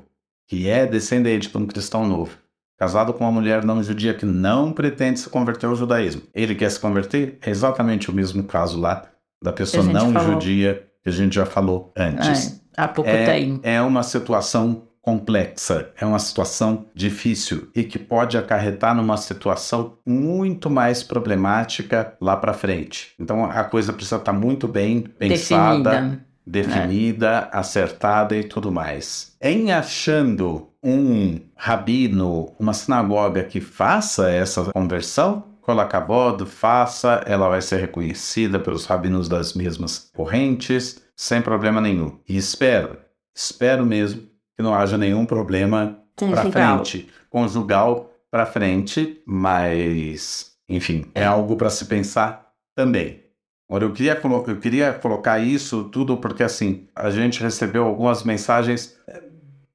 que 0.48 0.68
é 0.68 0.86
descendente 0.86 1.48
de 1.50 1.56
um 1.58 1.66
cristão 1.66 2.06
novo, 2.06 2.36
casado 2.78 3.12
com 3.12 3.24
uma 3.24 3.32
mulher 3.32 3.64
não 3.64 3.82
judia 3.82 4.14
que 4.14 4.24
não 4.26 4.72
pretende 4.72 5.20
se 5.20 5.28
converter 5.28 5.66
ao 5.66 5.76
judaísmo. 5.76 6.22
Ele 6.34 6.54
quer 6.54 6.70
se 6.70 6.80
converter? 6.80 7.38
É 7.42 7.50
exatamente 7.50 8.10
o 8.10 8.14
mesmo 8.14 8.42
caso 8.44 8.80
lá 8.80 9.06
da 9.42 9.52
pessoa 9.52 9.84
não 9.84 10.12
falou. 10.12 10.32
judia 10.32 10.87
que 11.02 11.08
a 11.08 11.12
gente 11.12 11.34
já 11.34 11.46
falou 11.46 11.92
antes. 11.96 12.60
É, 12.76 12.82
há 12.82 12.88
pouco 12.88 13.08
É, 13.10 13.24
tempo. 13.26 13.60
é 13.62 13.80
uma 13.80 14.02
situação 14.02 14.82
complexa, 15.00 15.90
é 15.98 16.04
uma 16.04 16.18
situação 16.18 16.84
difícil 16.94 17.68
e 17.74 17.82
que 17.82 17.98
pode 17.98 18.36
acarretar 18.36 18.94
numa 18.94 19.16
situação 19.16 19.94
muito 20.06 20.68
mais 20.68 21.02
problemática 21.02 22.14
lá 22.20 22.36
para 22.36 22.52
frente. 22.52 23.14
Então 23.18 23.44
a 23.44 23.64
coisa 23.64 23.92
precisa 23.92 24.16
estar 24.16 24.34
muito 24.34 24.68
bem 24.68 25.00
pensada, 25.00 25.90
Definida. 25.90 26.24
definida, 26.46 27.38
acertada 27.52 28.36
e 28.36 28.44
tudo 28.44 28.70
mais. 28.70 29.34
Em 29.40 29.72
achando 29.72 30.68
um 30.82 31.40
rabino, 31.56 32.52
uma 32.58 32.74
sinagoga 32.74 33.44
que 33.44 33.60
faça 33.60 34.30
essa 34.30 34.64
conversão, 34.74 35.44
Colacabod, 35.68 36.46
faça, 36.46 37.22
ela 37.26 37.48
vai 37.48 37.60
ser 37.60 37.76
reconhecida 37.76 38.58
pelos 38.58 38.86
rabinos 38.86 39.28
das 39.28 39.52
mesmas 39.52 40.10
correntes, 40.14 41.02
sem 41.14 41.42
problema 41.42 41.78
nenhum. 41.78 42.18
E 42.26 42.38
espero, 42.38 42.96
espero 43.36 43.84
mesmo 43.84 44.22
que 44.56 44.62
não 44.62 44.74
haja 44.74 44.96
nenhum 44.96 45.26
problema 45.26 45.98
para 46.16 46.50
frente 46.50 47.08
conjugal 47.30 48.10
para 48.30 48.46
frente, 48.46 49.22
mas, 49.26 50.52
enfim, 50.68 51.04
é 51.14 51.24
algo 51.24 51.56
para 51.56 51.70
se 51.70 51.84
pensar 51.86 52.52
também. 52.74 53.22
Agora, 53.68 53.84
eu 53.84 53.92
queria, 53.92 54.18
eu 54.46 54.58
queria 54.58 54.92
colocar 54.94 55.38
isso 55.38 55.84
tudo 55.84 56.16
porque, 56.16 56.42
assim, 56.42 56.86
a 56.94 57.10
gente 57.10 57.42
recebeu 57.42 57.84
algumas 57.84 58.22
mensagens 58.22 58.98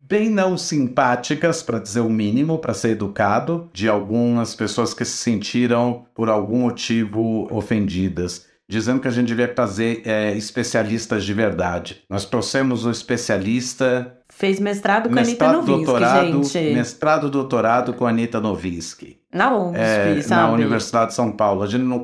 bem 0.08 0.30
não 0.30 0.58
simpáticas, 0.58 1.64
para 1.64 1.80
dizer 1.80 2.02
o 2.02 2.10
mínimo, 2.10 2.60
para 2.60 2.74
ser 2.74 2.90
educado, 2.90 3.70
de 3.74 3.88
algumas 3.88 4.54
pessoas 4.54 4.94
que 4.94 5.06
se 5.06 5.18
sentiram, 5.18 6.06
por 6.14 6.30
algum 6.30 6.60
motivo, 6.60 7.48
ofendidas 7.52 8.52
dizendo 8.68 9.00
que 9.00 9.08
a 9.08 9.12
gente 9.12 9.28
devia 9.28 9.48
trazer 9.48 10.02
é, 10.06 10.36
especialistas 10.36 11.24
de 11.24 11.34
verdade. 11.34 12.02
Nós 12.10 12.26
trouxemos 12.26 12.86
um 12.86 12.92
especialista. 12.92 14.18
Fez 14.30 14.60
mestrado 14.60 15.10
com 15.10 15.16
a 15.16 15.22
Anitta 15.22 15.52
Novinsky, 15.52 15.86
doutorado, 15.86 16.44
gente. 16.44 16.74
Mestrado 16.74 17.30
doutorado 17.30 17.94
com 17.94 18.06
a 18.06 18.10
Anitta 18.10 18.40
Novinsky. 18.40 19.20
Na 19.32 19.56
USP, 19.56 19.78
é, 19.78 20.22
sabe? 20.22 20.42
Na 20.42 20.52
Universidade 20.52 21.10
de 21.10 21.16
São 21.16 21.32
Paulo. 21.32 21.62
A 21.62 21.68
gente 21.68 21.84
não 21.84 22.04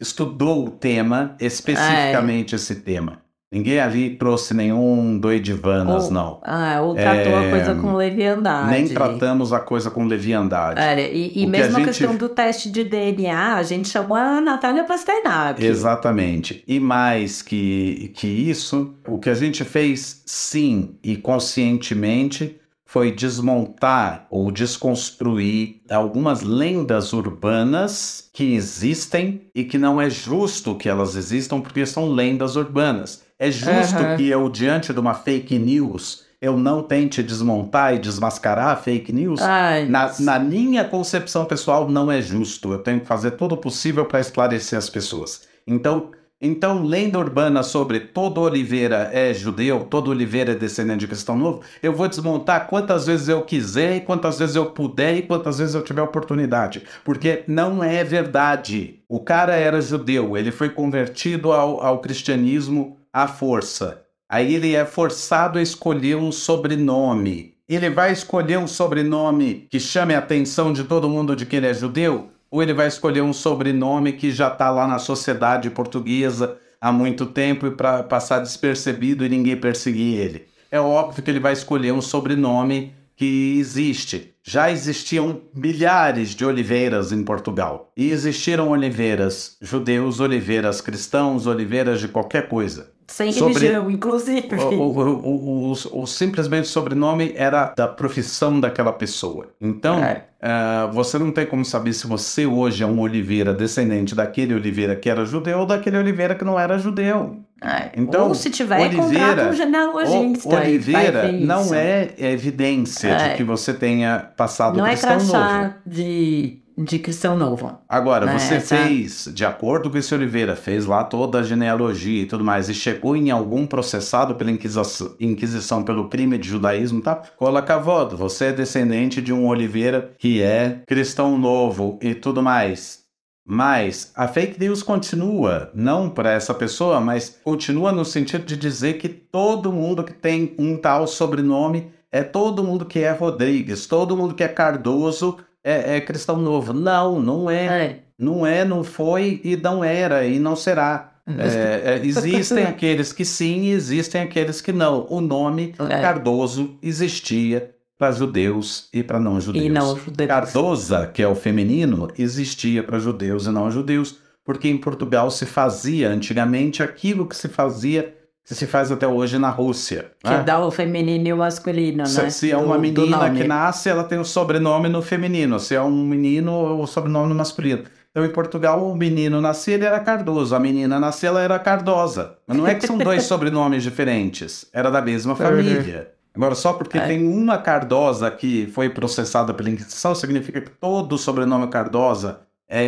estudou 0.00 0.66
o 0.66 0.70
tema, 0.70 1.36
especificamente 1.40 2.54
é. 2.54 2.56
esse 2.56 2.76
tema. 2.76 3.20
Ninguém 3.50 3.80
ali 3.80 4.10
trouxe 4.10 4.52
nenhum 4.52 5.18
doidivanas, 5.18 6.04
ou, 6.04 6.10
não. 6.10 6.40
Ah, 6.44 6.82
ou 6.82 6.94
tratou 6.94 7.32
é, 7.32 7.46
a 7.46 7.50
coisa 7.50 7.74
com 7.76 7.94
leviandade. 7.94 8.70
Nem 8.70 8.88
tratamos 8.88 9.54
a 9.54 9.58
coisa 9.58 9.90
com 9.90 10.04
leviandade. 10.04 10.78
É, 10.78 11.10
e, 11.10 11.44
e 11.44 11.46
mesmo 11.46 11.76
a, 11.76 11.80
a 11.80 11.80
gente... 11.80 11.86
questão 11.86 12.14
do 12.14 12.28
teste 12.28 12.70
de 12.70 12.84
DNA, 12.84 13.54
a 13.54 13.62
gente 13.62 13.88
chamou 13.88 14.18
a 14.18 14.38
Natália 14.38 14.84
Pasternak. 14.84 15.64
Exatamente. 15.64 16.62
E 16.68 16.78
mais 16.78 17.40
que, 17.40 18.12
que 18.14 18.26
isso, 18.26 18.94
o 19.06 19.18
que 19.18 19.30
a 19.30 19.34
gente 19.34 19.64
fez, 19.64 20.22
sim, 20.26 20.98
e 21.02 21.16
conscientemente, 21.16 22.60
foi 22.84 23.12
desmontar 23.12 24.26
ou 24.30 24.50
desconstruir 24.50 25.82
algumas 25.90 26.42
lendas 26.42 27.14
urbanas 27.14 28.28
que 28.32 28.54
existem 28.54 29.42
e 29.54 29.64
que 29.64 29.78
não 29.78 29.98
é 29.98 30.10
justo 30.10 30.74
que 30.74 30.88
elas 30.88 31.14
existam 31.14 31.60
porque 31.60 31.86
são 31.86 32.10
lendas 32.10 32.54
urbanas. 32.56 33.26
É 33.38 33.50
justo 33.50 34.02
uhum. 34.02 34.16
que 34.16 34.28
eu, 34.28 34.48
diante 34.48 34.92
de 34.92 34.98
uma 34.98 35.14
fake 35.14 35.58
news, 35.58 36.24
eu 36.40 36.56
não 36.56 36.82
tente 36.82 37.22
desmontar 37.22 37.94
e 37.94 37.98
desmascarar 37.98 38.68
a 38.68 38.76
fake 38.76 39.12
news? 39.12 39.40
Ai, 39.40 39.86
na, 39.86 40.12
na, 40.20 40.38
minha 40.38 40.84
concepção 40.84 41.44
pessoal, 41.44 41.88
não 41.88 42.10
é 42.10 42.20
justo. 42.20 42.72
Eu 42.72 42.78
tenho 42.78 43.00
que 43.00 43.06
fazer 43.06 43.32
todo 43.32 43.52
o 43.52 43.56
possível 43.56 44.04
para 44.04 44.20
esclarecer 44.20 44.78
as 44.78 44.90
pessoas. 44.90 45.42
Então, 45.66 46.10
então, 46.40 46.84
lenda 46.84 47.18
urbana 47.18 47.64
sobre 47.64 47.98
todo 47.98 48.40
Oliveira 48.40 49.10
é 49.12 49.34
judeu, 49.34 49.88
todo 49.90 50.12
Oliveira 50.12 50.52
é 50.52 50.54
descendente 50.54 51.00
de 51.00 51.08
cristão 51.08 51.36
novo, 51.36 51.62
eu 51.82 51.92
vou 51.92 52.06
desmontar 52.06 52.68
quantas 52.68 53.06
vezes 53.06 53.28
eu 53.28 53.42
quiser, 53.42 53.96
e 53.96 54.00
quantas 54.00 54.38
vezes 54.38 54.54
eu 54.54 54.66
puder 54.66 55.16
e 55.16 55.22
quantas 55.22 55.58
vezes 55.58 55.74
eu 55.74 55.82
tiver 55.82 56.00
oportunidade. 56.00 56.84
Porque 57.04 57.42
não 57.48 57.82
é 57.82 58.04
verdade. 58.04 59.00
O 59.08 59.18
cara 59.18 59.56
era 59.56 59.80
judeu, 59.80 60.36
ele 60.36 60.52
foi 60.52 60.68
convertido 60.68 61.52
ao, 61.52 61.82
ao 61.82 61.98
cristianismo 62.00 62.97
à 63.12 63.26
força. 63.26 64.02
Aí 64.28 64.54
ele 64.54 64.74
é 64.74 64.84
forçado 64.84 65.58
a 65.58 65.62
escolher 65.62 66.16
um 66.16 66.30
sobrenome. 66.30 67.54
Ele 67.68 67.90
vai 67.90 68.12
escolher 68.12 68.58
um 68.58 68.66
sobrenome 68.66 69.66
que 69.70 69.80
chame 69.80 70.14
a 70.14 70.18
atenção 70.18 70.72
de 70.72 70.84
todo 70.84 71.08
mundo 71.08 71.34
de 71.36 71.46
que 71.46 71.56
ele 71.56 71.66
é 71.66 71.74
judeu? 71.74 72.30
Ou 72.50 72.62
ele 72.62 72.72
vai 72.72 72.88
escolher 72.88 73.22
um 73.22 73.32
sobrenome 73.32 74.12
que 74.12 74.30
já 74.30 74.48
está 74.48 74.70
lá 74.70 74.86
na 74.86 74.98
sociedade 74.98 75.68
portuguesa 75.70 76.56
há 76.80 76.90
muito 76.90 77.26
tempo 77.26 77.66
e 77.66 77.70
para 77.70 78.02
passar 78.02 78.40
despercebido 78.40 79.24
e 79.24 79.28
ninguém 79.28 79.56
perseguir 79.56 80.18
ele? 80.18 80.46
É 80.70 80.80
óbvio 80.80 81.22
que 81.22 81.30
ele 81.30 81.40
vai 81.40 81.52
escolher 81.52 81.92
um 81.92 82.00
sobrenome 82.00 82.94
que 83.16 83.56
existe. 83.58 84.34
Já 84.42 84.70
existiam 84.70 85.42
milhares 85.54 86.30
de 86.30 86.44
oliveiras 86.44 87.12
em 87.12 87.22
Portugal. 87.22 87.90
E 87.96 88.10
existiram 88.10 88.68
oliveiras 88.68 89.56
judeus, 89.60 90.20
oliveiras 90.20 90.80
cristãos, 90.80 91.46
oliveiras 91.46 92.00
de 92.00 92.08
qualquer 92.08 92.48
coisa. 92.48 92.92
Sem 93.08 93.32
sobre... 93.32 93.54
religião, 93.54 93.90
inclusive. 93.90 94.54
O, 94.54 94.82
o, 94.82 95.72
o, 95.72 95.72
o, 95.72 96.06
simplesmente 96.06 96.68
sobrenome 96.68 97.32
era 97.34 97.72
da 97.74 97.88
profissão 97.88 98.60
daquela 98.60 98.92
pessoa. 98.92 99.48
Então, 99.58 99.98
é. 100.04 100.24
uh, 100.42 100.92
você 100.92 101.18
não 101.18 101.32
tem 101.32 101.46
como 101.46 101.64
saber 101.64 101.94
se 101.94 102.06
você 102.06 102.44
hoje 102.44 102.84
é 102.84 102.86
um 102.86 103.00
Oliveira 103.00 103.54
descendente 103.54 104.14
daquele 104.14 104.54
Oliveira 104.54 104.94
que 104.94 105.08
era 105.08 105.24
judeu 105.24 105.60
ou 105.60 105.66
daquele 105.66 105.96
Oliveira 105.96 106.34
que 106.34 106.44
não 106.44 106.60
era 106.60 106.78
judeu. 106.78 107.42
É. 107.62 107.90
Então, 107.96 108.28
ou 108.28 108.34
se 108.34 108.50
tiver, 108.50 108.78
Oliveira, 108.78 109.48
um 109.48 109.52
genealogista. 109.54 110.60
Oliveira 110.60 111.32
não 111.32 111.74
é 111.74 112.10
evidência 112.18 113.08
é. 113.08 113.28
de 113.30 113.36
que 113.36 113.42
você 113.42 113.72
tenha 113.72 114.30
passado 114.36 114.76
não 114.76 114.86
é 114.86 114.94
crachá 114.94 115.78
de 115.84 116.62
de 116.84 116.98
cristão 116.98 117.36
novo. 117.36 117.78
Agora, 117.88 118.26
né? 118.26 118.38
você 118.38 118.54
Essa... 118.54 118.76
fez, 118.76 119.30
de 119.34 119.44
acordo 119.44 119.90
com 119.90 119.98
esse 119.98 120.14
Oliveira, 120.14 120.54
fez 120.54 120.86
lá 120.86 121.02
toda 121.02 121.40
a 121.40 121.42
genealogia 121.42 122.22
e 122.22 122.26
tudo 122.26 122.44
mais, 122.44 122.68
e 122.68 122.74
chegou 122.74 123.16
em 123.16 123.30
algum 123.30 123.66
processado 123.66 124.34
pela 124.34 124.50
Inquisição, 124.50 125.14
Inquisição 125.18 125.82
pelo 125.82 126.08
crime 126.08 126.38
de 126.38 126.48
judaísmo, 126.48 127.00
tá? 127.00 127.16
Coloca 127.36 127.74
a 127.74 127.78
voto. 127.78 128.16
Você 128.16 128.46
é 128.46 128.52
descendente 128.52 129.20
de 129.20 129.32
um 129.32 129.46
Oliveira 129.46 130.12
que 130.18 130.40
é 130.40 130.82
cristão 130.86 131.36
novo 131.36 131.98
e 132.00 132.14
tudo 132.14 132.42
mais. 132.42 133.06
Mas 133.50 134.12
a 134.14 134.28
fake 134.28 134.60
news 134.60 134.82
continua, 134.82 135.70
não 135.74 136.10
para 136.10 136.32
essa 136.32 136.52
pessoa, 136.52 137.00
mas 137.00 137.40
continua 137.42 137.90
no 137.90 138.04
sentido 138.04 138.44
de 138.44 138.58
dizer 138.58 138.98
que 138.98 139.08
todo 139.08 139.72
mundo 139.72 140.04
que 140.04 140.12
tem 140.12 140.54
um 140.58 140.76
tal 140.76 141.06
sobrenome 141.06 141.90
é 142.12 142.22
todo 142.22 142.62
mundo 142.62 142.84
que 142.84 143.00
é 143.00 143.10
Rodrigues, 143.10 143.86
todo 143.86 144.16
mundo 144.16 144.34
que 144.34 144.44
é 144.44 144.48
Cardoso 144.48 145.38
é, 145.64 145.96
é 145.96 146.00
cristão 146.00 146.36
novo. 146.36 146.72
Não, 146.72 147.20
não 147.20 147.50
é. 147.50 147.66
é. 147.66 148.02
Não 148.18 148.46
é, 148.46 148.64
não 148.64 148.82
foi 148.82 149.40
e 149.44 149.56
não 149.56 149.84
era 149.84 150.24
e 150.26 150.38
não 150.38 150.56
será. 150.56 151.12
É, 151.26 151.94
é, 151.94 152.06
existem 152.06 152.64
aqueles 152.66 153.12
que 153.12 153.24
sim 153.24 153.64
e 153.64 153.70
existem 153.70 154.22
aqueles 154.22 154.60
que 154.60 154.72
não. 154.72 155.06
O 155.08 155.20
nome 155.20 155.74
é. 155.78 156.00
Cardoso 156.00 156.78
existia 156.82 157.74
para 157.98 158.12
judeus 158.12 158.88
e 158.92 159.02
para 159.02 159.20
não 159.20 159.40
judeus. 159.40 159.64
E 159.64 159.68
não 159.68 159.96
judeus. 159.96 160.28
Cardosa, 160.28 161.06
que 161.06 161.22
é 161.22 161.28
o 161.28 161.34
feminino, 161.34 162.08
existia 162.16 162.82
para 162.82 162.98
judeus 162.98 163.46
e 163.46 163.50
não 163.50 163.70
judeus, 163.70 164.18
porque 164.44 164.68
em 164.68 164.78
Portugal 164.78 165.30
se 165.30 165.44
fazia 165.44 166.08
antigamente 166.08 166.82
aquilo 166.82 167.26
que 167.26 167.36
se 167.36 167.48
fazia 167.48 168.14
que 168.48 168.54
se 168.54 168.66
faz 168.66 168.90
até 168.90 169.06
hoje 169.06 169.38
na 169.38 169.50
Rússia. 169.50 170.10
Que 170.24 170.30
né? 170.30 170.42
dá 170.42 170.58
o 170.58 170.70
feminino 170.70 171.28
e 171.28 171.32
o 171.34 171.36
masculino, 171.36 172.06
se, 172.06 172.22
né? 172.22 172.30
Se 172.30 172.50
é 172.50 172.56
uma 172.56 172.76
do, 172.76 172.80
menina 172.80 173.28
do 173.28 173.36
que 173.36 173.44
nasce, 173.44 173.90
ela 173.90 174.02
tem 174.02 174.18
o 174.18 174.24
sobrenome 174.24 174.88
no 174.88 175.02
feminino. 175.02 175.60
Se 175.60 175.74
é 175.74 175.82
um 175.82 176.02
menino, 176.02 176.80
o 176.80 176.86
sobrenome 176.86 177.28
no 177.28 177.34
masculino. 177.34 177.84
Então, 178.10 178.24
em 178.24 178.30
Portugal, 178.30 178.90
o 178.90 178.96
menino 178.96 179.38
nascia, 179.38 179.74
ele 179.74 179.84
era 179.84 180.00
Cardoso. 180.00 180.56
A 180.56 180.58
menina 180.58 180.98
nascia, 180.98 181.28
ela 181.28 181.42
era 181.42 181.58
Cardosa. 181.58 182.38
Mas 182.46 182.56
não 182.56 182.66
é 182.66 182.74
que 182.74 182.86
são 182.86 182.96
dois 182.96 183.24
sobrenomes 183.28 183.82
diferentes. 183.82 184.66
Era 184.72 184.90
da 184.90 185.02
mesma 185.02 185.36
família. 185.36 186.10
Agora, 186.34 186.54
só 186.54 186.72
porque 186.72 186.96
é. 186.96 187.06
tem 187.06 187.28
uma 187.28 187.58
Cardosa 187.58 188.30
que 188.30 188.66
foi 188.68 188.88
processada 188.88 189.52
pela 189.52 189.68
Inquisição, 189.68 190.14
significa 190.14 190.62
que 190.62 190.70
todo 190.70 191.16
o 191.16 191.18
sobrenome 191.18 191.66
Cardosa 191.66 192.40
é, 192.66 192.82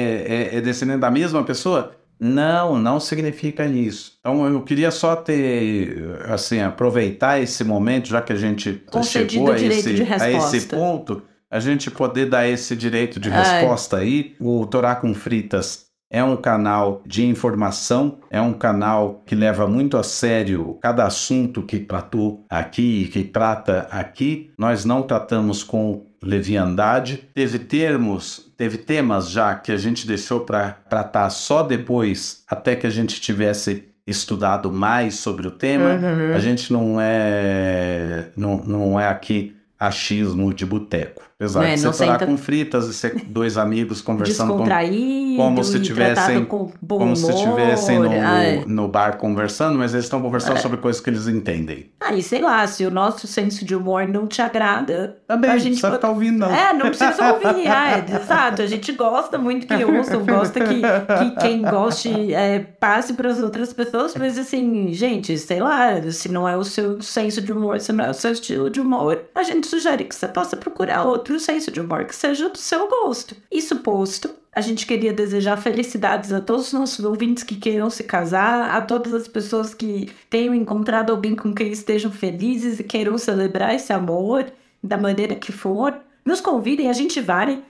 é, 0.54 0.56
é 0.56 0.60
descendente 0.62 1.00
da 1.00 1.10
mesma 1.10 1.44
pessoa? 1.44 1.92
Não, 2.20 2.78
não 2.78 3.00
significa 3.00 3.64
isso. 3.64 4.18
Então 4.20 4.46
eu 4.46 4.60
queria 4.62 4.90
só 4.90 5.16
ter, 5.16 6.20
assim, 6.28 6.60
aproveitar 6.60 7.40
esse 7.40 7.64
momento, 7.64 8.08
já 8.08 8.20
que 8.20 8.32
a 8.32 8.36
gente 8.36 8.82
Concedido 8.90 9.32
chegou 9.32 9.52
a 9.52 9.58
esse, 9.58 10.02
a 10.20 10.30
esse 10.30 10.66
ponto, 10.66 11.22
a 11.50 11.58
gente 11.58 11.90
poder 11.90 12.26
dar 12.26 12.46
esse 12.46 12.76
direito 12.76 13.18
de 13.18 13.30
resposta 13.30 13.96
Ai. 13.96 14.02
aí. 14.02 14.36
O 14.38 14.66
Torá 14.66 14.94
com 14.94 15.14
Fritas 15.14 15.86
é 16.10 16.22
um 16.22 16.36
canal 16.36 17.02
de 17.06 17.24
informação, 17.24 18.18
é 18.30 18.40
um 18.40 18.52
canal 18.52 19.22
que 19.24 19.34
leva 19.34 19.66
muito 19.66 19.96
a 19.96 20.02
sério 20.02 20.76
cada 20.82 21.06
assunto 21.06 21.62
que 21.62 21.78
tratou 21.78 22.44
aqui 22.50 23.08
que 23.08 23.24
trata 23.24 23.88
aqui. 23.90 24.50
Nós 24.58 24.84
não 24.84 25.02
tratamos 25.02 25.62
com 25.62 26.06
leviandade. 26.22 27.28
Teve 27.32 27.60
termos, 27.60 28.49
teve 28.60 28.76
temas 28.76 29.30
já 29.30 29.54
que 29.54 29.72
a 29.72 29.76
gente 29.78 30.06
deixou 30.06 30.40
para 30.40 30.72
tratar 30.86 31.30
só 31.30 31.62
depois, 31.62 32.44
até 32.46 32.76
que 32.76 32.86
a 32.86 32.90
gente 32.90 33.18
tivesse 33.18 33.84
estudado 34.06 34.70
mais 34.70 35.14
sobre 35.14 35.48
o 35.48 35.50
tema. 35.50 35.94
Uhum. 35.94 36.34
A 36.34 36.38
gente 36.38 36.70
não 36.70 37.00
é 37.00 38.26
não, 38.36 38.58
não 38.58 39.00
é 39.00 39.08
aqui 39.08 39.56
achismo 39.78 40.52
de 40.52 40.66
boteco. 40.66 41.29
Apesar 41.40 41.64
é, 41.64 41.74
de 41.74 41.80
você 41.80 42.04
parar 42.04 42.26
com 42.26 42.36
fritas 42.36 42.86
e 42.86 42.92
ser 42.92 43.14
dois 43.24 43.56
amigos 43.56 44.02
conversando 44.02 44.58
com, 44.58 45.36
como 45.38 45.64
se 45.64 45.80
tivessem 45.80 46.44
com 46.44 46.70
como 46.86 47.16
se 47.16 47.34
tivessem 47.34 47.98
no, 47.98 48.10
no, 48.10 48.68
no, 48.82 48.88
bar 48.88 49.16
conversando, 49.16 49.78
mas 49.78 49.94
eles 49.94 50.04
estão 50.04 50.20
conversando 50.20 50.58
é. 50.58 50.60
sobre 50.60 50.76
coisas 50.76 51.00
que 51.00 51.08
eles 51.08 51.26
entendem. 51.26 51.90
Ah, 51.98 52.12
e 52.12 52.22
sei 52.22 52.42
lá, 52.42 52.66
se 52.66 52.84
o 52.84 52.90
nosso 52.90 53.26
senso 53.26 53.64
de 53.64 53.74
humor 53.74 54.06
não 54.06 54.26
te 54.26 54.42
agrada, 54.42 55.16
também 55.26 55.50
a 55.50 55.56
gente 55.56 55.80
precisa 55.80 55.92
ficar 55.92 56.10
ouvindo 56.10 56.40
não. 56.40 56.54
É, 56.54 56.74
não 56.74 56.88
precisa 56.88 57.32
ouvir. 57.32 57.66
ah, 57.66 57.90
é, 57.90 58.22
exato, 58.22 58.60
a 58.60 58.66
gente 58.66 58.92
gosta 58.92 59.38
muito 59.38 59.66
que 59.66 59.82
ouçam, 59.82 60.22
gosta 60.26 60.60
que, 60.60 60.82
que 60.82 61.40
quem 61.40 61.62
goste 61.62 62.34
é, 62.34 62.58
passe 62.58 63.14
para 63.14 63.30
as 63.30 63.42
outras 63.42 63.72
pessoas, 63.72 64.14
mas 64.14 64.36
assim, 64.36 64.92
gente, 64.92 65.38
sei 65.38 65.60
lá, 65.60 66.02
se 66.10 66.30
não 66.30 66.46
é 66.46 66.54
o 66.54 66.64
seu 66.64 67.00
senso 67.00 67.40
de 67.40 67.50
humor, 67.50 67.80
se 67.80 67.94
não 67.94 68.04
é 68.04 68.10
o 68.10 68.14
seu 68.14 68.32
estilo 68.32 68.68
de 68.68 68.78
humor, 68.78 69.22
a 69.34 69.42
gente 69.42 69.66
sugere 69.66 70.04
que 70.04 70.14
você 70.14 70.28
possa 70.28 70.54
procurar 70.54 71.04
outro 71.04 71.29
senso 71.38 71.70
de 71.70 71.80
humor 71.80 72.04
que 72.04 72.16
seja 72.16 72.48
do 72.48 72.58
seu 72.58 72.88
gosto. 72.88 73.36
Isso 73.50 73.76
posto, 73.76 74.30
a 74.52 74.60
gente 74.60 74.86
queria 74.86 75.12
desejar 75.12 75.56
felicidades 75.56 76.32
a 76.32 76.40
todos 76.40 76.68
os 76.68 76.72
nossos 76.72 77.04
ouvintes 77.04 77.44
que 77.44 77.54
queiram 77.54 77.88
se 77.88 78.02
casar, 78.02 78.74
a 78.76 78.80
todas 78.80 79.14
as 79.14 79.28
pessoas 79.28 79.72
que 79.72 80.10
tenham 80.28 80.54
encontrado 80.54 81.10
alguém 81.10 81.36
com 81.36 81.54
quem 81.54 81.70
estejam 81.70 82.10
felizes 82.10 82.80
e 82.80 82.84
queiram 82.84 83.16
celebrar 83.16 83.74
esse 83.74 83.92
amor 83.92 84.50
da 84.82 84.96
maneira 84.96 85.36
que 85.36 85.52
for. 85.52 85.96
Nos 86.24 86.40
convidem, 86.40 86.90
a 86.90 86.92
gente 86.92 87.20
vai. 87.20 87.62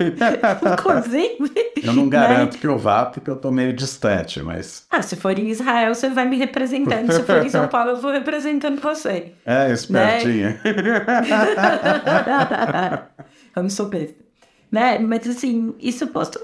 Inclusive. 0.72 1.52
Eu 1.82 1.92
não 1.92 2.08
garanto 2.08 2.54
né? 2.54 2.58
que 2.60 2.66
eu 2.66 2.78
vá, 2.78 3.06
porque 3.06 3.30
eu 3.30 3.36
tô 3.36 3.50
meio 3.50 3.72
distante, 3.72 4.42
mas. 4.42 4.86
Ah, 4.90 5.02
se 5.02 5.16
for 5.16 5.38
em 5.38 5.48
Israel, 5.48 5.94
você 5.94 6.08
vai 6.08 6.26
me 6.28 6.36
representando. 6.36 7.12
Se 7.12 7.22
for 7.22 7.44
em 7.44 7.48
São 7.48 7.66
Paulo, 7.68 7.90
eu 7.90 7.96
vou 7.96 8.10
representando 8.10 8.80
você. 8.80 9.32
É, 9.44 9.72
espertinha. 9.72 10.60
Né? 10.64 10.80
Vamos 13.54 13.74
super 13.74 14.14
né? 14.70 14.98
Mas 14.98 15.28
assim, 15.28 15.74
isso 15.80 16.06
posto. 16.08 16.40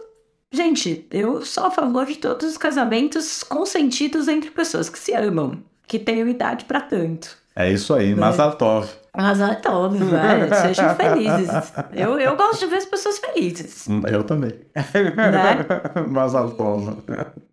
Gente, 0.51 1.07
eu 1.11 1.45
sou 1.45 1.67
a 1.67 1.71
favor 1.71 2.07
de 2.07 2.17
todos 2.17 2.49
os 2.49 2.57
casamentos 2.57 3.43
consentidos 3.43 4.29
entre 4.29 4.51
pessoas 4.51 4.89
que 4.89 4.99
se 4.99 5.13
amam, 5.13 5.63
que 5.87 5.99
tenham 5.99 6.29
idade 6.29 6.65
para 6.65 6.81
tanto. 6.81 7.37
É 7.55 7.71
isso 7.71 7.95
aí, 7.95 8.15
né? 8.15 8.21
Mazatov. 8.21 8.89
Mazatov, 9.17 9.97
velho. 9.97 10.55
Sejam 10.55 10.95
felizes. 10.95 11.73
Eu, 11.93 12.19
eu 12.19 12.37
gosto 12.37 12.61
de 12.61 12.67
ver 12.67 12.77
as 12.77 12.85
pessoas 12.85 13.19
felizes. 13.19 13.87
Eu 14.11 14.23
também. 14.25 14.53
Né? 14.75 15.67
Mazatov. 16.09 16.99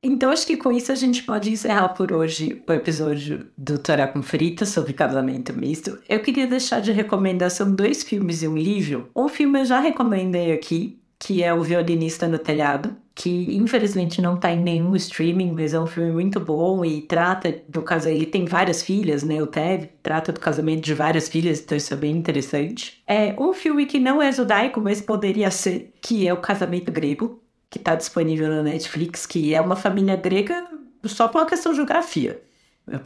Então 0.01 0.31
acho 0.31 0.45
que 0.45 0.57
com 0.57 0.71
isso 0.71 0.91
a 0.91 0.95
gente 0.95 1.23
pode 1.23 1.51
encerrar 1.51 1.89
por 1.89 2.11
hoje 2.11 2.61
o 2.67 2.73
episódio 2.73 3.47
do 3.57 3.77
Torá 3.77 4.07
com 4.07 4.21
Frita 4.21 4.65
sobre 4.65 4.93
casamento 4.93 5.53
misto. 5.53 5.97
Eu 6.09 6.19
queria 6.19 6.47
deixar 6.47 6.81
de 6.81 6.91
recomendação 6.91 7.73
dois 7.73 8.03
filmes 8.03 8.43
e 8.43 8.47
um 8.47 8.57
livro. 8.57 9.09
Um 9.15 9.29
filme 9.29 9.61
eu 9.61 9.65
já 9.65 9.79
recomendei 9.79 10.51
aqui, 10.51 10.99
que 11.17 11.41
é 11.41 11.53
O 11.53 11.63
Violinista 11.63 12.27
no 12.27 12.37
Telhado, 12.37 12.95
que 13.15 13.55
infelizmente 13.55 14.21
não 14.21 14.35
tá 14.35 14.51
em 14.51 14.59
nenhum 14.59 14.95
streaming, 14.95 15.51
mas 15.51 15.73
é 15.73 15.79
um 15.79 15.85
filme 15.85 16.11
muito 16.11 16.39
bom 16.39 16.83
e 16.83 17.01
trata 17.01 17.61
do 17.69 17.81
casamento. 17.81 18.17
Ele 18.17 18.25
tem 18.25 18.45
várias 18.45 18.81
filhas, 18.81 19.23
né? 19.23 19.41
O 19.41 19.47
Ted 19.47 19.89
trata 20.01 20.31
do 20.31 20.39
casamento 20.39 20.81
de 20.81 20.93
várias 20.93 21.29
filhas, 21.29 21.59
então 21.59 21.77
isso 21.77 21.93
é 21.93 21.97
bem 21.97 22.15
interessante. 22.15 23.03
É 23.05 23.35
um 23.39 23.53
filme 23.53 23.85
que 23.85 23.99
não 23.99 24.21
é 24.21 24.31
judaico, 24.31 24.81
mas 24.81 24.99
poderia 24.99 25.51
ser, 25.51 25.93
que 26.01 26.27
é 26.27 26.33
O 26.33 26.37
Casamento 26.37 26.91
Grego, 26.91 27.39
que 27.69 27.77
tá 27.77 27.95
disponível 27.95 28.47
na 28.49 28.63
Netflix, 28.63 29.25
que 29.25 29.53
é 29.53 29.61
uma 29.61 29.75
família 29.75 30.15
grega 30.15 30.67
só 31.05 31.27
por 31.27 31.41
uma 31.41 31.47
questão 31.47 31.71
de 31.71 31.77
geografia. 31.77 32.41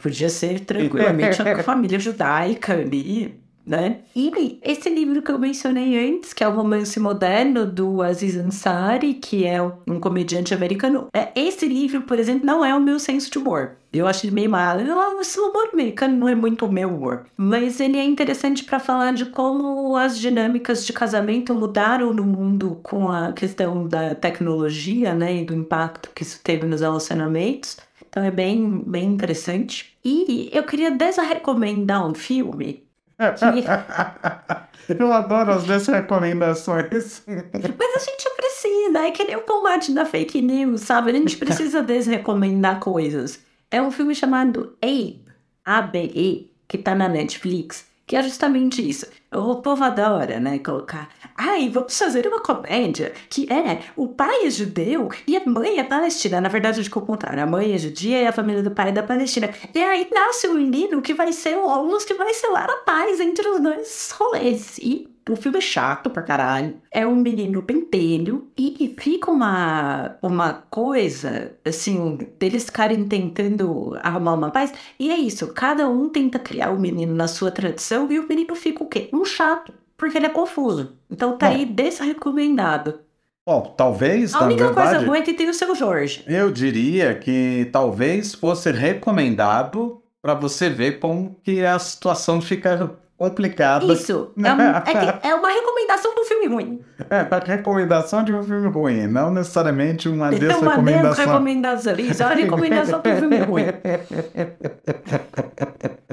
Podia 0.02 0.28
ser 0.28 0.60
tranquilamente 0.60 1.40
uma 1.42 1.62
família 1.62 1.98
judaica 1.98 2.72
ali, 2.74 3.38
né? 3.68 3.98
E 4.16 4.58
esse 4.62 4.88
livro 4.88 5.20
que 5.20 5.30
eu 5.30 5.38
mencionei 5.38 6.08
antes, 6.08 6.32
que 6.32 6.42
é 6.42 6.48
o 6.48 6.54
romance 6.54 6.98
moderno 6.98 7.66
do 7.66 8.00
Aziz 8.02 8.34
Ansari, 8.34 9.14
que 9.14 9.44
é 9.44 9.62
um 9.62 10.00
comediante 10.00 10.54
americano, 10.54 11.08
é, 11.12 11.28
esse 11.36 11.68
livro, 11.68 12.00
por 12.02 12.18
exemplo, 12.18 12.46
não 12.46 12.64
é 12.64 12.74
o 12.74 12.80
meu 12.80 12.98
senso 12.98 13.30
de 13.30 13.36
humor. 13.36 13.76
Eu 13.92 14.06
acho 14.06 14.26
ele 14.26 14.34
meio 14.34 14.50
mal. 14.50 14.78
Esse 15.20 15.38
humor 15.38 15.70
americano 15.72 16.16
não 16.16 16.28
é 16.28 16.34
muito 16.34 16.64
o 16.66 16.72
meu 16.72 16.88
humor. 16.88 17.26
Mas 17.36 17.80
ele 17.80 17.98
é 17.98 18.04
interessante 18.04 18.64
para 18.64 18.78
falar 18.78 19.12
de 19.12 19.26
como 19.26 19.96
as 19.96 20.18
dinâmicas 20.18 20.84
de 20.84 20.92
casamento 20.92 21.54
mudaram 21.54 22.12
no 22.12 22.24
mundo 22.24 22.80
com 22.82 23.10
a 23.10 23.32
questão 23.32 23.86
da 23.86 24.14
tecnologia, 24.14 25.14
né? 25.14 25.36
E 25.36 25.44
do 25.44 25.54
impacto 25.54 26.10
que 26.14 26.22
isso 26.22 26.40
teve 26.42 26.66
nos 26.66 26.80
relacionamentos. 26.80 27.78
Então 28.08 28.22
é 28.22 28.30
bem, 28.30 28.82
bem 28.86 29.06
interessante. 29.06 29.96
E 30.04 30.50
eu 30.52 30.64
queria 30.64 30.90
desrecomendar 30.90 32.06
um 32.06 32.14
filme 32.14 32.87
Eu 34.88 35.12
adoro 35.12 35.52
as 35.52 35.64
minhas 35.64 35.86
recomendações. 35.86 37.22
Mas 37.26 37.96
a 37.96 37.98
gente 37.98 38.30
precisa, 38.36 38.98
é 39.00 39.10
que 39.10 39.24
nem 39.24 39.36
o 39.36 39.42
combate 39.42 39.92
da 39.92 40.06
fake 40.06 40.40
news, 40.40 40.82
sabe? 40.82 41.10
A 41.10 41.14
gente 41.14 41.36
precisa 41.36 41.82
desrecomendar 41.82 42.80
coisas. 42.80 43.40
É 43.70 43.82
um 43.82 43.90
filme 43.90 44.14
chamado 44.14 44.78
Abe, 44.80 45.20
A-B-E, 45.64 46.50
que 46.66 46.78
tá 46.78 46.94
na 46.94 47.08
Netflix 47.08 47.87
que 48.08 48.16
é 48.16 48.22
justamente 48.22 48.80
isso. 48.88 49.06
O 49.30 49.56
povo 49.56 49.84
adora, 49.84 50.40
né, 50.40 50.58
colocar. 50.60 51.10
Ai, 51.36 51.68
vamos 51.68 51.96
fazer 51.96 52.26
uma 52.26 52.40
comédia 52.40 53.12
que 53.28 53.46
é 53.52 53.82
o 53.94 54.08
pai 54.08 54.46
é 54.46 54.50
judeu 54.50 55.10
e 55.26 55.36
a 55.36 55.42
mãe 55.44 55.78
é 55.78 55.84
palestina. 55.84 56.40
Na 56.40 56.48
verdade, 56.48 56.80
o 56.80 57.00
contrário. 57.02 57.42
A 57.42 57.46
mãe 57.46 57.74
é 57.74 57.78
judia 57.78 58.22
e 58.22 58.26
a 58.26 58.32
família 58.32 58.62
do 58.62 58.70
pai 58.70 58.88
é 58.88 58.92
da 58.92 59.02
Palestina. 59.02 59.50
E 59.74 59.78
aí 59.78 60.08
nasce 60.10 60.48
um 60.48 60.54
menino 60.54 61.02
que 61.02 61.12
vai 61.12 61.32
ser 61.34 61.58
o 61.58 61.68
Aulus, 61.68 62.06
que 62.06 62.14
vai 62.14 62.32
selar 62.32 62.70
a 62.70 62.78
paz 62.78 63.20
entre 63.20 63.46
os 63.46 63.60
dois 63.60 64.10
rolês. 64.18 64.78
E 64.78 65.06
o 65.28 65.36
filme 65.36 65.58
é 65.58 65.60
chato 65.60 66.10
pra 66.10 66.22
caralho. 66.22 66.76
É 66.90 67.06
um 67.06 67.16
menino 67.16 67.62
pentelho 67.62 68.48
e 68.56 68.94
fica 68.98 69.30
uma, 69.30 70.16
uma 70.22 70.52
coisa, 70.70 71.52
assim, 71.64 72.18
deles 72.38 72.64
ficarem 72.64 73.06
tentando 73.06 73.96
arrumar 74.02 74.34
uma 74.34 74.50
paz. 74.50 74.72
E 74.98 75.10
é 75.10 75.16
isso, 75.16 75.52
cada 75.52 75.88
um 75.88 76.08
tenta 76.08 76.38
criar 76.38 76.70
o 76.70 76.80
menino 76.80 77.14
na 77.14 77.28
sua 77.28 77.50
tradição 77.50 78.10
e 78.10 78.18
o 78.18 78.28
menino 78.28 78.54
fica 78.54 78.82
o 78.82 78.88
quê? 78.88 79.08
Um 79.12 79.24
chato, 79.24 79.72
porque 79.96 80.16
ele 80.18 80.26
é 80.26 80.30
confuso. 80.30 80.92
Então 81.10 81.36
tá 81.36 81.48
aí 81.48 81.64
desrecomendado. 81.64 83.00
Bom, 83.46 83.74
talvez. 83.76 84.34
A 84.34 84.44
única 84.44 84.66
verdade, 84.66 84.90
coisa 84.90 85.06
boa 85.06 85.16
é 85.16 85.22
que 85.22 85.32
tem 85.32 85.48
o 85.48 85.54
seu 85.54 85.74
Jorge. 85.74 86.22
Eu 86.26 86.50
diria 86.52 87.14
que 87.14 87.66
talvez 87.72 88.34
fosse 88.34 88.70
recomendado 88.70 90.02
para 90.20 90.34
você 90.34 90.68
ver 90.68 90.98
como 90.98 91.34
que 91.42 91.64
a 91.64 91.78
situação 91.78 92.42
fica 92.42 92.98
complicada. 93.18 93.92
Isso. 93.92 94.32
É, 94.38 94.54
um, 94.54 94.60
é, 94.60 95.30
é, 95.30 95.34
uma 95.34 95.50
recomendação 95.50 96.14
do 96.14 96.24
filme 96.24 96.46
ruim. 96.46 96.80
É, 97.10 97.24
para 97.24 97.44
recomendação 97.44 98.24
de 98.24 98.32
um 98.32 98.42
filme 98.42 98.68
ruim, 98.68 99.06
não 99.06 99.30
necessariamente 99.30 100.08
uma 100.08 100.30
desrecomendação. 100.30 100.92
É 100.92 101.02
uma 101.02 101.10
desrecomendação. 101.10 101.98
Isso 101.98 102.22
é 102.22 102.26
uma 102.26 102.34
recomendação 102.34 103.00
do 103.00 103.16
filme 103.16 103.38
ruim. 103.38 103.64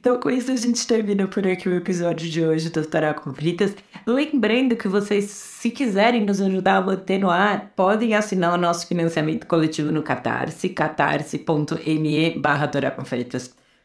Então, 0.00 0.20
com 0.20 0.30
isso, 0.30 0.52
a 0.52 0.56
gente 0.56 0.86
termina 0.86 1.26
por 1.26 1.44
aqui 1.44 1.68
o 1.68 1.74
episódio 1.74 2.30
de 2.30 2.42
hoje 2.42 2.70
do 2.70 2.86
Tará 2.86 3.12
com 3.12 3.34
Fritas. 3.34 3.74
Lembrando 4.06 4.76
que 4.76 4.86
vocês, 4.86 5.24
se 5.24 5.70
quiserem 5.70 6.24
nos 6.24 6.40
ajudar 6.40 6.76
a 6.76 6.80
manter 6.80 7.18
no 7.18 7.28
ar, 7.28 7.72
podem 7.74 8.14
assinar 8.14 8.54
o 8.54 8.56
nosso 8.56 8.86
financiamento 8.86 9.46
coletivo 9.46 9.90
no 9.90 10.02
Catarse, 10.02 10.68
catarse.me 10.68 12.38
barra 12.38 12.70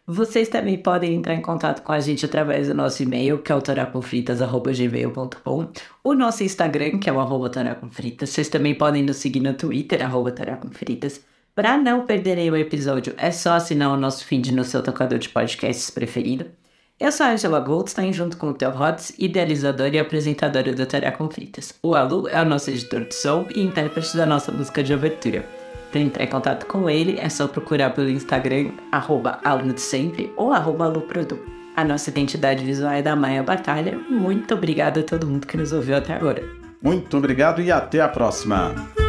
vocês 0.05 0.49
também 0.49 0.77
podem 0.77 1.15
entrar 1.15 1.33
em 1.33 1.41
contato 1.41 1.81
com 1.81 1.93
a 1.93 1.99
gente 2.01 2.25
através 2.25 2.67
do 2.67 2.73
nosso 2.73 3.01
e-mail, 3.01 3.37
que 3.37 3.53
é 3.53 3.55
autoracomfritas.gmail.com, 3.55 5.67
o 6.03 6.13
nosso 6.13 6.43
Instagram, 6.43 6.99
que 6.99 7.09
é 7.09 7.13
o 7.13 7.21
arroba 7.21 7.49
Vocês 8.19 8.49
também 8.49 8.75
podem 8.75 9.01
nos 9.01 9.15
seguir 9.17 9.39
no 9.39 9.53
Twitter, 9.53 10.03
arroba 10.03 10.35
Para 11.55 11.77
não 11.77 12.05
perderem 12.05 12.51
o 12.51 12.57
episódio, 12.57 13.13
é 13.17 13.31
só 13.31 13.53
assinar 13.53 13.93
o 13.93 13.97
nosso 13.97 14.25
feed 14.25 14.53
no 14.53 14.65
seu 14.65 14.83
tocador 14.83 15.19
de 15.19 15.29
podcasts 15.29 15.89
preferido. 15.89 16.47
Eu 16.99 17.11
sou 17.11 17.25
a 17.25 17.31
Angela 17.31 17.61
Goldstein, 17.61 18.11
junto 18.11 18.35
com 18.37 18.49
o 18.49 18.53
Theo 18.53 18.71
Rods, 18.71 19.13
idealizadora 19.17 19.95
e 19.95 19.99
apresentadora 19.99 20.73
do 20.73 20.85
Tará. 20.85 21.17
O 21.81 21.95
Alu 21.95 22.27
é 22.27 22.41
o 22.41 22.45
nosso 22.45 22.69
editor 22.69 23.05
de 23.05 23.15
som 23.15 23.47
e 23.55 23.61
intérprete 23.61 24.17
da 24.17 24.25
nossa 24.25 24.51
música 24.51 24.83
de 24.83 24.93
abertura. 24.93 25.62
Para 25.93 26.01
entrar 26.01 26.23
em 26.23 26.27
contato 26.27 26.65
com 26.65 26.89
ele, 26.89 27.19
é 27.19 27.29
só 27.29 27.47
procurar 27.47 27.91
pelo 27.91 28.09
Instagram, 28.09 28.71
arroba 28.91 29.39
aluno 29.43 29.73
de 29.73 29.81
sempre 29.81 30.33
ou 30.35 30.51
arroba 30.51 30.85
aluprodu. 30.85 31.39
A 31.75 31.83
nossa 31.83 32.09
identidade 32.09 32.65
visual 32.65 32.93
é 32.93 33.03
da 33.03 33.15
Maia 33.15 33.43
Batalha. 33.43 33.95
Muito 34.09 34.55
obrigada 34.55 35.01
a 35.01 35.03
todo 35.03 35.27
mundo 35.27 35.45
que 35.45 35.55
nos 35.55 35.71
ouviu 35.71 35.95
até 35.95 36.15
agora. 36.15 36.43
Muito 36.81 37.15
obrigado 37.15 37.61
e 37.61 37.71
até 37.71 38.01
a 38.01 38.07
próxima! 38.07 39.02